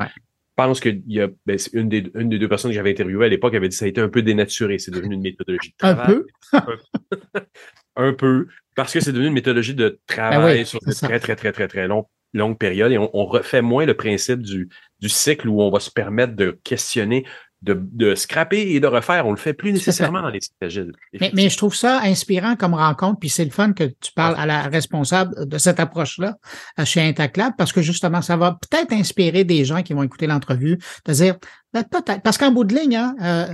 pense 0.68 0.80
qu'il 0.80 1.02
y 1.07 1.22
a 1.22 1.27
ben, 1.45 1.57
une, 1.73 1.90
des, 1.90 2.11
une 2.15 2.30
des 2.30 2.38
deux 2.38 2.49
personnes 2.49 2.72
que 2.72 2.76
j'avais 2.76 2.91
interviewées 2.91 3.26
à 3.26 3.30
l'époque 3.30 3.53
avait 3.56 3.69
dit 3.69 3.76
que 3.76 3.80
ça 3.80 3.86
a 3.86 3.88
été 3.88 4.02
un 4.02 4.10
peu 4.10 4.22
dénaturé. 4.22 4.77
C'est 4.77 4.91
devenu 4.91 5.15
une 5.15 5.22
méthodologie 5.22 5.72
de 5.72 5.77
travail. 5.77 6.06
Un 6.06 6.60
peu? 6.61 7.41
un 7.95 8.14
peu. 8.14 8.48
Parce 8.76 8.94
que 8.94 8.99
c'est 8.99 9.11
devenu 9.11 9.27
une 9.27 9.34
méthodologie 9.34 9.76
de 9.76 9.99
travail 10.06 10.60
ben 10.60 10.65
sur 10.65 10.80
une 10.86 10.94
très, 10.94 11.19
très, 11.19 11.36
très, 11.36 11.52
très, 11.52 11.68
très 11.68 11.88
long, 11.88 12.07
longue 12.34 12.57
période 12.57 12.91
et 12.91 12.98
on, 12.98 13.10
on, 13.14 13.26
refait 13.26 13.61
moins 13.61 13.86
le 13.86 13.94
principe 13.94 14.41
du, 14.41 14.69
du 14.99 15.10
cycle 15.10 15.48
où 15.48 15.61
on 15.61 15.69
va 15.69 15.80
se 15.80 15.91
permettre 15.91 16.36
de 16.36 16.60
questionner 16.64 17.26
de, 17.61 17.77
de 17.91 18.15
scraper 18.15 18.73
et 18.73 18.80
de 18.80 18.88
refaire. 18.88 19.27
On 19.27 19.31
le 19.31 19.38
fait 19.38 19.53
plus 19.53 19.73
nécessairement 19.73 20.22
dans 20.22 20.30
les 20.30 20.41
sites 20.41 20.56
agiles. 20.61 20.91
Mais, 21.19 21.31
mais, 21.34 21.49
je 21.49 21.57
trouve 21.57 21.76
ça 21.76 22.02
inspirant 22.03 22.56
comme 22.56 22.73
rencontre, 22.73 23.19
puis 23.19 23.30
c'est 23.30 23.44
le 23.44 23.52
fun 23.52 23.73
que 23.73 23.84
tu 23.84 24.11
parles 24.14 24.36
à 24.38 24.45
la 24.45 24.64
responsable 24.64 25.48
de 25.48 25.57
cette 25.57 25.80
approche-là 25.80 26.38
chez 26.86 27.02
Intaclab, 27.02 27.53
parce 27.57 27.73
que 27.73 27.81
justement, 27.81 28.22
ça 28.22 28.38
va 28.38 28.57
peut-être 28.69 28.94
inspirer 28.94 29.44
des 29.44 29.65
gens 29.65 29.81
qui 29.81 29.94
vont 29.94 30.03
écouter 30.03 30.27
l'entrevue 30.27 30.77
de 31.06 31.14
dire, 31.14 31.36
Ben, 31.73 31.83
peut-être. 31.83 32.21
Parce 32.23 32.37
qu'en 32.37 32.51
bout 32.51 32.63
de 32.63 32.75
ligne, 32.75 32.95
hein, 32.95 33.15
euh, 33.21 33.53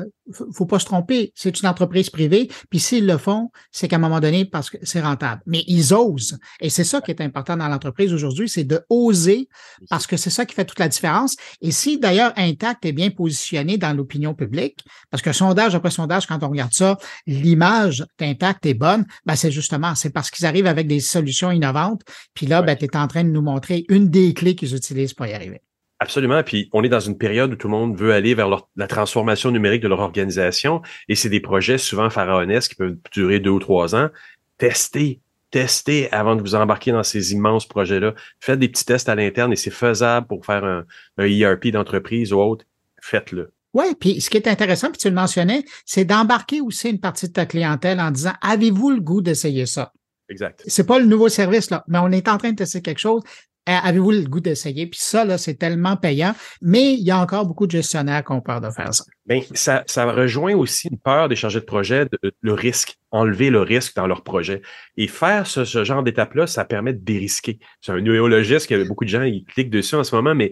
faut 0.53 0.65
pas 0.65 0.79
se 0.79 0.85
tromper, 0.85 1.33
c'est 1.35 1.59
une 1.59 1.67
entreprise 1.67 2.09
privée, 2.09 2.49
puis 2.69 2.79
s'ils 2.79 3.05
le 3.05 3.17
font, 3.17 3.51
c'est 3.71 3.89
qu'à 3.89 3.97
un 3.97 3.99
moment 3.99 4.21
donné, 4.21 4.45
parce 4.45 4.69
que 4.69 4.77
c'est 4.83 5.01
rentable. 5.01 5.41
Mais 5.45 5.63
ils 5.67 5.93
osent. 5.93 6.37
Et 6.61 6.69
c'est 6.69 6.85
ça 6.85 7.01
qui 7.01 7.11
est 7.11 7.21
important 7.21 7.57
dans 7.57 7.67
l'entreprise 7.67 8.13
aujourd'hui, 8.13 8.47
c'est 8.47 8.63
de 8.63 8.81
oser, 8.89 9.49
parce 9.89 10.07
que 10.07 10.15
c'est 10.15 10.29
ça 10.29 10.45
qui 10.45 10.55
fait 10.55 10.63
toute 10.63 10.79
la 10.79 10.87
différence. 10.87 11.35
Et 11.61 11.71
si 11.71 11.99
d'ailleurs 11.99 12.31
Intact 12.37 12.85
est 12.85 12.93
bien 12.93 13.09
positionné 13.09 13.77
dans 13.77 13.93
l'opinion 13.93 14.33
publique, 14.33 14.85
parce 15.11 15.21
que 15.21 15.33
sondage 15.33 15.75
après 15.75 15.91
sondage, 15.91 16.25
quand 16.25 16.41
on 16.41 16.49
regarde 16.49 16.73
ça, 16.73 16.97
l'image 17.27 18.05
d'Intact 18.17 18.65
est 18.65 18.73
bonne, 18.73 19.05
ben 19.25 19.35
c'est 19.35 19.51
justement, 19.51 19.93
c'est 19.93 20.11
parce 20.11 20.31
qu'ils 20.31 20.45
arrivent 20.45 20.67
avec 20.67 20.87
des 20.87 21.01
solutions 21.01 21.51
innovantes. 21.51 22.01
Puis 22.33 22.45
là, 22.45 22.61
ben, 22.61 22.77
tu 22.77 22.85
es 22.85 22.97
en 22.97 23.07
train 23.07 23.25
de 23.25 23.29
nous 23.29 23.41
montrer 23.41 23.83
une 23.89 24.09
des 24.09 24.33
clés 24.33 24.55
qu'ils 24.55 24.73
utilisent 24.73 25.13
pour 25.13 25.25
y 25.25 25.33
arriver. 25.33 25.64
Absolument. 25.99 26.43
Puis 26.43 26.69
on 26.73 26.84
est 26.84 26.89
dans 26.89 26.99
une 26.99 27.17
période 27.17 27.53
où 27.53 27.55
tout 27.55 27.67
le 27.67 27.72
monde 27.72 27.97
veut 27.97 28.13
aller 28.13 28.34
vers 28.34 28.49
la 28.76 28.88
transformation 28.88 29.51
numérique 29.51 29.81
de 29.81 29.88
leur 29.88 30.01
organisation 30.01 30.81
et 31.07 31.15
c'est 31.15 31.30
des 31.30 31.39
projets 31.39 31.77
souvent 31.77 32.09
pharaonesques 32.09 32.72
qui 32.72 32.77
peuvent 32.77 32.97
durer 33.11 33.39
deux 33.39 33.51
ou 33.51 33.59
trois 33.59 33.95
ans. 33.95 34.09
Testez, 34.57 35.22
testez 35.51 36.11
avant 36.11 36.35
de 36.35 36.41
vous 36.41 36.55
embarquer 36.55 36.91
dans 36.91 37.03
ces 37.03 37.31
immenses 37.31 37.65
projets-là. 37.65 38.13
Faites 38.41 38.59
des 38.59 38.67
petits 38.67 38.85
tests 38.85 39.07
à 39.07 39.15
l'interne 39.15 39.53
et 39.53 39.55
c'est 39.55 39.72
faisable 39.72 40.27
pour 40.27 40.45
faire 40.45 40.65
un, 40.65 40.84
un 41.17 41.26
ERP 41.26 41.67
d'entreprise 41.67 42.34
ou 42.34 42.39
autre. 42.39 42.65
Faites-le. 43.01 43.51
Oui, 43.73 43.85
puis 43.99 44.22
ce 44.22 44.30
qui 44.30 44.38
est 44.38 44.47
intéressant, 44.47 44.89
puis 44.89 44.97
tu 44.97 45.09
le 45.09 45.15
mentionnais, 45.15 45.63
c'est 45.85 46.05
d'embarquer 46.05 46.61
aussi 46.61 46.89
une 46.89 46.99
partie 46.99 47.27
de 47.27 47.34
ta 47.34 47.45
clientèle 47.45 47.99
en 47.99 48.09
disant 48.09 48.34
avez-vous 48.41 48.89
le 48.89 49.01
goût 49.01 49.22
d'essayer 49.22 49.65
ça? 49.65 49.91
Exact. 50.30 50.63
C'est 50.65 50.88
pas 50.88 50.97
le 50.97 51.05
nouveau 51.05 51.30
service, 51.30 51.69
là, 51.69 51.84
mais 51.88 51.99
on 51.99 52.11
est 52.11 52.27
en 52.27 52.38
train 52.38 52.51
de 52.51 52.55
tester 52.55 52.81
quelque 52.81 52.99
chose. 52.99 53.22
Avez-vous 53.65 54.11
le 54.11 54.23
goût 54.23 54.41
d'essayer? 54.41 54.87
Puis 54.87 54.99
ça, 55.01 55.25
là, 55.25 55.37
c'est 55.37 55.55
tellement 55.55 55.97
payant, 55.97 56.35
mais 56.61 56.93
il 56.93 57.03
y 57.03 57.11
a 57.11 57.19
encore 57.19 57.47
beaucoup 57.47 57.65
de 57.65 57.71
gestionnaires 57.71 58.23
qui 58.23 58.31
ont 58.31 58.41
peur 58.41 58.61
de 58.61 58.69
faire 58.69 58.93
ça. 58.93 59.03
Bien, 59.26 59.41
ça, 59.56 59.84
ça 59.88 60.06
rejoint 60.11 60.53
aussi 60.53 60.88
une 60.88 60.99
peur 60.99 61.30
des 61.30 61.35
chargés 61.35 61.60
de 61.60 61.65
projet, 61.65 62.07
le 62.41 62.53
risque, 62.53 62.97
enlever 63.10 63.49
le 63.49 63.61
risque 63.61 63.95
dans 63.95 64.06
leur 64.06 64.23
projet. 64.23 64.61
Et 64.97 65.07
faire 65.07 65.47
ce, 65.47 65.64
genre 65.84 66.03
d'étape-là, 66.03 66.45
ça 66.45 66.64
permet 66.64 66.93
de 66.93 67.03
dérisquer. 67.03 67.57
C'est 67.81 67.91
un 67.91 68.02
néologiste 68.02 68.69
que 68.69 68.88
beaucoup 68.88 69.03
de 69.03 69.10
gens 69.10 69.23
ils 69.23 69.43
cliquent 69.43 69.72
dessus 69.72 69.95
en 69.95 70.03
ce 70.03 70.14
moment, 70.14 70.35
mais 70.35 70.52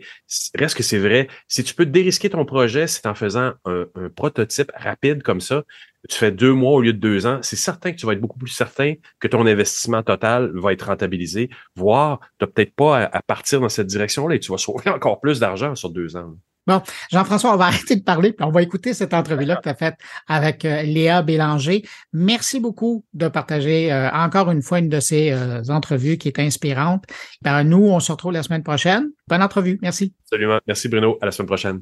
reste 0.55 0.75
que 0.75 0.81
c'est 0.81 0.97
vrai. 0.97 1.27
Si 1.47 1.63
tu 1.63 1.75
peux 1.75 1.85
dérisquer 1.85 2.31
ton 2.31 2.45
projet, 2.45 2.87
c'est 2.87 3.05
en 3.05 3.13
faisant 3.13 3.53
un, 3.65 3.85
un 3.93 4.09
prototype 4.09 4.71
rapide 4.75 5.21
comme 5.21 5.41
ça, 5.41 5.63
tu 6.09 6.17
fais 6.17 6.31
deux 6.31 6.53
mois 6.53 6.71
au 6.71 6.81
lieu 6.81 6.93
de 6.93 6.99
deux 6.99 7.25
ans, 7.25 7.39
c'est 7.41 7.55
certain 7.55 7.91
que 7.91 7.97
tu 7.97 8.05
vas 8.05 8.13
être 8.13 8.21
beaucoup 8.21 8.39
plus 8.39 8.49
certain 8.49 8.95
que 9.19 9.27
ton 9.27 9.45
investissement 9.45 10.03
total 10.03 10.51
va 10.55 10.73
être 10.73 10.87
rentabilisé, 10.87 11.49
voire 11.75 12.19
tu 12.39 12.45
n'as 12.45 12.47
peut-être 12.47 12.75
pas 12.75 13.03
à, 13.03 13.21
partir 13.21 13.61
dans 13.61 13.69
cette 13.69 13.87
direction-là 13.87 14.35
et 14.35 14.39
tu 14.39 14.51
vas 14.51 14.57
sauver 14.57 14.89
encore 14.89 15.21
plus 15.21 15.39
d'argent 15.39 15.75
sur 15.75 15.89
deux 15.91 16.17
ans. 16.17 16.35
Bon, 16.65 16.81
Jean-François, 17.11 17.53
on 17.53 17.57
va 17.57 17.65
arrêter 17.67 17.95
de 17.95 18.03
parler, 18.03 18.31
puis 18.31 18.45
on 18.45 18.51
va 18.51 18.61
écouter 18.61 18.93
cette 18.93 19.13
entrevue-là 19.13 19.57
que 19.57 19.63
tu 19.63 19.69
as 19.69 19.75
faite 19.75 19.95
avec 20.27 20.65
euh, 20.65 20.83
Léa 20.83 21.21
Bélanger. 21.21 21.83
Merci 22.13 22.59
beaucoup 22.59 23.05
de 23.13 23.27
partager 23.27 23.91
euh, 23.91 24.09
encore 24.11 24.49
une 24.51 24.61
fois 24.61 24.79
une 24.79 24.89
de 24.89 24.99
ces 24.99 25.31
euh, 25.31 25.61
entrevues 25.69 26.17
qui 26.17 26.27
est 26.27 26.39
inspirante. 26.39 27.03
Ben, 27.41 27.63
nous, 27.63 27.85
on 27.85 27.99
se 27.99 28.11
retrouve 28.11 28.31
la 28.31 28.43
semaine 28.43 28.63
prochaine. 28.63 29.09
Bonne 29.27 29.43
entrevue. 29.43 29.79
Merci. 29.81 30.13
Absolument. 30.25 30.59
Merci 30.67 30.87
Bruno. 30.89 31.17
À 31.21 31.25
la 31.25 31.31
semaine 31.31 31.47
prochaine. 31.47 31.81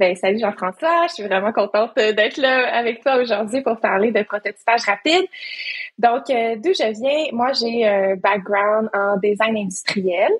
Ben, 0.00 0.16
salut 0.16 0.38
Jean-François, 0.40 1.08
je 1.08 1.14
suis 1.16 1.24
vraiment 1.24 1.52
contente 1.52 1.94
d'être 1.94 2.38
là 2.38 2.74
avec 2.74 3.02
toi 3.02 3.16
aujourd'hui 3.20 3.60
pour 3.60 3.78
parler 3.80 4.12
de 4.12 4.22
prototypage 4.22 4.84
rapide. 4.86 5.26
Donc, 5.98 6.30
euh, 6.30 6.56
d'où 6.56 6.70
je 6.72 6.98
viens, 6.98 7.30
moi 7.36 7.52
j'ai 7.52 7.86
un 7.86 8.16
background 8.16 8.88
en 8.94 9.18
design 9.18 9.58
industriel. 9.58 10.30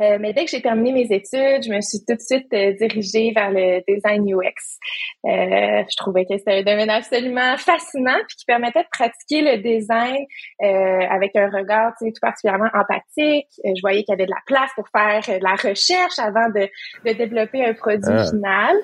Euh, 0.00 0.18
mais 0.20 0.32
dès 0.32 0.44
que 0.44 0.50
j'ai 0.50 0.62
terminé 0.62 0.92
mes 0.92 1.14
études, 1.14 1.62
je 1.62 1.70
me 1.70 1.80
suis 1.80 1.98
tout 2.06 2.14
de 2.14 2.20
suite 2.20 2.52
euh, 2.52 2.72
dirigée 2.72 3.32
vers 3.34 3.50
le 3.50 3.82
design 3.86 4.24
UX. 4.26 4.78
Euh, 5.26 5.84
je 5.88 5.96
trouvais 5.96 6.24
que 6.24 6.38
c'était 6.38 6.58
un 6.58 6.62
domaine 6.62 6.88
absolument 6.88 7.56
fascinant 7.58 8.16
puis 8.26 8.36
qui 8.38 8.44
permettait 8.46 8.82
de 8.82 8.88
pratiquer 8.90 9.42
le 9.42 9.58
design 9.58 10.24
avec 11.10 11.36
un 11.36 11.50
regard 11.50 11.92
tout 11.98 12.10
particulièrement 12.20 12.70
empathique. 12.72 13.48
je 13.64 13.80
voyais 13.82 14.02
qu'il 14.02 14.12
y 14.12 14.14
avait 14.14 14.26
de 14.26 14.30
la 14.30 14.42
place 14.46 14.70
pour 14.74 14.86
faire 14.88 15.20
de 15.26 15.42
la 15.42 15.54
recherche 15.54 16.18
avant 16.18 16.48
de, 16.48 16.68
de 17.04 17.12
développer 17.16 17.64
un 17.64 17.74
produit 17.74 18.08
ah. 18.08 18.24
final. 18.30 18.76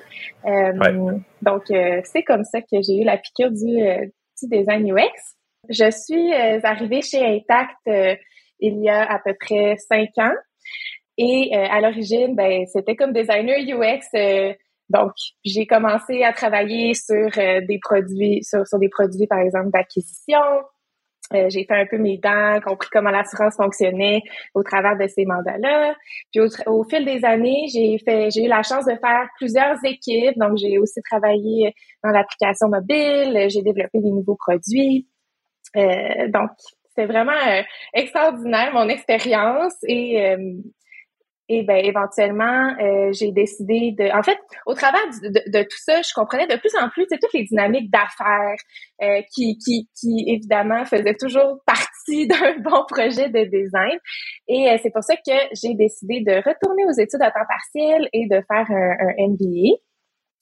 Donc, 1.41 1.63
c'est 1.67 2.23
comme 2.23 2.43
ça 2.43 2.61
que 2.61 2.81
j'ai 2.81 3.01
eu 3.01 3.03
la 3.03 3.17
piqûre 3.17 3.51
du, 3.51 3.77
du 4.41 4.49
design 4.49 4.91
UX. 4.91 5.35
Je 5.69 5.89
suis 5.91 6.33
arrivée 6.63 7.01
chez 7.01 7.25
Intact 7.25 8.19
il 8.59 8.83
y 8.83 8.89
a 8.89 9.03
à 9.03 9.19
peu 9.19 9.33
près 9.39 9.75
cinq 9.77 10.09
ans. 10.17 10.35
Et 11.17 11.51
euh, 11.53 11.65
à 11.69 11.81
l'origine, 11.81 12.35
ben, 12.35 12.65
c'était 12.67 12.95
comme 12.95 13.11
designer 13.11 13.57
UX. 13.57 14.07
Euh, 14.15 14.53
donc, 14.89 15.11
j'ai 15.43 15.65
commencé 15.65 16.23
à 16.23 16.31
travailler 16.31 16.93
sur 16.93 17.29
euh, 17.37 17.61
des 17.61 17.79
produits, 17.79 18.43
sur, 18.43 18.65
sur 18.67 18.79
des 18.79 18.89
produits, 18.89 19.27
par 19.27 19.39
exemple, 19.39 19.69
d'acquisition. 19.71 20.39
j'ai 21.33 21.65
fait 21.65 21.75
un 21.75 21.85
peu 21.87 21.97
mes 21.97 22.17
dents, 22.17 22.61
compris 22.63 22.87
comment 22.91 23.09
l'assurance 23.09 23.55
fonctionnait 23.57 24.21
au 24.53 24.63
travers 24.63 24.97
de 24.97 25.07
ces 25.07 25.25
mandats-là. 25.25 25.95
Puis 26.31 26.39
au, 26.67 26.83
fil 26.83 27.03
des 27.03 27.25
années, 27.25 27.65
j'ai 27.73 27.97
fait, 27.97 28.29
j'ai 28.31 28.45
eu 28.45 28.47
la 28.47 28.63
chance 28.63 28.85
de 28.85 28.95
faire 28.95 29.27
plusieurs 29.37 29.83
équipes. 29.83 30.37
Donc, 30.37 30.57
j'ai 30.57 30.77
aussi 30.77 31.01
travaillé 31.01 31.73
dans 32.03 32.11
l'application 32.11 32.69
mobile. 32.69 33.47
J'ai 33.49 33.63
développé 33.63 33.99
des 33.99 34.11
nouveaux 34.11 34.37
produits. 34.37 35.07
donc, 35.75 36.51
c'est 36.95 37.05
vraiment 37.05 37.63
extraordinaire 37.93 38.73
mon 38.73 38.87
expérience 38.87 39.75
et 39.87 40.35
et 41.49 41.63
ben 41.63 41.77
éventuellement, 41.77 42.75
euh, 42.81 43.11
j'ai 43.13 43.31
décidé 43.31 43.95
de. 43.97 44.13
En 44.17 44.21
fait, 44.21 44.37
au 44.65 44.73
travers 44.73 45.01
de, 45.21 45.63
tout 45.63 45.77
ça, 45.77 46.01
je 46.01 46.13
comprenais 46.13 46.45
de 46.45 46.57
plus 46.57 46.75
en 46.75 46.89
plus 46.89 47.05
toutes 47.09 47.33
les 47.33 47.43
dynamiques 47.43 47.89
d'affaires 47.89 48.57
euh, 49.01 49.21
qui, 49.33 49.57
qui, 49.57 49.87
qui 49.97 50.25
évidemment 50.27 50.83
faisaient 50.83 51.15
toujours 51.15 51.59
partie 51.65 52.27
d'un 52.27 52.59
bon 52.59 52.83
projet 52.89 53.29
de 53.29 53.45
design. 53.45 53.97
Et 54.49 54.69
euh, 54.69 54.77
c'est 54.83 54.91
pour 54.91 55.03
ça 55.03 55.15
que 55.15 55.31
j'ai 55.53 55.73
décidé 55.75 56.19
de 56.19 56.35
retourner 56.35 56.83
aux 56.85 56.99
études 56.99 57.21
à 57.21 57.31
temps 57.31 57.47
partiel 57.47 58.09
et 58.11 58.27
de 58.27 58.41
faire 58.47 58.69
un, 58.69 58.97
un 58.99 59.27
MBA. 59.29 59.77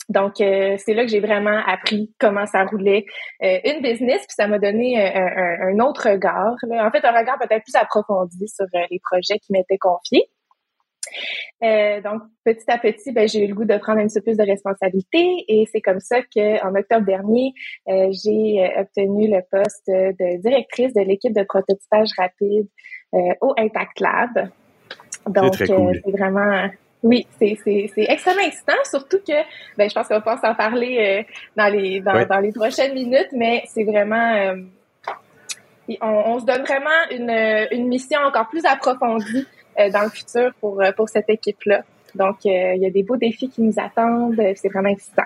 Donc, 0.10 0.34
c'est 0.38 0.94
là 0.94 1.04
que 1.04 1.10
j'ai 1.10 1.20
vraiment 1.20 1.60
appris 1.66 2.14
comment 2.20 2.46
ça 2.46 2.64
roulait 2.66 3.06
une 3.42 3.82
business, 3.82 4.20
puis 4.20 4.36
ça 4.36 4.46
m'a 4.46 4.60
donné 4.60 5.02
un, 5.02 5.80
un, 5.80 5.80
autre 5.80 6.12
regard. 6.12 6.54
En 6.62 6.92
fait, 6.92 7.04
un 7.04 7.12
regard 7.12 7.40
peut-être 7.40 7.64
plus 7.64 7.76
approfondi 7.76 8.48
sur 8.48 8.68
les 8.92 9.00
projets 9.04 9.40
qui 9.40 9.52
m'étaient 9.52 9.80
confiés. 9.80 10.30
Euh, 11.64 12.02
donc, 12.02 12.22
petit 12.44 12.70
à 12.70 12.78
petit, 12.78 13.12
ben, 13.12 13.28
j'ai 13.28 13.46
eu 13.46 13.48
le 13.48 13.56
goût 13.56 13.66
de 13.66 13.78
prendre 13.78 14.00
un 14.00 14.08
petit 14.08 14.20
peu 14.20 14.26
plus 14.26 14.38
de 14.38 14.44
responsabilité 14.44 15.46
et 15.48 15.66
c'est 15.72 15.82
comme 15.82 16.00
ça 16.00 16.18
qu'en 16.22 16.76
octobre 16.76 17.06
dernier, 17.06 17.54
euh, 17.88 18.10
j'ai 18.12 18.64
euh, 18.64 18.82
obtenu 18.82 19.28
le 19.28 19.42
poste 19.50 19.88
de 19.88 20.42
directrice 20.42 20.94
de 20.94 21.02
l'équipe 21.02 21.34
de 21.34 21.44
prototypage 21.44 22.10
rapide 22.18 22.68
au 23.42 23.54
Impact 23.58 24.00
Lab. 24.02 24.50
Donc, 25.28 25.56
c'est 25.56 26.12
vraiment... 26.12 26.70
Oui, 27.02 27.28
c'est, 27.40 27.56
extrêmement 27.98 28.42
excitant, 28.42 28.74
surtout 28.84 29.20
que 29.20 29.34
ben, 29.78 29.90
je 29.90 29.94
pense 29.94 30.08
qu'on 30.08 30.20
va 30.20 30.38
s'en 30.38 30.56
parler 30.56 31.26
dans, 31.56 31.72
les, 31.72 32.02
dans, 32.02 32.40
les 32.40 32.52
prochaines 32.52 32.94
minutes, 32.94 33.30
mais 33.32 33.64
c'est 33.68 33.86
vraiment... 33.86 34.56
On, 36.02 36.08
on, 36.08 36.40
se 36.40 36.46
donne 36.46 36.64
vraiment 36.64 36.90
une, 37.12 37.30
une 37.72 37.88
mission 37.88 38.20
encore 38.22 38.50
plus 38.50 38.66
approfondie 38.66 39.46
dans 39.92 40.04
le 40.04 40.10
futur 40.10 40.52
pour, 40.60 40.82
euh, 40.82 40.92
pour 40.92 41.10
cette 41.10 41.30
équipe-là. 41.30 41.84
Donc, 42.16 42.38
euh, 42.46 42.74
il 42.76 42.82
y 42.82 42.86
a 42.86 42.90
des 42.90 43.04
beaux 43.04 43.18
défis 43.18 43.50
qui 43.50 43.62
nous 43.62 43.74
attendent. 43.78 44.42
C'est 44.56 44.70
vraiment 44.70 44.90
excitant. 44.90 45.24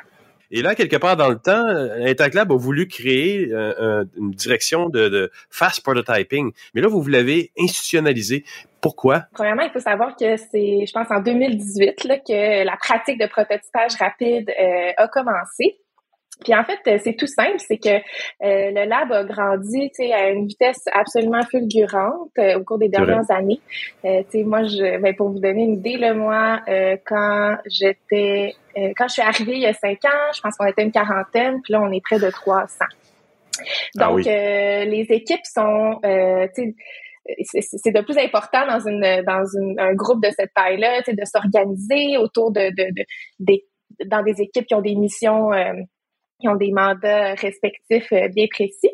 Et 0.51 0.63
là, 0.63 0.73
quelque 0.73 0.95
part 0.95 1.15
dans 1.15 1.29
le 1.29 1.37
temps, 1.37 1.63
Intact 1.63 2.33
Lab 2.33 2.51
a 2.51 2.55
voulu 2.55 2.87
créer 2.87 3.51
une 3.51 4.31
direction 4.31 4.89
de, 4.89 5.07
de, 5.07 5.31
fast 5.51 5.83
prototyping. 5.83 6.51
Mais 6.73 6.81
là, 6.81 6.87
vous, 6.87 7.03
vous 7.03 7.09
l'avez 7.09 7.51
institutionnalisé. 7.59 8.43
Pourquoi? 8.81 9.25
Premièrement, 9.33 9.61
il 9.61 9.69
faut 9.69 9.79
savoir 9.79 10.15
que 10.15 10.37
c'est, 10.37 10.87
je 10.87 10.91
pense, 10.91 11.11
en 11.11 11.21
2018 11.21 12.03
là, 12.05 12.17
que 12.17 12.65
la 12.65 12.77
pratique 12.77 13.19
de 13.19 13.27
prototypage 13.27 13.93
rapide 13.99 14.51
a 14.97 15.07
commencé. 15.07 15.77
Puis 16.43 16.55
en 16.55 16.63
fait, 16.63 16.99
c'est 17.03 17.15
tout 17.15 17.27
simple, 17.27 17.57
c'est 17.57 17.77
que 17.77 17.89
euh, 17.89 18.01
le 18.71 18.87
lab 18.87 19.11
a 19.11 19.23
grandi 19.23 19.91
à 20.13 20.29
une 20.29 20.47
vitesse 20.47 20.83
absolument 20.91 21.43
fulgurante 21.43 22.31
euh, 22.37 22.59
au 22.59 22.63
cours 22.63 22.77
des 22.77 22.87
dernières 22.87 23.29
années. 23.29 23.59
Euh, 24.05 24.23
moi, 24.45 24.63
je, 24.63 24.99
ben, 24.99 25.15
pour 25.15 25.29
vous 25.29 25.39
donner 25.39 25.63
une 25.63 25.73
idée, 25.73 25.97
là, 25.97 26.13
moi, 26.13 26.61
euh, 26.69 26.95
quand 27.05 27.57
j'étais, 27.65 28.55
quand 28.95 29.07
je 29.07 29.13
suis 29.13 29.21
arrivée 29.21 29.55
il 29.55 29.61
y 29.61 29.65
a 29.65 29.73
cinq 29.73 30.05
ans, 30.05 30.31
je 30.33 30.39
pense 30.41 30.55
qu'on 30.55 30.67
était 30.67 30.83
une 30.83 30.91
quarantaine, 30.91 31.61
puis 31.61 31.73
là, 31.73 31.81
on 31.81 31.91
est 31.91 32.01
près 32.01 32.19
de 32.19 32.29
300. 32.29 32.85
Ah 33.99 34.07
Donc, 34.07 34.23
les 34.23 35.05
équipes 35.09 35.43
sont, 35.43 35.99
c'est 36.53 37.91
de 37.91 38.01
plus 38.01 38.17
important 38.17 38.65
dans 38.65 38.79
une 38.79 39.23
dans 39.25 39.43
une, 39.59 39.77
un 39.77 39.93
groupe 39.93 40.23
de 40.23 40.29
cette 40.31 40.53
taille-là, 40.55 41.01
de 41.05 41.25
s'organiser 41.25 42.17
autour 42.17 42.51
de, 42.51 42.69
de, 42.69 42.93
de, 42.95 43.03
des 43.39 43.65
dans 44.05 44.23
des 44.23 44.41
équipes 44.41 44.65
qui 44.65 44.75
ont 44.75 44.81
des 44.81 44.95
missions 44.95 45.51
qui 46.39 46.47
ont 46.47 46.55
des 46.55 46.71
mandats 46.71 47.35
respectifs 47.35 48.09
bien 48.09 48.47
précis. 48.49 48.91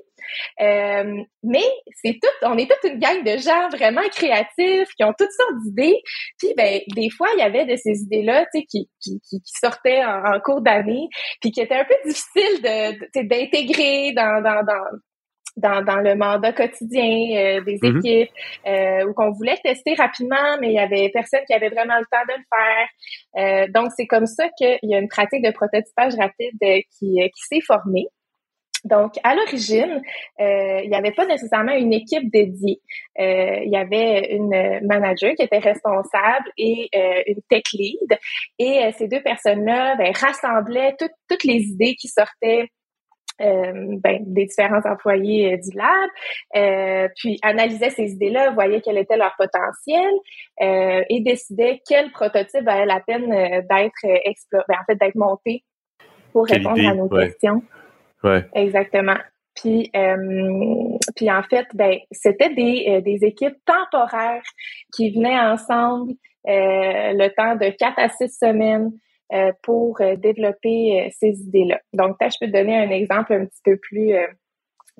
Euh, 0.61 1.23
mais 1.43 1.63
c'est 2.03 2.13
tout, 2.13 2.47
on 2.47 2.57
est 2.57 2.69
toute 2.69 2.91
une 2.91 2.99
gang 2.99 3.23
de 3.23 3.37
gens 3.37 3.69
vraiment 3.69 4.01
créatifs 4.11 4.89
qui 4.95 5.03
ont 5.03 5.13
toutes 5.17 5.31
sortes 5.31 5.63
d'idées. 5.63 6.01
Puis 6.39 6.53
ben 6.57 6.81
des 6.95 7.09
fois 7.09 7.27
il 7.35 7.39
y 7.39 7.43
avait 7.43 7.65
de 7.65 7.75
ces 7.75 8.01
idées-là, 8.03 8.45
tu 8.53 8.59
sais, 8.59 8.65
qui, 8.65 8.89
qui, 9.01 9.19
qui, 9.21 9.41
sortaient 9.45 10.03
en, 10.03 10.39
cours 10.43 10.61
d'année, 10.61 11.07
puis 11.41 11.51
qui 11.51 11.61
étaient 11.61 11.75
un 11.75 11.85
peu 11.85 11.95
difficiles 12.05 12.61
de 12.61 13.21
d'intégrer 13.27 14.13
dans, 14.13 14.41
dans, 14.41 14.63
dans 14.65 14.99
dans, 15.57 15.83
dans 15.83 16.01
le 16.01 16.15
mandat 16.15 16.53
quotidien 16.53 17.03
euh, 17.03 17.61
des 17.61 17.77
mm-hmm. 17.77 17.97
équipes 17.99 18.31
euh, 18.67 19.07
ou 19.07 19.13
qu'on 19.13 19.31
voulait 19.31 19.57
tester 19.63 19.93
rapidement, 19.93 20.57
mais 20.59 20.69
il 20.69 20.73
y 20.73 20.79
avait 20.79 21.09
personne 21.13 21.41
qui 21.47 21.53
avait 21.53 21.69
vraiment 21.69 21.97
le 21.97 22.05
temps 22.11 22.25
de 22.27 22.33
le 22.33 22.43
faire. 22.53 22.87
Euh, 23.37 23.71
donc, 23.71 23.91
c'est 23.95 24.07
comme 24.07 24.25
ça 24.25 24.47
qu'il 24.57 24.79
y 24.83 24.95
a 24.95 24.99
une 24.99 25.09
pratique 25.09 25.43
de 25.43 25.51
prototypage 25.51 26.15
rapide 26.15 26.57
qui, 26.59 27.19
qui 27.19 27.41
s'est 27.49 27.61
formée. 27.61 28.07
Donc, 28.85 29.13
à 29.23 29.33
l'origine, 29.33 29.99
euh, 30.39 30.79
il 30.83 30.89
n'y 30.89 30.95
avait 30.95 31.11
pas 31.11 31.25
nécessairement 31.25 31.73
une 31.73 31.91
équipe 31.91 32.31
dédiée. 32.31 32.79
Euh, 33.19 33.63
il 33.65 33.71
y 33.71 33.77
avait 33.77 34.31
une 34.31 34.79
manager 34.85 35.33
qui 35.33 35.41
était 35.41 35.57
responsable 35.57 36.51
et 36.57 36.87
euh, 36.95 37.23
une 37.25 37.41
tech 37.49 37.63
lead. 37.73 38.19
Et 38.59 38.91
ces 38.97 39.07
deux 39.07 39.23
personnes-là 39.23 39.95
ben, 39.95 40.13
rassemblaient 40.15 40.95
toutes 40.99 41.43
les 41.43 41.63
idées 41.63 41.95
qui 41.95 42.07
sortaient 42.07 42.69
ben, 43.39 44.19
des 44.21 44.45
différents 44.45 44.81
employés 44.85 45.57
du 45.57 45.77
lab, 45.77 47.11
puis 47.15 47.37
analysaient 47.41 47.89
ces 47.89 48.11
idées-là, 48.11 48.51
voyaient 48.51 48.81
quel 48.81 48.97
était 48.97 49.17
leur 49.17 49.35
potentiel 49.37 50.11
et 50.61 51.21
décidaient 51.21 51.81
quel 51.87 52.11
prototype 52.11 52.63
valait 52.63 52.85
la 52.85 53.01
peine 53.01 53.29
d'être 53.29 54.21
exploré, 54.25 54.65
ben, 54.67 54.75
en 54.81 54.85
fait 54.85 54.95
d'être 54.95 55.15
monté 55.15 55.63
pour 56.31 56.45
répondre 56.45 56.87
à 56.87 56.93
nos 56.93 57.09
questions. 57.09 57.61
Exactement. 58.53 59.17
Puis, 59.55 59.89
euh, 59.95 60.97
puis 61.15 61.31
en 61.31 61.43
fait, 61.43 61.65
ben, 61.73 61.97
c'était 62.11 62.53
des, 62.53 62.85
euh, 62.89 63.01
des 63.01 63.23
équipes 63.23 63.57
temporaires 63.65 64.43
qui 64.93 65.11
venaient 65.11 65.39
ensemble 65.39 66.11
euh, 66.47 67.13
le 67.13 67.29
temps 67.29 67.55
de 67.55 67.69
quatre 67.77 67.97
à 67.97 68.09
six 68.09 68.37
semaines 68.37 68.91
pour 69.63 69.99
développer 70.17 71.09
ces 71.19 71.41
idées-là. 71.41 71.79
Donc, 71.93 72.15
je 72.21 72.37
peux 72.39 72.47
te 72.47 72.57
donner 72.57 72.77
un 72.77 72.89
exemple 72.89 73.33
un 73.33 73.45
petit 73.45 73.61
peu 73.63 73.77
plus 73.77 74.13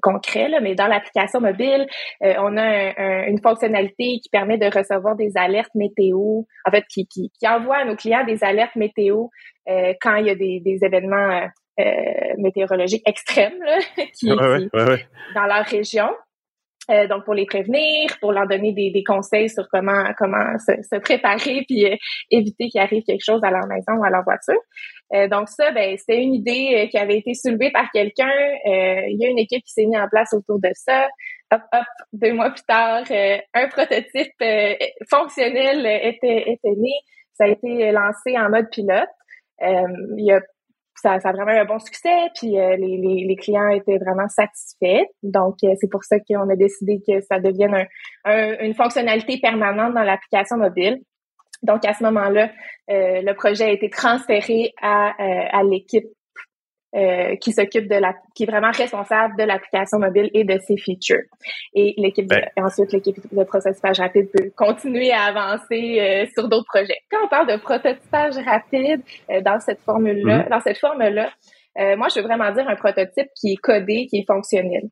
concret, 0.01 0.49
là, 0.49 0.59
mais 0.59 0.75
dans 0.75 0.87
l'application 0.87 1.39
mobile, 1.39 1.85
on 2.21 2.57
a 2.57 3.27
une 3.27 3.41
fonctionnalité 3.41 4.19
qui 4.21 4.29
permet 4.31 4.57
de 4.57 4.65
recevoir 4.65 5.15
des 5.15 5.31
alertes 5.35 5.75
météo, 5.75 6.41
en 6.65 6.71
fait, 6.71 6.83
qui, 6.89 7.07
qui, 7.07 7.31
qui 7.39 7.47
envoie 7.47 7.77
à 7.77 7.85
nos 7.85 7.95
clients 7.95 8.25
des 8.25 8.43
alertes 8.43 8.75
météo 8.75 9.27
quand 10.01 10.15
il 10.15 10.25
y 10.25 10.29
a 10.31 10.35
des, 10.35 10.59
des 10.59 10.79
événements 10.83 11.47
euh, 11.77 12.33
météorologiques 12.37 13.03
extrêmes 13.05 13.61
là, 13.61 13.79
qui, 14.17 14.29
dans 14.29 15.45
leur 15.45 15.65
région. 15.65 16.07
Euh, 16.91 17.07
donc 17.07 17.25
pour 17.25 17.33
les 17.33 17.45
prévenir, 17.45 18.15
pour 18.21 18.31
leur 18.31 18.47
donner 18.47 18.71
des, 18.71 18.91
des 18.91 19.03
conseils 19.03 19.49
sur 19.49 19.67
comment 19.69 20.03
comment 20.17 20.57
se, 20.59 20.73
se 20.83 20.99
préparer 20.99 21.63
puis 21.67 21.85
euh, 21.85 21.95
éviter 22.29 22.69
qu'il 22.69 22.79
arrive 22.79 23.03
quelque 23.03 23.23
chose 23.23 23.41
à 23.43 23.49
leur 23.49 23.65
maison 23.65 23.93
ou 23.93 24.03
à 24.03 24.09
leur 24.09 24.23
voiture. 24.23 24.59
Euh, 25.13 25.27
donc 25.27 25.49
ça, 25.49 25.71
ben 25.71 25.97
c'était 25.97 26.21
une 26.21 26.35
idée 26.35 26.87
qui 26.91 26.97
avait 26.97 27.17
été 27.17 27.33
soulevée 27.33 27.71
par 27.71 27.89
quelqu'un. 27.91 28.31
il 28.65 29.17
y 29.19 29.25
a 29.25 29.29
une 29.29 29.39
équipe 29.39 29.63
qui 29.63 29.71
s'est 29.71 29.85
mise 29.85 29.99
en 29.99 30.07
place 30.07 30.33
autour 30.33 30.59
de 30.59 30.69
ça. 30.73 31.07
Hop, 31.51 31.61
hop, 31.73 31.85
deux 32.13 32.33
mois 32.33 32.51
plus 32.51 32.63
tard, 32.67 33.03
un 33.53 33.67
prototype 33.67 34.43
fonctionnel 35.09 35.85
était 35.85 36.51
était 36.51 36.75
né. 36.75 36.93
Ça 37.33 37.45
a 37.45 37.47
été 37.47 37.91
lancé 37.91 38.37
en 38.37 38.49
mode 38.49 38.69
pilote. 38.71 39.09
il 39.61 40.25
y 40.25 40.31
a 40.31 40.41
ça, 41.19 41.29
a 41.29 41.31
vraiment 41.31 41.51
eu 41.51 41.59
un 41.59 41.65
bon 41.65 41.79
succès, 41.79 42.29
puis 42.35 42.59
euh, 42.59 42.75
les, 42.77 43.35
clients 43.35 43.69
étaient 43.69 43.97
vraiment 43.97 44.27
satisfaits. 44.27 45.05
Donc, 45.23 45.55
euh, 45.63 45.73
c'est 45.79 45.89
pour 45.89 46.03
ça 46.03 46.17
qu'on 46.19 46.49
a 46.49 46.55
décidé 46.55 47.01
que 47.07 47.21
ça 47.21 47.39
devienne 47.39 47.85
un, 48.23 48.59
une 48.59 48.73
fonctionnalité 48.73 49.39
permanente 49.39 49.93
dans 49.93 50.03
l'application 50.03 50.57
mobile. 50.57 51.01
Donc, 51.63 51.85
à 51.85 51.93
ce 51.93 52.03
moment-là, 52.03 52.49
euh, 52.89 53.21
le 53.21 53.33
projet 53.33 53.65
a 53.65 53.71
été 53.71 53.89
transféré 53.89 54.73
à, 54.81 55.13
à 55.51 55.63
l'équipe 55.63 56.05
euh, 56.95 57.35
qui 57.35 57.51
s'occupe 57.51 57.89
de 57.89 57.95
la, 57.95 58.13
qui 58.33 58.43
est 58.43 58.45
vraiment 58.45 58.71
responsable 58.71 59.35
de 59.37 59.43
l'application 59.43 59.99
mobile 59.99 60.29
et 60.33 60.43
de 60.45 60.57
ses 60.59 60.77
features. 60.77 61.25
Et 61.73 61.93
l'équipe, 61.97 62.27
ben. 62.27 62.41
ensuite 62.57 62.93
l'équipe 62.93 63.17
de 63.31 63.43
prototypage 63.43 63.99
rapide 63.99 64.29
peut 64.31 64.49
continuer 64.55 65.11
à 65.11 65.23
avancer 65.23 65.99
euh, 65.99 66.25
sur 66.33 66.47
d'autres 66.47 66.67
projets. 66.67 66.99
Quand 67.11 67.25
on 67.25 67.27
parle 67.27 67.47
de 67.47 67.57
prototypage 67.57 68.37
rapide 68.45 69.01
euh, 69.29 69.41
dans 69.41 69.59
cette 69.59 69.81
formule-là, 69.81 70.43
mm-hmm. 70.43 70.49
dans 70.49 70.59
cette 70.61 70.77
forme-là, 70.77 71.29
moi 71.97 72.07
je 72.07 72.21
veux 72.21 72.25
vraiment 72.25 72.49
dire 72.53 72.65
un 72.69 72.75
prototype 72.75 73.27
qui 73.35 73.51
est 73.51 73.57
codé, 73.57 74.07
qui 74.09 74.19
est 74.19 74.25
fonctionnel 74.25 74.83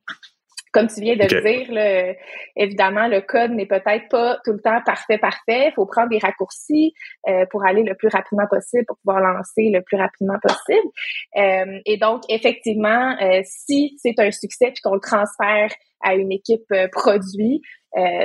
comme 0.74 0.88
tu 0.88 1.00
viens 1.00 1.14
de 1.14 1.22
le 1.22 1.40
dire, 1.40 1.72
là, 1.72 2.14
évidemment, 2.56 3.06
le 3.06 3.20
code 3.20 3.52
n'est 3.52 3.64
peut-être 3.64 4.08
pas 4.10 4.40
tout 4.44 4.52
le 4.52 4.60
temps 4.60 4.80
parfait, 4.84 5.18
parfait. 5.18 5.68
Il 5.68 5.72
faut 5.76 5.86
prendre 5.86 6.08
des 6.08 6.18
raccourcis 6.18 6.92
euh, 7.28 7.46
pour 7.50 7.64
aller 7.64 7.84
le 7.84 7.94
plus 7.94 8.08
rapidement 8.08 8.48
possible, 8.50 8.84
pour 8.86 8.98
pouvoir 8.98 9.20
lancer 9.20 9.70
le 9.70 9.82
plus 9.82 9.96
rapidement 9.96 10.38
possible. 10.42 10.88
Euh, 11.36 11.80
et 11.86 11.96
donc, 11.96 12.22
effectivement, 12.28 13.16
euh, 13.22 13.40
si 13.44 13.96
c'est 14.02 14.18
un 14.18 14.32
succès 14.32 14.72
puis 14.72 14.82
qu'on 14.82 14.94
le 14.94 15.00
transfère 15.00 15.70
à 16.02 16.16
une 16.16 16.32
équipe 16.32 16.66
produit, 16.92 17.62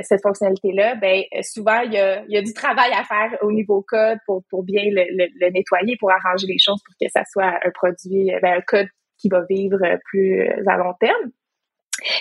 cette 0.02 0.24
fonctionnalité-là, 0.24 0.96
ben 0.96 1.22
souvent 1.44 1.82
il 1.82 1.94
y 1.94 1.98
a, 1.98 2.24
y 2.28 2.38
a, 2.38 2.42
du 2.42 2.54
travail 2.54 2.92
à 2.92 3.04
faire 3.04 3.38
au 3.44 3.52
niveau 3.52 3.86
code 3.88 4.18
pour, 4.26 4.44
pour 4.50 4.64
bien 4.64 4.82
le, 4.86 5.04
le, 5.40 5.52
nettoyer, 5.52 5.96
pour 5.98 6.10
arranger 6.12 6.48
les 6.48 6.58
choses 6.58 6.82
pour 6.84 6.96
que 7.00 7.08
ça 7.14 7.22
soit 7.32 7.60
un 7.64 7.70
produit, 7.70 8.32
ben, 8.42 8.58
un 8.58 8.62
code 8.62 8.88
qui 9.20 9.30
va 9.30 9.44
vivre 9.48 9.78
plus 10.10 10.42
à 10.66 10.78
long 10.78 10.96
terme. 11.00 11.32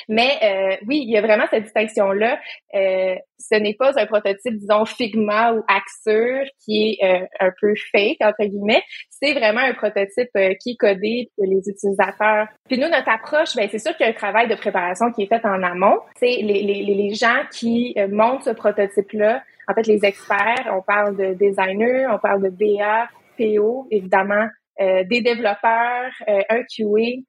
Mais 0.08 0.38
euh, 0.42 0.76
oui, 0.86 1.02
il 1.06 1.10
y 1.10 1.16
a 1.16 1.20
vraiment 1.20 1.44
cette 1.50 1.64
distinction-là. 1.64 2.38
Euh, 2.74 3.14
ce 3.38 3.54
n'est 3.54 3.74
pas 3.74 3.92
un 3.98 4.06
prototype, 4.06 4.56
disons, 4.56 4.84
Figma 4.84 5.54
ou 5.54 5.62
Axure 5.68 6.44
qui 6.64 6.98
est 7.00 7.04
euh, 7.04 7.26
un 7.40 7.50
peu 7.60 7.74
fake, 7.92 8.18
entre 8.20 8.44
guillemets. 8.44 8.82
C'est 9.10 9.32
vraiment 9.32 9.60
un 9.60 9.74
prototype 9.74 10.30
qui 10.60 10.70
est 10.70 10.76
codé 10.76 11.30
pour 11.36 11.46
les 11.46 11.58
utilisateurs. 11.68 12.48
Puis 12.68 12.78
nous, 12.78 12.88
notre 12.88 13.08
approche, 13.08 13.54
ben, 13.56 13.68
c'est 13.70 13.78
sûr 13.78 13.96
qu'il 13.96 14.06
y 14.06 14.08
a 14.08 14.12
un 14.12 14.16
travail 14.16 14.48
de 14.48 14.54
préparation 14.54 15.10
qui 15.12 15.22
est 15.22 15.26
fait 15.26 15.44
en 15.44 15.62
amont. 15.62 16.00
C'est 16.18 16.38
les, 16.42 16.62
les, 16.62 16.82
les 16.82 17.14
gens 17.14 17.42
qui 17.52 17.94
montent 18.10 18.44
ce 18.44 18.50
prototype-là. 18.50 19.42
En 19.68 19.74
fait, 19.74 19.86
les 19.86 20.04
experts, 20.04 20.72
on 20.72 20.82
parle 20.82 21.16
de 21.16 21.34
designers, 21.34 22.06
on 22.10 22.18
parle 22.18 22.42
de 22.42 22.50
BA, 22.50 23.08
PO, 23.36 23.86
évidemment, 23.90 24.48
des 24.78 25.20
développeurs, 25.20 26.12
un 26.26 26.62
QA, 26.62 27.20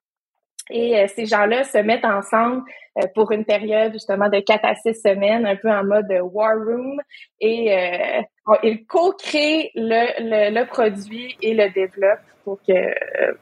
et 0.69 0.97
euh, 0.97 1.07
ces 1.07 1.25
gens-là 1.25 1.63
se 1.63 1.77
mettent 1.79 2.05
ensemble 2.05 2.63
euh, 2.97 3.07
pour 3.15 3.31
une 3.31 3.45
période 3.45 3.93
justement 3.93 4.29
de 4.29 4.39
quatre 4.39 4.65
à 4.65 4.75
six 4.75 4.95
semaines, 4.95 5.45
un 5.45 5.55
peu 5.55 5.69
en 5.69 5.83
mode 5.83 6.11
war 6.21 6.55
room, 6.55 6.99
et 7.39 7.75
euh, 7.75 8.21
ils 8.63 8.85
co-créent 8.85 9.71
le, 9.75 10.51
le, 10.51 10.65
produit 10.65 11.35
et 11.41 11.53
le 11.53 11.69
développent 11.71 12.19
pour 12.43 12.59
que, 12.67 12.73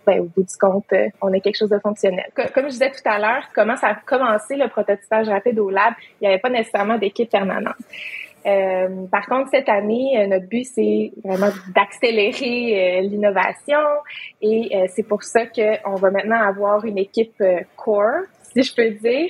ben, 0.05 0.19
au 0.19 0.25
bout 0.25 0.43
du 0.43 0.57
compte, 0.59 0.91
on 1.21 1.31
ait 1.31 1.39
quelque 1.39 1.57
chose 1.57 1.69
de 1.69 1.79
fonctionnel. 1.79 2.25
Comme 2.35 2.65
je 2.65 2.71
disais 2.71 2.91
tout 2.91 3.07
à 3.07 3.19
l'heure, 3.19 3.43
comment 3.55 3.77
ça 3.77 3.87
a 3.87 3.95
commencé 3.95 4.55
le 4.55 4.67
prototypage 4.67 5.29
rapide 5.29 5.59
au 5.59 5.69
lab, 5.69 5.93
il 6.19 6.27
n'y 6.27 6.27
avait 6.27 6.41
pas 6.41 6.49
nécessairement 6.49 6.97
d'équipe 6.97 7.29
permanente. 7.29 7.75
Euh, 8.47 9.07
par 9.11 9.25
contre, 9.25 9.49
cette 9.51 9.67
année, 9.67 10.17
euh, 10.17 10.27
notre 10.27 10.47
but, 10.47 10.63
c'est 10.63 11.11
vraiment 11.23 11.49
d'accélérer 11.75 12.99
euh, 12.99 13.01
l'innovation 13.01 13.77
et 14.41 14.71
c'est 14.95 15.03
pour 15.03 15.23
ça 15.23 15.45
qu'on 15.45 15.95
va 15.95 16.11
maintenant 16.11 16.41
avoir 16.41 16.85
une 16.85 16.97
équipe 16.97 17.43
core, 17.75 18.23
si 18.53 18.63
je 18.63 18.73
peux 18.73 18.89
dire, 18.91 19.29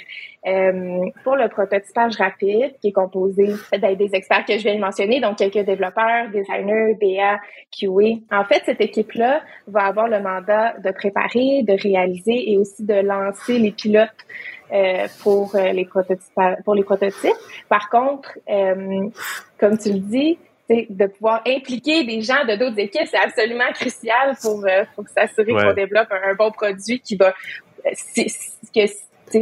pour 1.24 1.36
le 1.36 1.50
prototypage 1.50 2.18
rapide 2.18 2.74
qui 2.82 2.90
est 2.90 2.92
composé 2.92 3.48
des 3.74 4.10
experts 4.14 4.46
que 4.46 4.58
je 4.58 4.64
viens 4.64 4.76
de 4.76 4.82
mentionner, 4.82 5.20
donc 5.20 5.38
quelques 5.38 5.66
développeurs, 5.66 6.30
designers, 6.32 6.96
BA, 7.02 7.40
QA. 7.72 8.38
En 8.38 8.46
fait, 8.46 8.62
cette 8.66 8.82
équipe-là 8.82 9.42
va 9.68 9.86
avoir 9.86 10.08
le 10.08 10.20
mandat 10.20 10.76
de 10.84 10.92
préparer, 10.92 11.64
de 11.64 11.82
réaliser 11.82 12.52
et 12.52 12.58
aussi 12.58 12.86
de 12.86 12.96
lancer 12.96 13.60
les 13.60 13.72
pilotes 13.72 14.10
euh, 14.72 15.08
pour 15.22 15.56
euh, 15.56 15.72
les 15.72 15.86
prototypes. 15.86 16.34
Pour 16.66 16.76
les 16.76 16.84
prototypes. 16.84 17.32
Par 17.70 17.90
contre, 17.90 18.38
euh, 18.50 19.10
comme 19.60 19.78
tu 19.78 19.94
le 19.94 20.00
dis, 20.00 20.38
de 20.70 21.08
pouvoir 21.08 21.42
impliquer 21.48 22.04
des 22.04 22.22
gens 22.22 22.44
de 22.46 22.56
d'autres 22.58 22.80
équipes, 22.80 23.08
c'est 23.10 23.18
absolument 23.18 23.72
crucial 23.74 24.36
pour, 24.42 24.66
pour 24.96 25.08
s'assurer 25.08 25.54
qu'on 25.54 25.74
développe 25.74 26.10
un, 26.12 26.36
bon 26.36 26.52
produit 26.52 27.00
qui 27.00 27.16
va 27.16 27.34
si, 27.94 28.26
que 28.76 28.86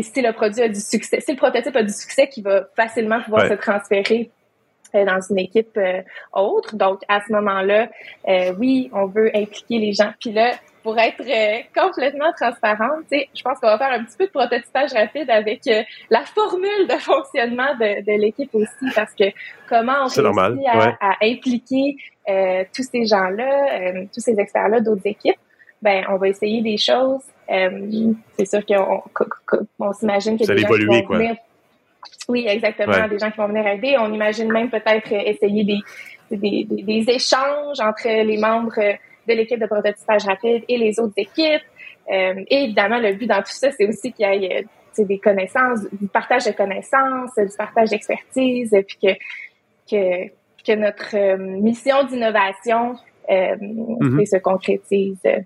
si 0.04 0.22
le 0.22 0.32
produit 0.34 0.62
a 0.62 0.70
du 0.70 0.80
succès, 0.80 1.20
si 1.22 1.32
le 1.32 1.38
prototype 1.38 1.76
a 1.76 1.82
du 1.82 1.92
succès, 1.92 2.28
qui 2.28 2.44
va 2.44 2.68
facilement 2.76 3.20
pouvoir 3.22 3.48
se 3.48 3.56
transférer 3.56 4.30
dans 4.94 5.20
une 5.30 5.40
équipe 5.40 5.80
autre. 6.34 6.76
Donc, 6.76 7.02
à 7.08 7.22
ce 7.28 7.32
moment-là, 7.34 7.90
oui, 8.58 8.90
on 8.94 9.06
veut 9.08 9.30
impliquer 9.36 9.80
les 9.80 9.94
gens. 9.94 10.12
Puis 10.20 10.32
là, 10.32 10.52
pour 10.86 11.00
être 11.00 11.22
euh, 11.22 11.64
complètement 11.76 12.32
transparente, 12.40 13.06
je 13.12 13.42
pense 13.42 13.60
qu'on 13.60 13.68
va 13.68 13.80
faire 13.80 13.92
un 13.92 14.04
petit 14.04 14.18
peu 14.18 14.28
de 14.28 14.32
prototypage 14.32 14.94
rapide 14.94 15.32
avec 15.32 15.66
euh, 15.66 15.82
la 16.12 16.22
formule 16.22 16.88
de 16.88 16.94
fonctionnement 17.00 17.74
de, 17.80 18.22
l'équipe 18.22 18.54
aussi, 18.54 18.94
parce 18.94 19.12
que 19.16 19.24
comment 19.68 20.06
on 20.06 20.08
réussit 20.08 20.68
à, 20.68 20.96
à, 21.02 21.16
impliquer 21.24 21.96
euh, 22.30 22.64
tous 22.72 22.84
ces 22.84 23.06
gens-là, 23.06 24.06
tous 24.14 24.20
ces 24.20 24.40
experts-là 24.40 24.80
d'autres 24.80 25.06
équipes, 25.08 25.40
ben 25.82 26.06
on 26.10 26.18
va 26.18 26.30
essayer 26.30 26.62
des 26.62 26.78
choses 26.78 27.24
Euh, 27.50 28.14
c'est 28.38 28.46
sûr 28.46 28.66
qu'on 28.66 29.04
on, 29.80 29.94
s'imagine 29.94 30.38
que 30.38 30.46
Ça 30.46 30.56
des 30.56 30.62
gens 30.62 31.02
quoi. 31.06 31.20
Oui, 32.28 32.46
exactement. 32.48 32.94
Ouais. 32.94 33.10
Des 33.10 33.20
gens 33.20 33.32
qui 33.32 33.38
vont 33.38 33.48
venir 33.48 33.66
aider. 33.68 33.96
On 34.00 34.12
imagine 34.14 34.52
même 34.52 34.70
peut-être 34.70 35.12
euh, 35.12 35.22
essayer 35.26 35.64
des, 35.64 35.80
des, 36.32 36.64
des, 36.64 36.84
des 36.84 37.06
échanges 37.12 37.80
entre 37.80 38.08
les 38.08 38.38
membres 38.38 38.76
de 39.28 39.34
l'équipe 39.34 39.60
de 39.60 39.66
prototypage 39.66 40.26
rapide 40.26 40.64
et 40.68 40.78
les 40.78 41.00
autres 41.00 41.14
équipes. 41.18 41.64
Euh, 42.12 42.44
et 42.50 42.64
évidemment, 42.66 43.00
le 43.00 43.14
but 43.14 43.28
dans 43.28 43.42
tout 43.42 43.52
ça, 43.52 43.72
c'est 43.72 43.88
aussi 43.88 44.12
qu'il 44.14 44.28
y 44.28 44.46
ait 44.46 44.66
euh, 45.00 45.04
des 45.04 45.20
connaissances, 45.20 45.82
du 45.92 46.08
partage 46.08 46.46
de 46.46 46.52
connaissances, 46.52 47.36
du 47.36 47.58
partage 47.58 47.90
d'expertise, 47.90 48.74
euh, 48.74 48.82
puis 48.84 48.98
que, 49.02 49.14
que, 49.90 50.28
que 50.66 50.76
notre 50.78 51.16
euh, 51.16 51.38
mission 51.38 52.04
d'innovation 52.04 52.96
euh, 53.30 53.56
Mhm. 53.60 54.20
sais, 54.20 54.38
se 54.38 54.42
concrétise 54.42 55.18
euh, 55.26 55.40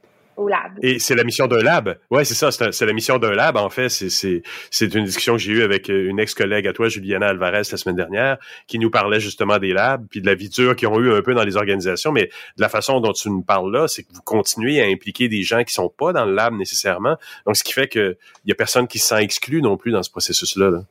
Et 0.81 0.99
c'est 0.99 1.15
la 1.15 1.23
mission 1.23 1.47
d'un 1.47 1.61
lab. 1.61 1.97
Ouais, 2.09 2.25
c'est 2.25 2.33
ça. 2.33 2.51
C'est 2.51 2.85
la 2.85 2.93
mission 2.93 3.17
d'un 3.17 3.33
lab. 3.33 3.57
En 3.57 3.69
fait, 3.69 3.89
c'est 3.89 4.95
une 4.95 5.03
discussion 5.05 5.33
que 5.33 5.39
j'ai 5.39 5.53
eue 5.53 5.63
avec 5.63 5.89
euh, 5.89 6.09
une 6.09 6.19
ex-collègue 6.19 6.67
à 6.67 6.73
toi, 6.73 6.87
Juliana 6.89 7.27
Alvarez, 7.27 7.63
la 7.71 7.77
semaine 7.77 7.95
dernière, 7.95 8.37
qui 8.67 8.79
nous 8.79 8.89
parlait 8.89 9.19
justement 9.19 9.57
des 9.57 9.73
labs 9.73 10.05
puis 10.09 10.21
de 10.21 10.25
la 10.25 10.35
vie 10.35 10.49
dure 10.49 10.75
qu'ils 10.75 10.87
ont 10.87 10.99
eu 10.99 11.13
un 11.13 11.21
peu 11.21 11.33
dans 11.33 11.43
les 11.43 11.57
organisations. 11.57 12.11
Mais 12.11 12.25
de 12.57 12.61
la 12.61 12.69
façon 12.69 12.99
dont 12.99 13.13
tu 13.13 13.29
nous 13.29 13.41
parles 13.41 13.71
là, 13.71 13.87
c'est 13.87 14.03
que 14.03 14.13
vous 14.13 14.21
continuez 14.21 14.81
à 14.81 14.85
impliquer 14.85 15.27
des 15.27 15.41
gens 15.41 15.63
qui 15.63 15.73
sont 15.73 15.89
pas 15.89 16.13
dans 16.13 16.25
le 16.25 16.33
lab 16.33 16.53
nécessairement. 16.53 17.17
Donc, 17.45 17.57
ce 17.57 17.63
qui 17.63 17.73
fait 17.73 17.87
que 17.87 18.17
il 18.45 18.49
y 18.49 18.51
a 18.51 18.55
personne 18.55 18.87
qui 18.87 18.99
se 18.99 19.07
sent 19.07 19.21
exclu 19.21 19.61
non 19.61 19.77
plus 19.77 19.91
dans 19.91 20.03
ce 20.03 20.09
processus-là. 20.09 20.69
là. 20.69 20.83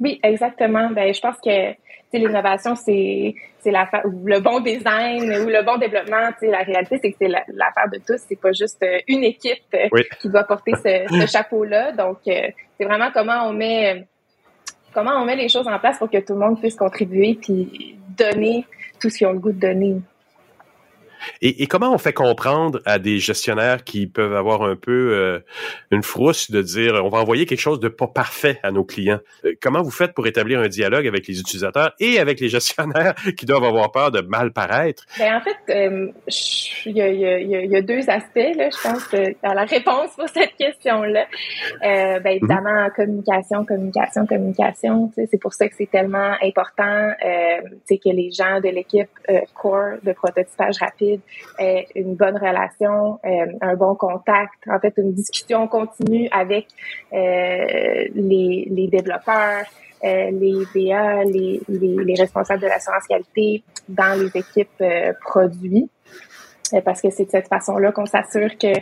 Oui, 0.00 0.20
exactement. 0.22 0.90
Ben, 0.90 1.12
je 1.14 1.20
pense 1.20 1.36
que 1.44 1.74
l'innovation, 2.12 2.74
c'est 2.76 3.34
le 3.64 4.38
bon 4.40 4.60
design 4.60 5.22
ou 5.42 5.46
le 5.48 5.64
bon 5.64 5.78
développement. 5.78 6.30
La 6.42 6.58
réalité, 6.58 6.98
c'est 7.02 7.10
que 7.10 7.16
c'est 7.20 7.28
la- 7.28 7.44
l'affaire 7.48 7.88
de 7.92 7.98
tous. 7.98 8.20
C'est 8.28 8.40
pas 8.40 8.52
juste 8.52 8.80
euh, 8.84 8.98
une 9.08 9.24
équipe 9.24 9.58
euh, 9.74 9.88
Oui. 9.90 10.02
qui 10.20 10.28
doit 10.28 10.44
porter 10.44 10.72
ce, 10.76 11.06
ce 11.20 11.26
chapeau-là. 11.26 11.92
Donc, 11.92 12.18
euh, 12.28 12.48
c'est 12.78 12.84
vraiment 12.84 13.10
comment 13.12 13.48
on 13.48 13.52
met 13.52 14.06
comment 14.92 15.12
on 15.20 15.24
met 15.24 15.34
les 15.34 15.48
choses 15.48 15.66
en 15.66 15.78
place 15.80 15.98
pour 15.98 16.08
que 16.08 16.18
tout 16.18 16.34
le 16.34 16.38
monde 16.38 16.60
puisse 16.60 16.76
contribuer 16.76 17.36
puis 17.40 17.96
donner 18.16 18.64
tout 19.00 19.10
ce 19.10 19.18
qu'ils 19.18 19.26
ont 19.26 19.32
le 19.32 19.40
goût 19.40 19.50
de 19.52 19.58
donner. 19.58 19.96
Et, 21.42 21.62
et 21.62 21.66
comment 21.66 21.92
on 21.92 21.98
fait 21.98 22.12
comprendre 22.12 22.80
à 22.84 22.98
des 22.98 23.18
gestionnaires 23.18 23.84
qui 23.84 24.06
peuvent 24.06 24.34
avoir 24.34 24.62
un 24.62 24.76
peu 24.76 25.12
euh, 25.12 25.38
une 25.90 26.02
frousse 26.02 26.50
de 26.50 26.62
dire 26.62 26.94
on 27.04 27.08
va 27.08 27.18
envoyer 27.18 27.46
quelque 27.46 27.60
chose 27.60 27.80
de 27.80 27.88
pas 27.88 28.06
parfait 28.06 28.58
à 28.62 28.70
nos 28.70 28.84
clients? 28.84 29.20
Euh, 29.44 29.52
comment 29.60 29.82
vous 29.82 29.90
faites 29.90 30.14
pour 30.14 30.26
établir 30.26 30.60
un 30.60 30.68
dialogue 30.68 31.06
avec 31.06 31.26
les 31.26 31.40
utilisateurs 31.40 31.92
et 32.00 32.18
avec 32.18 32.40
les 32.40 32.48
gestionnaires 32.48 33.14
qui 33.36 33.46
doivent 33.46 33.64
avoir 33.64 33.90
peur 33.92 34.10
de 34.10 34.20
mal 34.20 34.52
paraître? 34.52 35.04
Ben, 35.18 35.36
en 35.36 35.40
fait, 35.40 35.56
euh, 35.74 36.08
je- 36.28 36.88
il 36.88 36.96
y, 36.96 37.02
a, 37.02 37.08
il 37.08 37.20
y 37.20 37.26
a- 37.26 37.38
il 37.38 37.70
y 37.70 37.76
a- 37.76 37.82
deux 37.82 38.08
aspects, 38.08 38.36
là, 38.56 38.68
je 38.70 38.82
pense, 38.88 39.14
à 39.42 39.54
la 39.54 39.64
réponse 39.64 40.14
pour 40.16 40.28
cette 40.28 40.54
question-là. 40.56 41.26
Euh, 41.84 42.20
ben, 42.20 42.30
évidemment, 42.30 42.88
communication, 42.96 43.64
communication, 43.64 44.26
communication. 44.26 45.10
sais, 45.14 45.26
C'est 45.30 45.38
pour 45.40 45.52
ça 45.52 45.68
que 45.68 45.74
c'est 45.76 45.90
tellement 45.90 46.34
important 46.42 47.10
euh, 47.24 47.60
que 47.90 48.08
les 48.10 48.30
gens 48.32 48.60
de 48.60 48.68
l'équipe 48.68 49.08
euh, 49.30 49.40
core 49.54 49.98
de 50.02 50.12
prototypage 50.12 50.76
rapide 50.80 51.20
aient 51.58 51.86
une 51.94 52.14
bonne 52.14 52.36
relation, 52.36 53.18
euh, 53.24 53.46
un 53.60 53.74
bon 53.76 53.94
contact, 53.94 54.54
en 54.68 54.78
fait, 54.80 54.94
une 54.96 55.12
discussion 55.12 55.66
continue 55.68 56.28
avec 56.30 56.66
euh, 57.12 57.16
les, 58.14 58.68
les 58.70 58.88
développeurs, 58.88 59.64
euh, 60.04 60.30
les 60.30 60.64
BA, 60.74 61.24
les, 61.24 61.60
les, 61.68 61.96
les 62.04 62.14
responsables 62.14 62.60
de 62.62 62.66
l'assurance 62.66 63.06
qualité 63.06 63.62
dans 63.88 64.18
les 64.20 64.28
équipes 64.38 64.68
euh, 64.80 65.12
produits. 65.20 65.88
Euh, 66.72 66.80
parce 66.80 67.02
que 67.02 67.10
c'est 67.10 67.26
de 67.26 67.30
cette 67.30 67.48
façon-là 67.48 67.92
qu'on 67.92 68.06
s'assure 68.06 68.56
que, 68.58 68.72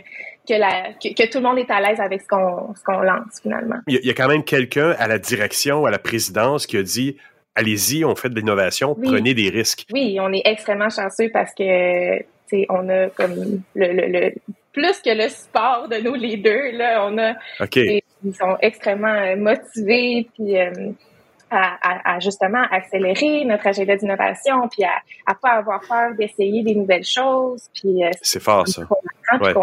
que, 0.47 0.57
la, 0.57 0.93
que, 0.93 1.13
que 1.13 1.29
tout 1.29 1.39
le 1.39 1.43
monde 1.43 1.59
est 1.59 1.69
à 1.69 1.81
l'aise 1.81 1.99
avec 1.99 2.21
ce 2.21 2.27
qu'on 2.27 2.73
qu'on 2.85 3.01
lance 3.01 3.39
finalement. 3.41 3.75
Il 3.87 3.95
y 3.95 3.97
a, 3.97 3.99
il 4.01 4.07
y 4.07 4.09
a 4.09 4.13
quand 4.13 4.29
même 4.29 4.43
quelqu'un 4.45 4.91
à 4.97 5.07
la 5.07 5.19
direction, 5.19 5.85
à 5.85 5.91
la 5.91 5.99
présidence 5.99 6.65
qui 6.65 6.77
a 6.77 6.83
dit 6.83 7.17
allez-y, 7.55 8.03
on 8.05 8.15
fait 8.15 8.29
de 8.29 8.35
l'innovation, 8.35 8.95
Oui. 8.97 9.09
prenez 9.11 9.33
des 9.33 9.49
risques. 9.49 9.85
Oui, 9.93 10.17
on 10.19 10.31
est 10.33 10.41
extrêmement 10.45 10.89
chanceux 10.89 11.29
parce 11.31 11.53
que 11.53 12.23
on 12.69 12.89
a 12.89 13.09
comme 13.09 13.33
le, 13.75 13.87
le, 13.93 14.07
le 14.07 14.33
plus 14.73 14.99
que 15.01 15.09
le 15.15 15.29
support 15.29 15.87
de 15.87 15.97
nos 15.97 16.15
leaders 16.15 16.73
là, 16.73 17.05
on 17.09 17.17
a 17.17 17.33
ils 18.23 18.35
sont 18.35 18.57
extrêmement 18.61 19.07
euh, 19.07 19.35
motivés 19.35 20.27
puis 20.33 20.57
euh, 20.59 20.71
à, 21.51 22.15
à- 22.15 22.19
justement 22.19 22.63
accélérer 22.71 23.45
notre 23.45 23.67
agenda 23.67 23.95
d'innovation 23.95 24.67
puis 24.69 24.83
à, 24.83 24.95
à 25.27 25.35
pas 25.35 25.51
avoir 25.51 25.81
peur 25.87 26.15
d'essayer 26.17 26.63
des 26.63 26.73
nouvelles 26.75 27.03
choses 27.05 27.69
puis 27.73 28.03
euh, 28.03 28.09
C'est 28.21 28.41
fort, 28.41 28.67
ça. 28.67 28.81
Ouais. 29.41 29.53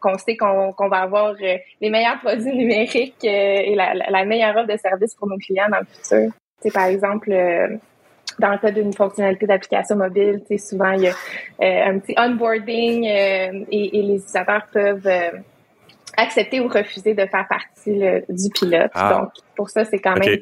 qu'on 0.00 0.18
sait 0.18 0.36
qu'on 0.36 0.88
va 0.88 0.98
avoir 0.98 1.34
les 1.34 1.90
meilleurs 1.90 2.20
produits 2.20 2.54
numériques 2.56 3.22
et 3.24 3.74
la, 3.74 3.94
la, 3.94 4.10
la 4.10 4.24
meilleure 4.24 4.56
offre 4.56 4.72
de 4.72 4.76
service 4.76 5.14
pour 5.14 5.28
nos 5.28 5.36
clients 5.38 5.68
dans 5.70 5.78
le 5.78 5.86
futur. 5.86 6.32
Tu 6.60 6.68
sais, 6.68 6.70
par 6.70 6.86
exemple, 6.86 7.30
dans 8.38 8.50
le 8.50 8.58
cas 8.58 8.70
d'une 8.70 8.92
fonctionnalité 8.92 9.46
d'application 9.46 9.96
mobile, 9.96 10.42
tu 10.46 10.58
sais, 10.58 10.70
souvent 10.70 10.92
il 10.92 11.02
y 11.02 11.08
a 11.08 11.12
euh, 11.12 11.90
un 11.90 11.98
petit 11.98 12.14
onboarding 12.18 13.06
euh, 13.06 13.64
et, 13.70 13.98
et 13.98 14.02
les 14.02 14.16
utilisateurs 14.16 14.66
peuvent 14.72 15.06
euh, 15.06 15.30
accepter 16.16 16.60
ou 16.60 16.68
refuser 16.68 17.14
de 17.14 17.26
faire 17.26 17.46
partie 17.48 18.00
du 18.28 18.50
pilote. 18.50 18.90
Ah. 18.94 19.20
Donc, 19.20 19.30
pour 19.56 19.70
ça, 19.70 19.84
c'est 19.84 19.98
quand 19.98 20.16
même 20.18 20.38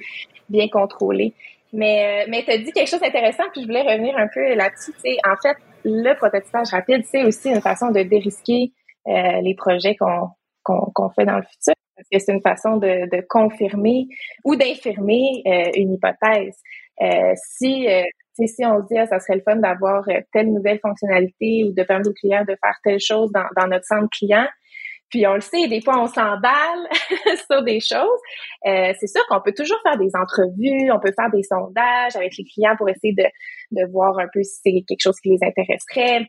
bien 0.49 0.69
contrôlé. 0.69 1.35
Mais, 1.73 2.27
mais 2.29 2.43
tu 2.43 2.51
as 2.51 2.59
dit 2.59 2.73
quelque 2.73 2.89
chose 2.89 3.01
d'intéressant, 3.01 3.45
puis 3.53 3.63
je 3.63 3.67
voulais 3.67 3.83
revenir 3.83 4.17
un 4.17 4.27
peu 4.27 4.55
là-dessus. 4.55 4.93
Tu 4.93 5.13
sais, 5.13 5.17
En 5.25 5.37
fait, 5.37 5.57
le 5.85 6.15
prototypage 6.15 6.71
rapide, 6.71 7.05
c'est 7.05 7.23
aussi 7.23 7.49
une 7.49 7.61
façon 7.61 7.91
de 7.91 8.03
dérisquer 8.03 8.73
les 9.07 9.55
projets 9.57 9.95
qu'on 9.95 10.31
qu'on 10.65 10.91
qu'on 10.93 11.11
fait 11.11 11.25
dans 11.25 11.37
le 11.37 11.43
futur. 11.43 11.75
Parce 12.01 12.09
que 12.09 12.19
c'est 12.19 12.33
une 12.33 12.41
façon 12.41 12.79
de, 12.79 13.15
de 13.15 13.23
confirmer 13.29 14.07
ou 14.45 14.57
d'infirmer 14.57 15.43
euh, 15.47 15.71
une 15.75 15.93
hypothèse. 15.93 16.57
Euh, 17.03 17.33
si, 17.57 17.89
euh, 17.89 18.03
si 18.35 18.65
on 18.65 18.81
se 18.81 18.87
dit, 18.87 18.99
ah, 18.99 19.07
ça 19.07 19.21
serait 19.21 19.37
le 19.37 19.43
fun 19.43 19.57
d'avoir 19.57 20.09
euh, 20.09 20.21
telle 20.33 20.53
nouvelle 20.53 20.81
fonctionnalité 20.81 21.65
ou 21.65 21.73
de 21.73 21.83
permettre 21.83 22.11
aux 22.11 22.15
clients 22.15 22.45
de 22.45 22.57
faire 22.63 22.77
telle 22.85 23.01
chose 23.01 23.31
dans, 23.33 23.47
dans 23.57 23.67
notre 23.67 23.85
centre 23.87 24.09
client, 24.11 24.47
puis 25.11 25.27
on 25.27 25.35
le 25.35 25.41
sait, 25.41 25.67
des 25.67 25.81
fois 25.83 26.01
on 26.01 26.07
s'emballe 26.07 26.89
sur 27.51 27.63
des 27.63 27.81
choses. 27.81 28.21
Euh, 28.67 28.93
c'est 28.99 29.09
sûr 29.09 29.23
qu'on 29.29 29.41
peut 29.41 29.53
toujours 29.53 29.79
faire 29.83 29.99
des 29.99 30.11
entrevues, 30.15 30.91
on 30.93 31.01
peut 31.01 31.13
faire 31.19 31.31
des 31.31 31.43
sondages 31.43 32.15
avec 32.15 32.33
les 32.39 32.45
clients 32.45 32.77
pour 32.77 32.89
essayer 32.89 33.13
de, 33.15 33.25
de 33.73 33.91
voir 33.91 34.19
un 34.19 34.29
peu 34.33 34.43
si 34.43 34.61
c'est 34.63 34.85
quelque 34.87 35.03
chose 35.03 35.19
qui 35.21 35.31
les 35.31 35.41
intéresserait. 35.43 36.29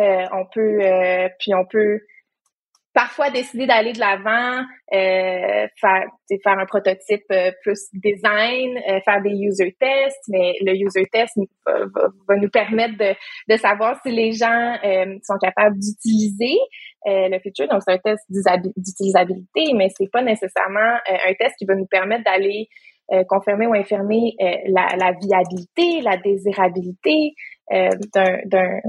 Euh, 0.00 0.26
on 0.32 0.46
peut, 0.46 0.80
euh, 0.80 1.28
puis 1.40 1.54
on 1.54 1.64
peut 1.66 2.00
parfois 2.94 3.28
décider 3.30 3.66
d'aller 3.66 3.92
de 3.92 3.98
l'avant, 3.98 4.64
euh, 4.92 5.66
faire, 5.80 6.04
faire 6.44 6.58
un 6.58 6.64
prototype 6.64 7.24
euh, 7.32 7.50
plus 7.62 7.88
design, 7.92 8.78
euh, 8.88 9.00
faire 9.04 9.20
des 9.20 9.30
user 9.30 9.76
tests, 9.80 10.22
mais 10.28 10.54
le 10.60 10.72
user 10.74 11.04
test 11.12 11.32
va, 11.66 11.72
va- 12.28 12.36
nous 12.36 12.48
permettre 12.48 12.96
de, 12.96 13.14
de 13.52 13.56
savoir 13.58 14.00
si 14.02 14.12
les 14.12 14.30
gens 14.32 14.76
euh, 14.84 15.16
sont 15.24 15.38
capables 15.42 15.76
d'utiliser 15.76 16.56
euh, 17.08 17.28
le 17.28 17.38
feature. 17.40 17.66
Donc, 17.68 17.82
c'est 17.84 17.94
un 17.94 17.98
test 17.98 18.22
d'utilisabilité, 18.30 19.72
mais 19.74 19.88
c'est 19.96 20.10
pas 20.10 20.22
nécessairement 20.22 20.94
euh, 21.10 21.16
un 21.28 21.34
test 21.34 21.56
qui 21.58 21.66
va 21.66 21.74
nous 21.74 21.86
permettre 21.86 22.24
d'aller 22.24 22.68
confirmer 23.28 23.66
ou 23.66 23.74
infirmer 23.74 24.34
la, 24.40 24.86
la 24.96 25.12
viabilité, 25.20 26.00
la 26.00 26.16
désirabilité 26.16 27.34
d'un 27.70 28.80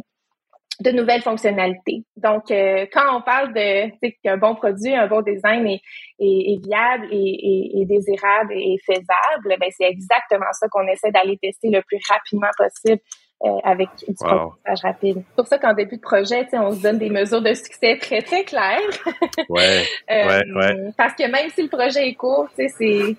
de 0.82 0.92
nouvelles 0.92 1.22
fonctionnalités. 1.22 2.04
Donc, 2.18 2.52
euh, 2.52 2.86
quand 2.92 3.18
on 3.18 3.22
parle 3.22 3.54
de 3.54 3.90
qu'un 4.24 4.38
bon 4.38 4.56
produit, 4.56 4.94
un 4.94 5.08
bon 5.08 5.22
design 5.22 5.66
est, 5.68 5.82
est, 6.20 6.54
est 6.54 6.66
viable 6.66 7.08
et, 7.12 7.86
désirable 7.86 8.54
et 8.54 8.78
faisable, 8.86 9.58
ben 9.60 9.70
c'est 9.78 9.86
exactement 9.88 10.52
ça 10.54 10.68
qu'on 10.70 10.88
essaie 10.88 11.12
d'aller 11.12 11.38
tester 11.42 11.70
le 11.70 11.82
plus 11.82 12.00
rapidement 12.10 12.50
possible 12.58 13.02
euh, 13.44 13.50
avec 13.64 13.90
du 13.98 14.06
Wow. 14.22 14.54
rapide. 14.84 15.24
C'est 15.28 15.36
pour 15.36 15.48
ça 15.48 15.58
qu'en 15.60 15.74
début 15.74 15.98
de 15.98 16.02
projet, 16.02 16.44
tu 16.46 16.52
sais, 16.52 16.58
on 16.58 16.72
se 16.72 16.82
donne 16.82 16.98
des 16.98 17.10
mesures 17.10 17.42
de 17.42 17.54
succès 17.54 17.98
très, 18.00 18.22
très 18.22 18.44
claires. 18.44 18.80
Ouais. 19.50 19.84
Euh, 20.12 20.28
Ouais, 20.28 20.44
ouais. 20.56 20.92
Parce 20.98 21.14
que 21.16 21.30
même 21.30 21.50
si 21.50 21.64
le 21.64 21.70
projet 21.70 22.08
est 22.08 22.14
court, 22.16 22.48
tu 22.58 22.68
sais, 22.68 22.74
c'est 22.78 23.16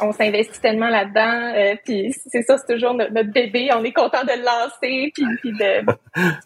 on 0.00 0.12
s'investit 0.12 0.60
tellement 0.60 0.88
là-dedans, 0.88 1.52
euh, 1.56 1.74
puis 1.84 2.12
c'est 2.26 2.42
ça, 2.42 2.56
c'est 2.58 2.72
toujours 2.72 2.94
notre, 2.94 3.12
notre 3.12 3.30
bébé. 3.32 3.68
On 3.74 3.82
est 3.84 3.92
content 3.92 4.22
de 4.22 4.32
le 4.32 4.44
lancer, 4.44 5.12
puis, 5.14 5.24
puis 5.40 5.52
de, 5.52 5.82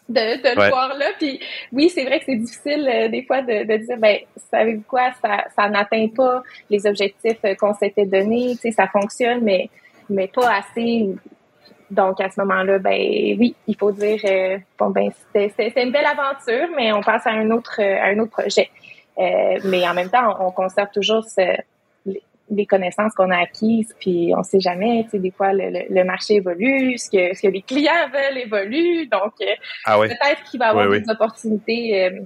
de, 0.09 0.41
de 0.41 0.55
le 0.55 0.59
Ouais. 0.59 0.69
voir 0.69 0.93
là. 0.97 1.05
Puis 1.19 1.39
oui, 1.71 1.89
c'est 1.89 2.03
vrai 2.05 2.19
que 2.19 2.25
c'est 2.25 2.35
difficile 2.35 2.89
euh, 2.91 3.07
des 3.09 3.23
fois 3.23 3.41
de, 3.41 3.63
de 3.65 3.77
dire, 3.77 3.97
ben, 3.97 4.17
savez-vous 4.51 4.83
quoi, 4.87 5.11
ça, 5.21 5.45
ça 5.55 5.69
n'atteint 5.69 6.07
pas 6.15 6.41
les 6.69 6.85
objectifs 6.87 7.37
euh, 7.45 7.55
qu'on 7.55 7.73
s'était 7.73 8.05
donnés. 8.05 8.51
Tu 8.55 8.61
sais, 8.61 8.71
ça 8.71 8.87
fonctionne, 8.87 9.41
mais 9.41 9.69
mais 10.09 10.27
pas 10.27 10.51
assez. 10.55 11.07
Donc 11.91 12.19
à 12.21 12.29
ce 12.29 12.39
moment-là, 12.41 12.79
ben 12.79 12.91
oui, 13.39 13.55
il 13.67 13.75
faut 13.77 13.91
dire, 13.91 14.19
euh, 14.25 14.57
bon 14.79 14.89
ben 14.89 15.11
c'était 15.35 15.83
une 15.83 15.91
belle 15.91 16.05
aventure, 16.05 16.67
mais 16.75 16.91
on 16.91 17.01
passe 17.01 17.27
à 17.27 17.31
un 17.31 17.51
autre 17.51 17.79
euh, 17.79 18.01
à 18.01 18.05
un 18.07 18.19
autre 18.19 18.31
projet. 18.31 18.69
Euh, 19.19 19.59
mais 19.65 19.87
en 19.87 19.93
même 19.93 20.09
temps, 20.09 20.35
on, 20.39 20.47
on 20.47 20.51
conserve 20.51 20.89
toujours 20.91 21.23
ce, 21.23 21.41
les, 22.49 22.65
connaissances 22.65 23.13
qu'on 23.13 23.31
a 23.31 23.37
acquises, 23.37 23.93
puis 23.99 24.33
on 24.35 24.43
sait 24.43 24.59
jamais, 24.59 25.03
tu 25.05 25.11
sais, 25.11 25.19
des 25.19 25.31
fois 25.31 25.53
le, 25.53 25.69
le, 25.69 25.79
le 25.89 26.03
marché 26.03 26.35
évolue, 26.35 26.97
ce 26.97 27.09
que, 27.09 27.35
ce 27.35 27.41
que 27.41 27.47
les 27.47 27.61
clients 27.61 28.09
veulent 28.11 28.37
évolue, 28.37 29.07
donc 29.07 29.33
euh, 29.41 29.45
Ah 29.85 29.97
peut-être 29.99 30.43
qu'il 30.49 30.59
va 30.59 30.67
y 30.67 30.69
avoir 30.69 30.87
Oui, 30.87 30.97
oui. 30.97 31.03
des 31.03 31.11
opportunités 31.11 32.05
euh, 32.05 32.19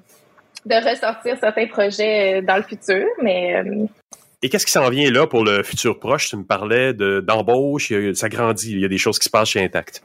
de 0.65 0.89
ressortir 0.89 1.37
certains 1.39 1.67
projets 1.67 2.41
dans 2.41 2.57
le 2.57 2.63
futur, 2.63 3.05
mais 3.21 3.63
et 4.43 4.49
qu'est-ce 4.49 4.67
qui 4.67 4.71
s'en 4.71 4.89
vient 4.89 5.09
là 5.11 5.25
pour 5.25 5.43
le 5.43 5.63
futur 5.63 5.99
proche? 5.99 6.29
Tu 6.29 6.37
me 6.37 6.43
parlais 6.43 6.93
d'embauche, 6.93 7.91
ça 8.13 8.29
grandit, 8.29 8.71
il 8.71 8.79
y 8.79 8.85
a 8.85 8.87
des 8.87 8.99
choses 8.99 9.17
qui 9.17 9.25
se 9.25 9.29
passent 9.31 9.49
chez 9.49 9.63
Intact. 9.63 10.03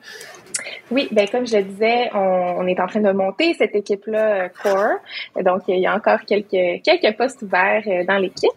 Oui, 0.91 1.09
ben 1.11 1.27
comme 1.29 1.47
je 1.47 1.57
le 1.57 1.63
disais, 1.63 2.11
on, 2.15 2.67
est 2.67 2.79
en 2.81 2.87
train 2.87 3.01
de 3.01 3.13
monter 3.13 3.55
cette 3.55 3.75
équipe-là 3.75 4.45
euh, 4.45 4.49
core. 4.63 4.99
Donc, 5.43 5.63
il 5.69 5.79
y 5.79 5.87
a 5.87 5.95
encore 5.95 6.21
quelques 6.27 6.83
quelques 6.83 7.17
postes 7.17 7.43
ouverts 7.43 7.83
euh, 7.87 8.05
dans 8.05 8.19
l'équipe. 8.19 8.51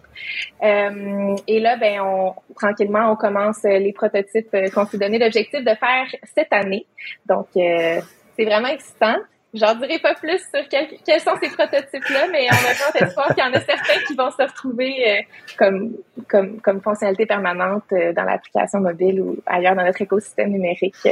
Euh, 0.63 1.35
et 1.47 1.59
là, 1.59 1.77
ben, 1.77 2.01
on, 2.01 2.33
tranquillement, 2.55 3.11
on 3.11 3.15
commence 3.15 3.63
les 3.63 3.93
prototypes 3.93 4.55
qu'on 4.73 4.85
s'est 4.85 4.97
donné 4.97 5.19
l'objectif 5.19 5.63
de 5.63 5.75
faire 5.75 6.07
cette 6.35 6.51
année. 6.51 6.85
Donc, 7.25 7.47
c'est 7.53 8.45
vraiment 8.45 8.69
excitant. 8.69 9.15
J'en 9.53 9.73
dirai 9.75 9.99
pas 9.99 10.13
plus 10.15 10.41
sur 10.53 10.67
quels 10.67 11.21
sont 11.21 11.31
ces 11.41 11.49
prototypes-là, 11.49 12.27
mais 12.29 12.47
on 12.51 12.99
a 12.99 13.05
espoir 13.05 13.27
qu'il 13.27 13.43
y 13.43 13.47
en 13.47 13.53
a 13.53 13.61
certains 13.61 14.01
qui 14.05 14.13
vont 14.13 14.29
se 14.29 14.43
retrouver 14.43 15.25
comme, 15.57 15.93
comme, 16.27 16.59
comme 16.59 16.81
fonctionnalité 16.81 17.25
permanente 17.25 17.85
dans 17.89 18.23
l'application 18.23 18.79
mobile 18.79 19.21
ou 19.21 19.37
ailleurs 19.45 19.75
dans 19.75 19.85
notre 19.85 20.01
écosystème 20.01 20.49
numérique 20.49 21.07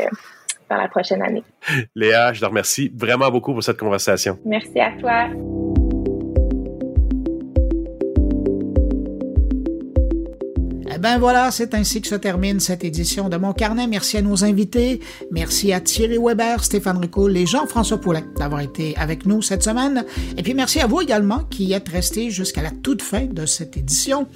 la 0.78 0.88
prochaine 0.88 1.22
année. 1.22 1.44
Léa, 1.96 2.34
je 2.34 2.42
te 2.42 2.46
remercie 2.46 2.92
vraiment 2.96 3.30
beaucoup 3.30 3.54
pour 3.54 3.64
cette 3.64 3.80
conversation. 3.80 4.38
Merci 4.46 4.80
à 4.80 4.92
toi. 5.00 5.28
Ben 11.04 11.20
voilà, 11.20 11.52
c'est 11.52 11.74
ainsi 11.74 12.00
que 12.00 12.08
se 12.08 12.16
termine 12.16 12.62
cette 12.62 12.86
édition 12.86 13.28
de 13.28 13.36
Mon 13.36 13.52
Carnet. 13.52 13.88
Merci 13.88 14.16
à 14.16 14.22
nos 14.22 14.46
invités. 14.46 15.02
Merci 15.32 15.74
à 15.74 15.82
Thierry 15.82 16.18
Weber, 16.18 16.64
Stéphane 16.64 16.98
Ricoul 16.98 17.36
et 17.36 17.46
Jean-François 17.46 18.00
Poulin 18.00 18.24
d'avoir 18.38 18.62
été 18.62 18.96
avec 18.96 19.26
nous 19.26 19.42
cette 19.42 19.64
semaine. 19.64 20.06
Et 20.38 20.44
puis 20.44 20.54
merci 20.54 20.80
à 20.80 20.88
vous 20.88 21.02
également 21.02 21.40
qui 21.50 21.74
êtes 21.74 21.90
restés 21.90 22.30
jusqu'à 22.30 22.62
la 22.62 22.72
toute 22.72 23.02
fin 23.02 23.26
de 23.26 23.46
cette 23.46 23.76
édition. 23.76 24.28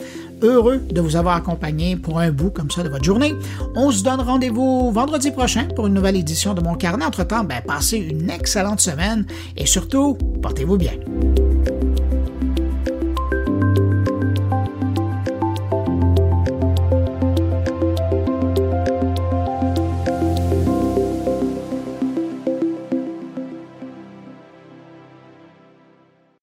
Heureux 0.41 0.81
de 0.91 0.99
vous 0.99 1.15
avoir 1.15 1.37
accompagné 1.37 1.95
pour 1.95 2.19
un 2.19 2.31
bout 2.31 2.49
comme 2.49 2.69
ça 2.69 2.83
de 2.83 2.89
votre 2.89 3.05
journée. 3.05 3.33
On 3.77 3.89
se 3.89 4.03
donne 4.03 4.19
rendez-vous 4.19 4.91
vendredi 4.91 5.31
prochain 5.31 5.69
pour 5.73 5.87
une 5.87 5.93
nouvelle 5.93 6.17
édition 6.17 6.53
de 6.53 6.59
Mon 6.59 6.75
Carnet. 6.75 7.05
Entre-temps, 7.05 7.45
ben, 7.45 7.61
passez 7.65 7.95
une 7.97 8.29
excellente 8.29 8.81
semaine 8.81 9.25
et 9.55 9.65
surtout, 9.65 10.15
portez-vous 10.41 10.75
bien. 10.75 10.91